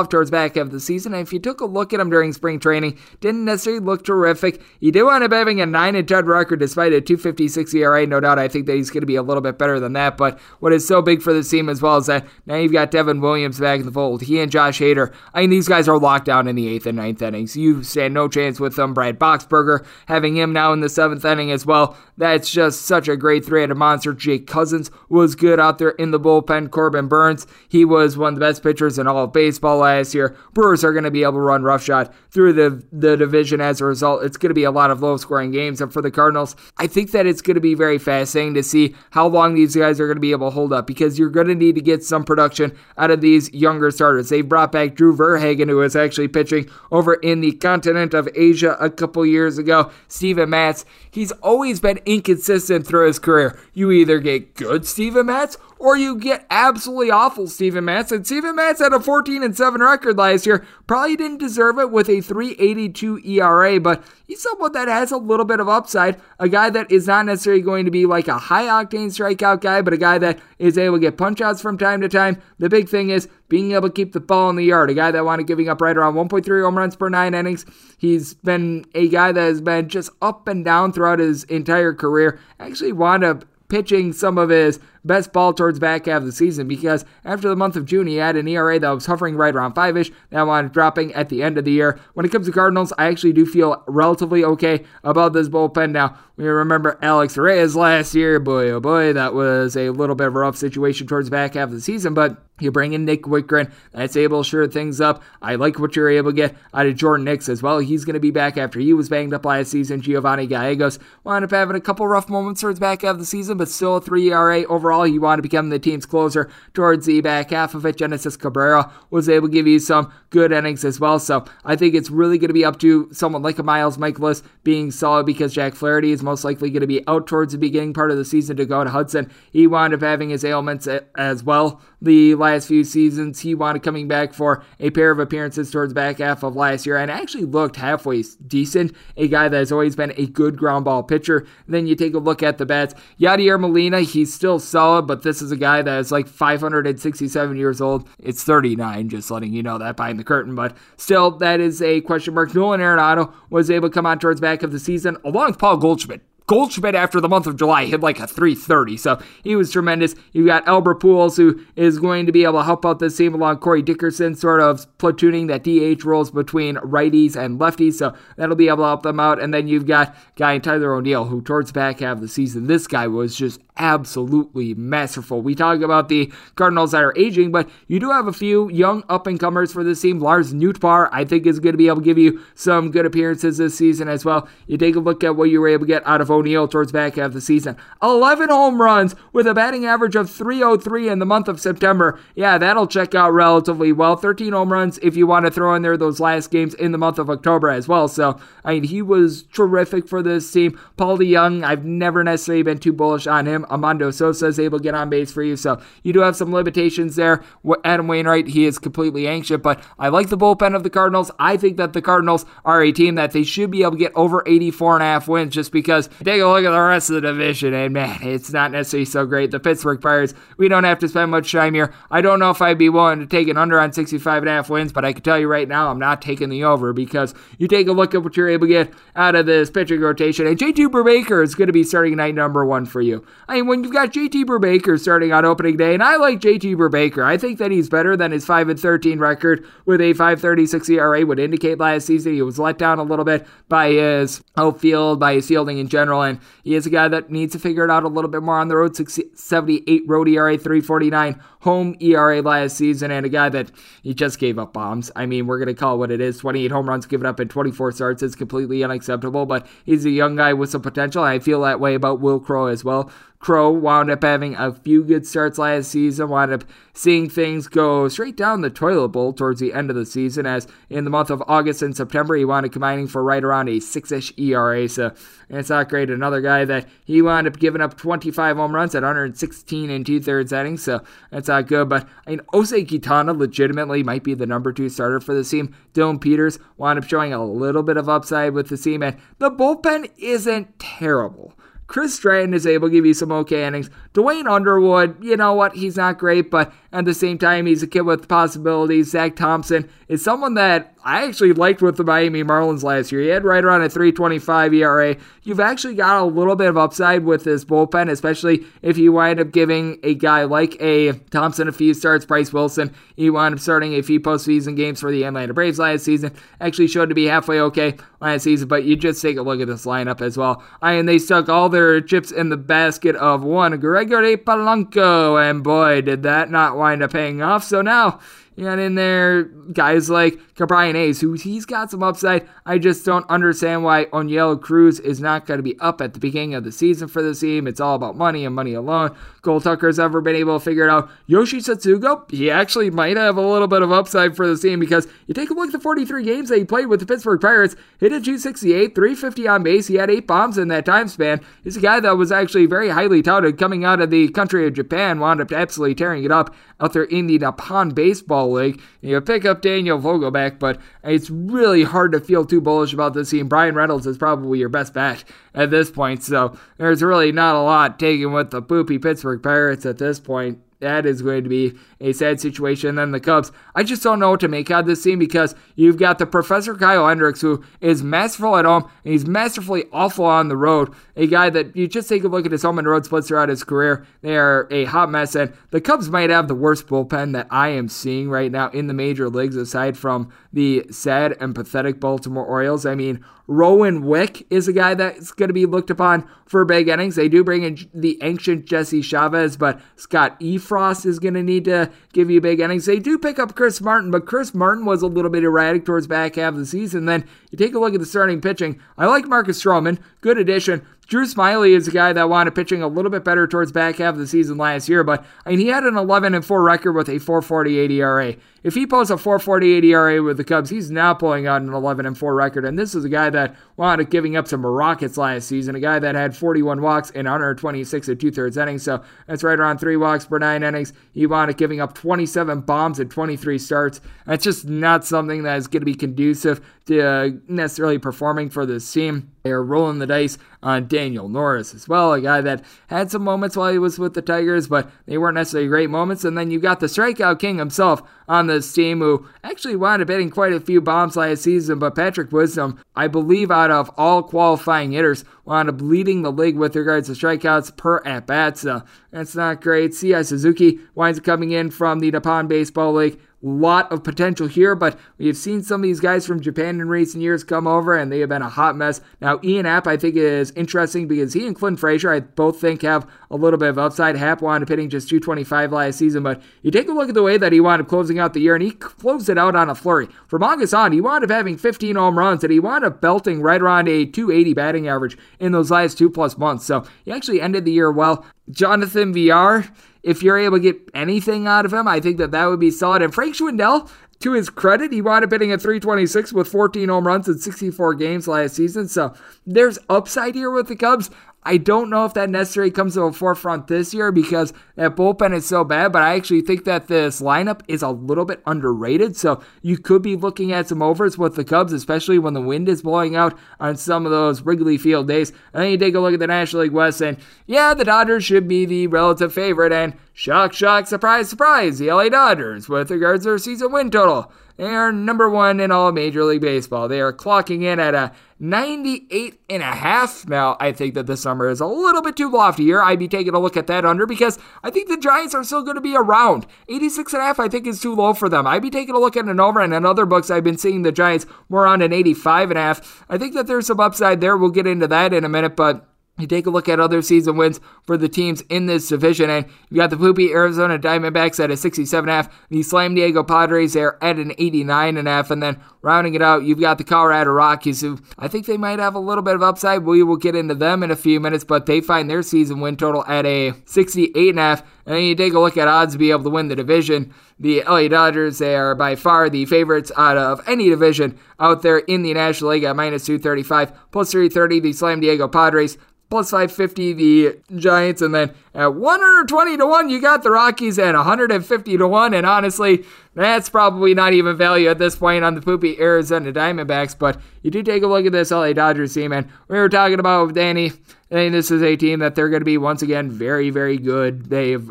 off 0.00 0.10
towards 0.10 0.30
back 0.30 0.54
of 0.58 0.70
the 0.70 0.78
season. 0.78 1.14
And 1.14 1.22
if 1.22 1.32
you 1.32 1.38
took 1.38 1.62
a 1.62 1.64
look 1.64 1.94
at 1.94 2.00
him 2.00 2.10
during 2.10 2.34
spring 2.34 2.60
training, 2.60 2.98
didn't 3.20 3.46
necessarily 3.46 3.82
look 3.82 4.04
terrific. 4.04 4.60
He 4.80 4.90
did 4.90 5.04
wind 5.04 5.24
up 5.24 5.32
having 5.32 5.62
a 5.62 5.64
9 5.64 5.96
and 5.96 6.06
10 6.06 6.26
record 6.26 6.60
despite 6.60 6.92
a 6.92 7.00
256 7.00 7.72
ERA. 7.72 8.06
No 8.06 8.20
doubt 8.20 8.38
I 8.38 8.48
think 8.48 8.66
that 8.66 8.76
he's 8.76 8.90
going 8.90 9.00
to 9.00 9.06
be 9.06 9.16
a 9.16 9.22
little 9.22 9.40
bit 9.40 9.56
better 9.56 9.80
than 9.80 9.94
that. 9.94 10.18
But 10.18 10.38
what 10.60 10.74
is 10.74 10.86
so 10.86 11.00
big 11.00 11.22
for 11.22 11.32
this 11.32 11.48
team 11.48 11.70
as 11.70 11.80
well 11.80 11.96
is 11.96 12.04
that 12.04 12.26
now 12.44 12.56
you've 12.56 12.72
got 12.72 12.90
Devin 12.90 13.22
Williams 13.22 13.58
back 13.58 13.80
in 13.80 13.86
the 13.86 13.92
fold. 13.92 14.20
He 14.20 14.38
and 14.40 14.52
Josh 14.52 14.78
Hader. 14.78 15.10
I 15.32 15.40
mean, 15.40 15.48
these 15.48 15.68
guys 15.68 15.88
are 15.88 15.98
locked 15.98 16.26
down 16.26 16.48
in 16.48 16.56
the 16.56 16.68
eighth 16.68 16.84
and 16.84 16.98
ninth 16.98 17.22
innings. 17.22 17.56
You 17.56 17.82
stand 17.82 18.12
no 18.12 18.28
chance 18.28 18.60
with 18.60 18.76
them. 18.76 18.92
Brad 18.92 19.18
Boxberger 19.18 19.86
having 20.04 20.36
him 20.36 20.52
now 20.52 20.74
in 20.74 20.80
the 20.80 20.90
seventh 20.90 21.24
inning 21.24 21.50
as 21.50 21.64
well. 21.64 21.96
That's 22.18 22.50
just 22.50 22.82
such 22.82 23.08
a 23.08 23.16
great 23.16 23.44
three-headed 23.44 23.76
monster. 23.76 24.14
Jake 24.14 24.46
Cousins 24.46 24.90
was 25.08 25.34
good 25.34 25.60
out 25.60 25.78
there 25.78 25.90
in 25.90 26.12
the 26.12 26.20
bullpen. 26.20 26.70
Corbin 26.70 27.08
Burnes, 27.08 27.46
he 27.68 27.84
was 27.84 28.16
one 28.16 28.32
of 28.32 28.40
the 28.40 28.46
best 28.46 28.62
pitchers 28.62 28.98
in 28.98 29.06
all 29.06 29.24
of 29.24 29.32
baseball 29.32 29.78
last 29.78 30.14
year. 30.14 30.34
Brewers 30.54 30.82
are 30.82 30.92
going 30.92 31.04
to 31.04 31.10
be 31.10 31.24
able 31.24 31.34
to 31.34 31.40
run 31.40 31.62
roughshod 31.62 32.12
through 32.30 32.54
the, 32.54 32.82
the 32.90 33.16
division 33.16 33.60
as 33.60 33.80
a 33.80 33.84
result. 33.84 34.24
It's 34.24 34.38
going 34.38 34.50
to 34.50 34.54
be 34.54 34.64
a 34.64 34.70
lot 34.70 34.90
of 34.90 35.02
low-scoring 35.02 35.50
games. 35.50 35.80
And 35.80 35.92
for 35.92 36.00
the 36.00 36.10
Cardinals, 36.10 36.56
I 36.78 36.86
think 36.86 37.10
that 37.10 37.26
it's 37.26 37.42
going 37.42 37.56
to 37.56 37.60
be 37.60 37.74
very 37.74 37.98
fascinating 37.98 38.54
to 38.54 38.62
see 38.62 38.94
how 39.10 39.26
long 39.26 39.54
these 39.54 39.76
guys 39.76 40.00
are 40.00 40.06
going 40.06 40.16
to 40.16 40.20
be 40.20 40.32
able 40.32 40.48
to 40.48 40.54
hold 40.54 40.72
up 40.72 40.86
because 40.86 41.18
you're 41.18 41.28
going 41.28 41.48
to 41.48 41.54
need 41.54 41.74
to 41.74 41.82
get 41.82 42.02
some 42.02 42.24
production 42.24 42.74
out 42.96 43.10
of 43.10 43.20
these 43.20 43.52
younger 43.52 43.90
starters. 43.90 44.30
They 44.30 44.40
brought 44.40 44.72
back 44.72 44.94
Drew 44.94 45.14
Verhagen, 45.14 45.68
who 45.68 45.76
was 45.76 45.94
actually 45.94 46.28
pitching 46.28 46.70
over 46.90 47.14
in 47.14 47.42
the 47.42 47.52
continent 47.52 48.14
of 48.14 48.26
Asia 48.34 48.76
a 48.80 48.88
couple 48.88 49.26
years 49.26 49.58
ago. 49.58 49.90
Steven 50.08 50.48
Matz, 50.48 50.86
he's 51.10 51.32
always 51.32 51.78
been 51.78 52.00
inconsistent 52.06 52.86
through 52.86 53.06
his 53.06 53.18
career. 53.18 53.58
You 53.74 53.90
either 53.90 54.18
get 54.20 54.54
good 54.54 54.86
Steven 54.86 55.26
Matz 55.26 55.58
or 55.78 55.96
you 55.96 56.16
get 56.16 56.46
absolutely 56.50 57.10
awful 57.10 57.46
Steven 57.46 57.84
Matz. 57.84 58.10
And 58.10 58.26
Steven 58.26 58.56
Matz 58.56 58.80
had 58.80 58.92
a 58.92 59.00
14 59.00 59.42
and 59.42 59.56
7 59.56 59.80
record 59.80 60.16
last 60.16 60.46
year. 60.46 60.64
Probably 60.86 61.16
didn't 61.16 61.38
deserve 61.38 61.78
it 61.78 61.90
with 61.90 62.08
a 62.08 62.20
382 62.20 63.18
ERA, 63.18 63.78
but 63.78 64.02
he's 64.26 64.42
someone 64.42 64.72
that 64.72 64.88
has 64.88 65.12
a 65.12 65.18
little 65.18 65.44
bit 65.44 65.60
of 65.60 65.68
upside. 65.68 66.20
A 66.38 66.48
guy 66.48 66.70
that 66.70 66.90
is 66.90 67.06
not 67.06 67.26
necessarily 67.26 67.62
going 67.62 67.84
to 67.84 67.90
be 67.90 68.06
like 68.06 68.28
a 68.28 68.38
high 68.38 68.64
octane 68.64 69.08
strikeout 69.08 69.60
guy, 69.60 69.82
but 69.82 69.92
a 69.92 69.98
guy 69.98 70.18
that 70.18 70.38
is 70.58 70.78
able 70.78 70.96
to 70.96 71.00
get 71.00 71.18
punch 71.18 71.40
outs 71.40 71.60
from 71.60 71.76
time 71.76 72.00
to 72.00 72.08
time. 72.08 72.40
The 72.58 72.70
big 72.70 72.88
thing 72.88 73.10
is 73.10 73.28
being 73.48 73.72
able 73.72 73.88
to 73.88 73.92
keep 73.92 74.12
the 74.12 74.20
ball 74.20 74.50
in 74.50 74.56
the 74.56 74.64
yard. 74.64 74.90
A 74.90 74.94
guy 74.94 75.10
that 75.10 75.24
wanted 75.24 75.46
giving 75.46 75.68
up 75.68 75.80
right 75.80 75.96
around 75.96 76.14
1.3 76.14 76.62
home 76.62 76.78
runs 76.78 76.96
per 76.96 77.08
nine 77.08 77.34
innings. 77.34 77.64
He's 77.98 78.34
been 78.34 78.84
a 78.94 79.08
guy 79.08 79.32
that 79.32 79.40
has 79.40 79.60
been 79.60 79.88
just 79.88 80.10
up 80.20 80.48
and 80.48 80.64
down 80.64 80.92
throughout 80.92 81.18
his 81.18 81.44
entire 81.44 81.94
career. 81.94 82.38
Actually 82.58 82.92
wound 82.92 83.24
up 83.24 83.44
pitching 83.68 84.12
some 84.12 84.38
of 84.38 84.48
his 84.48 84.78
best 85.06 85.32
ball 85.32 85.52
towards 85.52 85.78
back 85.78 86.06
half 86.06 86.22
of 86.22 86.26
the 86.26 86.32
season 86.32 86.68
because 86.68 87.04
after 87.24 87.48
the 87.48 87.56
month 87.56 87.76
of 87.76 87.84
June, 87.84 88.06
he 88.06 88.16
had 88.16 88.36
an 88.36 88.48
ERA 88.48 88.78
that 88.78 88.90
was 88.90 89.06
hovering 89.06 89.36
right 89.36 89.54
around 89.54 89.74
five 89.74 89.96
ish. 89.96 90.10
That 90.30 90.46
one 90.46 90.68
dropping 90.68 91.14
at 91.14 91.28
the 91.28 91.42
end 91.42 91.58
of 91.58 91.64
the 91.64 91.72
year. 91.72 91.98
When 92.14 92.26
it 92.26 92.32
comes 92.32 92.46
to 92.46 92.52
Cardinals, 92.52 92.92
I 92.98 93.06
actually 93.06 93.32
do 93.32 93.46
feel 93.46 93.82
relatively 93.86 94.44
okay 94.44 94.84
about 95.04 95.32
this 95.32 95.48
bullpen. 95.48 95.92
Now, 95.92 96.18
we 96.36 96.46
remember 96.46 96.98
Alex 97.00 97.38
Reyes 97.38 97.76
last 97.76 98.14
year. 98.14 98.38
Boy, 98.38 98.70
oh 98.70 98.80
boy, 98.80 99.12
that 99.12 99.34
was 99.34 99.76
a 99.76 99.90
little 99.90 100.14
bit 100.14 100.26
of 100.26 100.36
a 100.36 100.38
rough 100.38 100.56
situation 100.56 101.06
towards 101.06 101.30
back 101.30 101.54
half 101.54 101.68
of 101.68 101.74
the 101.74 101.80
season, 101.80 102.12
but 102.12 102.42
you 102.58 102.70
bring 102.70 102.94
in 102.94 103.04
Nick 103.04 103.24
Wittgren, 103.24 103.70
that's 103.92 104.16
able 104.16 104.42
to 104.42 104.48
shore 104.48 104.66
things 104.66 105.00
up. 105.00 105.22
I 105.42 105.56
like 105.56 105.78
what 105.78 105.94
you're 105.94 106.08
able 106.08 106.30
to 106.30 106.36
get 106.36 106.56
out 106.72 106.86
of 106.86 106.96
Jordan 106.96 107.26
Hicks 107.26 107.50
as 107.50 107.62
well. 107.62 107.78
He's 107.78 108.04
going 108.06 108.14
to 108.14 108.20
be 108.20 108.30
back 108.30 108.56
after 108.56 108.80
he 108.80 108.94
was 108.94 109.10
banged 109.10 109.34
up 109.34 109.44
last 109.44 109.70
season. 109.70 110.00
Giovanny 110.00 110.48
Gallegos 110.48 110.98
wound 111.22 111.44
up 111.44 111.50
having 111.50 111.76
a 111.76 111.80
couple 111.80 112.06
rough 112.08 112.30
moments 112.30 112.62
towards 112.62 112.80
back 112.80 113.02
half 113.02 113.12
of 113.12 113.18
the 113.18 113.26
season, 113.26 113.58
but 113.58 113.68
still 113.68 113.96
a 113.96 114.00
3 114.00 114.30
ERA 114.30 114.64
overall. 114.64 114.95
He 115.02 115.18
want 115.18 115.38
to 115.38 115.42
become 115.42 115.68
the 115.68 115.78
team's 115.78 116.06
closer 116.06 116.50
towards 116.74 117.06
the 117.06 117.20
back 117.20 117.50
half 117.50 117.74
of 117.74 117.84
it. 117.86 117.96
Genesis 117.96 118.36
Cabrera 118.36 118.90
was 119.10 119.28
able 119.28 119.48
to 119.48 119.52
give 119.52 119.66
you 119.66 119.78
some 119.78 120.12
good 120.30 120.52
innings 120.52 120.84
as 120.84 121.00
well. 121.00 121.18
So 121.18 121.44
I 121.64 121.76
think 121.76 121.94
it's 121.94 122.10
really 122.10 122.38
going 122.38 122.48
to 122.48 122.54
be 122.54 122.64
up 122.64 122.78
to 122.80 123.08
someone 123.12 123.42
like 123.42 123.58
a 123.58 123.62
Miles 123.62 123.96
Mikolas 123.96 124.42
being 124.64 124.90
solid 124.90 125.26
because 125.26 125.54
Jack 125.54 125.74
Flaherty 125.74 126.12
is 126.12 126.22
most 126.22 126.44
likely 126.44 126.70
going 126.70 126.80
to 126.80 126.86
be 126.86 127.06
out 127.08 127.26
towards 127.26 127.52
the 127.52 127.58
beginning 127.58 127.94
part 127.94 128.10
of 128.10 128.16
the 128.16 128.24
season 128.24 128.56
Dakota 128.56 128.90
Hudson. 128.90 129.30
He 129.50 129.66
wound 129.66 129.94
up 129.94 130.00
having 130.00 130.30
his 130.30 130.44
ailments 130.44 130.88
as 131.16 131.42
well 131.42 131.80
the 132.00 132.34
last 132.34 132.68
few 132.68 132.84
seasons. 132.84 133.40
He 133.40 133.54
wanted 133.54 133.82
coming 133.82 134.08
back 134.08 134.34
for 134.34 134.64
a 134.78 134.90
pair 134.90 135.10
of 135.10 135.18
appearances 135.18 135.70
towards 135.70 135.92
back 135.92 136.18
half 136.18 136.42
of 136.42 136.56
last 136.56 136.86
year 136.86 136.96
and 136.96 137.10
actually 137.10 137.44
looked 137.44 137.76
halfway 137.76 138.22
decent. 138.46 138.94
A 139.16 139.28
guy 139.28 139.48
that 139.48 139.56
has 139.56 139.72
always 139.72 139.96
been 139.96 140.12
a 140.16 140.26
good 140.26 140.56
ground 140.56 140.84
ball 140.84 141.02
pitcher. 141.02 141.46
Then 141.66 141.86
you 141.86 141.94
take 141.94 142.14
a 142.14 142.18
look 142.18 142.42
at 142.42 142.58
the 142.58 142.66
bats. 142.66 142.94
Yadier 143.18 143.58
Molina, 143.58 144.00
he's 144.00 144.32
still 144.32 144.58
solid, 144.76 145.06
but 145.06 145.22
this 145.22 145.40
is 145.40 145.50
a 145.50 145.56
guy 145.56 145.80
that 145.80 145.98
is 146.00 146.12
like 146.12 146.28
567 146.28 147.56
years 147.56 147.80
old. 147.80 148.06
It's 148.18 148.44
39, 148.44 149.08
just 149.08 149.30
letting 149.30 149.54
you 149.54 149.62
know 149.62 149.78
that 149.78 149.96
behind 149.96 150.18
the 150.18 150.24
curtain, 150.24 150.54
but 150.54 150.76
still, 150.98 151.30
that 151.38 151.60
is 151.60 151.80
a 151.80 152.02
question 152.02 152.34
mark. 152.34 152.54
Nolan 152.54 152.80
Arenado 152.80 153.32
was 153.48 153.70
able 153.70 153.88
to 153.88 153.94
come 153.94 154.04
on 154.04 154.18
towards 154.18 154.38
back 154.38 154.62
of 154.62 154.72
the 154.72 154.78
season 154.78 155.16
along 155.24 155.46
with 155.46 155.58
Paul 155.58 155.78
Goldschmidt. 155.78 156.20
Goldschmidt 156.46 156.94
after 156.94 157.20
the 157.20 157.28
month 157.28 157.46
of 157.46 157.56
July 157.56 157.86
hit 157.86 158.00
like 158.00 158.20
a 158.20 158.26
330, 158.26 158.96
so 158.96 159.20
he 159.42 159.56
was 159.56 159.72
tremendous. 159.72 160.14
You've 160.32 160.46
got 160.46 160.66
Albert 160.68 161.00
Pujols, 161.00 161.36
who 161.36 161.60
is 161.74 161.98
going 161.98 162.26
to 162.26 162.32
be 162.32 162.44
able 162.44 162.60
to 162.60 162.64
help 162.64 162.86
out 162.86 163.00
this 163.00 163.16
team 163.16 163.34
along 163.34 163.58
Corey 163.58 163.82
Dickerson, 163.82 164.34
sort 164.36 164.60
of 164.60 164.86
platooning 164.98 165.48
that 165.48 165.64
DH 165.64 166.04
roles 166.04 166.30
between 166.30 166.76
righties 166.76 167.34
and 167.34 167.58
lefties, 167.58 167.94
so 167.94 168.14
that'll 168.36 168.54
be 168.54 168.68
able 168.68 168.78
to 168.78 168.84
help 168.84 169.02
them 169.02 169.18
out. 169.18 169.42
And 169.42 169.52
then 169.52 169.66
you've 169.66 169.86
got 169.86 170.14
guy 170.36 170.58
Tyler 170.58 170.94
O'Neill, 170.94 171.24
who 171.24 171.42
towards 171.42 171.70
the 171.70 171.74
back 171.74 172.00
half 172.00 172.18
of 172.18 172.20
the 172.20 172.28
season, 172.28 172.66
this 172.66 172.86
guy 172.86 173.08
was 173.08 173.34
just 173.34 173.60
absolutely 173.78 174.74
masterful. 174.74 175.42
We 175.42 175.54
talk 175.54 175.80
about 175.80 176.08
the 176.08 176.32
Cardinals 176.54 176.92
that 176.92 177.02
are 177.02 177.16
aging, 177.16 177.52
but 177.52 177.68
you 177.88 178.00
do 178.00 178.10
have 178.10 178.26
a 178.26 178.32
few 178.32 178.70
young 178.70 179.04
up 179.08 179.26
and 179.26 179.38
comers 179.38 179.72
for 179.72 179.84
this 179.84 180.00
team. 180.00 180.18
Lars 180.18 180.54
Nootbaar, 180.54 181.08
I 181.12 181.24
think, 181.24 181.46
is 181.46 181.60
going 181.60 181.74
to 181.74 181.78
be 181.78 181.88
able 181.88 181.96
to 181.98 182.04
give 182.04 182.18
you 182.18 182.40
some 182.54 182.90
good 182.90 183.04
appearances 183.04 183.58
this 183.58 183.76
season 183.76 184.08
as 184.08 184.24
well. 184.24 184.48
You 184.66 184.78
take 184.78 184.96
a 184.96 185.00
look 185.00 185.22
at 185.24 185.36
what 185.36 185.50
you 185.50 185.60
were 185.60 185.68
able 185.68 185.84
to 185.84 185.88
get 185.88 186.06
out 186.06 186.20
of 186.20 186.30
O'Neill 186.36 186.68
towards 186.68 186.92
back 186.92 187.16
half 187.16 187.26
of 187.26 187.32
the 187.34 187.40
season. 187.40 187.76
11 188.02 188.48
home 188.48 188.80
runs 188.80 189.14
with 189.32 189.46
a 189.46 189.54
batting 189.54 189.86
average 189.86 190.16
of 190.16 190.30
303 190.30 191.08
in 191.08 191.18
the 191.18 191.26
month 191.26 191.48
of 191.48 191.60
September. 191.60 192.18
Yeah, 192.34 192.58
that'll 192.58 192.86
check 192.86 193.14
out 193.14 193.30
relatively 193.30 193.92
well. 193.92 194.16
13 194.16 194.52
home 194.52 194.72
runs 194.72 194.98
if 194.98 195.16
you 195.16 195.26
want 195.26 195.46
to 195.46 195.50
throw 195.50 195.74
in 195.74 195.82
there 195.82 195.96
those 195.96 196.20
last 196.20 196.50
games 196.50 196.74
in 196.74 196.92
the 196.92 196.98
month 196.98 197.18
of 197.18 197.30
October 197.30 197.70
as 197.70 197.88
well. 197.88 198.08
So, 198.08 198.38
I 198.64 198.74
mean, 198.74 198.84
he 198.84 199.02
was 199.02 199.44
terrific 199.44 200.08
for 200.08 200.22
this 200.22 200.50
team. 200.50 200.78
Paul 200.96 201.18
DeJong, 201.18 201.64
I've 201.64 201.84
never 201.84 202.22
necessarily 202.22 202.62
been 202.62 202.78
too 202.78 202.92
bullish 202.92 203.26
on 203.26 203.46
him. 203.46 203.64
Edmundo 203.70 204.12
Sosa 204.12 204.46
is 204.46 204.58
able 204.58 204.78
to 204.78 204.82
get 204.82 204.94
on 204.94 205.10
base 205.10 205.32
for 205.32 205.42
you. 205.42 205.56
So 205.56 205.80
you 206.02 206.12
do 206.12 206.20
have 206.20 206.36
some 206.36 206.52
limitations 206.52 207.16
there. 207.16 207.42
Adam 207.84 208.06
Wainwright, 208.06 208.48
he 208.48 208.64
is 208.64 208.78
completely 208.78 209.26
anxious, 209.26 209.60
but 209.60 209.82
I 209.98 210.08
like 210.08 210.28
the 210.28 210.38
bullpen 210.38 210.74
of 210.74 210.82
the 210.82 210.90
Cardinals. 210.90 211.30
I 211.38 211.56
think 211.56 211.76
that 211.76 211.92
the 211.92 212.02
Cardinals 212.02 212.46
are 212.64 212.82
a 212.82 212.92
team 212.92 213.14
that 213.16 213.32
they 213.32 213.44
should 213.44 213.70
be 213.70 213.82
able 213.82 213.92
to 213.92 213.98
get 213.98 214.12
over 214.14 214.42
84 214.46 214.94
and 214.94 215.02
a 215.02 215.06
half 215.06 215.28
wins 215.28 215.54
just 215.54 215.72
because 215.72 216.08
take 216.26 216.42
a 216.42 216.46
look 216.46 216.64
at 216.64 216.70
the 216.70 216.80
rest 216.80 217.08
of 217.08 217.14
the 217.14 217.20
division 217.20 217.72
and 217.72 217.94
man, 217.94 218.18
it's 218.22 218.52
not 218.52 218.72
necessarily 218.72 219.04
so 219.04 219.24
great. 219.24 219.52
The 219.52 219.60
Pittsburgh 219.60 220.00
Pirates, 220.00 220.34
we 220.56 220.68
don't 220.68 220.84
have 220.84 220.98
to 220.98 221.08
spend 221.08 221.30
much 221.30 221.52
time 221.52 221.74
here. 221.74 221.94
I 222.10 222.20
don't 222.20 222.40
know 222.40 222.50
if 222.50 222.60
I'd 222.60 222.78
be 222.78 222.88
willing 222.88 223.20
to 223.20 223.26
take 223.26 223.48
an 223.48 223.56
under 223.56 223.78
on 223.78 223.92
65 223.92 224.42
and 224.42 224.48
a 224.48 224.52
half 224.52 224.68
wins, 224.68 224.92
but 224.92 225.04
I 225.04 225.12
can 225.12 225.22
tell 225.22 225.38
you 225.38 225.46
right 225.46 225.68
now, 225.68 225.90
I'm 225.90 226.00
not 226.00 226.20
taking 226.20 226.48
the 226.48 226.64
over 226.64 226.92
because 226.92 227.32
you 227.58 227.68
take 227.68 227.86
a 227.86 227.92
look 227.92 228.14
at 228.14 228.24
what 228.24 228.36
you're 228.36 228.48
able 228.48 228.66
to 228.66 228.72
get 228.72 228.92
out 229.14 229.36
of 229.36 229.46
this 229.46 229.70
pitching 229.70 230.00
rotation. 230.00 230.46
And 230.46 230.58
JT 230.58 230.88
Brubaker 230.88 231.42
is 231.44 231.54
going 231.54 231.68
to 231.68 231.72
be 231.72 231.84
starting 231.84 232.16
night 232.16 232.34
number 232.34 232.64
one 232.64 232.86
for 232.86 233.00
you. 233.00 233.24
I 233.48 233.54
mean, 233.54 233.66
when 233.68 233.84
you've 233.84 233.92
got 233.92 234.12
JT 234.12 234.44
Brubaker 234.44 234.98
starting 234.98 235.32
on 235.32 235.44
opening 235.44 235.76
day, 235.76 235.94
and 235.94 236.02
I 236.02 236.16
like 236.16 236.40
JT 236.40 236.74
Brubaker. 236.74 237.24
I 237.24 237.38
think 237.38 237.58
that 237.58 237.70
he's 237.70 237.88
better 237.88 238.16
than 238.16 238.32
his 238.32 238.44
5 238.44 238.68
and 238.68 238.80
13 238.80 239.20
record 239.20 239.64
with 239.84 240.00
a 240.00 240.12
5.36 240.14 240.90
ERA 240.90 241.24
would 241.24 241.38
indicate 241.38 241.78
last 241.78 242.06
season. 242.06 242.34
He 242.34 242.42
was 242.42 242.58
let 242.58 242.78
down 242.78 242.98
a 242.98 243.04
little 243.04 243.24
bit 243.24 243.46
by 243.68 243.90
his 243.90 244.42
outfield, 244.56 245.20
by 245.20 245.34
his 245.34 245.46
fielding 245.46 245.78
in 245.78 245.88
general, 245.88 246.15
and 246.22 246.40
he 246.64 246.74
is 246.74 246.86
a 246.86 246.90
guy 246.90 247.08
that 247.08 247.30
needs 247.30 247.52
to 247.52 247.58
figure 247.58 247.84
it 247.84 247.90
out 247.90 248.04
a 248.04 248.08
little 248.08 248.30
bit 248.30 248.42
more 248.42 248.58
on 248.58 248.68
the 248.68 248.76
road. 248.76 248.96
78 248.96 250.02
road 250.06 250.28
ERA, 250.28 250.56
349 250.56 251.40
home 251.60 251.96
ERA 252.00 252.42
last 252.42 252.76
season, 252.76 253.10
and 253.10 253.26
a 253.26 253.28
guy 253.28 253.48
that 253.48 253.70
he 254.02 254.14
just 254.14 254.38
gave 254.38 254.58
up 254.58 254.72
bombs. 254.72 255.10
I 255.16 255.26
mean, 255.26 255.46
we're 255.46 255.58
going 255.58 255.68
to 255.68 255.74
call 255.74 255.96
it 255.96 255.98
what 255.98 256.10
it 256.10 256.20
is 256.20 256.38
28 256.38 256.70
home 256.70 256.88
runs 256.88 257.06
given 257.06 257.26
up 257.26 257.40
in 257.40 257.48
24 257.48 257.92
starts 257.92 258.22
is 258.22 258.34
completely 258.36 258.82
unacceptable, 258.84 259.46
but 259.46 259.66
he's 259.84 260.04
a 260.04 260.10
young 260.10 260.36
guy 260.36 260.52
with 260.52 260.70
some 260.70 260.82
potential. 260.82 261.22
I 261.22 261.38
feel 261.38 261.62
that 261.62 261.80
way 261.80 261.94
about 261.94 262.20
Wil 262.20 262.40
Crowe 262.40 262.66
as 262.66 262.84
well. 262.84 263.10
Crowe 263.46 263.70
wound 263.70 264.10
up 264.10 264.24
having 264.24 264.56
a 264.56 264.72
few 264.72 265.04
good 265.04 265.24
starts 265.24 265.56
last 265.56 265.92
season, 265.92 266.28
wound 266.28 266.52
up 266.52 266.64
seeing 266.94 267.30
things 267.30 267.68
go 267.68 268.08
straight 268.08 268.36
down 268.36 268.60
the 268.60 268.70
toilet 268.70 269.10
bowl 269.10 269.32
towards 269.32 269.60
the 269.60 269.72
end 269.72 269.88
of 269.88 269.94
the 269.94 270.04
season, 270.04 270.46
as 270.46 270.66
in 270.90 271.04
the 271.04 271.10
month 271.10 271.30
of 271.30 271.44
August 271.46 271.80
and 271.80 271.96
September, 271.96 272.34
he 272.34 272.44
wound 272.44 272.66
up 272.66 272.72
combining 272.72 273.06
for 273.06 273.22
right 273.22 273.44
around 273.44 273.68
a 273.68 273.78
six 273.78 274.10
ish 274.10 274.36
ERA. 274.36 274.88
So 274.88 275.14
it's 275.48 275.68
not 275.68 275.88
great. 275.88 276.10
Another 276.10 276.40
guy 276.40 276.64
that 276.64 276.88
he 277.04 277.22
wound 277.22 277.46
up 277.46 277.60
giving 277.60 277.80
up 277.80 277.96
25 277.96 278.56
home 278.56 278.74
runs 278.74 278.96
at 278.96 279.04
116 279.04 279.90
and 279.90 280.04
two 280.04 280.18
thirds 280.18 280.50
innings, 280.50 280.82
so 280.82 281.00
that's 281.30 281.46
not 281.46 281.68
good. 281.68 281.88
But 281.88 282.08
I 282.26 282.30
mean, 282.30 282.40
Jose 282.48 282.84
Quintana 282.84 283.32
legitimately 283.32 284.02
might 284.02 284.24
be 284.24 284.34
the 284.34 284.46
number 284.46 284.72
two 284.72 284.88
starter 284.88 285.20
for 285.20 285.34
the 285.34 285.44
team. 285.44 285.72
Dillon 285.92 286.18
Peters 286.18 286.58
wound 286.78 286.98
up 286.98 287.04
showing 287.04 287.32
a 287.32 287.46
little 287.46 287.84
bit 287.84 287.96
of 287.96 288.08
upside 288.08 288.54
with 288.54 288.70
the 288.70 288.76
team, 288.76 289.04
and 289.04 289.16
the 289.38 289.52
bullpen 289.52 290.10
isn't 290.18 290.80
terrible. 290.80 291.54
Chris 291.86 292.14
Stratton 292.14 292.52
is 292.54 292.66
able 292.66 292.88
to 292.88 292.92
give 292.92 293.06
you 293.06 293.14
some 293.14 293.30
okay 293.32 293.64
innings. 293.66 293.90
Duane 294.16 294.48
Underwood, 294.48 295.22
you 295.22 295.36
know 295.36 295.52
what? 295.52 295.76
He's 295.76 295.98
not 295.98 296.16
great, 296.16 296.50
but 296.50 296.72
at 296.90 297.04
the 297.04 297.12
same 297.12 297.36
time, 297.36 297.66
he's 297.66 297.82
a 297.82 297.86
kid 297.86 298.00
with 298.00 298.28
possibilities. 298.28 299.10
Zach 299.10 299.36
Thompson 299.36 299.90
is 300.08 300.24
someone 300.24 300.54
that 300.54 300.94
I 301.04 301.24
actually 301.24 301.52
liked 301.52 301.82
with 301.82 301.98
the 301.98 302.04
Miami 302.04 302.42
Marlins 302.42 302.82
last 302.82 303.12
year. 303.12 303.20
He 303.20 303.28
had 303.28 303.44
right 303.44 303.62
around 303.62 303.82
a 303.82 303.90
325 303.90 304.72
ERA. 304.72 305.16
You've 305.42 305.60
actually 305.60 305.94
got 305.94 306.20
a 306.20 306.24
little 306.24 306.56
bit 306.56 306.68
of 306.68 306.78
upside 306.78 307.24
with 307.24 307.44
this 307.44 307.64
bullpen, 307.64 308.10
especially 308.10 308.64
if 308.80 308.96
you 308.96 309.12
wind 309.12 309.38
up 309.38 309.52
giving 309.52 309.98
a 310.02 310.14
guy 310.14 310.44
like 310.44 310.80
a 310.80 311.12
Thompson 311.30 311.68
a 311.68 311.72
few 311.72 311.92
starts. 311.92 312.24
Bryce 312.24 312.52
Wilson, 312.52 312.92
he 313.14 313.28
wound 313.28 313.54
up 313.54 313.60
starting 313.60 313.92
a 313.92 314.02
few 314.02 314.18
postseason 314.18 314.74
games 314.76 315.00
for 315.00 315.12
the 315.12 315.24
Atlanta 315.24 315.52
Braves 315.52 315.78
last 315.78 316.04
season. 316.04 316.32
Actually 316.60 316.88
showed 316.88 317.10
to 317.10 317.14
be 317.14 317.26
halfway 317.26 317.60
okay 317.60 317.94
last 318.20 318.42
season, 318.44 318.66
but 318.66 318.84
you 318.84 318.96
just 318.96 319.20
take 319.20 319.36
a 319.36 319.42
look 319.42 319.60
at 319.60 319.68
this 319.68 319.86
lineup 319.86 320.22
as 320.22 320.36
well. 320.36 320.64
I 320.82 320.94
and 320.94 321.08
they 321.08 321.18
stuck 321.18 321.48
all 321.48 321.68
their 321.68 322.00
chips 322.00 322.32
in 322.32 322.48
the 322.48 322.56
basket 322.56 323.14
of 323.16 323.44
one 323.44 323.78
Gregory 324.06 324.36
Polanco, 324.36 325.36
and 325.36 325.64
boy, 325.64 326.00
did 326.00 326.22
that 326.22 326.48
not 326.48 326.76
wind 326.76 327.02
up 327.02 327.10
paying 327.10 327.42
off. 327.42 327.64
So 327.64 327.82
now 327.82 328.20
got 328.64 328.78
in 328.78 328.94
there 328.94 329.44
guys 329.72 330.08
like 330.08 330.38
Ke'Bryan 330.54 330.94
Hayes, 330.94 331.20
who 331.20 331.34
he's 331.34 331.66
got 331.66 331.90
some 331.90 332.02
upside. 332.02 332.48
I 332.64 332.78
just 332.78 333.04
don't 333.04 333.28
understand 333.28 333.84
why 333.84 334.06
Oneil 334.06 334.60
Cruz 334.60 335.00
is 335.00 335.20
not 335.20 335.46
going 335.46 335.58
to 335.58 335.62
be 335.62 335.78
up 335.80 336.00
at 336.00 336.14
the 336.14 336.20
beginning 336.20 336.54
of 336.54 336.64
the 336.64 336.72
season 336.72 337.08
for 337.08 337.22
the 337.22 337.34
team. 337.34 337.66
It's 337.66 337.80
all 337.80 337.94
about 337.94 338.16
money 338.16 338.44
and 338.44 338.54
money 338.54 338.74
alone. 338.74 339.14
Cole 339.42 339.60
Tucker's 339.60 339.98
ever 339.98 340.20
been 340.20 340.36
able 340.36 340.58
to 340.58 340.64
figure 340.64 340.84
it 340.84 340.90
out. 340.90 341.10
Yoshi 341.26 341.58
Tsutsugo, 341.58 342.30
he 342.30 342.50
actually 342.50 342.90
might 342.90 343.16
have 343.16 343.36
a 343.36 343.46
little 343.46 343.68
bit 343.68 343.82
of 343.82 343.92
upside 343.92 344.34
for 344.34 344.46
the 344.46 344.56
team 344.56 344.80
because 344.80 345.06
you 345.26 345.34
take 345.34 345.50
a 345.50 345.54
look 345.54 345.66
at 345.66 345.72
the 345.72 345.80
43 345.80 346.24
games 346.24 346.48
that 346.48 346.58
he 346.58 346.64
played 346.64 346.86
with 346.86 347.00
the 347.00 347.06
Pittsburgh 347.06 347.40
Pirates, 347.40 347.76
hit 347.98 348.12
a 348.12 348.20
268, 348.20 348.94
350 348.94 349.48
on 349.48 349.62
base. 349.62 349.86
He 349.86 349.96
had 349.96 350.10
eight 350.10 350.26
bombs 350.26 350.58
in 350.58 350.68
that 350.68 350.86
time 350.86 351.08
span. 351.08 351.40
He's 351.62 351.76
a 351.76 351.80
guy 351.80 352.00
that 352.00 352.16
was 352.16 352.32
actually 352.32 352.66
very 352.66 352.88
highly 352.88 353.22
touted 353.22 353.58
coming 353.58 353.84
out 353.84 354.00
of 354.00 354.10
the 354.10 354.28
country 354.28 354.66
of 354.66 354.74
Japan, 354.74 355.20
wound 355.20 355.40
up 355.40 355.52
absolutely 355.52 355.94
tearing 355.94 356.24
it 356.24 356.32
up 356.32 356.54
out 356.80 356.92
there 356.92 357.04
in 357.04 357.26
the 357.26 357.38
Nippon 357.38 357.90
Baseball 357.90 358.45
League. 358.52 358.80
You 359.00 359.20
pick 359.20 359.44
up 359.44 359.62
Daniel 359.62 359.98
Vogelbach, 359.98 360.58
but 360.58 360.80
it's 361.04 361.30
really 361.30 361.82
hard 361.82 362.12
to 362.12 362.20
feel 362.20 362.44
too 362.44 362.60
bullish 362.60 362.92
about 362.92 363.14
this 363.14 363.30
team. 363.30 363.48
Bryan 363.48 363.74
Reynolds 363.74 364.06
is 364.06 364.18
probably 364.18 364.58
your 364.58 364.68
best 364.68 364.94
bet 364.94 365.24
at 365.54 365.70
this 365.70 365.90
point, 365.90 366.22
so 366.22 366.56
there's 366.78 367.02
really 367.02 367.32
not 367.32 367.54
a 367.54 367.62
lot 367.62 367.98
taken 367.98 368.32
with 368.32 368.50
the 368.50 368.62
poopy 368.62 368.98
Pittsburgh 368.98 369.42
Pirates 369.42 369.86
at 369.86 369.98
this 369.98 370.20
point 370.20 370.60
that 370.80 371.06
is 371.06 371.22
going 371.22 371.44
to 371.44 371.48
be 371.48 371.74
a 372.00 372.12
sad 372.12 372.40
situation. 372.40 372.96
Then 372.96 373.12
the 373.12 373.20
Cubs, 373.20 373.52
I 373.74 373.82
just 373.82 374.02
don't 374.02 374.18
know 374.18 374.30
what 374.30 374.40
to 374.40 374.48
make 374.48 374.70
out 374.70 374.80
of 374.80 374.86
this 374.86 375.02
team 375.02 375.18
because 375.18 375.54
you've 375.74 375.96
got 375.96 376.18
the 376.18 376.26
Professor 376.26 376.74
Kyle 376.74 377.08
Hendricks, 377.08 377.40
who 377.40 377.64
is 377.80 378.02
masterful 378.02 378.56
at 378.56 378.64
home 378.64 378.90
and 379.04 379.12
he's 379.12 379.26
masterfully 379.26 379.84
awful 379.92 380.24
on 380.24 380.48
the 380.48 380.56
road. 380.56 380.92
A 381.16 381.26
guy 381.26 381.50
that 381.50 381.74
you 381.74 381.88
just 381.88 382.08
take 382.08 382.24
a 382.24 382.28
look 382.28 382.44
at 382.44 382.52
his 382.52 382.62
home 382.62 382.78
and 382.78 382.86
road 382.86 383.04
splits 383.04 383.28
throughout 383.28 383.48
his 383.48 383.64
career. 383.64 384.06
They 384.20 384.36
are 384.36 384.68
a 384.70 384.84
hot 384.84 385.10
mess, 385.10 385.34
and 385.34 385.52
the 385.70 385.80
Cubs 385.80 386.10
might 386.10 386.30
have 386.30 386.48
the 386.48 386.54
worst 386.54 386.86
bullpen 386.86 387.32
that 387.32 387.46
I 387.50 387.68
am 387.68 387.88
seeing 387.88 388.28
right 388.28 388.52
now 388.52 388.68
in 388.70 388.86
the 388.86 388.94
major 388.94 389.28
leagues, 389.28 389.56
aside 389.56 389.96
from 389.96 390.32
the 390.56 390.86
sad 390.90 391.36
and 391.38 391.54
pathetic 391.54 392.00
Baltimore 392.00 392.46
Orioles. 392.46 392.86
I 392.86 392.94
mean, 392.94 393.22
Rowan 393.46 394.06
Wick 394.06 394.46
is 394.48 394.66
a 394.66 394.72
guy 394.72 394.94
that's 394.94 395.30
going 395.32 395.50
to 395.50 395.54
be 395.54 395.66
looked 395.66 395.90
upon 395.90 396.26
for 396.46 396.64
big 396.64 396.88
innings. 396.88 397.14
They 397.14 397.28
do 397.28 397.44
bring 397.44 397.62
in 397.62 397.90
the 397.92 398.18
ancient 398.22 398.64
Jesse 398.64 399.02
Chavez, 399.02 399.58
but 399.58 399.78
Scott 399.96 400.40
Effross 400.40 401.04
is 401.04 401.18
going 401.18 401.34
to 401.34 401.42
need 401.42 401.66
to 401.66 401.90
give 402.14 402.30
you 402.30 402.40
big 402.40 402.60
innings. 402.60 402.86
They 402.86 402.98
do 402.98 403.18
pick 403.18 403.38
up 403.38 403.54
Chris 403.54 403.82
Martin, 403.82 404.10
but 404.10 404.24
Chris 404.24 404.54
Martin 404.54 404.86
was 404.86 405.02
a 405.02 405.06
little 405.06 405.30
bit 405.30 405.44
erratic 405.44 405.84
towards 405.84 406.06
back 406.06 406.36
half 406.36 406.54
of 406.54 406.58
the 406.58 406.64
season. 406.64 407.04
Then 407.04 407.26
you 407.50 407.58
take 407.58 407.74
a 407.74 407.78
look 407.78 407.92
at 407.92 408.00
the 408.00 408.06
starting 408.06 408.40
pitching. 408.40 408.80
I 408.96 409.04
like 409.04 409.26
Marcus 409.26 409.62
Stroman, 409.62 409.98
good 410.22 410.38
addition. 410.38 410.86
Drew 411.06 411.24
Smyly 411.24 411.76
is 411.76 411.86
a 411.86 411.92
guy 411.92 412.12
that 412.12 412.28
wanted 412.28 412.54
pitching 412.54 412.82
a 412.82 412.88
little 412.88 413.12
bit 413.12 413.22
better 413.22 413.46
towards 413.46 413.70
back 413.70 413.96
half 413.96 414.14
of 414.14 414.18
the 414.18 414.26
season 414.26 414.56
last 414.58 414.88
year, 414.88 415.04
but 415.04 415.24
I 415.44 415.50
mean 415.50 415.60
he 415.60 415.68
had 415.68 415.84
an 415.84 415.96
11 415.96 416.34
and 416.34 416.44
4 416.44 416.62
record 416.64 416.94
with 416.94 417.08
a 417.08 417.20
4.48 417.20 417.90
ERA. 417.92 418.34
If 418.66 418.74
he 418.74 418.84
posts 418.84 419.12
a 419.12 419.14
4.48 419.14 419.84
ERA 419.84 420.20
with 420.20 420.38
the 420.38 420.42
Cubs, 420.42 420.70
he's 420.70 420.90
now 420.90 421.14
pulling 421.14 421.46
out 421.46 421.62
an 421.62 421.72
11 421.72 422.04
and 422.04 422.18
4 422.18 422.34
record, 422.34 422.64
and 422.64 422.76
this 422.76 422.96
is 422.96 423.04
a 423.04 423.08
guy 423.08 423.30
that 423.30 423.54
wound 423.76 424.00
up 424.00 424.10
giving 424.10 424.36
up 424.36 424.48
some 424.48 424.66
rockets 424.66 425.16
last 425.16 425.46
season. 425.46 425.76
A 425.76 425.80
guy 425.80 426.00
that 426.00 426.16
had 426.16 426.36
41 426.36 426.82
walks 426.82 427.10
in 427.10 427.26
126 427.26 428.08
and 428.08 428.20
two 428.20 428.32
thirds 428.32 428.56
innings, 428.56 428.82
so 428.82 429.04
that's 429.28 429.44
right 429.44 429.60
around 429.60 429.78
three 429.78 429.96
walks 429.96 430.26
per 430.26 430.40
nine 430.40 430.64
innings. 430.64 430.92
He 431.12 431.28
wound 431.28 431.48
up 431.48 431.56
giving 431.56 431.78
up 431.78 431.94
27 431.94 432.62
bombs 432.62 432.98
and 432.98 433.08
23 433.08 433.56
starts. 433.56 434.00
That's 434.26 434.42
just 434.42 434.64
not 434.64 435.04
something 435.04 435.44
that 435.44 435.58
is 435.58 435.68
going 435.68 435.82
to 435.82 435.86
be 435.86 435.94
conducive 435.94 436.60
to 436.86 437.06
uh, 437.06 437.30
necessarily 437.46 437.98
performing 437.98 438.50
for 438.50 438.66
this 438.66 438.92
team. 438.92 439.30
They 439.44 439.52
are 439.52 439.62
rolling 439.62 440.00
the 440.00 440.08
dice 440.08 440.38
on 440.60 440.88
Daniel 440.88 441.28
Norris 441.28 441.72
as 441.72 441.86
well, 441.86 442.12
a 442.12 442.20
guy 442.20 442.40
that 442.40 442.64
had 442.88 443.12
some 443.12 443.22
moments 443.22 443.56
while 443.56 443.70
he 443.70 443.78
was 443.78 443.96
with 443.96 444.14
the 444.14 444.22
Tigers, 444.22 444.66
but 444.66 444.90
they 445.06 445.18
weren't 445.18 445.36
necessarily 445.36 445.68
great 445.68 445.88
moments. 445.88 446.24
And 446.24 446.36
then 446.36 446.50
you 446.50 446.58
got 446.58 446.80
the 446.80 446.86
strikeout 446.86 447.38
king 447.38 447.58
himself 447.58 448.02
on 448.26 448.48
this 448.56 448.72
team 448.72 449.00
who 449.00 449.26
actually 449.44 449.76
wound 449.76 450.02
up 450.02 450.08
hitting 450.08 450.30
quite 450.30 450.52
a 450.52 450.60
few 450.60 450.80
bombs 450.80 451.16
last 451.16 451.42
season, 451.42 451.78
but 451.78 451.94
Patrick 451.94 452.32
Wisdom, 452.32 452.78
I 452.94 453.06
believe 453.08 453.50
out 453.50 453.70
of 453.70 453.90
all 453.96 454.22
qualifying 454.22 454.92
hitters, 454.92 455.24
wound 455.44 455.68
up 455.68 455.80
leading 455.80 456.22
the 456.22 456.32
league 456.32 456.56
with 456.56 456.74
regards 456.74 457.08
to 457.08 457.14
strikeouts 457.14 457.76
per 457.76 457.98
at 458.04 458.26
bat. 458.26 458.58
So 458.58 458.76
uh, 458.76 458.80
that's 459.10 459.36
not 459.36 459.60
great. 459.60 459.92
Seiya 459.92 460.26
Suzuki 460.26 460.80
winds 460.94 461.18
up 461.18 461.24
coming 461.24 461.52
in 461.52 461.70
from 461.70 462.00
the 462.00 462.10
Nippon 462.10 462.48
Baseball 462.48 462.94
League 462.94 463.20
lot 463.48 463.90
of 463.92 464.02
potential 464.02 464.46
here, 464.46 464.74
but 464.74 464.98
we've 465.18 465.36
seen 465.36 465.62
some 465.62 465.80
of 465.80 465.82
these 465.82 466.00
guys 466.00 466.26
from 466.26 466.40
Japan 466.40 466.80
in 466.80 466.88
recent 466.88 467.22
years 467.22 467.44
come 467.44 467.66
over 467.66 467.96
and 467.96 468.10
they 468.10 468.20
have 468.20 468.28
been 468.28 468.42
a 468.42 468.48
hot 468.48 468.76
mess. 468.76 469.00
Now, 469.20 469.38
Ian 469.44 469.66
Happ, 469.66 469.86
I 469.86 469.96
think, 469.96 470.16
is 470.16 470.50
interesting 470.52 471.06
because 471.06 471.32
he 471.32 471.46
and 471.46 471.54
Clint 471.54 471.78
Frazier, 471.78 472.12
I 472.12 472.20
both 472.20 472.60
think, 472.60 472.82
have 472.82 473.08
a 473.30 473.36
little 473.36 473.58
bit 473.58 473.68
of 473.68 473.78
upside. 473.78 474.16
Happ 474.16 474.42
wound 474.42 474.62
up 474.62 474.68
hitting 474.68 474.90
just 474.90 475.08
225 475.08 475.72
last 475.72 475.98
season, 475.98 476.22
but 476.22 476.42
you 476.62 476.70
take 476.70 476.88
a 476.88 476.92
look 476.92 477.08
at 477.08 477.14
the 477.14 477.22
way 477.22 477.38
that 477.38 477.52
he 477.52 477.60
wound 477.60 477.82
up 477.82 477.88
closing 477.88 478.18
out 478.18 478.34
the 478.34 478.40
year, 478.40 478.54
and 478.54 478.64
he 478.64 478.72
closed 478.72 479.28
it 479.28 479.38
out 479.38 479.56
on 479.56 479.70
a 479.70 479.74
flurry. 479.74 480.08
From 480.26 480.42
August 480.42 480.74
on, 480.74 480.92
he 480.92 481.00
wound 481.00 481.24
up 481.24 481.30
having 481.30 481.56
15 481.56 481.96
home 481.96 482.18
runs, 482.18 482.42
and 482.42 482.52
he 482.52 482.60
wound 482.60 482.84
up 482.84 483.00
belting 483.00 483.40
right 483.40 483.60
around 483.60 483.88
a 483.88 484.04
280 484.06 484.54
batting 484.54 484.88
average 484.88 485.16
in 485.38 485.52
those 485.52 485.70
last 485.70 485.98
two 485.98 486.10
plus 486.10 486.36
months. 486.36 486.64
So 486.64 486.84
he 487.04 487.12
actually 487.12 487.40
ended 487.40 487.64
the 487.64 487.72
year 487.72 487.90
well. 487.90 488.24
Jonathan 488.50 489.12
Villar, 489.12 489.64
if 490.06 490.22
you're 490.22 490.38
able 490.38 490.56
to 490.56 490.62
get 490.62 490.80
anything 490.94 491.48
out 491.48 491.66
of 491.66 491.72
him, 491.72 491.88
I 491.88 491.98
think 491.98 492.18
that 492.18 492.30
that 492.30 492.46
would 492.46 492.60
be 492.60 492.70
solid. 492.70 493.02
And 493.02 493.12
Frank 493.12 493.34
Schwindel, 493.34 493.90
to 494.20 494.32
his 494.32 494.48
credit, 494.48 494.92
he 494.92 495.02
wound 495.02 495.24
up 495.24 495.32
hitting 495.32 495.50
at 495.50 495.60
326 495.60 496.32
with 496.32 496.48
14 496.48 496.88
home 496.88 497.06
runs 497.06 497.28
in 497.28 497.38
64 497.38 497.94
games 497.94 498.28
last 498.28 498.54
season. 498.54 498.86
So 498.88 499.14
there's 499.44 499.80
upside 499.90 500.36
here 500.36 500.50
with 500.50 500.68
the 500.68 500.76
Cubs. 500.76 501.10
I 501.46 501.58
don't 501.58 501.88
know 501.88 502.04
if 502.04 502.14
that 502.14 502.28
necessarily 502.28 502.72
comes 502.72 502.94
to 502.94 503.00
the 503.00 503.12
forefront 503.12 503.68
this 503.68 503.94
year 503.94 504.10
because 504.10 504.52
that 504.74 504.96
bullpen 504.96 505.32
is 505.32 505.46
so 505.46 505.62
bad, 505.62 505.92
but 505.92 506.02
I 506.02 506.16
actually 506.16 506.40
think 506.40 506.64
that 506.64 506.88
this 506.88 507.20
lineup 507.20 507.60
is 507.68 507.82
a 507.82 507.90
little 507.90 508.24
bit 508.24 508.42
underrated. 508.46 509.16
So 509.16 509.40
you 509.62 509.78
could 509.78 510.02
be 510.02 510.16
looking 510.16 510.52
at 510.52 510.66
some 510.66 510.82
overs 510.82 511.16
with 511.16 511.36
the 511.36 511.44
Cubs, 511.44 511.72
especially 511.72 512.18
when 512.18 512.34
the 512.34 512.40
wind 512.40 512.68
is 512.68 512.82
blowing 512.82 513.14
out 513.14 513.38
on 513.60 513.76
some 513.76 514.04
of 514.04 514.10
those 514.10 514.42
Wrigley 514.42 514.76
Field 514.76 515.06
days. 515.06 515.30
And 515.52 515.62
then 515.62 515.70
you 515.70 515.78
take 515.78 515.94
a 515.94 516.00
look 516.00 516.14
at 516.14 516.20
the 516.20 516.26
National 516.26 516.62
League 516.62 516.72
West, 516.72 517.00
and 517.00 517.16
yeah, 517.46 517.74
the 517.74 517.84
Dodgers 517.84 518.24
should 518.24 518.48
be 518.48 518.66
the 518.66 518.88
relative 518.88 519.32
favorite. 519.32 519.72
And 519.72 519.94
shock, 520.14 520.52
shock, 520.52 520.88
surprise, 520.88 521.28
surprise, 521.28 521.78
the 521.78 521.92
LA 521.92 522.08
Dodgers 522.08 522.68
with 522.68 522.90
regards 522.90 523.22
to 523.22 523.30
their 523.30 523.38
season 523.38 523.70
win 523.70 523.92
total. 523.92 524.32
They 524.56 524.74
are 524.74 524.90
number 524.90 525.28
one 525.28 525.60
in 525.60 525.70
all 525.70 525.92
Major 525.92 526.24
League 526.24 526.40
Baseball. 526.40 526.88
They 526.88 527.00
are 527.00 527.12
clocking 527.12 527.62
in 527.62 527.78
at 527.78 527.94
a 527.94 528.12
98 528.38 529.40
and 529.50 529.62
a 529.62 529.66
half. 529.66 530.26
Now, 530.26 530.56
I 530.58 530.72
think 530.72 530.94
that 530.94 531.06
this 531.06 531.24
number 531.24 531.48
is 531.50 531.60
a 531.60 531.66
little 531.66 532.02
bit 532.02 532.16
too 532.16 532.30
lofty 532.30 532.64
here. 532.64 532.80
I'd 532.80 532.98
be 532.98 533.08
taking 533.08 533.34
a 533.34 533.38
look 533.38 533.56
at 533.56 533.66
that 533.66 533.84
under 533.84 534.06
because 534.06 534.38
I 534.62 534.70
think 534.70 534.88
the 534.88 534.96
Giants 534.96 535.34
are 535.34 535.44
still 535.44 535.62
going 535.62 535.74
to 535.74 535.82
be 535.82 535.96
around. 535.96 536.46
86 536.68 537.12
and 537.12 537.22
a 537.22 537.26
half, 537.26 537.38
I 537.38 537.48
think, 537.48 537.66
is 537.66 537.80
too 537.80 537.94
low 537.94 538.14
for 538.14 538.28
them. 538.28 538.46
I'd 538.46 538.62
be 538.62 538.70
taking 538.70 538.94
a 538.94 538.98
look 538.98 539.16
at 539.16 539.26
an 539.26 539.40
over, 539.40 539.60
and 539.60 539.74
in 539.74 539.84
other 539.84 540.06
books, 540.06 540.30
I've 540.30 540.44
been 540.44 540.58
seeing 540.58 540.82
the 540.82 540.92
Giants 540.92 541.26
more 541.48 541.66
on 541.66 541.82
an 541.82 541.92
85 541.92 542.50
and 542.50 542.58
a 542.58 542.62
half. 542.62 543.04
I 543.08 543.18
think 543.18 543.34
that 543.34 543.46
there's 543.46 543.66
some 543.66 543.80
upside 543.80 544.20
there. 544.20 544.36
We'll 544.36 544.50
get 544.50 544.66
into 544.66 544.88
that 544.88 545.12
in 545.12 545.24
a 545.24 545.28
minute, 545.28 545.56
but 545.56 545.86
you 546.18 546.26
take 546.26 546.46
a 546.46 546.50
look 546.50 546.68
at 546.68 546.80
other 546.80 547.02
season 547.02 547.36
wins 547.36 547.60
for 547.82 547.96
the 547.96 548.08
teams 548.08 548.40
in 548.48 548.66
this 548.66 548.88
division, 548.88 549.28
and 549.28 549.46
you 549.68 549.76
got 549.76 549.90
the 549.90 549.96
poopy 549.96 550.32
Arizona 550.32 550.78
Diamondbacks 550.78 551.42
at 551.42 551.50
a 551.50 551.54
67.5, 551.54 552.30
the 552.48 552.62
Slam 552.62 552.94
Diego 552.94 553.22
Padres 553.22 553.74
there 553.74 554.02
at 554.02 554.16
an 554.16 554.30
89.5, 554.30 555.30
and 555.30 555.42
then 555.42 555.60
rounding 555.82 556.14
it 556.14 556.22
out, 556.22 556.42
you've 556.42 556.60
got 556.60 556.78
the 556.78 556.84
Colorado 556.84 557.30
Rockies, 557.30 557.80
who 557.80 557.98
I 558.18 558.28
think 558.28 558.46
they 558.46 558.56
might 558.56 558.78
have 558.78 558.94
a 558.94 559.00
little 559.00 559.22
bit 559.22 559.34
of 559.34 559.42
upside. 559.42 559.84
We 559.84 560.02
will 560.02 560.16
get 560.16 560.34
into 560.34 560.54
them 560.54 560.82
in 560.82 560.90
a 560.90 560.96
few 560.96 561.20
minutes, 561.20 561.44
but 561.44 561.66
they 561.66 561.80
find 561.80 562.10
their 562.10 562.22
season 562.22 562.60
win 562.60 562.76
total 562.76 563.04
at 563.06 563.26
a 563.26 563.52
68.5. 563.52 564.64
And 564.86 564.94
then 564.94 565.02
you 565.02 565.14
take 565.14 565.32
a 565.32 565.38
look 565.38 565.56
at 565.56 565.68
odds 565.68 565.94
to 565.94 565.98
be 565.98 566.10
able 566.10 566.24
to 566.24 566.30
win 566.30 566.48
the 566.48 566.56
division. 566.56 567.12
The 567.38 567.62
LA 567.64 567.88
Dodgers, 567.88 568.38
they 568.38 568.56
are 568.56 568.74
by 568.74 568.96
far 568.96 569.28
the 569.28 569.44
favorites 569.46 569.92
out 569.96 570.16
of 570.16 570.40
any 570.48 570.68
division 570.68 571.18
out 571.38 571.62
there 571.62 571.78
in 571.78 572.02
the 572.02 572.14
National 572.14 572.50
League 572.50 572.64
at 572.64 572.76
minus 572.76 573.04
235, 573.04 573.90
plus 573.90 574.10
330, 574.10 574.60
the 574.60 574.72
Slam 574.72 575.00
Diego 575.00 575.28
Padres 575.28 575.76
plus 576.08 576.30
550 576.30 576.92
the 576.92 577.38
Giants, 577.56 578.00
and 578.00 578.14
then 578.14 578.34
at 578.54 578.74
120 578.74 579.56
to 579.56 579.66
1, 579.66 579.88
you 579.88 580.00
got 580.00 580.22
the 580.22 580.30
Rockies 580.30 580.78
at 580.78 580.94
150 580.94 581.76
to 581.76 581.88
1. 581.88 582.14
And 582.14 582.26
honestly, 582.26 582.84
that's 583.14 583.48
probably 583.48 583.94
not 583.94 584.12
even 584.12 584.36
value 584.36 584.68
at 584.68 584.78
this 584.78 584.96
point 584.96 585.24
on 585.24 585.34
the 585.34 585.40
poopy 585.40 585.78
Arizona 585.80 586.32
Diamondbacks. 586.32 586.98
But 586.98 587.20
you 587.42 587.50
do 587.50 587.62
take 587.62 587.82
a 587.82 587.86
look 587.86 588.06
at 588.06 588.12
this 588.12 588.30
LA 588.30 588.52
Dodgers 588.52 588.94
team, 588.94 589.12
and 589.12 589.28
we 589.48 589.58
were 589.58 589.68
talking 589.68 589.98
about 589.98 590.34
Danny. 590.34 590.66
I 591.10 591.14
think 591.14 591.32
this 591.32 591.50
is 591.50 591.62
a 591.62 591.76
team 591.76 592.00
that 592.00 592.14
they're 592.14 592.28
going 592.28 592.40
to 592.40 592.46
be 592.46 592.58
once 592.58 592.82
again 592.82 593.10
very, 593.10 593.50
very 593.50 593.78
good. 593.78 594.26
They've 594.26 594.70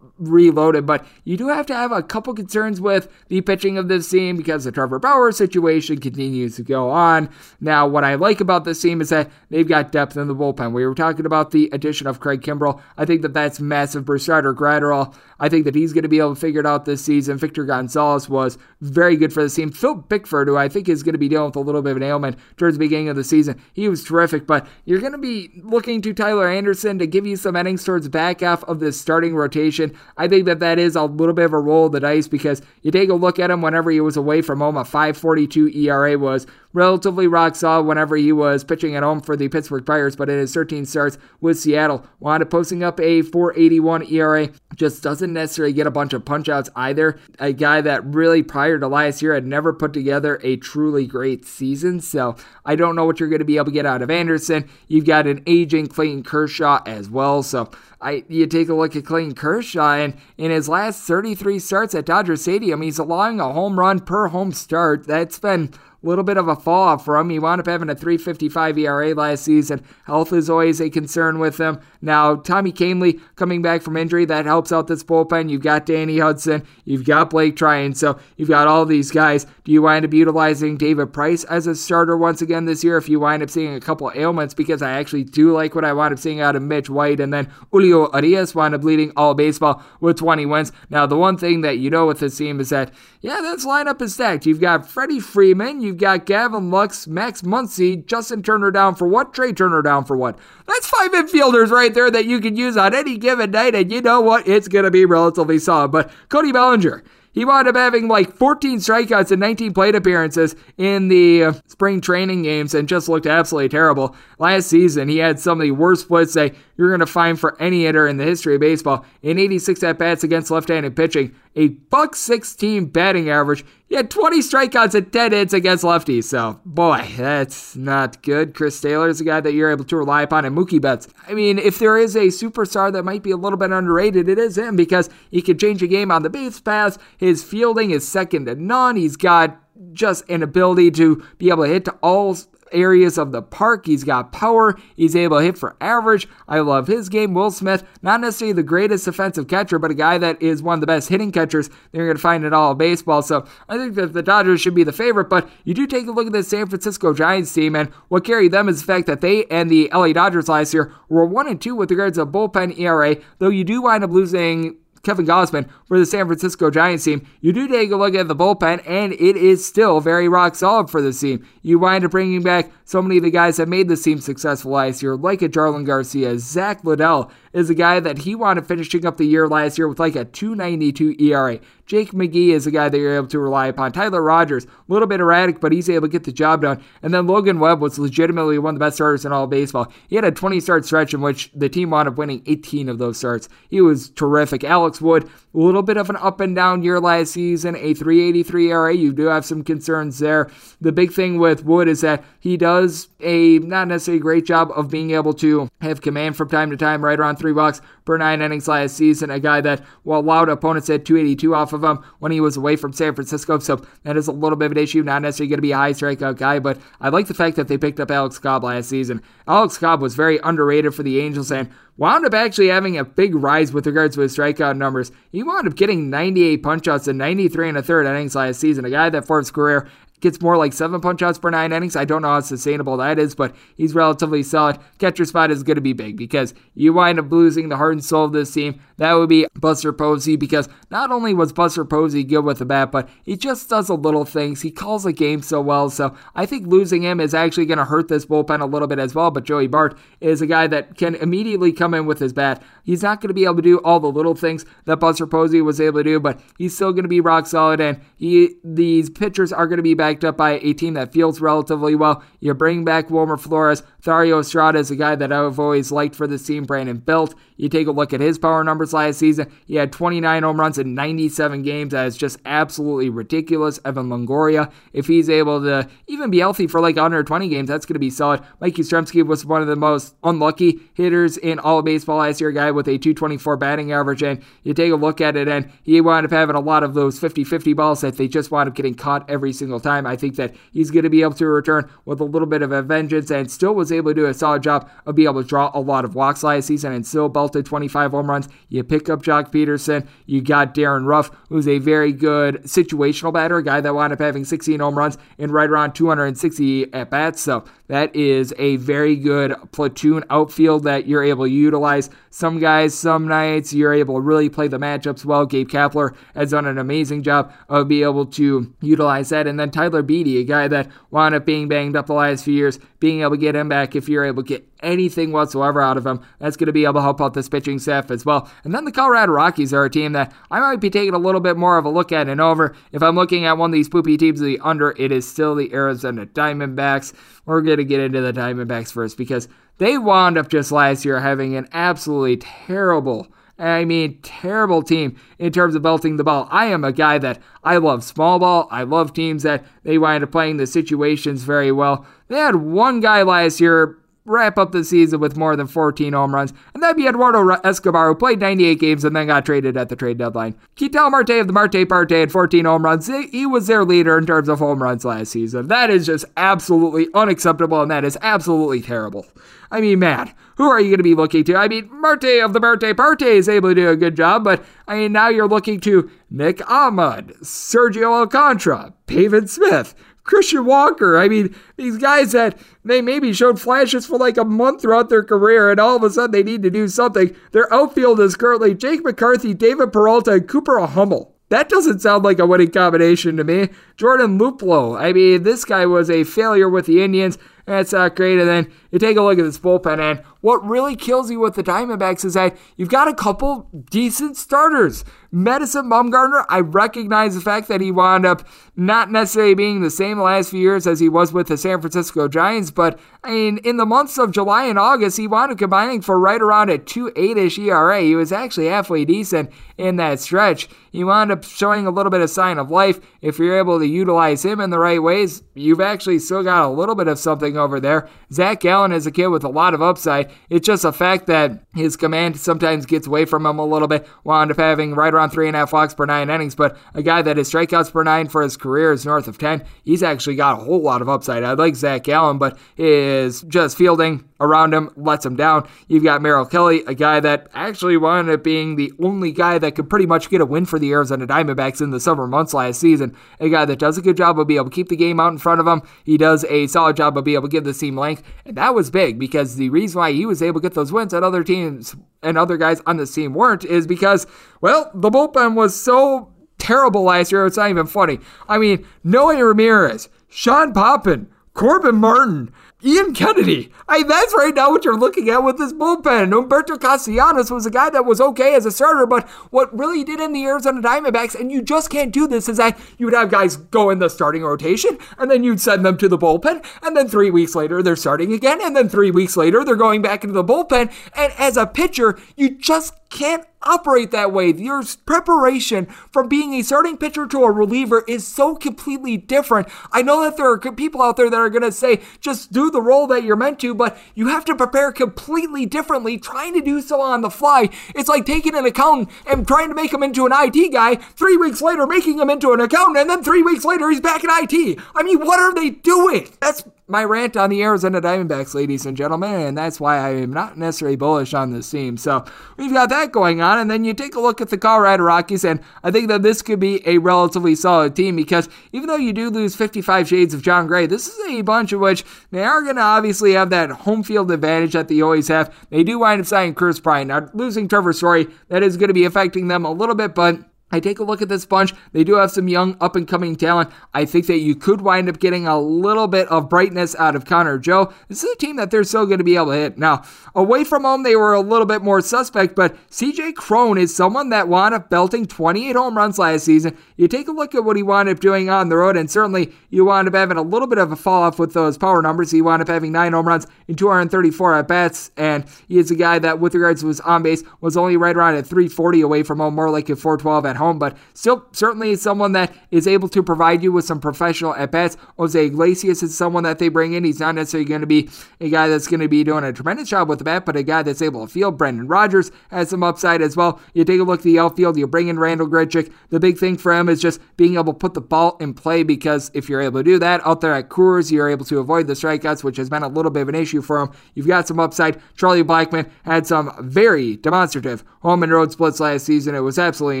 reloaded, 0.18 0.86
but 0.86 1.06
you 1.24 1.36
do 1.36 1.48
have 1.48 1.66
to 1.66 1.74
have 1.74 1.92
a 1.92 2.02
couple 2.02 2.34
concerns 2.34 2.80
with 2.80 3.08
the 3.28 3.40
pitching 3.40 3.78
of 3.78 3.88
this 3.88 4.08
team 4.08 4.36
because 4.36 4.64
the 4.64 4.72
Trevor 4.72 4.98
Bauer 4.98 5.32
situation 5.32 5.98
continues 5.98 6.56
to 6.56 6.62
go 6.62 6.90
on. 6.90 7.28
Now, 7.60 7.86
what 7.86 8.04
I 8.04 8.14
like 8.14 8.40
about 8.40 8.64
this 8.64 8.80
team 8.80 9.00
is 9.00 9.10
that 9.10 9.30
they've 9.50 9.68
got 9.68 9.92
depth 9.92 10.16
in 10.16 10.28
the 10.28 10.34
bullpen. 10.34 10.72
We 10.72 10.86
were 10.86 10.94
talking 10.94 11.26
about 11.26 11.50
the 11.50 11.68
addition 11.72 12.06
of 12.06 12.20
Craig 12.20 12.42
Kimbrel. 12.42 12.80
I 12.96 13.04
think 13.04 13.22
that 13.22 13.34
that's 13.34 13.60
massive. 13.60 14.04
Brusdar 14.04 14.54
Graterol, 14.54 15.14
I 15.38 15.48
think 15.48 15.64
that 15.64 15.74
he's 15.74 15.92
going 15.92 16.02
to 16.02 16.08
be 16.08 16.18
able 16.18 16.34
to 16.34 16.40
figure 16.40 16.60
it 16.60 16.66
out 16.66 16.84
this 16.84 17.04
season. 17.04 17.36
Victor 17.36 17.64
Gonzalez 17.64 18.28
was 18.28 18.58
very 18.80 19.16
good 19.16 19.32
for 19.32 19.42
the 19.42 19.50
team. 19.50 19.70
Phil 19.70 19.94
Bickford, 19.94 20.48
who 20.48 20.56
I 20.56 20.68
think 20.68 20.88
is 20.88 21.02
going 21.02 21.14
to 21.14 21.18
be 21.18 21.28
dealing 21.28 21.46
with 21.46 21.56
a 21.56 21.60
little 21.60 21.82
bit 21.82 21.92
of 21.92 21.96
an 21.98 22.02
ailment 22.02 22.38
towards 22.56 22.76
the 22.76 22.84
beginning 22.84 23.08
of 23.08 23.16
the 23.16 23.24
season, 23.24 23.60
he 23.74 23.88
was 23.88 24.04
terrific, 24.04 24.46
but 24.46 24.66
you're 24.84 25.00
going 25.00 25.12
to 25.12 25.18
be 25.18 25.50
looking 25.62 26.00
to 26.02 26.14
Tyler 26.14 26.48
Anderson 26.48 26.98
to 26.98 27.06
give 27.06 27.26
you 27.26 27.36
some 27.36 27.56
innings 27.56 27.84
towards 27.84 28.08
back 28.08 28.40
half 28.40 28.64
of 28.64 28.80
this 28.80 29.00
starting 29.00 29.34
rotation. 29.34 29.96
I 30.16 30.28
think 30.28 30.46
that 30.46 30.60
that 30.60 30.78
is 30.78 30.96
a 30.96 31.04
little 31.04 31.34
bit 31.34 31.44
of 31.44 31.52
a 31.52 31.58
roll 31.58 31.86
of 31.86 31.92
the 31.92 32.00
dice 32.00 32.28
because 32.28 32.62
you 32.82 32.90
take 32.90 33.08
a 33.08 33.14
look 33.14 33.38
at 33.38 33.50
him 33.50 33.62
whenever 33.62 33.90
he 33.90 34.00
was 34.00 34.16
away 34.16 34.42
from 34.42 34.60
home, 34.60 34.76
a 34.76 34.84
542 34.84 35.68
ERA 35.68 36.18
was 36.18 36.46
relatively 36.76 37.26
rock 37.26 37.56
solid 37.56 37.86
whenever 37.86 38.16
he 38.16 38.30
was 38.32 38.62
pitching 38.62 38.94
at 38.94 39.02
home 39.02 39.22
for 39.22 39.34
the 39.34 39.48
Pittsburgh 39.48 39.86
Pirates, 39.86 40.14
but 40.14 40.28
in 40.28 40.38
his 40.38 40.52
13 40.52 40.84
starts 40.84 41.16
with 41.40 41.58
Seattle, 41.58 42.06
wound 42.20 42.42
up 42.42 42.50
posting 42.50 42.82
up 42.82 43.00
a 43.00 43.22
481 43.22 44.04
ERA. 44.12 44.50
Just 44.74 45.02
doesn't 45.02 45.32
necessarily 45.32 45.72
get 45.72 45.86
a 45.86 45.90
bunch 45.90 46.12
of 46.12 46.26
punch 46.26 46.50
outs 46.50 46.68
either. 46.76 47.18
A 47.38 47.54
guy 47.54 47.80
that 47.80 48.04
really 48.04 48.42
prior 48.42 48.78
to 48.78 48.88
last 48.88 49.22
year 49.22 49.32
had 49.32 49.46
never 49.46 49.72
put 49.72 49.94
together 49.94 50.38
a 50.42 50.56
truly 50.56 51.06
great 51.06 51.46
season. 51.46 51.98
So 52.00 52.36
I 52.66 52.76
don't 52.76 52.94
know 52.94 53.06
what 53.06 53.20
you're 53.20 53.30
going 53.30 53.38
to 53.38 53.46
be 53.46 53.56
able 53.56 53.66
to 53.66 53.70
get 53.70 53.86
out 53.86 54.02
of 54.02 54.10
Anderson. 54.10 54.68
You've 54.86 55.06
got 55.06 55.26
an 55.26 55.42
aging 55.46 55.86
Clayton 55.86 56.24
Kershaw 56.24 56.82
as 56.84 57.08
well. 57.08 57.42
So 57.42 57.70
I 58.02 58.22
you 58.28 58.46
take 58.46 58.68
a 58.68 58.74
look 58.74 58.94
at 58.94 59.06
Clayton 59.06 59.34
Kershaw, 59.34 59.94
and 59.94 60.14
in 60.36 60.50
his 60.50 60.68
last 60.68 61.02
33 61.04 61.58
starts 61.58 61.94
at 61.94 62.04
Dodger 62.04 62.36
Stadium, 62.36 62.82
he's 62.82 62.98
allowing 62.98 63.40
a 63.40 63.52
home 63.52 63.80
run 63.80 64.00
per 64.00 64.28
home 64.28 64.52
start. 64.52 65.06
That's 65.06 65.38
been 65.38 65.72
little 66.02 66.24
bit 66.24 66.36
of 66.36 66.48
a 66.48 66.56
fall 66.56 66.88
off 66.88 67.04
for 67.04 67.16
him. 67.16 67.30
He 67.30 67.38
wound 67.38 67.60
up 67.60 67.66
having 67.66 67.90
a 67.90 67.94
3.55 67.94 68.78
ERA 68.78 69.14
last 69.14 69.44
season. 69.44 69.82
Health 70.04 70.32
is 70.32 70.48
always 70.48 70.80
a 70.80 70.90
concern 70.90 71.38
with 71.38 71.58
him. 71.58 71.80
Now, 72.00 72.36
Tommy 72.36 72.72
Kahnle 72.72 73.20
coming 73.34 73.62
back 73.62 73.82
from 73.82 73.96
injury, 73.96 74.24
that 74.26 74.46
helps 74.46 74.72
out 74.72 74.86
this 74.86 75.02
bullpen. 75.02 75.50
You've 75.50 75.62
got 75.62 75.86
Danny 75.86 76.18
Hudson, 76.18 76.64
you've 76.84 77.04
got 77.04 77.30
Blake 77.30 77.56
Treinen, 77.56 77.96
so 77.96 78.18
you've 78.36 78.48
got 78.48 78.68
all 78.68 78.84
these 78.84 79.10
guys. 79.10 79.46
Do 79.64 79.72
you 79.72 79.82
wind 79.82 80.04
up 80.04 80.12
utilizing 80.12 80.76
David 80.76 81.12
Price 81.12 81.44
as 81.44 81.66
a 81.66 81.74
starter 81.74 82.16
once 82.16 82.40
again 82.40 82.64
this 82.66 82.84
year 82.84 82.96
if 82.96 83.08
you 83.08 83.18
wind 83.20 83.42
up 83.42 83.50
seeing 83.50 83.74
a 83.74 83.80
couple 83.80 84.10
ailments? 84.14 84.54
Because 84.54 84.82
I 84.82 84.92
actually 84.92 85.24
do 85.24 85.52
like 85.52 85.74
what 85.74 85.84
I 85.84 85.92
wound 85.92 86.12
up 86.12 86.20
seeing 86.20 86.40
out 86.40 86.56
of 86.56 86.62
Mitch 86.62 86.88
White, 86.88 87.20
and 87.20 87.32
then 87.32 87.50
Julio 87.72 88.08
Urías 88.08 88.54
wound 88.54 88.74
up 88.74 88.84
leading 88.84 89.12
all 89.16 89.34
baseball 89.34 89.82
with 90.00 90.18
20 90.18 90.46
wins. 90.46 90.72
Now, 90.90 91.06
the 91.06 91.16
one 91.16 91.36
thing 91.36 91.62
that 91.62 91.78
you 91.78 91.90
know 91.90 92.06
with 92.06 92.20
this 92.20 92.36
team 92.36 92.60
is 92.60 92.68
that, 92.70 92.92
yeah, 93.20 93.40
this 93.40 93.66
lineup 93.66 94.00
is 94.02 94.14
stacked. 94.14 94.46
You've 94.46 94.60
got 94.60 94.88
Freddie 94.88 95.20
Freeman, 95.20 95.80
you've 95.80 95.95
got 95.96 96.26
Gavin 96.26 96.70
Lux, 96.70 97.06
Max 97.06 97.42
Muncy, 97.42 98.04
Justin 98.06 98.42
Turner 98.42 98.70
down 98.70 98.94
for 98.94 99.08
what? 99.08 99.34
Trea 99.34 99.52
Turner 99.52 99.82
down 99.82 100.04
for 100.04 100.16
what? 100.16 100.38
That's 100.66 100.88
five 100.88 101.12
infielders 101.12 101.70
right 101.70 101.92
there 101.92 102.10
that 102.10 102.26
you 102.26 102.40
can 102.40 102.56
use 102.56 102.76
on 102.76 102.94
any 102.94 103.18
given 103.18 103.50
night, 103.50 103.74
and 103.74 103.90
you 103.90 104.00
know 104.00 104.20
what? 104.20 104.46
It's 104.46 104.68
going 104.68 104.84
to 104.84 104.90
be 104.90 105.04
relatively 105.04 105.58
solid. 105.58 105.88
But 105.92 106.10
Cody 106.28 106.52
Bellinger, 106.52 107.02
he 107.36 107.44
wound 107.44 107.68
up 107.68 107.76
having 107.76 108.08
like 108.08 108.34
14 108.34 108.78
strikeouts 108.78 109.30
and 109.30 109.40
19 109.40 109.74
plate 109.74 109.94
appearances 109.94 110.56
in 110.78 111.08
the 111.08 111.44
uh, 111.44 111.52
spring 111.66 112.00
training 112.00 112.44
games 112.44 112.72
and 112.72 112.88
just 112.88 113.10
looked 113.10 113.26
absolutely 113.26 113.68
terrible. 113.68 114.16
Last 114.38 114.68
season, 114.68 115.10
he 115.10 115.18
had 115.18 115.38
some 115.38 115.60
of 115.60 115.64
the 115.64 115.72
worst 115.72 116.04
splits 116.04 116.32
that 116.32 116.54
you're 116.78 116.88
going 116.88 117.00
to 117.00 117.06
find 117.06 117.38
for 117.38 117.60
any 117.60 117.84
hitter 117.84 118.08
in 118.08 118.16
the 118.16 118.24
history 118.24 118.54
of 118.54 118.62
baseball. 118.62 119.04
In 119.20 119.38
86 119.38 119.82
at 119.82 119.98
bats 119.98 120.24
against 120.24 120.50
left 120.50 120.68
handed 120.68 120.96
pitching, 120.96 121.36
a 121.54 121.68
buck 121.68 122.16
16 122.16 122.86
batting 122.86 123.28
average. 123.28 123.66
He 123.88 123.94
had 123.94 124.10
20 124.10 124.40
strikeouts 124.40 124.96
and 124.96 125.12
10 125.12 125.32
hits 125.32 125.52
against 125.52 125.84
lefties. 125.84 126.24
So, 126.24 126.60
boy, 126.64 127.08
that's 127.16 127.76
not 127.76 128.20
good. 128.22 128.52
Chris 128.52 128.80
Taylor 128.80 129.08
is 129.08 129.20
a 129.20 129.24
guy 129.24 129.40
that 129.40 129.52
you're 129.52 129.70
able 129.70 129.84
to 129.84 129.96
rely 129.96 130.22
upon 130.22 130.44
in 130.44 130.56
Mookie 130.56 130.80
Betts. 130.80 131.06
I 131.28 131.34
mean, 131.34 131.58
if 131.58 131.78
there 131.78 131.96
is 131.96 132.16
a 132.16 132.26
superstar 132.26 132.92
that 132.92 133.04
might 133.04 133.22
be 133.22 133.30
a 133.30 133.36
little 133.36 133.58
bit 133.58 133.70
underrated, 133.70 134.28
it 134.28 134.38
is 134.38 134.58
him 134.58 134.74
because 134.74 135.08
he 135.30 135.40
can 135.40 135.56
change 135.56 135.84
a 135.84 135.86
game 135.86 136.10
on 136.10 136.24
the 136.24 136.30
base 136.30 136.58
paths. 136.58 136.98
His 137.16 137.44
fielding 137.44 137.92
is 137.92 138.06
second 138.06 138.46
to 138.46 138.56
none. 138.56 138.96
He's 138.96 139.16
got 139.16 139.56
just 139.92 140.28
an 140.28 140.42
ability 140.42 140.90
to 140.92 141.22
be 141.38 141.50
able 141.50 141.64
to 141.64 141.70
hit 141.70 141.84
to 141.84 141.92
all 142.02 142.36
areas 142.76 143.18
of 143.18 143.32
the 143.32 143.42
park. 143.42 143.86
He's 143.86 144.04
got 144.04 144.30
power. 144.30 144.78
He's 144.94 145.16
able 145.16 145.38
to 145.38 145.44
hit 145.44 145.58
for 145.58 145.76
average. 145.80 146.28
I 146.46 146.60
love 146.60 146.86
his 146.86 147.08
game. 147.08 147.34
Will 147.34 147.50
Smith, 147.50 147.82
not 148.02 148.20
necessarily 148.20 148.52
the 148.52 148.62
greatest 148.62 149.08
offensive 149.08 149.48
catcher, 149.48 149.78
but 149.78 149.90
a 149.90 149.94
guy 149.94 150.18
that 150.18 150.40
is 150.40 150.62
one 150.62 150.74
of 150.74 150.80
the 150.80 150.86
best 150.86 151.08
hitting 151.08 151.32
catchers 151.32 151.70
they're 151.90 152.04
going 152.04 152.16
to 152.16 152.22
find 152.22 152.44
in 152.44 152.52
all 152.52 152.72
of 152.72 152.78
baseball. 152.78 153.22
So 153.22 153.46
I 153.68 153.78
think 153.78 153.94
that 153.94 154.12
the 154.12 154.22
Dodgers 154.22 154.60
should 154.60 154.74
be 154.74 154.84
the 154.84 154.92
favorite, 154.92 155.28
but 155.28 155.48
you 155.64 155.74
do 155.74 155.86
take 155.86 156.06
a 156.06 156.12
look 156.12 156.26
at 156.26 156.32
the 156.32 156.42
San 156.42 156.66
Francisco 156.66 157.14
Giants 157.14 157.52
team, 157.52 157.74
and 157.74 157.88
what 158.08 158.24
carried 158.24 158.52
them 158.52 158.68
is 158.68 158.80
the 158.80 158.86
fact 158.86 159.06
that 159.06 159.22
they 159.22 159.46
and 159.46 159.70
the 159.70 159.90
LA 159.92 160.12
Dodgers 160.12 160.48
last 160.48 160.74
year 160.74 160.92
were 161.08 161.24
1 161.24 161.48
and 161.48 161.60
2 161.60 161.74
with 161.74 161.90
regards 161.90 162.18
to 162.18 162.26
bullpen 162.26 162.78
ERA, 162.78 163.16
though 163.38 163.48
you 163.48 163.64
do 163.64 163.82
wind 163.82 164.04
up 164.04 164.10
losing 164.10 164.76
Kevin 165.06 165.24
Gausman 165.24 165.68
for 165.86 165.98
the 165.98 166.04
San 166.04 166.26
Francisco 166.26 166.68
Giants 166.68 167.04
team, 167.04 167.26
you 167.40 167.52
do 167.52 167.68
take 167.68 167.92
a 167.92 167.96
look 167.96 168.14
at 168.16 168.26
the 168.26 168.34
bullpen, 168.34 168.82
and 168.86 169.12
it 169.12 169.36
is 169.36 169.64
still 169.64 170.00
very 170.00 170.28
rock 170.28 170.56
solid 170.56 170.90
for 170.90 171.00
this 171.00 171.20
team. 171.20 171.46
You 171.62 171.78
wind 171.78 172.04
up 172.04 172.10
bringing 172.10 172.42
back 172.42 172.72
so 172.84 173.00
many 173.00 173.18
of 173.18 173.22
the 173.22 173.30
guys 173.30 173.56
that 173.56 173.68
made 173.68 173.88
this 173.88 174.02
team 174.02 174.18
successful 174.18 174.72
last 174.72 175.02
year, 175.02 175.16
like 175.16 175.42
a 175.42 175.48
Jarlin 175.48 175.86
Garcia. 175.86 176.38
Zack 176.38 176.84
Littell 176.84 177.30
is 177.56 177.70
a 177.70 177.74
guy 177.74 177.98
that 177.98 178.18
he 178.18 178.34
up 178.34 178.66
finishing 178.66 179.06
up 179.06 179.16
the 179.16 179.24
year 179.24 179.48
last 179.48 179.78
year 179.78 179.88
with 179.88 179.98
like 179.98 180.14
a 180.14 180.26
292 180.26 181.16
ERA. 181.18 181.58
Jake 181.86 182.10
McGee 182.10 182.48
is 182.48 182.66
a 182.66 182.70
guy 182.70 182.88
that 182.88 182.98
you're 182.98 183.16
able 183.16 183.28
to 183.28 183.38
rely 183.38 183.68
upon. 183.68 183.92
Tyler 183.92 184.20
Rogers, 184.20 184.64
a 184.64 184.68
little 184.88 185.06
bit 185.06 185.20
erratic, 185.20 185.60
but 185.60 185.72
he's 185.72 185.88
able 185.88 186.08
to 186.08 186.12
get 186.12 186.24
the 186.24 186.32
job 186.32 186.62
done. 186.62 186.82
And 187.00 187.14
then 187.14 187.26
Logan 187.26 187.60
Webb 187.60 187.80
was 187.80 187.98
legitimately 187.98 188.58
one 188.58 188.74
of 188.74 188.78
the 188.80 188.84
best 188.84 188.96
starters 188.96 189.24
in 189.24 189.32
all 189.32 189.46
baseball. 189.46 189.90
He 190.08 190.16
had 190.16 190.24
a 190.24 190.32
20 190.32 190.60
start 190.60 190.84
stretch 190.84 191.14
in 191.14 191.20
which 191.22 191.50
the 191.54 191.68
team 191.68 191.90
wound 191.90 192.08
up 192.08 192.18
winning 192.18 192.42
18 192.46 192.88
of 192.88 192.98
those 192.98 193.16
starts. 193.16 193.48
He 193.70 193.80
was 193.80 194.10
terrific. 194.10 194.62
Alex 194.62 195.00
Wood, 195.00 195.24
a 195.24 195.58
little 195.58 195.82
bit 195.82 195.96
of 195.96 196.10
an 196.10 196.16
up 196.16 196.40
and 196.40 196.54
down 196.54 196.82
year 196.82 197.00
last 197.00 197.32
season, 197.32 197.76
a 197.76 197.94
383 197.94 198.70
ERA. 198.70 198.94
You 198.94 199.12
do 199.12 199.26
have 199.26 199.46
some 199.46 199.62
concerns 199.62 200.18
there. 200.18 200.50
The 200.80 200.92
big 200.92 201.12
thing 201.12 201.38
with 201.38 201.64
Wood 201.64 201.88
is 201.88 202.00
that 202.02 202.22
he 202.40 202.56
does 202.56 203.08
a 203.20 203.60
not 203.60 203.88
necessarily 203.88 204.20
great 204.20 204.44
job 204.44 204.70
of 204.74 204.90
being 204.90 205.12
able 205.12 205.34
to 205.34 205.68
have 205.80 206.00
command 206.00 206.36
from 206.36 206.48
time 206.48 206.70
to 206.70 206.76
time, 206.76 207.04
right 207.04 207.18
around 207.18 207.36
three 207.46 207.52
bucks 207.52 207.80
per 208.04 208.18
nine 208.18 208.42
innings 208.42 208.66
last 208.66 208.96
season. 208.96 209.30
A 209.30 209.38
guy 209.38 209.60
that 209.60 209.84
well, 210.02 210.18
allowed 210.18 210.48
opponents 210.48 210.90
at 210.90 211.04
282 211.04 211.54
off 211.54 211.72
of 211.72 211.84
him 211.84 212.04
when 212.18 212.32
he 212.32 212.40
was 212.40 212.56
away 212.56 212.74
from 212.74 212.92
San 212.92 213.14
Francisco. 213.14 213.60
So 213.60 213.84
that 214.02 214.16
is 214.16 214.26
a 214.26 214.32
little 214.32 214.56
bit 214.56 214.66
of 214.66 214.72
an 214.72 214.78
issue. 214.78 215.02
Not 215.04 215.22
necessarily 215.22 215.50
going 215.50 215.58
to 215.58 215.62
be 215.62 215.72
a 215.72 215.76
high 215.76 215.92
strikeout 215.92 216.38
guy, 216.38 216.58
but 216.58 216.78
I 217.00 217.10
like 217.10 217.28
the 217.28 217.34
fact 217.34 217.54
that 217.56 217.68
they 217.68 217.78
picked 217.78 218.00
up 218.00 218.10
Alex 218.10 218.38
Cobb 218.40 218.64
last 218.64 218.88
season. 218.88 219.22
Alex 219.46 219.78
Cobb 219.78 220.02
was 220.02 220.16
very 220.16 220.38
underrated 220.42 220.92
for 220.92 221.04
the 221.04 221.20
Angels 221.20 221.52
and 221.52 221.70
wound 221.96 222.26
up 222.26 222.34
actually 222.34 222.68
having 222.68 222.98
a 222.98 223.04
big 223.04 223.34
rise 223.34 223.72
with 223.72 223.86
regards 223.86 224.16
to 224.16 224.22
his 224.22 224.36
strikeout 224.36 224.76
numbers. 224.76 225.12
He 225.30 225.44
wound 225.44 225.68
up 225.68 225.76
getting 225.76 226.10
98 226.10 226.62
punchouts 226.64 227.06
and 227.06 227.18
93 227.18 227.68
and 227.68 227.78
a 227.78 227.82
third 227.82 228.06
innings 228.06 228.34
last 228.34 228.60
season. 228.60 228.84
A 228.84 228.90
guy 228.90 229.08
that 229.10 229.26
for 229.26 229.38
his 229.38 229.52
career 229.52 229.88
gets 230.20 230.40
more 230.40 230.56
like 230.56 230.72
seven 230.72 231.00
punch 231.00 231.22
outs 231.22 231.38
per 231.38 231.50
nine 231.50 231.72
innings. 231.72 231.96
I 231.96 232.04
don't 232.04 232.22
know 232.22 232.28
how 232.28 232.40
sustainable 232.40 232.96
that 232.98 233.18
is, 233.18 233.34
but 233.34 233.54
he's 233.76 233.94
relatively 233.94 234.42
solid. 234.42 234.78
Catcher 234.98 235.24
spot 235.24 235.50
is 235.50 235.62
going 235.62 235.76
to 235.76 235.80
be 235.80 235.92
big 235.92 236.16
because 236.16 236.54
you 236.74 236.92
wind 236.92 237.18
up 237.18 237.30
losing 237.30 237.68
the 237.68 237.76
heart 237.76 237.92
and 237.92 238.04
soul 238.04 238.24
of 238.24 238.32
this 238.32 238.52
team. 238.52 238.80
That 238.98 239.12
would 239.14 239.28
be 239.28 239.46
Buster 239.54 239.92
Posey 239.92 240.36
because 240.36 240.68
not 240.90 241.10
only 241.10 241.34
was 241.34 241.52
Buster 241.52 241.84
Posey 241.84 242.24
good 242.24 242.44
with 242.44 242.58
the 242.58 242.64
bat, 242.64 242.90
but 242.90 243.08
he 243.24 243.36
just 243.36 243.68
does 243.68 243.88
a 243.88 243.94
little 243.94 244.24
things. 244.24 244.62
He 244.62 244.70
calls 244.70 245.04
the 245.04 245.12
game 245.12 245.42
so 245.42 245.60
well. 245.60 245.90
So 245.90 246.16
I 246.34 246.46
think 246.46 246.66
losing 246.66 247.02
him 247.02 247.20
is 247.20 247.34
actually 247.34 247.66
going 247.66 247.78
to 247.78 247.84
hurt 247.84 248.08
this 248.08 248.24
bullpen 248.24 248.60
a 248.60 248.66
little 248.66 248.88
bit 248.88 248.98
as 248.98 249.14
well. 249.14 249.30
But 249.30 249.44
Joey 249.44 249.66
Bart 249.66 249.98
is 250.20 250.40
a 250.40 250.46
guy 250.46 250.66
that 250.68 250.96
can 250.96 251.14
immediately 251.16 251.72
come 251.72 251.94
in 251.94 252.06
with 252.06 252.18
his 252.18 252.32
bat. 252.32 252.62
He's 252.84 253.02
not 253.02 253.20
going 253.20 253.28
to 253.28 253.34
be 253.34 253.44
able 253.44 253.56
to 253.56 253.62
do 253.62 253.78
all 253.78 254.00
the 254.00 254.10
little 254.10 254.34
things 254.34 254.64
that 254.86 254.96
Buster 254.96 255.26
Posey 255.26 255.60
was 255.60 255.80
able 255.80 256.00
to 256.00 256.04
do, 256.04 256.20
but 256.20 256.40
he's 256.56 256.74
still 256.74 256.92
going 256.92 257.04
to 257.04 257.08
be 257.08 257.20
rock 257.20 257.46
solid. 257.46 257.80
And 257.80 258.00
he 258.16 258.54
these 258.64 259.10
pitchers 259.10 259.52
are 259.52 259.66
going 259.66 259.78
to 259.78 259.82
be 259.82 259.94
backed 260.06 260.24
up 260.24 260.36
by 260.36 260.52
a 260.62 260.72
team 260.72 260.94
that 260.94 261.12
feels 261.12 261.40
relatively 261.40 261.96
well. 261.96 262.22
You 262.38 262.54
bring 262.54 262.84
back 262.84 263.10
Wilmer 263.10 263.36
Flores. 263.36 263.82
Thairo 264.06 264.40
Estrada 264.40 264.78
is 264.78 264.92
a 264.92 264.96
guy 264.96 265.16
that 265.16 265.32
I've 265.32 265.58
always 265.58 265.90
liked 265.90 266.14
for 266.14 266.28
this 266.28 266.46
team. 266.46 266.64
Brandon 266.64 266.98
Belt. 266.98 267.34
You 267.56 267.68
take 267.68 267.86
a 267.86 267.92
look 267.92 268.12
at 268.12 268.20
his 268.20 268.38
power 268.38 268.62
numbers 268.62 268.92
last 268.92 269.18
season. 269.18 269.50
He 269.66 269.76
had 269.76 269.90
29 269.90 270.42
home 270.42 270.60
runs 270.60 270.78
in 270.78 270.94
97 270.94 271.62
games. 271.62 271.92
That 271.92 272.06
is 272.06 272.16
just 272.16 272.38
absolutely 272.44 273.08
ridiculous. 273.08 273.80
Evan 273.84 274.08
Longoria, 274.08 274.70
if 274.92 275.06
he's 275.06 275.30
able 275.30 275.62
to 275.62 275.88
even 276.06 276.30
be 276.30 276.38
healthy 276.38 276.66
for 276.66 276.80
like 276.80 276.96
120 276.96 277.48
games, 277.48 277.68
that's 277.68 277.86
going 277.86 277.94
to 277.94 277.98
be 277.98 278.10
solid. 278.10 278.42
Mike 278.60 278.74
Yastrzemski 278.74 279.26
was 279.26 279.44
one 279.44 279.62
of 279.62 279.68
the 279.68 279.76
most 279.76 280.14
unlucky 280.22 280.80
hitters 280.94 281.36
in 281.38 281.58
all 281.58 281.78
of 281.78 281.84
baseball 281.84 282.18
last 282.18 282.40
year, 282.40 282.52
guy 282.52 282.70
with 282.70 282.86
a 282.86 282.98
224 282.98 283.56
batting 283.56 283.90
average. 283.90 284.22
And 284.22 284.42
you 284.62 284.74
take 284.74 284.92
a 284.92 284.96
look 284.96 285.20
at 285.20 285.36
it, 285.36 285.48
and 285.48 285.70
he 285.82 286.00
wound 286.00 286.26
up 286.26 286.32
having 286.32 286.56
a 286.56 286.60
lot 286.60 286.82
of 286.82 286.94
those 286.94 287.18
50 287.18 287.42
50 287.42 287.72
balls 287.72 288.02
that 288.02 288.16
they 288.16 288.28
just 288.28 288.50
wound 288.50 288.68
up 288.68 288.74
getting 288.74 288.94
caught 288.94 289.28
every 289.28 289.52
single 289.52 289.80
time. 289.80 290.06
I 290.06 290.14
think 290.14 290.36
that 290.36 290.54
he's 290.72 290.90
going 290.90 291.04
to 291.04 291.10
be 291.10 291.22
able 291.22 291.34
to 291.34 291.46
return 291.46 291.90
with 292.04 292.20
a 292.20 292.24
little 292.24 292.46
bit 292.46 292.62
of 292.62 292.70
a 292.70 292.82
vengeance 292.82 293.30
and 293.30 293.50
still 293.50 293.74
was 293.74 293.90
able 293.96 294.10
to 294.10 294.14
do 294.14 294.26
a 294.26 294.34
solid 294.34 294.62
job 294.62 294.88
of 295.06 295.14
being 295.14 295.28
able 295.28 295.42
to 295.42 295.48
draw 295.48 295.70
a 295.74 295.80
lot 295.80 296.04
of 296.04 296.14
walks 296.14 296.42
last 296.42 296.66
season 296.66 296.92
and 296.92 297.06
still 297.06 297.28
belted 297.28 297.66
25 297.66 298.10
home 298.12 298.30
runs. 298.30 298.48
You 298.68 298.84
pick 298.84 299.08
up 299.08 299.22
Joc 299.22 299.50
Pederson. 299.52 300.06
You 300.26 300.40
got 300.40 300.74
Darin 300.74 301.06
Ruf, 301.06 301.30
who's 301.48 301.68
a 301.68 301.78
very 301.78 302.12
good 302.12 302.62
situational 302.64 303.32
batter, 303.32 303.58
a 303.58 303.62
guy 303.62 303.80
that 303.80 303.94
wound 303.94 304.12
up 304.12 304.20
having 304.20 304.44
16 304.44 304.80
home 304.80 304.96
runs 304.96 305.18
in 305.38 305.50
right 305.50 305.68
around 305.68 305.94
260 305.94 306.92
at 306.92 307.10
bats. 307.10 307.40
So 307.40 307.64
that 307.88 308.14
is 308.14 308.52
a 308.58 308.76
very 308.76 309.16
good 309.16 309.54
platoon 309.72 310.24
outfield 310.30 310.84
that 310.84 311.06
you're 311.06 311.22
able 311.22 311.44
to 311.44 311.50
utilize. 311.50 312.10
Some 312.30 312.58
guys, 312.58 312.94
some 312.94 313.28
nights, 313.28 313.72
you're 313.72 313.94
able 313.94 314.16
to 314.16 314.20
really 314.20 314.48
play 314.48 314.68
the 314.68 314.78
matchups 314.78 315.24
well. 315.24 315.46
Gabe 315.46 315.68
Kapler 315.68 316.14
has 316.34 316.50
done 316.50 316.66
an 316.66 316.78
amazing 316.78 317.22
job 317.22 317.52
of 317.68 317.88
being 317.88 318.02
able 318.02 318.26
to 318.26 318.74
utilize 318.80 319.28
that. 319.28 319.46
And 319.46 319.58
then 319.58 319.70
Tyler 319.70 320.02
Beede, 320.02 320.38
a 320.38 320.44
guy 320.44 320.68
that 320.68 320.88
wound 321.10 321.34
up 321.34 321.46
being 321.46 321.68
banged 321.68 321.96
up 321.96 322.06
the 322.06 322.14
last 322.14 322.44
few 322.44 322.54
years, 322.54 322.78
being 322.98 323.20
able 323.20 323.32
to 323.32 323.36
get 323.36 323.54
him 323.54 323.68
back 323.68 323.85
if 323.94 324.08
you're 324.08 324.24
able 324.24 324.42
to 324.42 324.48
get 324.48 324.66
anything 324.80 325.30
whatsoever 325.30 325.80
out 325.80 325.96
of 325.96 326.06
him, 326.06 326.20
that's 326.38 326.56
going 326.56 326.66
to 326.66 326.72
be 326.72 326.84
able 326.84 326.94
to 326.94 327.02
help 327.02 327.20
out 327.20 327.34
this 327.34 327.48
pitching 327.48 327.78
staff 327.78 328.10
as 328.10 328.24
well. 328.24 328.50
And 328.64 328.74
then 328.74 328.84
the 328.84 328.92
Colorado 328.92 329.32
Rockies 329.32 329.72
are 329.72 329.84
a 329.84 329.90
team 329.90 330.12
that 330.14 330.32
I 330.50 330.58
might 330.58 330.80
be 330.80 330.90
taking 330.90 331.14
a 331.14 331.18
little 331.18 331.40
bit 331.40 331.56
more 331.56 331.78
of 331.78 331.84
a 331.84 331.90
look 331.90 332.10
at 332.10 332.28
and 332.28 332.40
over. 332.40 332.74
If 332.92 333.02
I'm 333.02 333.14
looking 333.14 333.44
at 333.44 333.58
one 333.58 333.70
of 333.70 333.74
these 333.74 333.88
poopy 333.88 334.16
teams 334.16 334.40
the 334.40 334.58
under, 334.60 334.90
it 334.98 335.12
is 335.12 335.28
still 335.28 335.54
the 335.54 335.72
Arizona 335.72 336.26
Diamondbacks. 336.26 337.12
We're 337.44 337.62
going 337.62 337.78
to 337.78 337.84
get 337.84 338.00
into 338.00 338.20
the 338.20 338.32
Diamondbacks 338.32 338.92
first 338.92 339.16
because 339.16 339.48
they 339.78 339.98
wound 339.98 340.38
up 340.38 340.48
just 340.48 340.72
last 340.72 341.04
year 341.04 341.20
having 341.20 341.54
an 341.54 341.68
absolutely 341.72 342.38
terrible 342.38 343.28
I 343.58 343.84
mean, 343.84 344.18
terrible 344.22 344.82
team 344.82 345.16
in 345.38 345.52
terms 345.52 345.74
of 345.74 345.82
belting 345.82 346.16
the 346.16 346.24
ball. 346.24 346.46
I 346.50 346.66
am 346.66 346.84
a 346.84 346.92
guy 346.92 347.18
that 347.18 347.40
I 347.64 347.78
love 347.78 348.04
small 348.04 348.38
ball. 348.38 348.68
I 348.70 348.82
love 348.82 349.12
teams 349.12 349.42
that 349.44 349.64
they 349.82 349.96
wind 349.96 350.22
up 350.22 350.30
playing 350.30 350.58
the 350.58 350.66
situations 350.66 351.42
very 351.44 351.72
well. 351.72 352.06
They 352.28 352.36
had 352.36 352.56
one 352.56 353.00
guy 353.00 353.22
last 353.22 353.60
year 353.60 353.98
wrap 354.26 354.58
up 354.58 354.72
the 354.72 354.84
season 354.84 355.20
with 355.20 355.36
more 355.36 355.56
than 355.56 355.66
14 355.66 356.12
home 356.12 356.34
runs, 356.34 356.52
and 356.74 356.82
that'd 356.82 356.96
be 356.96 357.06
Eduardo 357.06 357.48
Escobar, 357.64 358.08
who 358.08 358.14
played 358.14 358.40
98 358.40 358.78
games 358.78 359.04
and 359.04 359.14
then 359.14 359.28
got 359.28 359.46
traded 359.46 359.76
at 359.76 359.88
the 359.88 359.96
trade 359.96 360.18
deadline. 360.18 360.54
Ketel 360.74 361.10
Marte 361.10 361.30
of 361.30 361.46
the 361.46 361.52
Marte 361.52 361.88
Parte 361.88 362.18
had 362.18 362.32
14 362.32 362.64
home 362.64 362.84
runs. 362.84 363.06
He 363.06 363.46
was 363.46 363.66
their 363.66 363.84
leader 363.84 364.18
in 364.18 364.26
terms 364.26 364.48
of 364.48 364.58
home 364.58 364.82
runs 364.82 365.04
last 365.04 365.30
season. 365.30 365.68
That 365.68 365.90
is 365.90 366.06
just 366.06 366.24
absolutely 366.36 367.08
unacceptable, 367.14 367.80
and 367.80 367.90
that 367.90 368.04
is 368.04 368.18
absolutely 368.20 368.82
terrible. 368.82 369.26
I 369.70 369.80
mean, 369.80 369.98
man, 369.98 370.32
who 370.56 370.68
are 370.70 370.80
you 370.80 370.90
going 370.90 370.98
to 370.98 371.02
be 371.02 371.14
looking 371.14 371.44
to? 371.44 371.56
I 371.56 371.68
mean, 371.68 371.88
Marte 371.90 372.40
of 372.42 372.52
the 372.52 372.60
Marte 372.60 372.96
Parte 372.96 373.26
is 373.26 373.48
able 373.48 373.70
to 373.70 373.74
do 373.74 373.90
a 373.90 373.96
good 373.96 374.16
job, 374.16 374.44
but 374.44 374.64
I 374.86 374.96
mean, 374.96 375.12
now 375.12 375.28
you're 375.28 375.48
looking 375.48 375.80
to 375.80 376.10
Nick 376.30 376.68
Ahmed, 376.70 377.34
Sergio 377.42 378.12
Alcantara, 378.12 378.94
Pavin 379.06 379.48
Smith, 379.48 379.94
Christian 380.26 380.66
Walker. 380.66 381.16
I 381.16 381.28
mean, 381.28 381.54
these 381.76 381.96
guys 381.96 382.32
that 382.32 382.58
they 382.84 383.00
maybe 383.00 383.32
showed 383.32 383.60
flashes 383.60 384.06
for 384.06 384.18
like 384.18 384.36
a 384.36 384.44
month 384.44 384.82
throughout 384.82 385.08
their 385.08 385.24
career, 385.24 385.70
and 385.70 385.80
all 385.80 385.96
of 385.96 386.02
a 386.02 386.10
sudden 386.10 386.32
they 386.32 386.42
need 386.42 386.62
to 386.64 386.70
do 386.70 386.88
something. 386.88 387.34
Their 387.52 387.72
outfield 387.72 388.20
is 388.20 388.36
currently 388.36 388.74
Jake 388.74 389.04
McCarthy, 389.04 389.54
David 389.54 389.92
Peralta, 389.92 390.32
and 390.32 390.48
Cooper 390.48 390.84
Hummel. 390.84 391.32
That 391.48 391.68
doesn't 391.68 392.00
sound 392.00 392.24
like 392.24 392.40
a 392.40 392.46
winning 392.46 392.72
combination 392.72 393.36
to 393.36 393.44
me. 393.44 393.68
Jordan 393.96 394.36
Luplow. 394.36 395.00
I 395.00 395.12
mean, 395.12 395.44
this 395.44 395.64
guy 395.64 395.86
was 395.86 396.10
a 396.10 396.24
failure 396.24 396.68
with 396.68 396.86
the 396.86 397.04
Indians. 397.04 397.38
That's 397.66 397.92
not 397.92 398.16
great. 398.16 398.40
And 398.40 398.48
then 398.48 398.72
you 398.90 398.98
take 398.98 399.16
a 399.16 399.22
look 399.22 399.38
at 399.38 399.44
this 399.44 399.58
bullpen, 399.58 400.00
and 400.00 400.22
what 400.46 400.64
really 400.64 400.94
kills 400.94 401.28
you 401.28 401.40
with 401.40 401.56
the 401.56 401.62
Diamondbacks 401.64 402.24
is 402.24 402.34
that 402.34 402.56
you've 402.76 402.88
got 402.88 403.08
a 403.08 403.14
couple 403.14 403.68
decent 403.90 404.36
starters. 404.36 405.04
Madison 405.32 405.86
Bumgarner, 405.90 406.46
I 406.48 406.60
recognize 406.60 407.34
the 407.34 407.40
fact 407.40 407.66
that 407.66 407.80
he 407.80 407.90
wound 407.90 408.24
up 408.24 408.46
not 408.76 409.10
necessarily 409.10 409.54
being 409.54 409.82
the 409.82 409.90
same 409.90 410.18
the 410.18 410.22
last 410.22 410.50
few 410.50 410.60
years 410.60 410.86
as 410.86 411.00
he 411.00 411.08
was 411.08 411.32
with 411.32 411.48
the 411.48 411.56
San 411.58 411.80
Francisco 411.80 412.28
Giants, 412.28 412.70
but 412.70 412.96
I 413.24 413.30
mean, 413.30 413.58
in 413.64 413.76
the 413.76 413.84
months 413.84 414.18
of 414.18 414.30
July 414.30 414.66
and 414.66 414.78
August, 414.78 415.16
he 415.16 415.26
wound 415.26 415.50
up 415.50 415.58
combining 415.58 416.00
for 416.00 416.20
right 416.20 416.40
around 416.40 416.70
a 416.70 416.78
2 416.78 417.12
8 417.16 417.36
ish 417.36 417.58
ERA. 417.58 418.00
He 418.00 418.14
was 418.14 418.30
actually 418.30 418.66
halfway 418.66 419.04
decent 419.04 419.50
in 419.76 419.96
that 419.96 420.20
stretch. 420.20 420.68
He 420.92 421.02
wound 421.02 421.32
up 421.32 421.42
showing 421.42 421.86
a 421.86 421.90
little 421.90 422.10
bit 422.10 422.20
of 422.20 422.30
sign 422.30 422.58
of 422.58 422.70
life. 422.70 423.00
If 423.20 423.38
you're 423.38 423.58
able 423.58 423.80
to 423.80 423.86
utilize 423.86 424.44
him 424.44 424.60
in 424.60 424.70
the 424.70 424.78
right 424.78 425.02
ways, 425.02 425.42
you've 425.54 425.80
actually 425.80 426.20
still 426.20 426.44
got 426.44 426.66
a 426.66 426.70
little 426.70 426.94
bit 426.94 427.08
of 427.08 427.18
something 427.18 427.56
over 427.56 427.80
there. 427.80 428.08
Zach 428.32 428.64
Allen 428.64 428.92
is 428.92 429.06
a 429.06 429.10
kid 429.10 429.26
with 429.26 429.42
a 429.42 429.48
lot 429.48 429.74
of 429.74 429.82
upside. 429.82 430.30
It's 430.50 430.66
just 430.66 430.84
a 430.84 430.92
fact 430.92 431.26
that 431.26 431.62
his 431.74 431.96
command 431.96 432.38
sometimes 432.38 432.86
gets 432.86 433.06
away 433.06 433.24
from 433.24 433.46
him 433.46 433.58
a 433.58 433.64
little 433.64 433.88
bit. 433.88 434.06
Wound 434.24 434.50
up 434.50 434.58
having 434.58 434.94
right 434.94 435.12
around 435.12 435.30
three 435.30 435.46
and 435.46 435.56
a 435.56 435.60
half 435.60 435.72
walks 435.72 435.94
per 435.94 436.06
nine 436.06 436.30
innings, 436.30 436.54
but 436.54 436.76
a 436.94 437.02
guy 437.02 437.22
that 437.22 437.36
his 437.36 437.50
strikeouts 437.50 437.92
per 437.92 438.02
nine 438.02 438.28
for 438.28 438.42
his 438.42 438.56
career 438.56 438.92
is 438.92 439.06
north 439.06 439.28
of 439.28 439.38
10. 439.38 439.64
He's 439.84 440.02
actually 440.02 440.36
got 440.36 440.60
a 440.60 440.64
whole 440.64 440.82
lot 440.82 441.02
of 441.02 441.08
upside. 441.08 441.44
I 441.44 441.52
like 441.52 441.76
Zach 441.76 442.08
Allen, 442.08 442.38
but 442.38 442.58
is 442.76 443.42
just 443.42 443.76
fielding 443.76 444.28
around 444.40 444.74
him 444.74 444.90
lets 444.96 445.24
him 445.24 445.36
down. 445.36 445.68
You've 445.88 446.04
got 446.04 446.22
Merrill 446.22 446.46
Kelly, 446.46 446.82
a 446.86 446.94
guy 446.94 447.20
that 447.20 447.48
actually 447.54 447.96
wound 447.96 448.28
up 448.30 448.44
being 448.44 448.76
the 448.76 448.92
only 449.02 449.32
guy 449.32 449.58
that 449.58 449.74
could 449.74 449.88
pretty 449.88 450.06
much 450.06 450.30
get 450.30 450.40
a 450.40 450.46
win 450.46 450.66
for 450.66 450.78
the 450.78 450.92
Arizona 450.92 451.26
Diamondbacks 451.26 451.80
in 451.80 451.90
the 451.90 452.00
summer 452.00 452.26
months 452.26 452.54
last 452.54 452.80
season. 452.80 453.16
A 453.40 453.48
guy 453.48 453.64
that 453.64 453.78
does 453.78 453.98
a 453.98 454.02
good 454.02 454.16
job 454.16 454.38
of 454.38 454.46
being 454.46 454.58
able 454.58 454.70
to 454.70 454.74
keep 454.74 454.88
the 454.88 454.96
game 454.96 455.20
out 455.20 455.32
in 455.32 455.38
front 455.38 455.60
of 455.60 455.66
him. 455.66 455.82
He 456.04 456.16
does 456.18 456.44
a 456.44 456.66
solid 456.66 456.96
job 456.96 457.16
of 457.16 457.24
being 457.24 457.36
able 457.36 457.48
to 457.48 457.52
give 457.52 457.64
the 457.64 457.72
team 457.72 457.96
length, 457.96 458.22
and 458.44 458.56
that 458.56 458.74
was 458.74 458.90
big 458.90 459.18
because 459.18 459.56
the 459.56 459.70
reason 459.70 459.98
why 459.98 460.12
he 460.16 460.26
was 460.26 460.42
able 460.42 460.60
to 460.60 460.64
get 460.64 460.74
those 460.74 460.92
wins 460.92 461.12
that 461.12 461.22
other 461.22 461.44
teams 461.44 461.94
and 462.22 462.36
other 462.36 462.56
guys 462.56 462.80
on 462.86 462.96
the 462.96 463.06
team 463.06 463.34
weren't 463.34 463.64
is 463.64 463.86
because, 463.86 464.26
well, 464.60 464.90
the 464.94 465.10
bullpen 465.10 465.54
was 465.54 465.80
so 465.80 466.32
terrible 466.58 467.02
last 467.02 467.30
year. 467.30 467.46
It's 467.46 467.56
not 467.56 467.70
even 467.70 467.86
funny. 467.86 468.18
I 468.48 468.58
mean, 468.58 468.86
Noé 469.04 469.46
Ramirez, 469.46 470.08
Sean 470.28 470.72
Poppen, 470.72 471.26
Corbin 471.54 471.96
Martin, 471.96 472.52
Ian 472.84 473.14
Kennedy. 473.14 473.72
I 473.88 474.02
that's 474.02 474.34
right 474.34 474.54
now 474.54 474.70
what 474.70 474.84
you're 474.84 474.98
looking 474.98 475.30
at 475.30 475.42
with 475.42 475.56
this 475.56 475.72
bullpen. 475.72 476.30
Humberto 476.30 476.78
Castellanos 476.78 477.50
was 477.50 477.64
a 477.64 477.70
guy 477.70 477.88
that 477.88 478.04
was 478.04 478.20
okay 478.20 478.54
as 478.54 478.66
a 478.66 478.70
starter, 478.70 479.06
but 479.06 479.26
what 479.50 479.76
really 479.76 480.04
did 480.04 480.20
in 480.20 480.34
the 480.34 480.44
Arizona 480.44 480.82
Diamondbacks, 480.82 481.34
and 481.34 481.50
you 481.50 481.62
just 481.62 481.88
can't 481.88 482.12
do 482.12 482.26
this, 482.26 482.50
is 482.50 482.58
that 482.58 482.78
you 482.98 483.06
would 483.06 483.14
have 483.14 483.30
guys 483.30 483.56
go 483.56 483.88
in 483.88 483.98
the 483.98 484.10
starting 484.10 484.42
rotation, 484.42 484.98
and 485.16 485.30
then 485.30 485.42
you'd 485.42 485.60
send 485.60 485.86
them 485.86 485.96
to 485.96 486.06
the 486.06 486.18
bullpen, 486.18 486.62
and 486.82 486.94
then 486.94 487.08
three 487.08 487.30
weeks 487.30 487.54
later 487.54 487.82
they're 487.82 487.96
starting 487.96 488.34
again, 488.34 488.60
and 488.60 488.76
then 488.76 488.90
three 488.90 489.10
weeks 489.10 489.38
later 489.38 489.64
they're 489.64 489.74
going 489.74 490.02
back 490.02 490.22
into 490.22 490.34
the 490.34 490.44
bullpen. 490.44 490.92
And 491.14 491.32
as 491.38 491.56
a 491.56 491.66
pitcher, 491.66 492.18
you 492.36 492.50
just 492.50 492.92
can't 493.16 493.46
operate 493.62 494.10
that 494.10 494.30
way. 494.30 494.52
Your 494.52 494.82
preparation 495.06 495.86
from 496.12 496.28
being 496.28 496.52
a 496.52 496.62
starting 496.62 496.98
pitcher 496.98 497.26
to 497.26 497.44
a 497.44 497.50
reliever 497.50 498.04
is 498.06 498.26
so 498.26 498.54
completely 498.54 499.16
different. 499.16 499.68
I 499.90 500.02
know 500.02 500.22
that 500.22 500.36
there 500.36 500.50
are 500.50 500.58
people 500.58 501.00
out 501.00 501.16
there 501.16 501.30
that 501.30 501.36
are 501.36 501.48
going 501.48 501.62
to 501.62 501.72
say, 501.72 502.02
just 502.20 502.52
do 502.52 502.70
the 502.70 502.82
role 502.82 503.06
that 503.06 503.24
you're 503.24 503.34
meant 503.34 503.58
to, 503.60 503.74
but 503.74 503.98
you 504.14 504.28
have 504.28 504.44
to 504.44 504.54
prepare 504.54 504.92
completely 504.92 505.64
differently. 505.64 506.18
Trying 506.18 506.52
to 506.54 506.60
do 506.60 506.82
so 506.82 507.00
on 507.00 507.22
the 507.22 507.30
fly, 507.30 507.70
it's 507.94 508.08
like 508.08 508.26
taking 508.26 508.54
an 508.54 508.66
accountant 508.66 509.08
and 509.26 509.48
trying 509.48 509.70
to 509.70 509.74
make 509.74 509.94
him 509.94 510.02
into 510.02 510.26
an 510.26 510.32
IT 510.34 510.72
guy, 510.72 510.96
three 510.96 511.38
weeks 511.38 511.62
later 511.62 511.86
making 511.86 512.18
him 512.18 512.28
into 512.28 512.52
an 512.52 512.60
accountant, 512.60 512.98
and 512.98 513.08
then 513.08 513.24
three 513.24 513.42
weeks 513.42 513.64
later 513.64 513.88
he's 513.88 514.00
back 514.02 514.22
in 514.22 514.30
IT. 514.30 514.78
I 514.94 515.02
mean, 515.02 515.24
what 515.24 515.40
are 515.40 515.54
they 515.54 515.70
doing? 515.70 516.28
That's 516.40 516.64
my 516.88 517.02
rant 517.02 517.36
on 517.36 517.50
the 517.50 517.62
Arizona 517.62 518.00
Diamondbacks, 518.00 518.54
ladies 518.54 518.86
and 518.86 518.96
gentlemen, 518.96 519.40
and 519.40 519.58
that's 519.58 519.80
why 519.80 519.98
I 519.98 520.10
am 520.10 520.32
not 520.32 520.56
necessarily 520.56 520.96
bullish 520.96 521.34
on 521.34 521.50
this 521.50 521.68
team. 521.68 521.96
So 521.96 522.24
we've 522.56 522.72
got 522.72 522.90
that 522.90 523.10
going 523.10 523.40
on, 523.40 523.58
and 523.58 523.68
then 523.68 523.84
you 523.84 523.92
take 523.92 524.14
a 524.14 524.20
look 524.20 524.40
at 524.40 524.50
the 524.50 524.58
Colorado 524.58 525.02
Rockies, 525.02 525.44
and 525.44 525.60
I 525.82 525.90
think 525.90 526.06
that 526.08 526.22
this 526.22 526.42
could 526.42 526.60
be 526.60 526.86
a 526.86 526.98
relatively 526.98 527.56
solid 527.56 527.96
team 527.96 528.14
because 528.14 528.48
even 528.72 528.86
though 528.86 528.96
you 528.96 529.12
do 529.12 529.30
lose 529.30 529.56
55 529.56 530.08
shades 530.08 530.32
of 530.32 530.42
Jon 530.42 530.68
Gray, 530.68 530.86
this 530.86 531.08
is 531.08 531.28
a 531.28 531.42
bunch 531.42 531.72
of 531.72 531.80
which 531.80 532.04
they 532.30 532.44
are 532.44 532.62
going 532.62 532.76
to 532.76 532.82
obviously 532.82 533.32
have 533.32 533.50
that 533.50 533.70
home 533.70 534.04
field 534.04 534.30
advantage 534.30 534.72
that 534.74 534.86
they 534.86 535.00
always 535.00 535.26
have. 535.26 535.52
They 535.70 535.82
do 535.82 535.98
wind 535.98 536.20
up 536.20 536.26
signing 536.26 536.54
Kris 536.54 536.78
Bryant. 536.78 537.08
Now, 537.08 537.28
losing 537.34 537.66
Trevor 537.66 537.92
Story, 537.92 538.28
that 538.48 538.62
is 538.62 538.76
going 538.76 538.88
to 538.88 538.94
be 538.94 539.04
affecting 539.04 539.48
them 539.48 539.64
a 539.64 539.72
little 539.72 539.96
bit, 539.96 540.14
but 540.14 540.38
I 540.72 540.80
take 540.80 540.98
a 540.98 541.04
look 541.04 541.22
at 541.22 541.28
this 541.28 541.46
bunch. 541.46 541.72
They 541.92 542.02
do 542.02 542.14
have 542.14 542.32
some 542.32 542.48
young 542.48 542.76
up 542.80 542.96
and 542.96 543.06
coming 543.06 543.36
talent. 543.36 543.70
I 543.94 544.04
think 544.04 544.26
that 544.26 544.40
you 544.40 544.56
could 544.56 544.80
wind 544.80 545.08
up 545.08 545.20
getting 545.20 545.46
a 545.46 545.60
little 545.60 546.08
bit 546.08 546.26
of 546.26 546.48
brightness 546.48 546.96
out 546.96 547.14
of 547.14 547.24
Connor 547.24 547.56
Joe. 547.56 547.92
This 548.08 548.24
is 548.24 548.32
a 548.32 548.36
team 548.36 548.56
that 548.56 548.72
they're 548.72 548.82
still 548.82 549.06
going 549.06 549.18
to 549.18 549.24
be 549.24 549.36
able 549.36 549.52
to 549.52 549.52
hit. 549.52 549.78
Now, 549.78 550.02
away 550.34 550.64
from 550.64 550.82
home, 550.82 551.04
they 551.04 551.14
were 551.14 551.34
a 551.34 551.40
little 551.40 551.66
bit 551.66 551.82
more 551.82 552.00
suspect, 552.00 552.56
but 552.56 552.74
CJ 552.90 553.36
Cron 553.36 553.78
is 553.78 553.94
someone 553.94 554.30
that 554.30 554.48
wound 554.48 554.74
up 554.74 554.90
belting 554.90 555.26
28 555.26 555.76
home 555.76 555.96
runs 555.96 556.18
last 556.18 556.44
season. 556.44 556.76
You 556.96 557.06
take 557.06 557.28
a 557.28 557.32
look 557.32 557.54
at 557.54 557.64
what 557.64 557.76
he 557.76 557.84
wound 557.84 558.08
up 558.08 558.18
doing 558.18 558.50
on 558.50 558.68
the 558.68 558.76
road, 558.76 558.96
and 558.96 559.08
certainly 559.08 559.52
you 559.70 559.84
wound 559.84 560.08
up 560.08 560.14
having 560.14 560.36
a 560.36 560.42
little 560.42 560.66
bit 560.66 560.78
of 560.78 560.90
a 560.90 560.96
fall 560.96 561.22
off 561.22 561.38
with 561.38 561.52
those 561.52 561.78
power 561.78 562.02
numbers. 562.02 562.32
He 562.32 562.42
wound 562.42 562.60
up 562.60 562.68
having 562.68 562.90
nine 562.90 563.12
home 563.12 563.28
runs 563.28 563.46
in 563.68 563.76
234 563.76 564.56
at 564.56 564.66
bats, 564.66 565.12
and 565.16 565.44
he 565.68 565.78
is 565.78 565.92
a 565.92 565.96
guy 565.96 566.18
that, 566.18 566.40
with 566.40 566.56
regards 566.56 566.80
to 566.80 566.88
his 566.88 566.98
on 567.02 567.22
base, 567.22 567.44
was 567.60 567.76
only 567.76 567.96
right 567.96 568.16
around 568.16 568.34
at 568.34 568.46
340 568.46 569.00
away 569.02 569.22
from 569.22 569.38
home, 569.38 569.54
more 569.54 569.70
like 569.70 569.88
a 569.88 569.94
412 569.94 570.44
at 570.44 570.55
home, 570.56 570.78
but 570.78 570.96
still 571.14 571.46
certainly 571.52 571.96
someone 571.96 572.32
that 572.32 572.52
is 572.70 572.86
able 572.86 573.08
to 573.08 573.22
provide 573.22 573.62
you 573.62 573.72
with 573.72 573.84
some 573.84 574.00
professional 574.00 574.54
at 574.54 574.72
bats. 574.72 574.96
Jose 575.18 575.46
Iglesias 575.46 576.02
is 576.02 576.16
someone 576.16 576.42
that 576.44 576.58
they 576.58 576.68
bring 576.68 576.92
in. 576.92 577.04
He's 577.04 577.20
not 577.20 577.34
necessarily 577.34 577.68
going 577.68 577.80
to 577.80 577.86
be 577.86 578.08
a 578.40 578.48
guy 578.48 578.68
that's 578.68 578.86
going 578.86 579.00
to 579.00 579.08
be 579.08 579.24
doing 579.24 579.44
a 579.44 579.52
tremendous 579.52 579.88
job 579.88 580.08
with 580.08 580.18
the 580.18 580.24
bat, 580.24 580.44
but 580.44 580.56
a 580.56 580.62
guy 580.62 580.82
that's 580.82 581.02
able 581.02 581.26
to 581.26 581.32
field. 581.32 581.58
Brendan 581.58 581.88
Rodgers 581.88 582.30
has 582.50 582.70
some 582.70 582.82
upside 582.82 583.22
as 583.22 583.36
well. 583.36 583.60
You 583.74 583.84
take 583.84 584.00
a 584.00 584.04
look 584.04 584.20
at 584.20 584.24
the 584.24 584.38
outfield, 584.38 584.76
you 584.76 584.86
bring 584.86 585.08
in 585.08 585.18
Randal 585.18 585.46
Grichuk. 585.46 585.92
The 586.10 586.20
big 586.20 586.38
thing 586.38 586.56
for 586.56 586.74
him 586.74 586.88
is 586.88 587.00
just 587.00 587.20
being 587.36 587.54
able 587.54 587.72
to 587.72 587.78
put 587.78 587.94
the 587.94 588.00
ball 588.00 588.36
in 588.40 588.54
play 588.54 588.82
because 588.82 589.30
if 589.34 589.48
you're 589.48 589.60
able 589.60 589.80
to 589.80 589.84
do 589.84 589.98
that 589.98 590.26
out 590.26 590.40
there 590.40 590.54
at 590.54 590.68
Coors, 590.68 591.10
you're 591.10 591.28
able 591.28 591.44
to 591.46 591.58
avoid 591.58 591.86
the 591.86 591.94
strikeouts, 591.94 592.42
which 592.44 592.56
has 592.56 592.68
been 592.68 592.82
a 592.82 592.88
little 592.88 593.10
bit 593.10 593.22
of 593.22 593.28
an 593.28 593.34
issue 593.34 593.62
for 593.62 593.80
him. 593.80 593.90
You've 594.14 594.26
got 594.26 594.48
some 594.48 594.60
upside. 594.60 595.00
Charlie 595.16 595.42
Blackmon 595.44 595.90
had 596.04 596.26
some 596.26 596.52
very 596.60 597.16
demonstrative 597.16 597.84
home 598.00 598.22
and 598.22 598.32
road 598.32 598.52
splits 598.52 598.80
last 598.80 599.06
season. 599.06 599.34
It 599.34 599.40
was 599.40 599.58
absolutely 599.58 600.00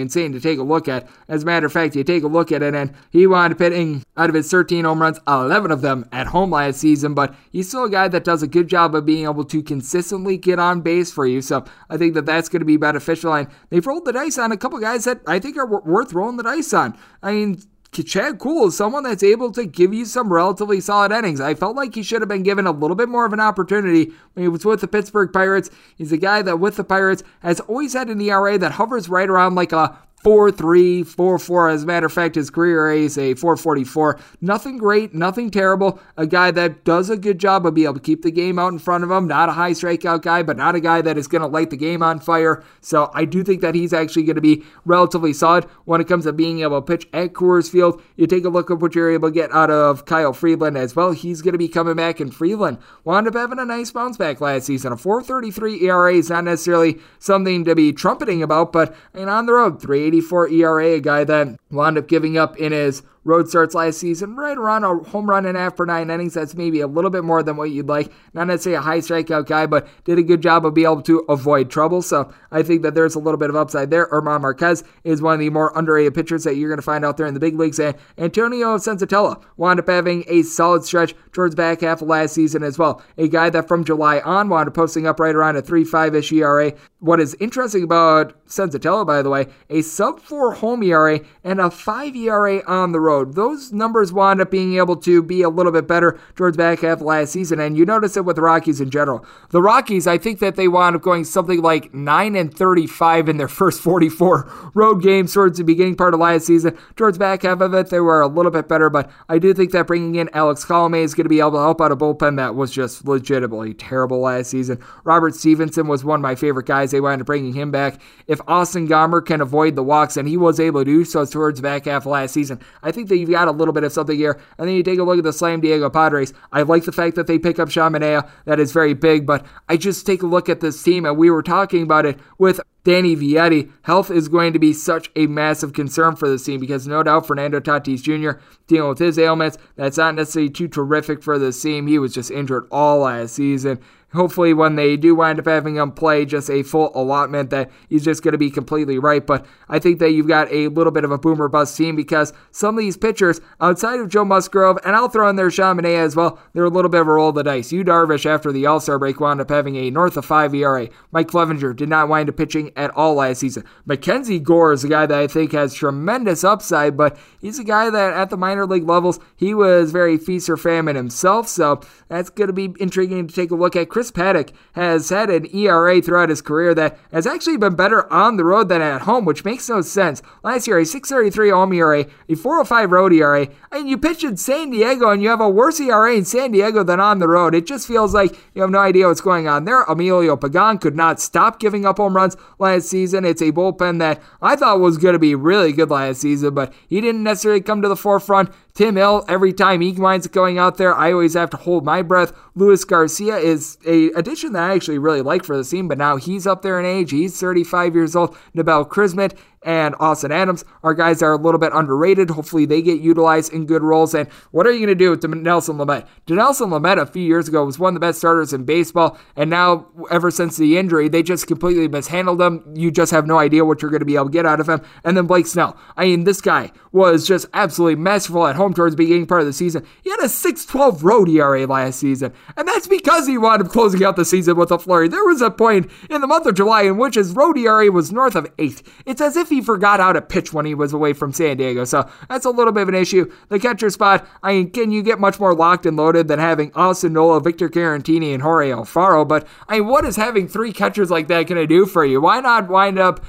insane 0.00 0.32
to 0.32 0.40
take 0.46 0.58
a 0.58 0.62
look 0.62 0.88
at. 0.88 1.08
As 1.28 1.42
a 1.42 1.46
matter 1.46 1.66
of 1.66 1.72
fact, 1.72 1.96
you 1.96 2.04
take 2.04 2.22
a 2.22 2.28
look 2.28 2.52
at 2.52 2.62
it, 2.62 2.74
and 2.74 2.92
he 3.10 3.26
wound 3.26 3.52
up 3.52 3.58
hitting 3.58 4.02
out 4.16 4.28
of 4.28 4.34
his 4.34 4.50
13 4.50 4.84
home 4.84 5.02
runs, 5.02 5.20
11 5.26 5.70
of 5.70 5.82
them 5.82 6.06
at 6.12 6.28
home 6.28 6.50
last 6.50 6.80
season. 6.80 7.14
But 7.14 7.34
he's 7.50 7.68
still 7.68 7.84
a 7.84 7.90
guy 7.90 8.08
that 8.08 8.24
does 8.24 8.42
a 8.42 8.46
good 8.46 8.68
job 8.68 8.94
of 8.94 9.06
being 9.06 9.24
able 9.24 9.44
to 9.44 9.62
consistently 9.62 10.36
get 10.36 10.58
on 10.58 10.80
base 10.80 11.12
for 11.12 11.26
you. 11.26 11.42
So 11.42 11.64
I 11.90 11.96
think 11.96 12.14
that 12.14 12.26
that's 12.26 12.48
going 12.48 12.60
to 12.60 12.66
be 12.66 12.76
beneficial. 12.76 13.34
And 13.34 13.48
they've 13.70 13.86
rolled 13.86 14.04
the 14.04 14.12
dice 14.12 14.38
on 14.38 14.52
a 14.52 14.56
couple 14.56 14.78
guys 14.78 15.04
that 15.04 15.20
I 15.26 15.38
think 15.38 15.56
are 15.56 15.66
worth 15.66 16.12
rolling 16.12 16.36
the 16.36 16.42
dice 16.42 16.72
on. 16.72 16.96
I 17.22 17.32
mean, 17.32 17.62
Chad 18.02 18.38
Kuhl 18.38 18.68
is 18.68 18.76
someone 18.76 19.04
that's 19.04 19.22
able 19.22 19.52
to 19.52 19.64
give 19.64 19.94
you 19.94 20.04
some 20.04 20.32
relatively 20.32 20.80
solid 20.80 21.12
innings. 21.12 21.40
I 21.40 21.54
felt 21.54 21.76
like 21.76 21.94
he 21.94 22.02
should 22.02 22.20
have 22.20 22.28
been 22.28 22.42
given 22.42 22.66
a 22.66 22.70
little 22.70 22.96
bit 22.96 23.08
more 23.08 23.24
of 23.24 23.32
an 23.32 23.40
opportunity 23.40 24.12
when 24.34 24.42
he 24.42 24.48
was 24.48 24.64
with 24.64 24.80
the 24.80 24.88
Pittsburgh 24.88 25.32
Pirates. 25.32 25.70
He's 25.96 26.12
a 26.12 26.18
guy 26.18 26.42
that, 26.42 26.60
with 26.60 26.76
the 26.76 26.84
Pirates, 26.84 27.22
has 27.40 27.60
always 27.60 27.94
had 27.94 28.08
an 28.08 28.20
ERA 28.20 28.58
that 28.58 28.72
hovers 28.72 29.08
right 29.08 29.28
around 29.28 29.54
like 29.54 29.72
a 29.72 29.98
4 30.26 30.50
3, 30.50 31.04
4 31.04 31.38
4. 31.38 31.68
As 31.68 31.84
a 31.84 31.86
matter 31.86 32.06
of 32.06 32.12
fact, 32.12 32.34
his 32.34 32.50
career 32.50 32.90
is 32.90 33.16
a 33.16 33.34
444. 33.34 34.18
Nothing 34.40 34.76
great, 34.76 35.14
nothing 35.14 35.52
terrible. 35.52 36.00
A 36.16 36.26
guy 36.26 36.50
that 36.50 36.82
does 36.82 37.10
a 37.10 37.16
good 37.16 37.38
job 37.38 37.64
of 37.64 37.74
being 37.74 37.84
able 37.84 37.94
to 37.94 38.00
keep 38.00 38.22
the 38.22 38.32
game 38.32 38.58
out 38.58 38.72
in 38.72 38.80
front 38.80 39.04
of 39.04 39.10
him. 39.12 39.28
Not 39.28 39.50
a 39.50 39.52
high 39.52 39.70
strikeout 39.70 40.22
guy, 40.22 40.42
but 40.42 40.56
not 40.56 40.74
a 40.74 40.80
guy 40.80 41.00
that 41.00 41.16
is 41.16 41.28
going 41.28 41.42
to 41.42 41.46
light 41.46 41.70
the 41.70 41.76
game 41.76 42.02
on 42.02 42.18
fire. 42.18 42.64
So 42.80 43.08
I 43.14 43.24
do 43.24 43.44
think 43.44 43.60
that 43.60 43.76
he's 43.76 43.92
actually 43.92 44.24
going 44.24 44.34
to 44.34 44.40
be 44.40 44.64
relatively 44.84 45.32
solid 45.32 45.62
when 45.84 46.00
it 46.00 46.08
comes 46.08 46.24
to 46.24 46.32
being 46.32 46.58
able 46.62 46.82
to 46.82 46.84
pitch 46.84 47.08
at 47.12 47.32
Coors 47.32 47.70
Field. 47.70 48.02
You 48.16 48.26
take 48.26 48.44
a 48.44 48.48
look 48.48 48.68
at 48.68 48.80
what 48.80 48.96
you're 48.96 49.12
able 49.12 49.28
to 49.28 49.32
get 49.32 49.52
out 49.52 49.70
of 49.70 50.06
Kyle 50.06 50.32
Freeland 50.32 50.76
as 50.76 50.96
well. 50.96 51.12
He's 51.12 51.40
going 51.40 51.54
to 51.54 51.58
be 51.58 51.68
coming 51.68 51.94
back, 51.94 52.18
and 52.18 52.34
Freeland 52.34 52.78
wound 53.04 53.28
up 53.28 53.34
having 53.34 53.60
a 53.60 53.64
nice 53.64 53.92
bounce 53.92 54.16
back 54.16 54.40
last 54.40 54.66
season. 54.66 54.92
A 54.92 54.96
433 54.96 55.86
ERA 55.86 56.14
is 56.14 56.30
not 56.30 56.42
necessarily 56.42 56.98
something 57.20 57.64
to 57.64 57.76
be 57.76 57.92
trumpeting 57.92 58.42
about, 58.42 58.72
but 58.72 58.92
on 59.14 59.46
the 59.46 59.52
road, 59.52 59.80
384 60.20 60.48
ERA, 60.48 60.86
a 60.96 61.00
guy 61.00 61.24
that 61.24 61.58
wound 61.70 61.98
up 61.98 62.08
giving 62.08 62.38
up 62.38 62.56
in 62.56 62.72
his 62.72 63.02
road 63.26 63.48
starts 63.48 63.74
last 63.74 63.98
season, 63.98 64.36
right 64.36 64.56
around 64.56 64.84
a 64.84 64.94
home 65.10 65.28
run 65.28 65.44
and 65.46 65.58
after 65.58 65.84
nine 65.84 66.10
innings. 66.10 66.34
That's 66.34 66.54
maybe 66.54 66.80
a 66.80 66.86
little 66.86 67.10
bit 67.10 67.24
more 67.24 67.42
than 67.42 67.56
what 67.56 67.70
you'd 67.70 67.88
like. 67.88 68.12
Not 68.32 68.46
necessarily 68.46 68.78
a 68.78 68.80
high 68.80 68.98
strikeout 68.98 69.46
guy, 69.46 69.66
but 69.66 69.88
did 70.04 70.18
a 70.18 70.22
good 70.22 70.40
job 70.40 70.64
of 70.64 70.74
being 70.74 70.86
able 70.86 71.02
to 71.02 71.24
avoid 71.28 71.68
trouble. 71.68 72.02
So 72.02 72.32
I 72.52 72.62
think 72.62 72.82
that 72.82 72.94
there's 72.94 73.16
a 73.16 73.18
little 73.18 73.38
bit 73.38 73.50
of 73.50 73.56
upside 73.56 73.90
there. 73.90 74.08
German 74.10 74.42
Marquez 74.42 74.84
is 75.02 75.20
one 75.20 75.34
of 75.34 75.40
the 75.40 75.50
more 75.50 75.72
underrated 75.76 76.14
pitchers 76.14 76.44
that 76.44 76.54
you're 76.54 76.68
going 76.68 76.78
to 76.78 76.82
find 76.82 77.04
out 77.04 77.16
there 77.16 77.26
in 77.26 77.34
the 77.34 77.40
big 77.40 77.58
leagues. 77.58 77.80
And 77.80 77.96
Antonio 78.16 78.76
Senzatela 78.76 79.42
wound 79.56 79.80
up 79.80 79.88
having 79.88 80.24
a 80.28 80.42
solid 80.42 80.84
stretch 80.84 81.14
towards 81.32 81.56
back 81.56 81.80
half 81.80 82.02
of 82.02 82.08
last 82.08 82.32
season 82.34 82.62
as 82.62 82.78
well. 82.78 83.02
A 83.18 83.26
guy 83.26 83.50
that 83.50 83.66
from 83.66 83.84
July 83.84 84.20
on 84.20 84.48
wound 84.48 84.68
up 84.68 84.74
posting 84.74 85.06
up 85.06 85.18
right 85.18 85.34
around 85.34 85.56
a 85.56 85.62
3.5 85.62 86.14
ish 86.14 86.32
ERA. 86.32 86.72
What 87.00 87.20
is 87.20 87.36
interesting 87.40 87.82
about 87.82 88.34
Senzatela, 88.46 89.06
by 89.06 89.22
the 89.22 89.30
way, 89.30 89.46
a 89.68 89.82
sub 89.82 90.20
4 90.20 90.54
home 90.54 90.82
ERA 90.82 91.20
and 91.42 91.60
a 91.60 91.70
5 91.70 92.14
ERA 92.14 92.62
on 92.66 92.92
the 92.92 93.00
road 93.00 93.15
road. 93.16 93.34
Those 93.34 93.72
numbers 93.72 94.12
wound 94.12 94.40
up 94.40 94.50
being 94.50 94.76
able 94.76 94.96
to 94.96 95.22
be 95.22 95.42
a 95.42 95.48
little 95.48 95.72
bit 95.72 95.88
better 95.88 96.18
towards 96.34 96.56
back 96.56 96.80
half 96.80 97.00
last 97.00 97.32
season, 97.32 97.60
and 97.60 97.76
you 97.76 97.84
notice 97.84 98.16
it 98.16 98.24
with 98.24 98.36
the 98.36 98.42
Rockies 98.42 98.80
in 98.80 98.90
general. 98.90 99.24
The 99.50 99.62
Rockies, 99.62 100.06
I 100.06 100.18
think 100.18 100.38
that 100.40 100.56
they 100.56 100.68
wound 100.68 100.96
up 100.96 101.02
going 101.02 101.24
something 101.24 101.62
like 101.62 101.92
9 101.94 102.36
and 102.36 102.54
35 102.54 103.28
in 103.28 103.36
their 103.36 103.48
first 103.56 103.80
44 103.80 104.70
road 104.74 105.02
games 105.02 105.32
towards 105.32 105.58
the 105.58 105.64
beginning 105.64 105.96
part 105.96 106.14
of 106.14 106.20
last 106.20 106.46
season. 106.46 106.76
Towards 106.96 107.18
back 107.18 107.42
half 107.42 107.60
of 107.60 107.74
it, 107.74 107.90
they 107.90 108.00
were 108.00 108.20
a 108.20 108.28
little 108.28 108.52
bit 108.52 108.68
better, 108.68 108.90
but 108.90 109.10
I 109.28 109.38
do 109.38 109.54
think 109.54 109.72
that 109.72 109.86
bringing 109.86 110.16
in 110.16 110.30
Alex 110.32 110.64
Colomé 110.64 111.02
is 111.02 111.14
going 111.14 111.24
to 111.24 111.28
be 111.28 111.40
able 111.40 111.52
to 111.52 111.58
help 111.58 111.80
out 111.80 111.92
a 111.92 111.96
bullpen 111.96 112.36
that 112.36 112.54
was 112.54 112.70
just 112.70 113.06
legitimately 113.06 113.74
terrible 113.74 114.20
last 114.20 114.50
season. 114.50 114.78
Robert 115.04 115.34
Stephenson 115.34 115.86
was 115.86 116.04
one 116.04 116.20
of 116.20 116.22
my 116.22 116.34
favorite 116.34 116.66
guys. 116.66 116.90
They 116.90 117.00
wound 117.00 117.20
up 117.20 117.26
bringing 117.26 117.52
him 117.52 117.70
back. 117.70 118.00
If 118.26 118.40
Austin 118.46 118.88
Gomber 118.88 119.24
can 119.24 119.40
avoid 119.40 119.76
the 119.76 119.82
walks, 119.82 120.16
and 120.16 120.28
he 120.28 120.36
was 120.36 120.60
able 120.60 120.80
to 120.80 120.84
do 120.84 121.04
so 121.04 121.24
towards 121.24 121.60
back 121.60 121.86
half 121.86 122.06
last 122.06 122.32
season, 122.32 122.60
I 122.82 122.92
think 122.92 123.05
think 123.06 123.18
that 123.18 123.18
you've 123.18 123.30
got 123.30 123.48
a 123.48 123.52
little 123.52 123.74
bit 123.74 123.84
of 123.84 123.92
something 123.92 124.16
here. 124.16 124.40
And 124.58 124.68
then 124.68 124.74
you 124.74 124.82
take 124.82 124.98
a 124.98 125.02
look 125.02 125.18
at 125.18 125.24
the 125.24 125.32
Slam 125.32 125.60
Diego 125.60 125.88
Padres. 125.90 126.32
I 126.52 126.62
like 126.62 126.84
the 126.84 126.92
fact 126.92 127.16
that 127.16 127.26
they 127.26 127.38
pick 127.38 127.58
up 127.58 127.70
Sean 127.70 127.92
Manaea. 127.92 128.28
That 128.44 128.60
is 128.60 128.72
very 128.72 128.94
big, 128.94 129.26
but 129.26 129.44
I 129.68 129.76
just 129.76 130.06
take 130.06 130.22
a 130.22 130.26
look 130.26 130.48
at 130.48 130.60
this 130.60 130.82
team, 130.82 131.04
and 131.04 131.16
we 131.16 131.30
were 131.30 131.42
talking 131.42 131.82
about 131.82 132.06
it 132.06 132.18
with 132.38 132.60
Danny 132.84 133.16
Vietti. 133.16 133.70
Health 133.82 134.10
is 134.10 134.28
going 134.28 134.52
to 134.52 134.58
be 134.58 134.72
such 134.72 135.10
a 135.16 135.26
massive 135.26 135.72
concern 135.72 136.16
for 136.16 136.28
this 136.28 136.44
team 136.44 136.60
because 136.60 136.86
no 136.86 137.02
doubt 137.02 137.26
Fernando 137.26 137.60
Tatis 137.60 138.02
Jr. 138.02 138.40
dealing 138.66 138.88
with 138.88 138.98
his 138.98 139.18
ailments. 139.18 139.58
That's 139.76 139.98
not 139.98 140.14
necessarily 140.14 140.50
too 140.50 140.68
terrific 140.68 141.22
for 141.22 141.38
this 141.38 141.60
team. 141.60 141.86
He 141.86 141.98
was 141.98 142.14
just 142.14 142.30
injured 142.30 142.66
all 142.70 143.00
last 143.00 143.34
season 143.34 143.80
hopefully 144.16 144.52
when 144.52 144.76
they 144.76 144.96
do 144.96 145.14
wind 145.14 145.38
up 145.38 145.46
having 145.46 145.76
him 145.76 145.92
play 145.92 146.24
just 146.24 146.50
a 146.50 146.62
full 146.62 146.90
allotment 146.94 147.50
that 147.50 147.70
he's 147.88 148.04
just 148.04 148.22
going 148.22 148.32
to 148.32 148.38
be 148.38 148.50
completely 148.50 148.98
right 148.98 149.26
but 149.26 149.46
i 149.68 149.78
think 149.78 149.98
that 149.98 150.10
you've 150.10 150.26
got 150.26 150.50
a 150.50 150.68
little 150.68 150.90
bit 150.90 151.04
of 151.04 151.10
a 151.10 151.18
boomer 151.18 151.48
bust 151.48 151.76
team 151.76 151.94
because 151.94 152.32
some 152.50 152.76
of 152.76 152.80
these 152.80 152.96
pitchers 152.96 153.40
outside 153.60 154.00
of 154.00 154.08
joe 154.08 154.24
musgrove 154.24 154.78
and 154.84 154.96
i'll 154.96 155.08
throw 155.08 155.28
in 155.28 155.36
there 155.36 155.48
Manaea 155.48 156.04
as 156.04 156.16
well 156.16 156.38
they're 156.52 156.64
a 156.64 156.70
little 156.70 156.88
bit 156.88 157.00
of 157.00 157.08
a 157.08 157.12
roll 157.12 157.28
of 157.28 157.34
the 157.34 157.42
dice. 157.42 157.72
Yu 157.72 157.84
Darvish 157.84 158.26
after 158.26 158.52
the 158.52 158.66
all-star 158.66 158.98
break 158.98 159.20
wound 159.20 159.40
up 159.40 159.50
having 159.50 159.76
a 159.76 159.90
north 159.90 160.16
of 160.16 160.24
5 160.24 160.54
era 160.54 160.88
mike 161.12 161.28
clevinger 161.28 161.74
did 161.74 161.88
not 161.88 162.08
wind 162.08 162.28
up 162.28 162.36
pitching 162.36 162.72
at 162.76 162.90
all 162.90 163.14
last 163.14 163.40
season. 163.40 163.64
Mackenzie 163.84 164.38
gore 164.38 164.72
is 164.72 164.84
a 164.84 164.88
guy 164.88 165.06
that 165.06 165.18
i 165.18 165.26
think 165.26 165.52
has 165.52 165.74
tremendous 165.74 166.44
upside 166.44 166.96
but 166.96 167.18
he's 167.40 167.58
a 167.58 167.64
guy 167.64 167.90
that 167.90 168.14
at 168.14 168.30
the 168.30 168.36
minor 168.36 168.66
league 168.66 168.88
levels 168.88 169.20
he 169.36 169.54
was 169.54 169.92
very 169.92 170.16
feast 170.16 170.48
or 170.48 170.56
famine 170.56 170.96
himself 170.96 171.48
so 171.48 171.80
that's 172.08 172.30
going 172.30 172.48
to 172.48 172.52
be 172.52 172.74
intriguing 172.80 173.26
to 173.26 173.34
take 173.34 173.50
a 173.50 173.54
look 173.54 173.76
at. 173.76 173.88
Chris 173.88 174.05
Chris 174.06 174.26
Paddack 174.26 174.52
has 174.74 175.08
had 175.08 175.30
an 175.30 175.46
ERA 175.54 176.00
throughout 176.00 176.28
his 176.28 176.42
career 176.42 176.74
that 176.74 176.98
has 177.12 177.26
actually 177.26 177.56
been 177.56 177.74
better 177.74 178.10
on 178.12 178.36
the 178.36 178.44
road 178.44 178.68
than 178.68 178.80
at 178.80 179.02
home, 179.02 179.24
which 179.24 179.44
makes 179.44 179.68
no 179.68 179.80
sense. 179.80 180.22
Last 180.44 180.66
year, 180.66 180.78
a 180.78 180.82
6.33 180.82 181.52
home 181.52 181.72
ERA, 181.72 182.00
a 182.00 182.32
4.05 182.32 182.90
road 182.90 183.12
ERA, 183.12 183.48
and 183.72 183.88
you 183.88 183.98
pitch 183.98 184.22
in 184.22 184.36
San 184.36 184.70
Diego 184.70 185.10
and 185.10 185.22
you 185.22 185.28
have 185.28 185.40
a 185.40 185.48
worse 185.48 185.80
ERA 185.80 186.14
in 186.14 186.24
San 186.24 186.52
Diego 186.52 186.84
than 186.84 187.00
on 187.00 187.18
the 187.18 187.28
road. 187.28 187.54
It 187.54 187.66
just 187.66 187.88
feels 187.88 188.14
like 188.14 188.38
you 188.54 188.62
have 188.62 188.70
no 188.70 188.78
idea 188.78 189.08
what's 189.08 189.20
going 189.20 189.48
on 189.48 189.64
there. 189.64 189.82
Emilio 189.82 190.36
Pagan 190.36 190.78
could 190.78 190.94
not 190.94 191.20
stop 191.20 191.58
giving 191.58 191.84
up 191.84 191.96
home 191.96 192.14
runs 192.14 192.36
last 192.58 192.88
season. 192.88 193.24
It's 193.24 193.42
a 193.42 193.52
bullpen 193.52 193.98
that 193.98 194.22
I 194.40 194.56
thought 194.56 194.80
was 194.80 194.98
going 194.98 195.14
to 195.14 195.18
be 195.18 195.34
really 195.34 195.72
good 195.72 195.90
last 195.90 196.20
season, 196.20 196.54
but 196.54 196.72
he 196.88 197.00
didn't 197.00 197.24
necessarily 197.24 197.60
come 197.60 197.82
to 197.82 197.88
the 197.88 197.96
forefront. 197.96 198.50
Tim 198.76 198.96
Hill, 198.96 199.24
every 199.26 199.54
time 199.54 199.80
he 199.80 199.92
winds 199.92 200.26
up 200.26 200.32
going 200.32 200.58
out 200.58 200.76
there, 200.76 200.94
I 200.94 201.10
always 201.10 201.32
have 201.32 201.48
to 201.48 201.56
hold 201.56 201.86
my 201.86 202.02
breath. 202.02 202.34
Luis 202.54 202.84
Garcia 202.84 203.38
is 203.38 203.78
a 203.86 204.10
addition 204.10 204.52
that 204.52 204.70
I 204.70 204.74
actually 204.74 204.98
really 204.98 205.22
like 205.22 205.44
for 205.44 205.56
the 205.56 205.64
team, 205.64 205.88
but 205.88 205.96
now 205.96 206.16
he's 206.16 206.46
up 206.46 206.60
there 206.60 206.78
in 206.78 206.84
age. 206.84 207.10
He's 207.10 207.40
35 207.40 207.94
years 207.94 208.14
old. 208.14 208.36
Nabil 208.54 208.86
Crismatt 208.86 209.34
and 209.66 209.94
Austin 209.98 210.32
Adams 210.32 210.64
are 210.82 210.94
guys 210.94 211.18
that 211.18 211.26
are 211.26 211.32
a 211.32 211.36
little 211.36 211.58
bit 211.58 211.72
underrated. 211.74 212.30
Hopefully, 212.30 212.64
they 212.64 212.80
get 212.80 213.00
utilized 213.00 213.52
in 213.52 213.66
good 213.66 213.82
roles. 213.82 214.14
And 214.14 214.28
what 214.52 214.66
are 214.66 214.70
you 214.70 214.78
going 214.78 214.88
to 214.88 214.94
do 214.94 215.10
with 215.10 215.22
Nelson 215.24 215.76
Lamet? 215.76 216.06
Nelson 216.28 216.70
Lamet 216.70 216.98
a 216.98 217.06
few 217.06 217.22
years 217.22 217.48
ago 217.48 217.64
was 217.64 217.78
one 217.78 217.90
of 217.90 217.94
the 217.94 218.06
best 218.06 218.18
starters 218.18 218.52
in 218.52 218.64
baseball, 218.64 219.18
and 219.34 219.50
now 219.50 219.88
ever 220.10 220.30
since 220.30 220.56
the 220.56 220.78
injury, 220.78 221.08
they 221.08 221.22
just 221.22 221.46
completely 221.46 221.88
mishandled 221.88 222.40
him. 222.40 222.64
You 222.74 222.90
just 222.90 223.10
have 223.10 223.26
no 223.26 223.38
idea 223.38 223.64
what 223.64 223.82
you're 223.82 223.90
going 223.90 224.00
to 224.00 224.06
be 224.06 224.14
able 224.14 224.26
to 224.26 224.32
get 224.32 224.46
out 224.46 224.60
of 224.60 224.68
him. 224.68 224.80
And 225.04 225.16
then 225.16 225.26
Blake 225.26 225.46
Snell. 225.46 225.76
I 225.96 226.06
mean, 226.06 226.24
this 226.24 226.40
guy 226.40 226.70
was 226.92 227.26
just 227.26 227.46
absolutely 227.52 227.96
masterful 227.96 228.46
at 228.46 228.56
home 228.56 228.72
towards 228.72 228.94
the 228.94 229.02
beginning 229.02 229.26
part 229.26 229.40
of 229.40 229.46
the 229.46 229.52
season. 229.52 229.84
He 230.02 230.10
had 230.10 230.20
a 230.20 230.24
6-12 230.24 231.02
road 231.02 231.28
ERA 231.28 231.66
last 231.66 231.98
season, 231.98 232.32
and 232.56 232.68
that's 232.68 232.86
because 232.86 233.26
he 233.26 233.36
wound 233.36 233.62
up 233.62 233.68
closing 233.68 234.04
out 234.04 234.16
the 234.16 234.24
season 234.24 234.56
with 234.56 234.70
a 234.70 234.78
flurry. 234.78 235.08
There 235.08 235.24
was 235.24 235.42
a 235.42 235.50
point 235.50 235.90
in 236.08 236.20
the 236.20 236.26
month 236.26 236.46
of 236.46 236.54
July 236.54 236.82
in 236.82 236.96
which 236.96 237.16
his 237.16 237.32
road 237.32 237.58
ERA 237.58 237.90
was 237.90 238.12
north 238.12 238.36
of 238.36 238.46
eight. 238.58 238.82
It's 239.04 239.20
as 239.20 239.36
if 239.36 239.48
he 239.48 239.55
forgot 239.60 240.00
how 240.00 240.12
to 240.12 240.20
pitch 240.20 240.52
when 240.52 240.66
he 240.66 240.74
was 240.74 240.92
away 240.92 241.12
from 241.12 241.32
San 241.32 241.56
Diego. 241.56 241.84
So 241.84 242.08
that's 242.28 242.44
a 242.44 242.50
little 242.50 242.72
bit 242.72 242.82
of 242.82 242.88
an 242.88 242.94
issue. 242.94 243.30
The 243.48 243.58
catcher 243.58 243.90
spot, 243.90 244.26
I 244.42 244.52
mean, 244.52 244.70
can 244.70 244.90
you 244.90 245.02
get 245.02 245.20
much 245.20 245.38
more 245.40 245.54
locked 245.54 245.86
and 245.86 245.96
loaded 245.96 246.28
than 246.28 246.38
having 246.38 246.72
Austin 246.74 247.12
Nola, 247.12 247.40
Victor 247.40 247.68
Caratini, 247.68 248.32
and 248.32 248.42
Jorge 248.42 248.70
Alfaro? 248.70 249.26
But 249.26 249.46
I 249.68 249.80
mean, 249.80 249.88
what 249.88 250.04
is 250.04 250.16
having 250.16 250.48
three 250.48 250.72
catchers 250.72 251.10
like 251.10 251.28
that 251.28 251.46
going 251.46 251.60
to 251.60 251.66
do 251.66 251.86
for 251.86 252.04
you? 252.04 252.20
Why 252.20 252.40
not 252.40 252.68
wind 252.68 252.98
up 252.98 253.24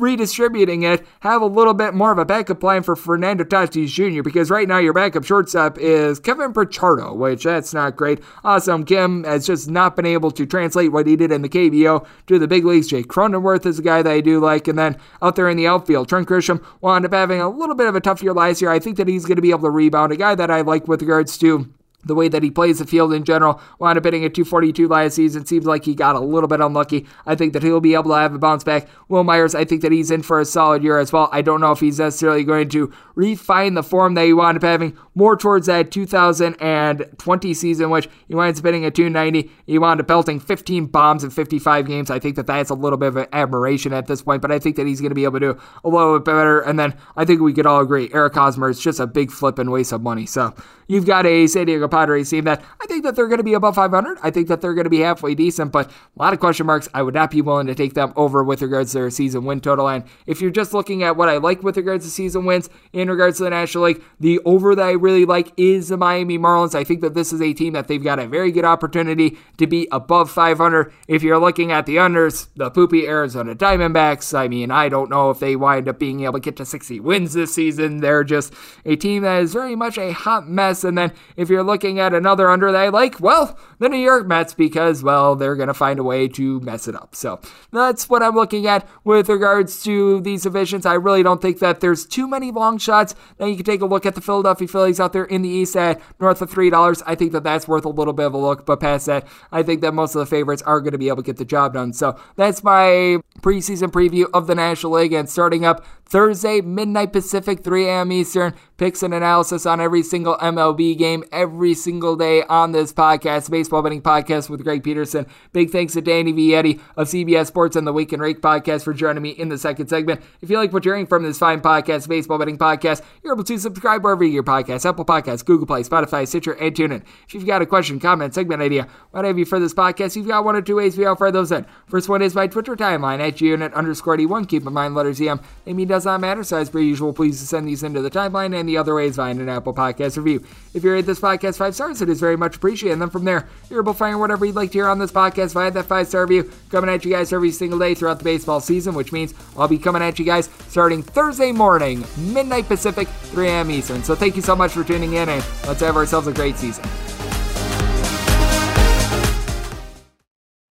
redistributing 0.00 0.82
it, 0.82 1.06
have 1.20 1.42
a 1.42 1.46
little 1.46 1.74
bit 1.74 1.94
more 1.94 2.12
of 2.12 2.18
a 2.18 2.24
backup 2.24 2.60
plan 2.60 2.82
for 2.82 2.96
Fernando 2.96 3.44
Tatis 3.44 3.88
Jr. 3.88 4.22
because 4.22 4.50
right 4.50 4.68
now 4.68 4.78
your 4.78 4.92
backup 4.92 5.24
shortstop 5.24 5.78
is 5.78 6.18
Kevin 6.18 6.52
Pichardo, 6.52 7.16
which 7.16 7.44
that's 7.44 7.74
not 7.74 7.96
great. 7.96 8.20
Awesome 8.44 8.84
Kim 8.84 9.24
has 9.24 9.46
just 9.46 9.70
not 9.70 9.96
been 9.96 10.06
able 10.06 10.30
to 10.30 10.46
translate 10.46 10.92
what 10.92 11.06
he 11.06 11.16
did 11.16 11.32
in 11.32 11.42
the 11.42 11.48
KBO 11.48 12.06
to 12.26 12.38
the 12.38 12.48
big 12.48 12.64
leagues. 12.64 12.88
Jake 12.88 13.08
Cronenworth 13.08 13.66
is 13.66 13.78
a 13.78 13.82
guy 13.82 14.02
that 14.02 14.12
I 14.12 14.20
do 14.20 14.40
like, 14.40 14.68
and 14.68 14.78
then 14.78 14.96
out 15.20 15.36
there 15.36 15.48
in 15.48 15.56
the 15.56 15.66
outfield, 15.66 16.08
Trent 16.08 16.28
Grisham 16.28 16.64
wound 16.80 17.04
up 17.04 17.12
having 17.12 17.40
a 17.40 17.48
little 17.48 17.74
bit 17.74 17.88
of 17.88 17.94
a 17.94 18.00
tough 18.00 18.22
year 18.22 18.32
last 18.32 18.60
year. 18.60 18.70
I 18.70 18.78
think 18.78 18.96
that 18.96 19.08
he's 19.08 19.24
going 19.24 19.36
to 19.36 19.42
be 19.42 19.50
able 19.50 19.62
to 19.62 19.70
rebound. 19.70 20.12
A 20.12 20.16
guy 20.16 20.34
that 20.34 20.50
I 20.50 20.62
like 20.62 20.88
with 20.88 21.02
regards 21.02 21.38
to 21.38 21.72
the 22.04 22.14
way 22.14 22.28
that 22.28 22.42
he 22.42 22.50
plays 22.50 22.78
the 22.78 22.86
field 22.86 23.12
in 23.12 23.24
general. 23.24 23.60
Wound 23.78 23.98
up 23.98 24.04
hitting 24.04 24.24
a 24.24 24.28
242 24.28 24.88
last 24.88 25.14
season. 25.14 25.46
Seems 25.46 25.66
like 25.66 25.84
he 25.84 25.94
got 25.94 26.16
a 26.16 26.20
little 26.20 26.48
bit 26.48 26.60
unlucky. 26.60 27.06
I 27.26 27.34
think 27.34 27.52
that 27.52 27.62
he'll 27.62 27.80
be 27.80 27.94
able 27.94 28.10
to 28.10 28.16
have 28.16 28.34
a 28.34 28.38
bounce 28.38 28.64
back. 28.64 28.88
Wil 29.08 29.24
Myers, 29.24 29.54
I 29.54 29.64
think 29.64 29.82
that 29.82 29.92
he's 29.92 30.10
in 30.10 30.22
for 30.22 30.40
a 30.40 30.44
solid 30.44 30.82
year 30.82 30.98
as 30.98 31.12
well. 31.12 31.28
I 31.32 31.42
don't 31.42 31.60
know 31.60 31.72
if 31.72 31.80
he's 31.80 31.98
necessarily 31.98 32.44
going 32.44 32.68
to 32.70 32.92
refine 33.14 33.74
the 33.74 33.82
form 33.82 34.14
that 34.14 34.24
he 34.24 34.32
wound 34.32 34.56
up 34.56 34.62
having 34.62 34.96
more 35.14 35.36
towards 35.36 35.66
that 35.66 35.90
2020 35.90 37.54
season, 37.54 37.90
which 37.90 38.08
he 38.28 38.34
winds 38.34 38.58
up 38.58 38.64
hitting 38.64 38.84
a 38.84 38.90
290. 38.90 39.50
He 39.66 39.78
wound 39.78 40.00
up 40.00 40.06
belting 40.06 40.40
15 40.40 40.86
bombs 40.86 41.24
in 41.24 41.30
55 41.30 41.86
games. 41.86 42.10
I 42.10 42.18
think 42.18 42.36
that 42.36 42.46
that's 42.46 42.70
a 42.70 42.74
little 42.74 42.96
bit 42.96 43.08
of 43.08 43.16
an 43.16 43.26
admiration 43.32 43.92
at 43.92 44.06
this 44.06 44.22
point, 44.22 44.42
but 44.42 44.50
I 44.50 44.58
think 44.58 44.76
that 44.76 44.86
he's 44.86 45.00
going 45.00 45.10
to 45.10 45.14
be 45.14 45.24
able 45.24 45.40
to 45.40 45.54
do 45.54 45.60
a 45.84 45.88
little 45.88 46.18
bit 46.18 46.24
better. 46.24 46.60
And 46.60 46.78
then 46.78 46.94
I 47.16 47.24
think 47.24 47.40
we 47.40 47.52
could 47.52 47.66
all 47.66 47.80
agree 47.80 48.10
Eric 48.12 48.34
Hosmer 48.34 48.70
is 48.70 48.80
just 48.80 49.00
a 49.00 49.06
big 49.06 49.30
flip 49.30 49.58
and 49.58 49.70
waste 49.70 49.92
of 49.92 50.02
money. 50.02 50.26
So 50.26 50.54
you've 50.86 51.06
got 51.06 51.26
a 51.26 51.46
San 51.46 51.66
Diego 51.66 51.88
Padres 51.92 52.30
team 52.30 52.44
that 52.44 52.64
I 52.80 52.86
think 52.86 53.04
that 53.04 53.14
they're 53.14 53.28
going 53.28 53.38
to 53.38 53.44
be 53.44 53.54
above 53.54 53.76
500. 53.76 54.18
I 54.22 54.30
think 54.30 54.48
that 54.48 54.60
they're 54.60 54.74
going 54.74 54.84
to 54.84 54.90
be 54.90 55.00
halfway 55.00 55.34
decent, 55.34 55.70
but 55.70 55.88
a 55.90 55.92
lot 56.16 56.32
of 56.32 56.40
question 56.40 56.66
marks. 56.66 56.88
I 56.94 57.02
would 57.02 57.14
not 57.14 57.30
be 57.30 57.42
willing 57.42 57.66
to 57.68 57.74
take 57.74 57.94
them 57.94 58.12
over 58.16 58.42
with 58.42 58.62
regards 58.62 58.92
to 58.92 58.98
their 58.98 59.10
season 59.10 59.44
win 59.44 59.60
total. 59.60 59.88
And 59.88 60.04
if 60.26 60.40
you're 60.40 60.50
just 60.50 60.72
looking 60.72 61.02
at 61.02 61.16
what 61.16 61.28
I 61.28 61.36
like 61.36 61.62
with 61.62 61.76
regards 61.76 62.04
to 62.04 62.10
season 62.10 62.44
wins 62.44 62.70
in 62.92 63.10
regards 63.10 63.36
to 63.38 63.44
the 63.44 63.50
National 63.50 63.84
League, 63.84 64.02
the 64.18 64.40
over 64.44 64.74
that 64.74 64.86
I 64.86 64.92
really 64.92 65.24
like 65.24 65.52
is 65.56 65.88
the 65.88 65.96
Miami 65.96 66.38
Marlins. 66.38 66.74
I 66.74 66.82
think 66.82 67.02
that 67.02 67.14
this 67.14 67.32
is 67.32 67.42
a 67.42 67.52
team 67.52 67.74
that 67.74 67.88
they've 67.88 68.02
got 68.02 68.18
a 68.18 68.26
very 68.26 68.50
good 68.50 68.64
opportunity 68.64 69.38
to 69.58 69.66
be 69.66 69.86
above 69.92 70.30
500. 70.30 70.92
If 71.08 71.22
you're 71.22 71.38
looking 71.38 71.72
at 71.72 71.84
the 71.84 71.96
unders, 71.96 72.48
the 72.56 72.70
poopy 72.70 73.06
Arizona 73.06 73.54
Diamondbacks, 73.54 74.36
I 74.36 74.48
mean, 74.48 74.70
I 74.70 74.88
don't 74.88 75.10
know 75.10 75.30
if 75.30 75.38
they 75.38 75.56
wind 75.56 75.88
up 75.88 75.98
being 75.98 76.24
able 76.24 76.34
to 76.34 76.40
get 76.40 76.56
to 76.56 76.64
60 76.64 77.00
wins 77.00 77.34
this 77.34 77.54
season. 77.54 77.98
They're 77.98 78.24
just 78.24 78.54
a 78.86 78.96
team 78.96 79.22
that 79.22 79.42
is 79.42 79.52
very 79.52 79.76
much 79.76 79.98
a 79.98 80.12
hot 80.12 80.48
mess. 80.48 80.84
And 80.84 80.96
then 80.96 81.12
if 81.36 81.50
you're 81.50 81.62
looking 81.62 81.81
at 81.84 82.14
another 82.14 82.48
under 82.48 82.70
that 82.70 82.80
I 82.80 82.88
like, 82.88 83.20
well, 83.20 83.58
the 83.78 83.88
New 83.88 83.98
York 83.98 84.26
Mets 84.26 84.54
because, 84.54 85.02
well, 85.02 85.36
they're 85.36 85.56
going 85.56 85.68
to 85.68 85.74
find 85.74 85.98
a 85.98 86.02
way 86.02 86.28
to 86.28 86.60
mess 86.60 86.88
it 86.88 86.94
up. 86.94 87.14
So 87.14 87.40
that's 87.72 88.08
what 88.08 88.22
I'm 88.22 88.34
looking 88.34 88.66
at 88.66 88.88
with 89.04 89.28
regards 89.28 89.82
to 89.84 90.20
these 90.20 90.42
divisions. 90.42 90.86
I 90.86 90.94
really 90.94 91.22
don't 91.22 91.42
think 91.42 91.58
that 91.58 91.80
there's 91.80 92.06
too 92.06 92.28
many 92.28 92.50
long 92.50 92.78
shots. 92.78 93.14
Now 93.38 93.46
you 93.46 93.56
can 93.56 93.64
take 93.64 93.80
a 93.80 93.86
look 93.86 94.06
at 94.06 94.14
the 94.14 94.20
Philadelphia 94.20 94.68
Phillies 94.68 95.00
out 95.00 95.12
there 95.12 95.24
in 95.24 95.42
the 95.42 95.48
East 95.48 95.76
at 95.76 96.00
north 96.20 96.42
of 96.42 96.50
$3. 96.50 97.02
I 97.06 97.14
think 97.14 97.32
that 97.32 97.44
that's 97.44 97.66
worth 97.66 97.84
a 97.84 97.88
little 97.88 98.12
bit 98.12 98.26
of 98.26 98.34
a 98.34 98.38
look, 98.38 98.66
but 98.66 98.80
past 98.80 99.06
that, 99.06 99.26
I 99.50 99.62
think 99.62 99.80
that 99.80 99.94
most 99.94 100.14
of 100.14 100.20
the 100.20 100.26
favorites 100.26 100.62
are 100.62 100.80
going 100.80 100.92
to 100.92 100.98
be 100.98 101.08
able 101.08 101.18
to 101.18 101.22
get 101.22 101.36
the 101.36 101.44
job 101.44 101.74
done. 101.74 101.92
So 101.92 102.18
that's 102.36 102.62
my 102.62 103.18
preseason 103.40 103.88
preview 103.88 104.26
of 104.32 104.46
the 104.46 104.54
National 104.54 104.92
League 104.92 105.12
and 105.12 105.28
starting 105.28 105.64
up 105.64 105.84
Thursday, 106.12 106.60
midnight 106.60 107.10
Pacific, 107.10 107.64
3 107.64 107.88
a.m. 107.88 108.12
Eastern. 108.12 108.54
Picks 108.82 109.04
and 109.04 109.14
analysis 109.14 109.64
on 109.64 109.80
every 109.80 110.02
single 110.02 110.36
MLB 110.38 110.98
game 110.98 111.22
every 111.30 111.72
single 111.72 112.16
day 112.16 112.42
on 112.42 112.72
this 112.72 112.92
podcast, 112.92 113.48
Baseball 113.48 113.80
Betting 113.80 114.02
Podcast 114.02 114.50
with 114.50 114.64
Greg 114.64 114.82
Peterson. 114.82 115.24
Big 115.52 115.70
thanks 115.70 115.92
to 115.92 116.00
Danny 116.00 116.32
Vietti 116.32 116.80
of 116.96 117.06
CBS 117.06 117.46
Sports 117.46 117.76
and 117.76 117.86
the 117.86 117.92
Week 117.92 118.12
and 118.12 118.20
Rake 118.20 118.40
podcast 118.40 118.82
for 118.82 118.92
joining 118.92 119.22
me 119.22 119.30
in 119.30 119.50
the 119.50 119.56
second 119.56 119.86
segment. 119.86 120.20
If 120.40 120.50
you 120.50 120.58
like 120.58 120.72
what 120.72 120.84
you're 120.84 120.96
hearing 120.96 121.06
from 121.06 121.22
this 121.22 121.38
fine 121.38 121.60
podcast, 121.60 122.08
Baseball 122.08 122.38
Betting 122.38 122.58
Podcast, 122.58 123.02
you're 123.22 123.34
able 123.34 123.44
to 123.44 123.56
subscribe 123.56 124.02
wherever 124.02 124.24
you 124.24 124.30
get 124.30 124.34
your 124.34 124.42
podcasts, 124.42 124.84
Apple 124.84 125.04
Podcasts, 125.04 125.44
Google 125.44 125.68
Play, 125.68 125.84
Spotify, 125.84 126.26
Stitcher, 126.26 126.54
and 126.54 126.74
TuneIn. 126.74 127.04
If 127.28 127.34
you've 127.34 127.46
got 127.46 127.62
a 127.62 127.66
question, 127.66 128.00
comment, 128.00 128.34
segment 128.34 128.62
idea, 128.62 128.88
what 129.12 129.24
have 129.24 129.38
you 129.38 129.44
for 129.44 129.60
this 129.60 129.74
podcast, 129.74 130.16
you've 130.16 130.26
got 130.26 130.44
one 130.44 130.56
or 130.56 130.62
two 130.62 130.74
ways 130.74 130.98
we 130.98 131.06
offer 131.06 131.30
those 131.30 131.52
in. 131.52 131.66
First 131.86 132.08
one 132.08 132.20
is 132.20 132.34
my 132.34 132.48
Twitter 132.48 132.74
timeline 132.74 133.20
at 133.20 133.40
unit 133.40 133.72
underscore 133.74 134.16
D1. 134.16 134.48
Keep 134.48 134.66
in 134.66 134.72
mind, 134.72 134.96
letters 134.96 135.20
EM. 135.20 135.38
Amy 135.68 135.84
does 135.84 136.01
not 136.04 136.20
matter, 136.20 136.44
so 136.44 136.56
as 136.56 136.70
per 136.70 136.78
usual, 136.78 137.12
please 137.12 137.38
send 137.38 137.66
these 137.68 137.82
into 137.82 138.00
the 138.00 138.10
timeline, 138.10 138.58
and 138.58 138.68
the 138.68 138.76
other 138.76 138.94
ways 138.94 139.16
via 139.16 139.30
an 139.30 139.48
Apple 139.48 139.74
Podcast 139.74 140.16
review. 140.16 140.44
If 140.74 140.84
you 140.84 140.92
rate 140.92 141.06
this 141.06 141.20
podcast 141.20 141.58
five 141.58 141.74
stars, 141.74 142.02
it 142.02 142.08
is 142.08 142.20
very 142.20 142.36
much 142.36 142.56
appreciated. 142.56 142.94
And 142.94 143.02
then 143.02 143.10
from 143.10 143.24
there, 143.24 143.48
you're 143.70 143.80
able 143.80 143.92
to 143.92 143.98
find 143.98 144.18
whatever 144.18 144.44
you'd 144.44 144.54
like 144.54 144.70
to 144.70 144.78
hear 144.78 144.88
on 144.88 144.98
this 144.98 145.12
podcast 145.12 145.52
via 145.52 145.70
that 145.70 145.86
five 145.86 146.08
star 146.08 146.26
review, 146.26 146.50
coming 146.70 146.90
at 146.90 147.04
you 147.04 147.10
guys 147.10 147.32
every 147.32 147.50
single 147.50 147.78
day 147.78 147.94
throughout 147.94 148.18
the 148.18 148.24
baseball 148.24 148.60
season, 148.60 148.94
which 148.94 149.12
means 149.12 149.34
I'll 149.56 149.68
be 149.68 149.78
coming 149.78 150.02
at 150.02 150.18
you 150.18 150.24
guys 150.24 150.48
starting 150.68 151.02
Thursday 151.02 151.52
morning, 151.52 152.04
midnight 152.16 152.66
Pacific, 152.68 153.08
3 153.08 153.48
a.m. 153.48 153.70
Eastern. 153.70 154.02
So 154.02 154.14
thank 154.14 154.36
you 154.36 154.42
so 154.42 154.56
much 154.56 154.72
for 154.72 154.84
tuning 154.84 155.14
in, 155.14 155.28
and 155.28 155.44
let's 155.66 155.80
have 155.80 155.96
ourselves 155.96 156.26
a 156.26 156.32
great 156.32 156.56
season. 156.56 157.11